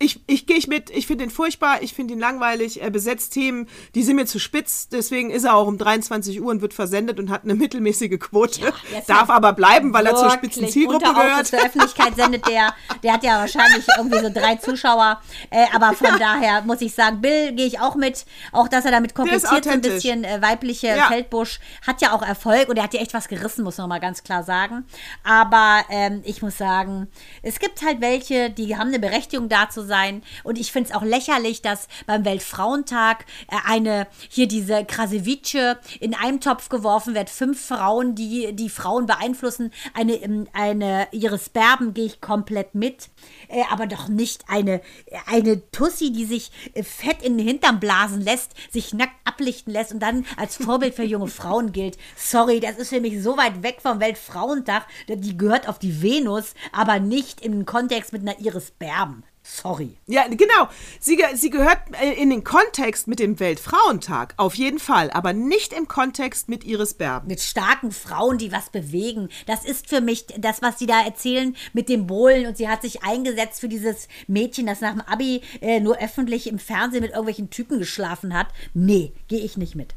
Ich, 0.05 0.20
ich 0.26 0.46
gehe 0.46 0.57
ich 0.57 0.68
mit, 0.68 0.90
ich 0.90 1.07
finde 1.07 1.24
ihn 1.24 1.30
furchtbar, 1.30 1.82
ich 1.82 1.94
finde 1.94 2.12
ihn 2.14 2.20
langweilig, 2.20 2.82
er 2.82 2.90
besetzt 2.90 3.32
Themen, 3.32 3.68
die 3.94 4.02
sind 4.02 4.16
mir 4.16 4.26
zu 4.26 4.38
spitz, 4.38 4.88
deswegen 4.88 5.30
ist 5.30 5.44
er 5.44 5.55
auch 5.55 5.66
um 5.66 5.78
23 5.78 6.42
Uhr 6.42 6.50
und 6.50 6.61
wird 6.61 6.74
versendet 6.74 7.18
und 7.18 7.30
hat 7.30 7.44
eine 7.44 7.55
mittelmäßige 7.55 8.18
Quote. 8.20 8.61
ist 8.96 9.09
Darf 9.09 9.28
ja 9.28 9.34
aber 9.34 9.55
bleiben, 9.55 9.94
weil 9.94 10.05
er 10.07 10.14
zur 10.14 10.30
spitzen 10.30 10.68
Zielgruppe 10.68 11.12
gehört. 11.12 11.52
der 11.52 11.64
Öffentlichkeit 11.64 12.16
sendet 12.16 12.46
der. 12.46 12.74
Der 13.02 13.14
hat 13.14 13.24
ja 13.24 13.38
wahrscheinlich 13.38 13.86
irgendwie 13.96 14.18
so 14.18 14.30
drei 14.30 14.57
Zuschauer. 14.57 15.20
Äh, 15.50 15.66
aber 15.74 15.94
von 15.94 16.18
daher 16.18 16.61
muss 16.62 16.80
ich 16.82 16.94
sagen, 16.94 17.20
Bill 17.22 17.52
gehe 17.52 17.66
ich 17.66 17.80
auch 17.80 17.94
mit. 17.94 18.26
Auch, 18.52 18.68
dass 18.68 18.84
er 18.84 18.90
damit 18.90 19.14
kompliziert 19.14 19.64
so 19.64 19.70
ein 19.70 19.80
bisschen 19.80 20.24
äh, 20.24 20.42
weibliche 20.42 20.88
Ja. 20.88 21.07
Feldbusch 21.09 21.61
hat 21.86 22.02
ja 22.02 22.12
auch 22.12 22.22
Erfolg 22.22 22.68
und 22.68 22.76
er 22.76 22.84
hat 22.84 22.94
ja 22.94 23.00
echt 23.00 23.14
was 23.14 23.28
gerissen, 23.28 23.64
muss 23.64 23.78
man 23.78 23.88
mal 23.88 24.00
ganz 24.00 24.22
klar 24.22 24.42
sagen. 24.42 24.84
Aber 25.22 25.82
ähm, 25.88 26.20
ich 26.24 26.42
muss 26.42 26.59
sagen, 26.59 27.09
es 27.42 27.59
gibt 27.59 27.82
halt 27.82 28.00
welche, 28.00 28.50
die 28.50 28.76
haben 28.76 28.88
eine 28.88 28.98
Berechtigung 28.98 29.48
da 29.48 29.70
zu 29.70 29.82
sein. 29.82 29.93
Und 30.42 30.59
ich 30.59 30.72
finde 30.72 30.90
es 30.90 30.95
auch 30.95 31.03
lächerlich, 31.03 31.62
dass 31.62 31.88
beim 32.07 32.24
Weltfrauentag 32.24 33.24
äh, 33.49 33.57
eine 33.66 34.07
hier 34.28 34.49
diese 34.49 34.84
Krasewice 34.84 35.76
in 36.01 36.14
einem 36.14 36.40
Topf 36.40 36.68
geworfen 36.68 37.14
wird. 37.14 37.30
Fünf 37.30 37.66
Frauen, 37.66 38.14
die 38.14 38.53
die 38.53 38.68
Frauen 38.68 39.07
beeinflussen. 39.07 39.72
Eine, 39.95 40.14
ähm, 40.14 40.49
eine 40.53 41.09
Iris 41.12 41.49
Berben 41.49 41.95
gehe 41.95 42.07
ich 42.07 42.20
komplett 42.20 42.74
mit. 42.74 43.09
Äh, 43.49 43.62
aber 43.70 43.86
doch 43.86 44.09
nicht 44.09 44.45
eine, 44.49 44.80
eine 45.26 45.70
Tussi, 45.70 46.12
die 46.12 46.24
sich 46.24 46.51
äh, 46.74 46.82
fett 46.82 47.22
in 47.22 47.38
den 47.38 47.47
Hintern 47.47 47.80
blasen 47.80 48.20
lässt, 48.20 48.53
sich 48.72 48.92
nackt 48.92 49.14
ablichten 49.24 49.72
lässt 49.72 49.92
und 49.92 50.01
dann 50.01 50.26
als 50.36 50.57
Vorbild 50.57 50.95
für 50.95 51.05
junge 51.05 51.28
Frauen 51.28 51.72
gilt. 51.72 51.99
Sorry, 52.16 52.61
das 52.61 52.76
ist 52.76 52.90
für 52.90 53.01
mich 53.01 53.22
so 53.22 53.36
weit 53.36 53.62
weg 53.62 53.78
vom 53.80 54.01
Weltfrauentag. 54.01 54.86
Die 55.09 55.36
gehört 55.36 55.68
auf 55.68 55.78
die 55.78 56.03
Venus, 56.03 56.55
aber 56.72 56.99
nicht 57.01 57.45
den 57.45 57.66
Kontext 57.66 58.12
mit 58.12 58.22
einer 58.22 58.38
Iris 58.38 58.70
Berben. 58.70 59.24
Sorry. 59.47 59.90
Ja, 60.07 60.26
genau. 60.26 60.70
Sie, 60.99 61.22
sie 61.34 61.51
gehört 61.51 61.78
äh, 62.01 62.14
in 62.14 62.30
den 62.30 62.45
Kontext 62.45 63.07
mit 63.07 63.18
dem 63.18 63.38
Weltfrauentag, 63.38 64.32
auf 64.38 64.55
jeden 64.55 64.78
Fall, 64.78 65.11
aber 65.11 65.34
nicht 65.34 65.74
im 65.74 65.86
Kontext 65.86 66.49
mit 66.49 66.64
Iris 66.64 66.95
Berben. 66.95 67.28
Mit 67.28 67.42
starken 67.42 67.92
Frauen, 67.92 68.38
die 68.38 68.53
was 68.53 68.70
bewegen. 68.70 69.28
Das 69.45 69.66
ist 69.66 69.90
für 69.90 70.01
mich 70.01 70.24
das, 70.38 70.62
was 70.62 70.78
sie 70.78 70.86
da 70.86 71.05
erzählen 71.05 71.55
mit 71.74 71.90
dem 71.90 72.07
Bohlen. 72.07 72.47
Und 72.47 72.57
sie 72.57 72.70
hat 72.70 72.80
sich 72.80 73.03
eingesetzt 73.05 73.61
für 73.61 73.68
dieses 73.68 74.09
Mädchen, 74.28 74.64
das 74.64 74.80
nach 74.80 74.92
dem 74.92 75.03
Abi 75.03 75.42
äh, 75.61 75.78
nur 75.78 75.99
öffentlich 75.99 76.47
im 76.47 76.59
Fernsehen 76.59 77.03
mit 77.03 77.11
irgendwelchen 77.11 77.51
Typen 77.51 77.78
geschlafen 77.78 78.32
hat. 78.32 78.47
Nee, 78.72 79.12
gehe 79.28 79.40
ich 79.40 79.59
nicht 79.59 79.74
mit. 79.74 79.95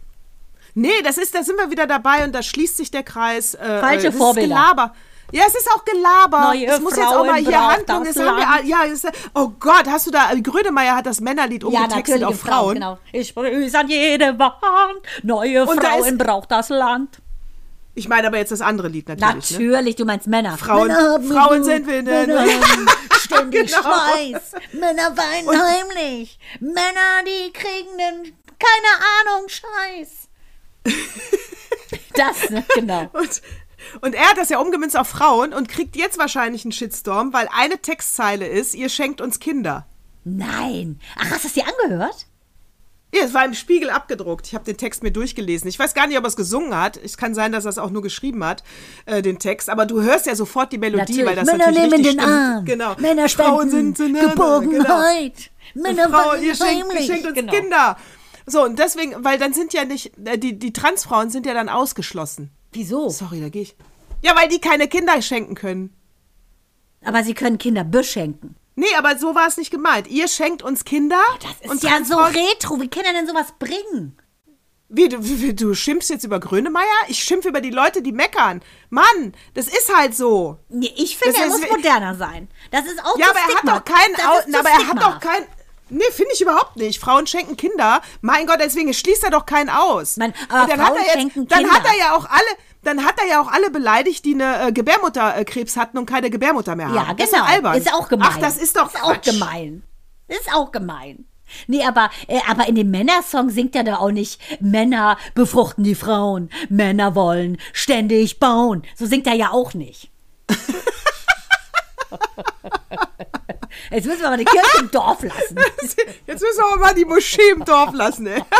Nee, 0.74 1.02
das 1.06 1.18
ist, 1.18 1.34
da 1.34 1.44
sind 1.44 1.56
wir 1.56 1.72
wieder 1.72 1.88
dabei 1.88 2.26
und 2.26 2.36
da 2.36 2.44
schließt 2.44 2.76
sich 2.76 2.92
der 2.92 3.04
Kreis. 3.04 3.56
Äh, 3.56 3.80
Falsche 3.80 4.08
äh, 4.08 4.12
das 4.12 4.18
Vorbilder. 4.18 4.48
Gelaber. 4.50 4.94
Ja, 5.32 5.44
es 5.48 5.56
ist 5.56 5.70
auch 5.76 5.84
Gelaber. 5.84 6.40
Neue 6.54 6.66
es 6.68 6.80
muss 6.80 6.96
jetzt 6.96 7.06
auch 7.06 7.14
Frauen 7.16 7.28
mal 7.28 7.36
hier 7.40 7.68
Handlung. 7.68 8.04
das 8.06 8.16
haben 8.16 8.38
wir, 8.38 8.64
ja, 8.70 8.86
es 8.86 9.04
oh 9.34 9.50
Gott, 9.60 9.86
hast 9.88 10.08
du 10.08 10.12
da, 10.12 10.32
Grönemeyer 10.42 10.96
hat 10.96 11.06
das 11.06 11.20
Männerlied 11.20 11.64
umgetextet 11.66 12.24
auf 12.24 12.32
im 12.34 12.40
Frauen. 12.40 12.74
genau. 12.76 12.98
Ich 13.12 13.36
grüße 13.36 13.78
an 13.78 13.90
jede 13.90 14.40
Wand. 14.40 14.54
Neue 15.24 15.66
Und 15.66 15.84
da 15.84 15.90
Frauen 15.90 16.06
ist- 16.06 16.18
braucht 16.18 16.52
das 16.52 16.70
Land. 16.70 17.18
Ich 17.94 18.08
meine 18.08 18.28
aber 18.28 18.38
jetzt 18.38 18.52
das 18.52 18.62
andere 18.62 18.88
Lied 18.90 19.10
natürlich. 19.10 19.52
Ne? 19.52 19.58
Natürlich, 19.66 19.96
du 19.96 20.06
meinst 20.06 20.28
Männer. 20.28 20.56
Frauen- 20.58 20.88
Männer 20.88 21.20
Frauen 21.22 21.64
sind 21.64 21.88
wir, 21.88 22.04
ne, 22.04 22.12
Männer 22.28 22.46
ne. 22.46 22.52
ständig 23.20 23.68
genau. 23.76 23.82
Schweiß. 23.82 24.52
Männer 24.74 25.18
weinen 25.18 25.50
heimlich. 25.50 26.40
Männer, 26.60 27.24
die 27.26 27.52
kriegen 27.52 27.98
den, 27.98 28.38
keine 28.60 29.36
Ahnung, 29.36 29.48
Scheiß. 29.50 30.30
Das, 32.14 32.50
ne? 32.50 32.64
genau. 32.76 33.10
Und, 33.14 33.42
und 34.02 34.16
er 34.16 34.30
hat 34.30 34.38
das 34.38 34.50
ja 34.50 34.60
umgemünzt 34.60 34.98
auf 34.98 35.08
Frauen 35.08 35.54
und 35.54 35.70
kriegt 35.70 35.96
jetzt 35.96 36.18
wahrscheinlich 36.18 36.66
einen 36.66 36.72
Shitstorm, 36.72 37.34
weil 37.34 37.48
eine 37.56 37.80
Textzeile 37.80 38.48
ist, 38.48 38.76
ihr 38.76 38.90
schenkt 38.90 39.22
uns 39.22 39.40
Kinder. 39.40 39.86
Nein. 40.24 41.00
Ach, 41.18 41.32
hast 41.32 41.44
du 41.44 41.48
es 41.48 41.54
dir 41.54 41.66
angehört? 41.68 42.28
Ja, 43.14 43.22
es 43.24 43.34
war 43.34 43.46
im 43.46 43.54
Spiegel 43.54 43.90
abgedruckt. 43.90 44.48
Ich 44.48 44.54
habe 44.54 44.66
den 44.66 44.76
Text 44.76 45.02
mir 45.02 45.12
durchgelesen. 45.12 45.70
Ich 45.70 45.80
weiß 45.80 45.94
gar 45.94 46.08
nicht, 46.08 46.18
ob 46.18 46.26
er 46.26 46.28
es 46.28 46.36
gesungen 46.36 46.76
hat. 46.76 46.98
Es 46.98 47.16
kann 47.16 47.34
sein, 47.34 47.54
dass 47.54 47.64
er 47.66 47.70
es 47.70 47.78
auch 47.78 47.90
nur 47.90 48.02
geschrieben 48.02 48.44
hat, 48.44 48.64
äh, 49.06 49.22
den 49.22 49.40
Text. 49.40 49.70
Aber 49.70 49.86
du 49.86 50.02
hörst 50.02 50.26
ja 50.26 50.36
sofort 50.36 50.74
die 50.74 50.78
Melodie, 50.78 51.00
Natürlich. 51.00 51.26
weil 51.26 51.36
das 51.38 51.46
Männer 51.46 51.68
natürlich 51.68 51.90
nehmen 51.90 52.04
den 52.04 52.14
stimmt. 52.14 52.28
Arm. 52.28 52.66
Genau. 52.66 52.96
Männer 52.98 53.30
Frauen 53.30 53.70
sind 53.70 53.98
ne, 54.00 54.28
Geborgenheit. 54.28 55.52
Genau. 55.74 55.88
Männer 55.88 56.10
Frauen, 56.10 56.44
ihr 56.44 56.56
schenkt, 56.56 56.94
ihr 56.94 57.02
schenkt 57.02 57.28
uns 57.28 57.36
Genau. 57.36 57.54
Kinder. 57.54 57.98
So, 58.46 58.64
und 58.64 58.78
deswegen, 58.78 59.24
weil 59.24 59.38
dann 59.40 59.54
sind 59.54 59.74
ja 59.74 59.86
nicht, 59.86 60.12
äh, 60.26 60.38
die, 60.38 60.60
die 60.60 60.74
Transfrauen 60.74 61.30
sind 61.30 61.46
ja 61.46 61.54
dann 61.54 61.70
ausgeschlossen. 61.70 62.52
Wieso? 62.72 63.10
Sorry, 63.10 63.42
da 63.42 63.50
gehe 63.50 63.64
ich. 63.64 63.76
Ja, 64.22 64.36
weil 64.36 64.50
die 64.50 64.60
keine 64.60 64.88
Kinder 64.88 65.22
schenken 65.22 65.56
können. 65.56 65.94
Aber 67.04 67.24
sie 67.24 67.34
können 67.34 67.58
Kinder 67.58 67.84
beschenken. 67.84 68.56
Nee, 68.76 68.94
aber 68.98 69.18
so 69.18 69.34
war 69.34 69.48
es 69.48 69.58
nicht 69.58 69.72
gemeint. 69.72 70.08
Ihr 70.08 70.28
schenkt 70.28 70.62
uns 70.62 70.86
Kinder. 70.86 71.22
Das 71.42 71.52
ist 71.62 71.70
und 71.72 71.84
ja 71.84 72.04
so 72.04 72.18
retro. 72.18 72.80
Wie 72.80 72.90
kann 72.90 73.06
er 73.06 73.14
denn 73.14 73.28
sowas 73.28 73.54
bringen? 73.58 74.18
Wie, 74.90 75.10
du, 75.10 75.18
wie, 75.22 75.54
du 75.54 75.74
schimpfst 75.74 76.10
jetzt 76.10 76.24
über 76.24 76.40
Grönemeyer? 76.40 76.86
Ich 77.08 77.22
schimpfe 77.22 77.50
über 77.50 77.60
die 77.60 77.72
Leute, 77.72 78.02
die 78.02 78.14
meckern. 78.14 78.62
Mann, 78.90 79.34
das 79.54 79.68
ist 79.68 79.94
halt 79.94 80.16
so. 80.16 80.60
Nee, 80.70 80.94
ich 80.96 81.18
finde, 81.18 81.34
Das 81.34 81.42
er 81.42 81.48
ist 81.48 81.62
muss 81.62 81.70
moderner 81.72 82.16
sein. 82.16 82.48
Das 82.72 82.86
ist 82.86 83.04
auch 83.04 83.18
Ja, 83.18 83.32
aber 83.32 83.40
er 83.40 83.48
hat 83.48 83.68
doch 83.68 83.84
keinen. 83.84 84.56
Aber 84.56 84.70
er 84.70 84.88
hat 84.88 85.02
doch 85.02 85.20
kein. 85.20 85.44
Nee, 85.90 86.04
finde 86.12 86.32
ich 86.34 86.42
überhaupt 86.42 86.76
nicht. 86.76 87.00
Frauen 87.00 87.28
schenken 87.28 87.56
Kinder. 87.58 88.02
Mein 88.22 88.46
Gott, 88.46 88.60
deswegen 88.62 88.94
schließt 88.94 89.24
er 89.24 89.32
doch 89.32 89.46
keinen 89.46 89.70
aus. 89.70 90.18
Mann, 90.18 90.34
aber 90.50 90.68
dann 90.68 90.80
Frauen 90.80 90.90
hat 90.90 90.98
er 90.98 91.04
jetzt, 91.04 91.14
schenken 91.14 91.48
Dann 91.48 91.70
hat 91.70 91.84
Kinder. 91.84 91.90
er 91.90 91.98
ja 92.00 92.16
auch 92.16 92.26
alle. 92.30 92.48
Dann 92.84 93.04
hat 93.06 93.16
er 93.20 93.28
ja 93.28 93.42
auch 93.42 93.52
alle 93.52 93.70
beleidigt, 93.70 94.24
die 94.24 94.34
eine 94.34 94.68
äh, 94.68 94.72
Gebärmutterkrebs 94.72 95.76
hatten 95.76 95.98
und 95.98 96.06
keine 96.06 96.30
Gebärmutter 96.30 96.76
mehr 96.76 96.88
haben. 96.88 96.96
Ja, 96.96 97.14
Das 97.14 97.32
genau. 97.32 97.44
ist, 97.44 97.50
doch 97.50 97.54
albern. 97.54 97.78
Ist 97.78 97.94
auch 97.94 98.08
gemein. 98.08 98.30
Ach, 98.32 98.38
das 98.38 98.58
ist 98.58 98.78
doch 98.78 98.94
ist 98.94 99.04
auch 99.04 99.22
gemein. 99.22 99.84
Ist 100.28 100.54
auch 100.54 100.72
gemein. 100.72 101.26
Nee, 101.68 101.84
aber, 101.86 102.10
äh, 102.28 102.40
aber 102.48 102.68
in 102.68 102.76
dem 102.76 102.92
Männersong 102.92 103.50
singt 103.50 103.76
er 103.76 103.84
da 103.84 103.98
auch 103.98 104.12
nicht, 104.12 104.40
Männer 104.62 105.18
befruchten 105.34 105.84
die 105.84 105.96
Frauen, 105.96 106.50
Männer 106.70 107.16
wollen 107.16 107.58
ständig 107.74 108.40
bauen. 108.40 108.84
So 108.96 109.06
singt 109.06 109.28
er 109.28 109.34
ja 109.34 109.52
auch 109.52 109.74
nicht. 109.74 110.10
Jetzt 113.92 114.06
müssen 114.06 114.22
wir 114.22 114.30
mal 114.30 114.38
die 114.38 114.46
Kirche 114.46 114.80
im 114.80 114.92
Dorf 114.92 115.24
lassen. 115.24 115.56
Jetzt 116.28 116.42
müssen 116.42 116.58
wir 116.58 116.78
mal 116.78 116.94
die 116.94 117.06
Moschee 117.06 117.50
im 117.52 117.64
Dorf 117.64 117.94
lassen, 117.94 118.28
ey. 118.28 118.44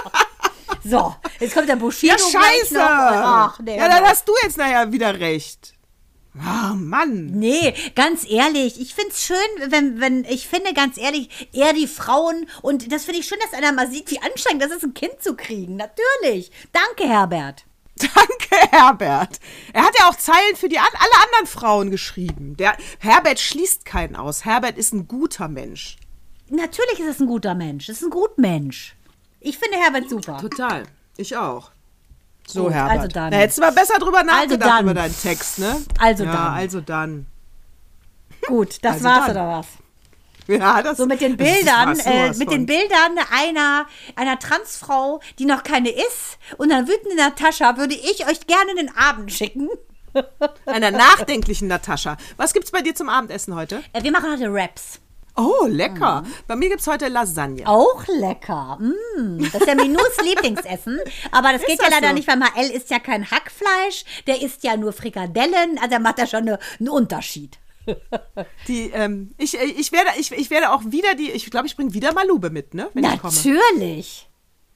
So, 0.84 1.16
jetzt 1.40 1.54
kommt 1.54 1.68
der 1.68 1.76
Bushido 1.76 2.14
Ja, 2.14 2.20
scheiße. 2.20 2.74
noch. 2.74 2.82
Ach, 2.84 3.60
nee, 3.60 3.78
ja, 3.78 3.88
dann 3.90 4.06
hast 4.06 4.28
du 4.28 4.34
jetzt 4.44 4.58
nachher 4.58 4.92
wieder 4.92 5.20
recht. 5.20 5.74
Ah, 6.40 6.74
Mann. 6.76 7.28
Nee, 7.28 7.74
ganz 7.96 8.30
ehrlich, 8.30 8.80
ich 8.80 8.94
find's 8.94 9.24
schön, 9.24 9.38
wenn, 9.70 10.00
wenn, 10.00 10.24
ich 10.26 10.48
finde 10.48 10.74
ganz 10.74 10.98
ehrlich, 10.98 11.50
eher 11.52 11.74
die 11.74 11.88
Frauen, 11.88 12.48
und 12.62 12.92
das 12.92 13.06
finde 13.06 13.20
ich 13.22 13.28
schön, 13.28 13.40
dass 13.42 13.58
einer 13.58 13.72
mal 13.72 13.90
sieht, 13.90 14.12
wie 14.12 14.22
anstrengend 14.22 14.62
das 14.62 14.72
ist, 14.72 14.84
ein 14.84 14.94
Kind 14.94 15.22
zu 15.22 15.36
kriegen. 15.36 15.78
Natürlich. 15.78 16.52
Danke, 16.72 17.12
Herbert. 17.12 17.66
Danke, 18.16 18.72
Herbert. 18.72 19.40
Er 19.74 19.84
hat 19.84 19.94
ja 20.00 20.08
auch 20.10 20.16
Zeilen 20.16 20.56
für 20.56 20.70
die 20.70 20.80
an, 20.80 20.86
alle 20.94 21.24
anderen 21.26 21.48
Frauen 21.48 21.92
geschrieben. 21.92 22.56
Der 22.58 22.76
Herbert 23.00 23.40
schließt 23.40 23.86
keinen 23.86 24.16
aus. 24.16 24.46
Herbert 24.46 24.78
ist 24.78 24.94
ein 24.94 25.08
guter 25.08 25.48
Mensch. 25.48 25.98
Natürlich 26.50 27.00
ist 27.00 27.08
es 27.16 27.20
ein 27.20 27.28
guter 27.28 27.56
Mensch. 27.56 27.90
Es 27.90 27.98
ist 27.98 28.04
ein 28.04 28.10
Gutmensch. 28.10 28.96
Ich 29.40 29.58
finde 29.58 29.78
Herbert 29.78 30.10
super. 30.10 30.38
Total. 30.40 30.84
Ich 31.18 31.36
auch. 31.36 31.72
So, 32.48 32.64
Gut, 32.66 32.74
Herbert. 32.74 32.98
also 32.98 33.08
dann. 33.10 33.32
Da 33.32 33.38
hättest 33.38 33.58
du 33.58 33.62
mal 33.62 33.72
besser 33.74 34.00
drüber 34.00 34.24
nachgedacht 34.24 34.70
dann. 34.70 34.84
über 34.86 34.94
deinen 34.94 35.16
Text, 35.22 35.60
ne? 35.60 35.82
Also 36.00 36.24
ja, 36.24 36.32
dann. 36.32 36.54
also 36.54 36.82
dann. 36.82 37.26
Gut, 38.48 38.78
das 38.84 38.94
Also 38.94 39.06
war's 39.06 39.26
dann. 39.28 39.32
oder 39.32 39.48
was? 39.60 39.68
Ja, 40.48 40.82
das, 40.82 40.98
So 40.98 41.06
mit 41.06 41.22
den 41.22 41.32
ist 41.34 41.38
Bildern, 41.38 42.00
äh, 42.00 42.30
mit 42.30 42.38
von. 42.38 42.48
den 42.50 42.66
Bildern 42.66 43.18
einer, 43.32 43.86
einer 44.16 44.40
Transfrau, 44.40 45.20
die 45.40 45.46
noch 45.46 45.64
keine 45.64 45.90
ist, 45.90 46.38
und 46.58 46.72
einer 46.72 46.88
wütenden 46.88 47.18
Natascha 47.18 47.78
würde 47.78 47.96
ich 47.96 48.26
euch 48.28 48.48
gerne 48.48 48.76
den 48.76 48.96
Abend 48.96 49.32
schicken. 49.32 49.70
Einer 50.66 50.90
nachdenklichen 50.90 51.68
Natascha. 51.68 52.18
Was 52.38 52.54
gibt's 52.54 52.72
bei 52.72 52.82
dir 52.82 52.96
zum 52.96 53.08
Abendessen 53.10 53.54
heute? 53.56 53.84
Äh, 53.94 54.04
wir 54.04 54.12
machen 54.12 54.32
heute 54.32 54.48
Raps. 54.52 55.00
Oh, 55.36 55.68
lecker. 55.68 56.24
Mhm. 56.24 56.34
Bei 56.48 56.56
mir 56.56 56.70
gibt's 56.70 56.88
heute 56.88 57.08
Lasagne. 57.10 57.68
Auch 57.68 58.04
lecker. 58.08 58.80
Mm, 58.80 59.38
das 59.52 59.62
ist 59.62 59.68
ja 59.68 59.76
Minus 59.76 60.18
Lieblingsessen. 60.24 61.00
Aber 61.32 61.52
das 61.54 61.62
geht 61.62 61.78
ja 61.80 61.86
das 61.90 61.92
leider 61.92 62.08
so? 62.08 62.14
nicht, 62.16 62.28
weil 62.28 62.38
Mael 62.38 62.72
isst 62.72 62.90
ja 62.90 62.98
kein 62.98 63.30
Hackfleisch. 63.30 64.06
Der 64.26 64.42
isst 64.42 64.64
ja 64.64 64.76
nur 64.76 64.94
Frikadellen. 64.94 65.78
Also 65.80 65.94
er 65.94 66.00
macht 66.00 66.18
da 66.18 66.26
schon 66.26 66.40
eine, 66.40 66.58
einen 66.80 66.90
Unterschied. 66.90 67.60
Die, 68.68 68.90
ähm, 68.92 69.32
ich, 69.38 69.60
äh, 69.60 69.66
ich, 69.66 69.92
werde, 69.92 70.10
ich, 70.18 70.32
ich 70.32 70.50
werde 70.50 70.72
auch 70.72 70.84
wieder 70.86 71.16
die, 71.16 71.32
ich 71.32 71.50
glaube, 71.50 71.68
ich 71.68 71.76
bringe 71.76 71.94
wieder 71.94 72.14
Malube 72.14 72.50
mit, 72.50 72.74
ne? 72.74 72.90
Wenn. 72.94 73.04
Natürlich. 73.04 74.30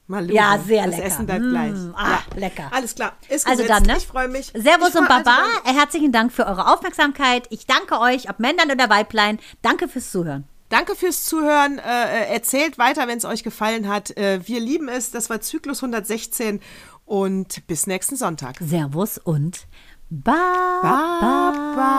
Malube. 0.07 0.33
Ja, 0.33 0.57
sehr 0.65 0.85
das 0.87 0.95
lecker. 0.97 1.05
Essen 1.07 1.25
bleibt 1.25 1.41
Mm, 1.45 1.49
gleich. 1.51 1.73
ah, 1.95 2.19
lecker. 2.35 2.69
Alles 2.71 2.95
klar. 2.95 3.13
Ist 3.29 3.47
Also 3.47 3.63
gesetzt. 3.63 3.69
dann, 3.79 3.83
ne? 3.87 3.97
Ich 3.97 4.07
freue 4.07 4.27
mich. 4.27 4.47
Servus 4.53 4.89
freu- 4.91 4.99
und 4.99 5.07
Baba. 5.07 5.37
also 5.65 5.79
Herzlichen 5.79 6.11
Dank 6.11 6.33
für 6.33 6.45
eure 6.45 6.71
Aufmerksamkeit. 6.73 7.47
Ich 7.49 7.65
danke 7.65 7.99
euch, 7.99 8.29
ob 8.29 8.39
Männern 8.39 8.71
oder 8.71 8.89
Weiblein. 8.89 9.39
Danke 9.61 9.87
fürs 9.87 10.11
Zuhören. 10.11 10.45
Danke 10.69 10.95
fürs 10.95 11.23
Zuhören. 11.25 11.79
Äh, 11.79 12.25
erzählt 12.33 12.77
weiter, 12.77 13.07
wenn 13.07 13.17
es 13.17 13.25
euch 13.25 13.43
gefallen 13.43 13.87
hat. 13.87 14.15
Äh, 14.17 14.41
wir 14.45 14.59
lieben 14.59 14.89
es. 14.89 15.11
Das 15.11 15.29
war 15.29 15.39
Zyklus 15.39 15.81
116 15.81 16.59
und 17.05 17.65
bis 17.67 17.87
nächsten 17.87 18.15
Sonntag. 18.17 18.57
Servus 18.59 19.17
und 19.17 19.67
Baba. 20.11 21.21
Baba. 21.23 21.93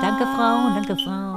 Danke, 0.00 0.24
Frau. 0.24 0.72
Danke, 0.72 0.96
Frau. 0.96 1.29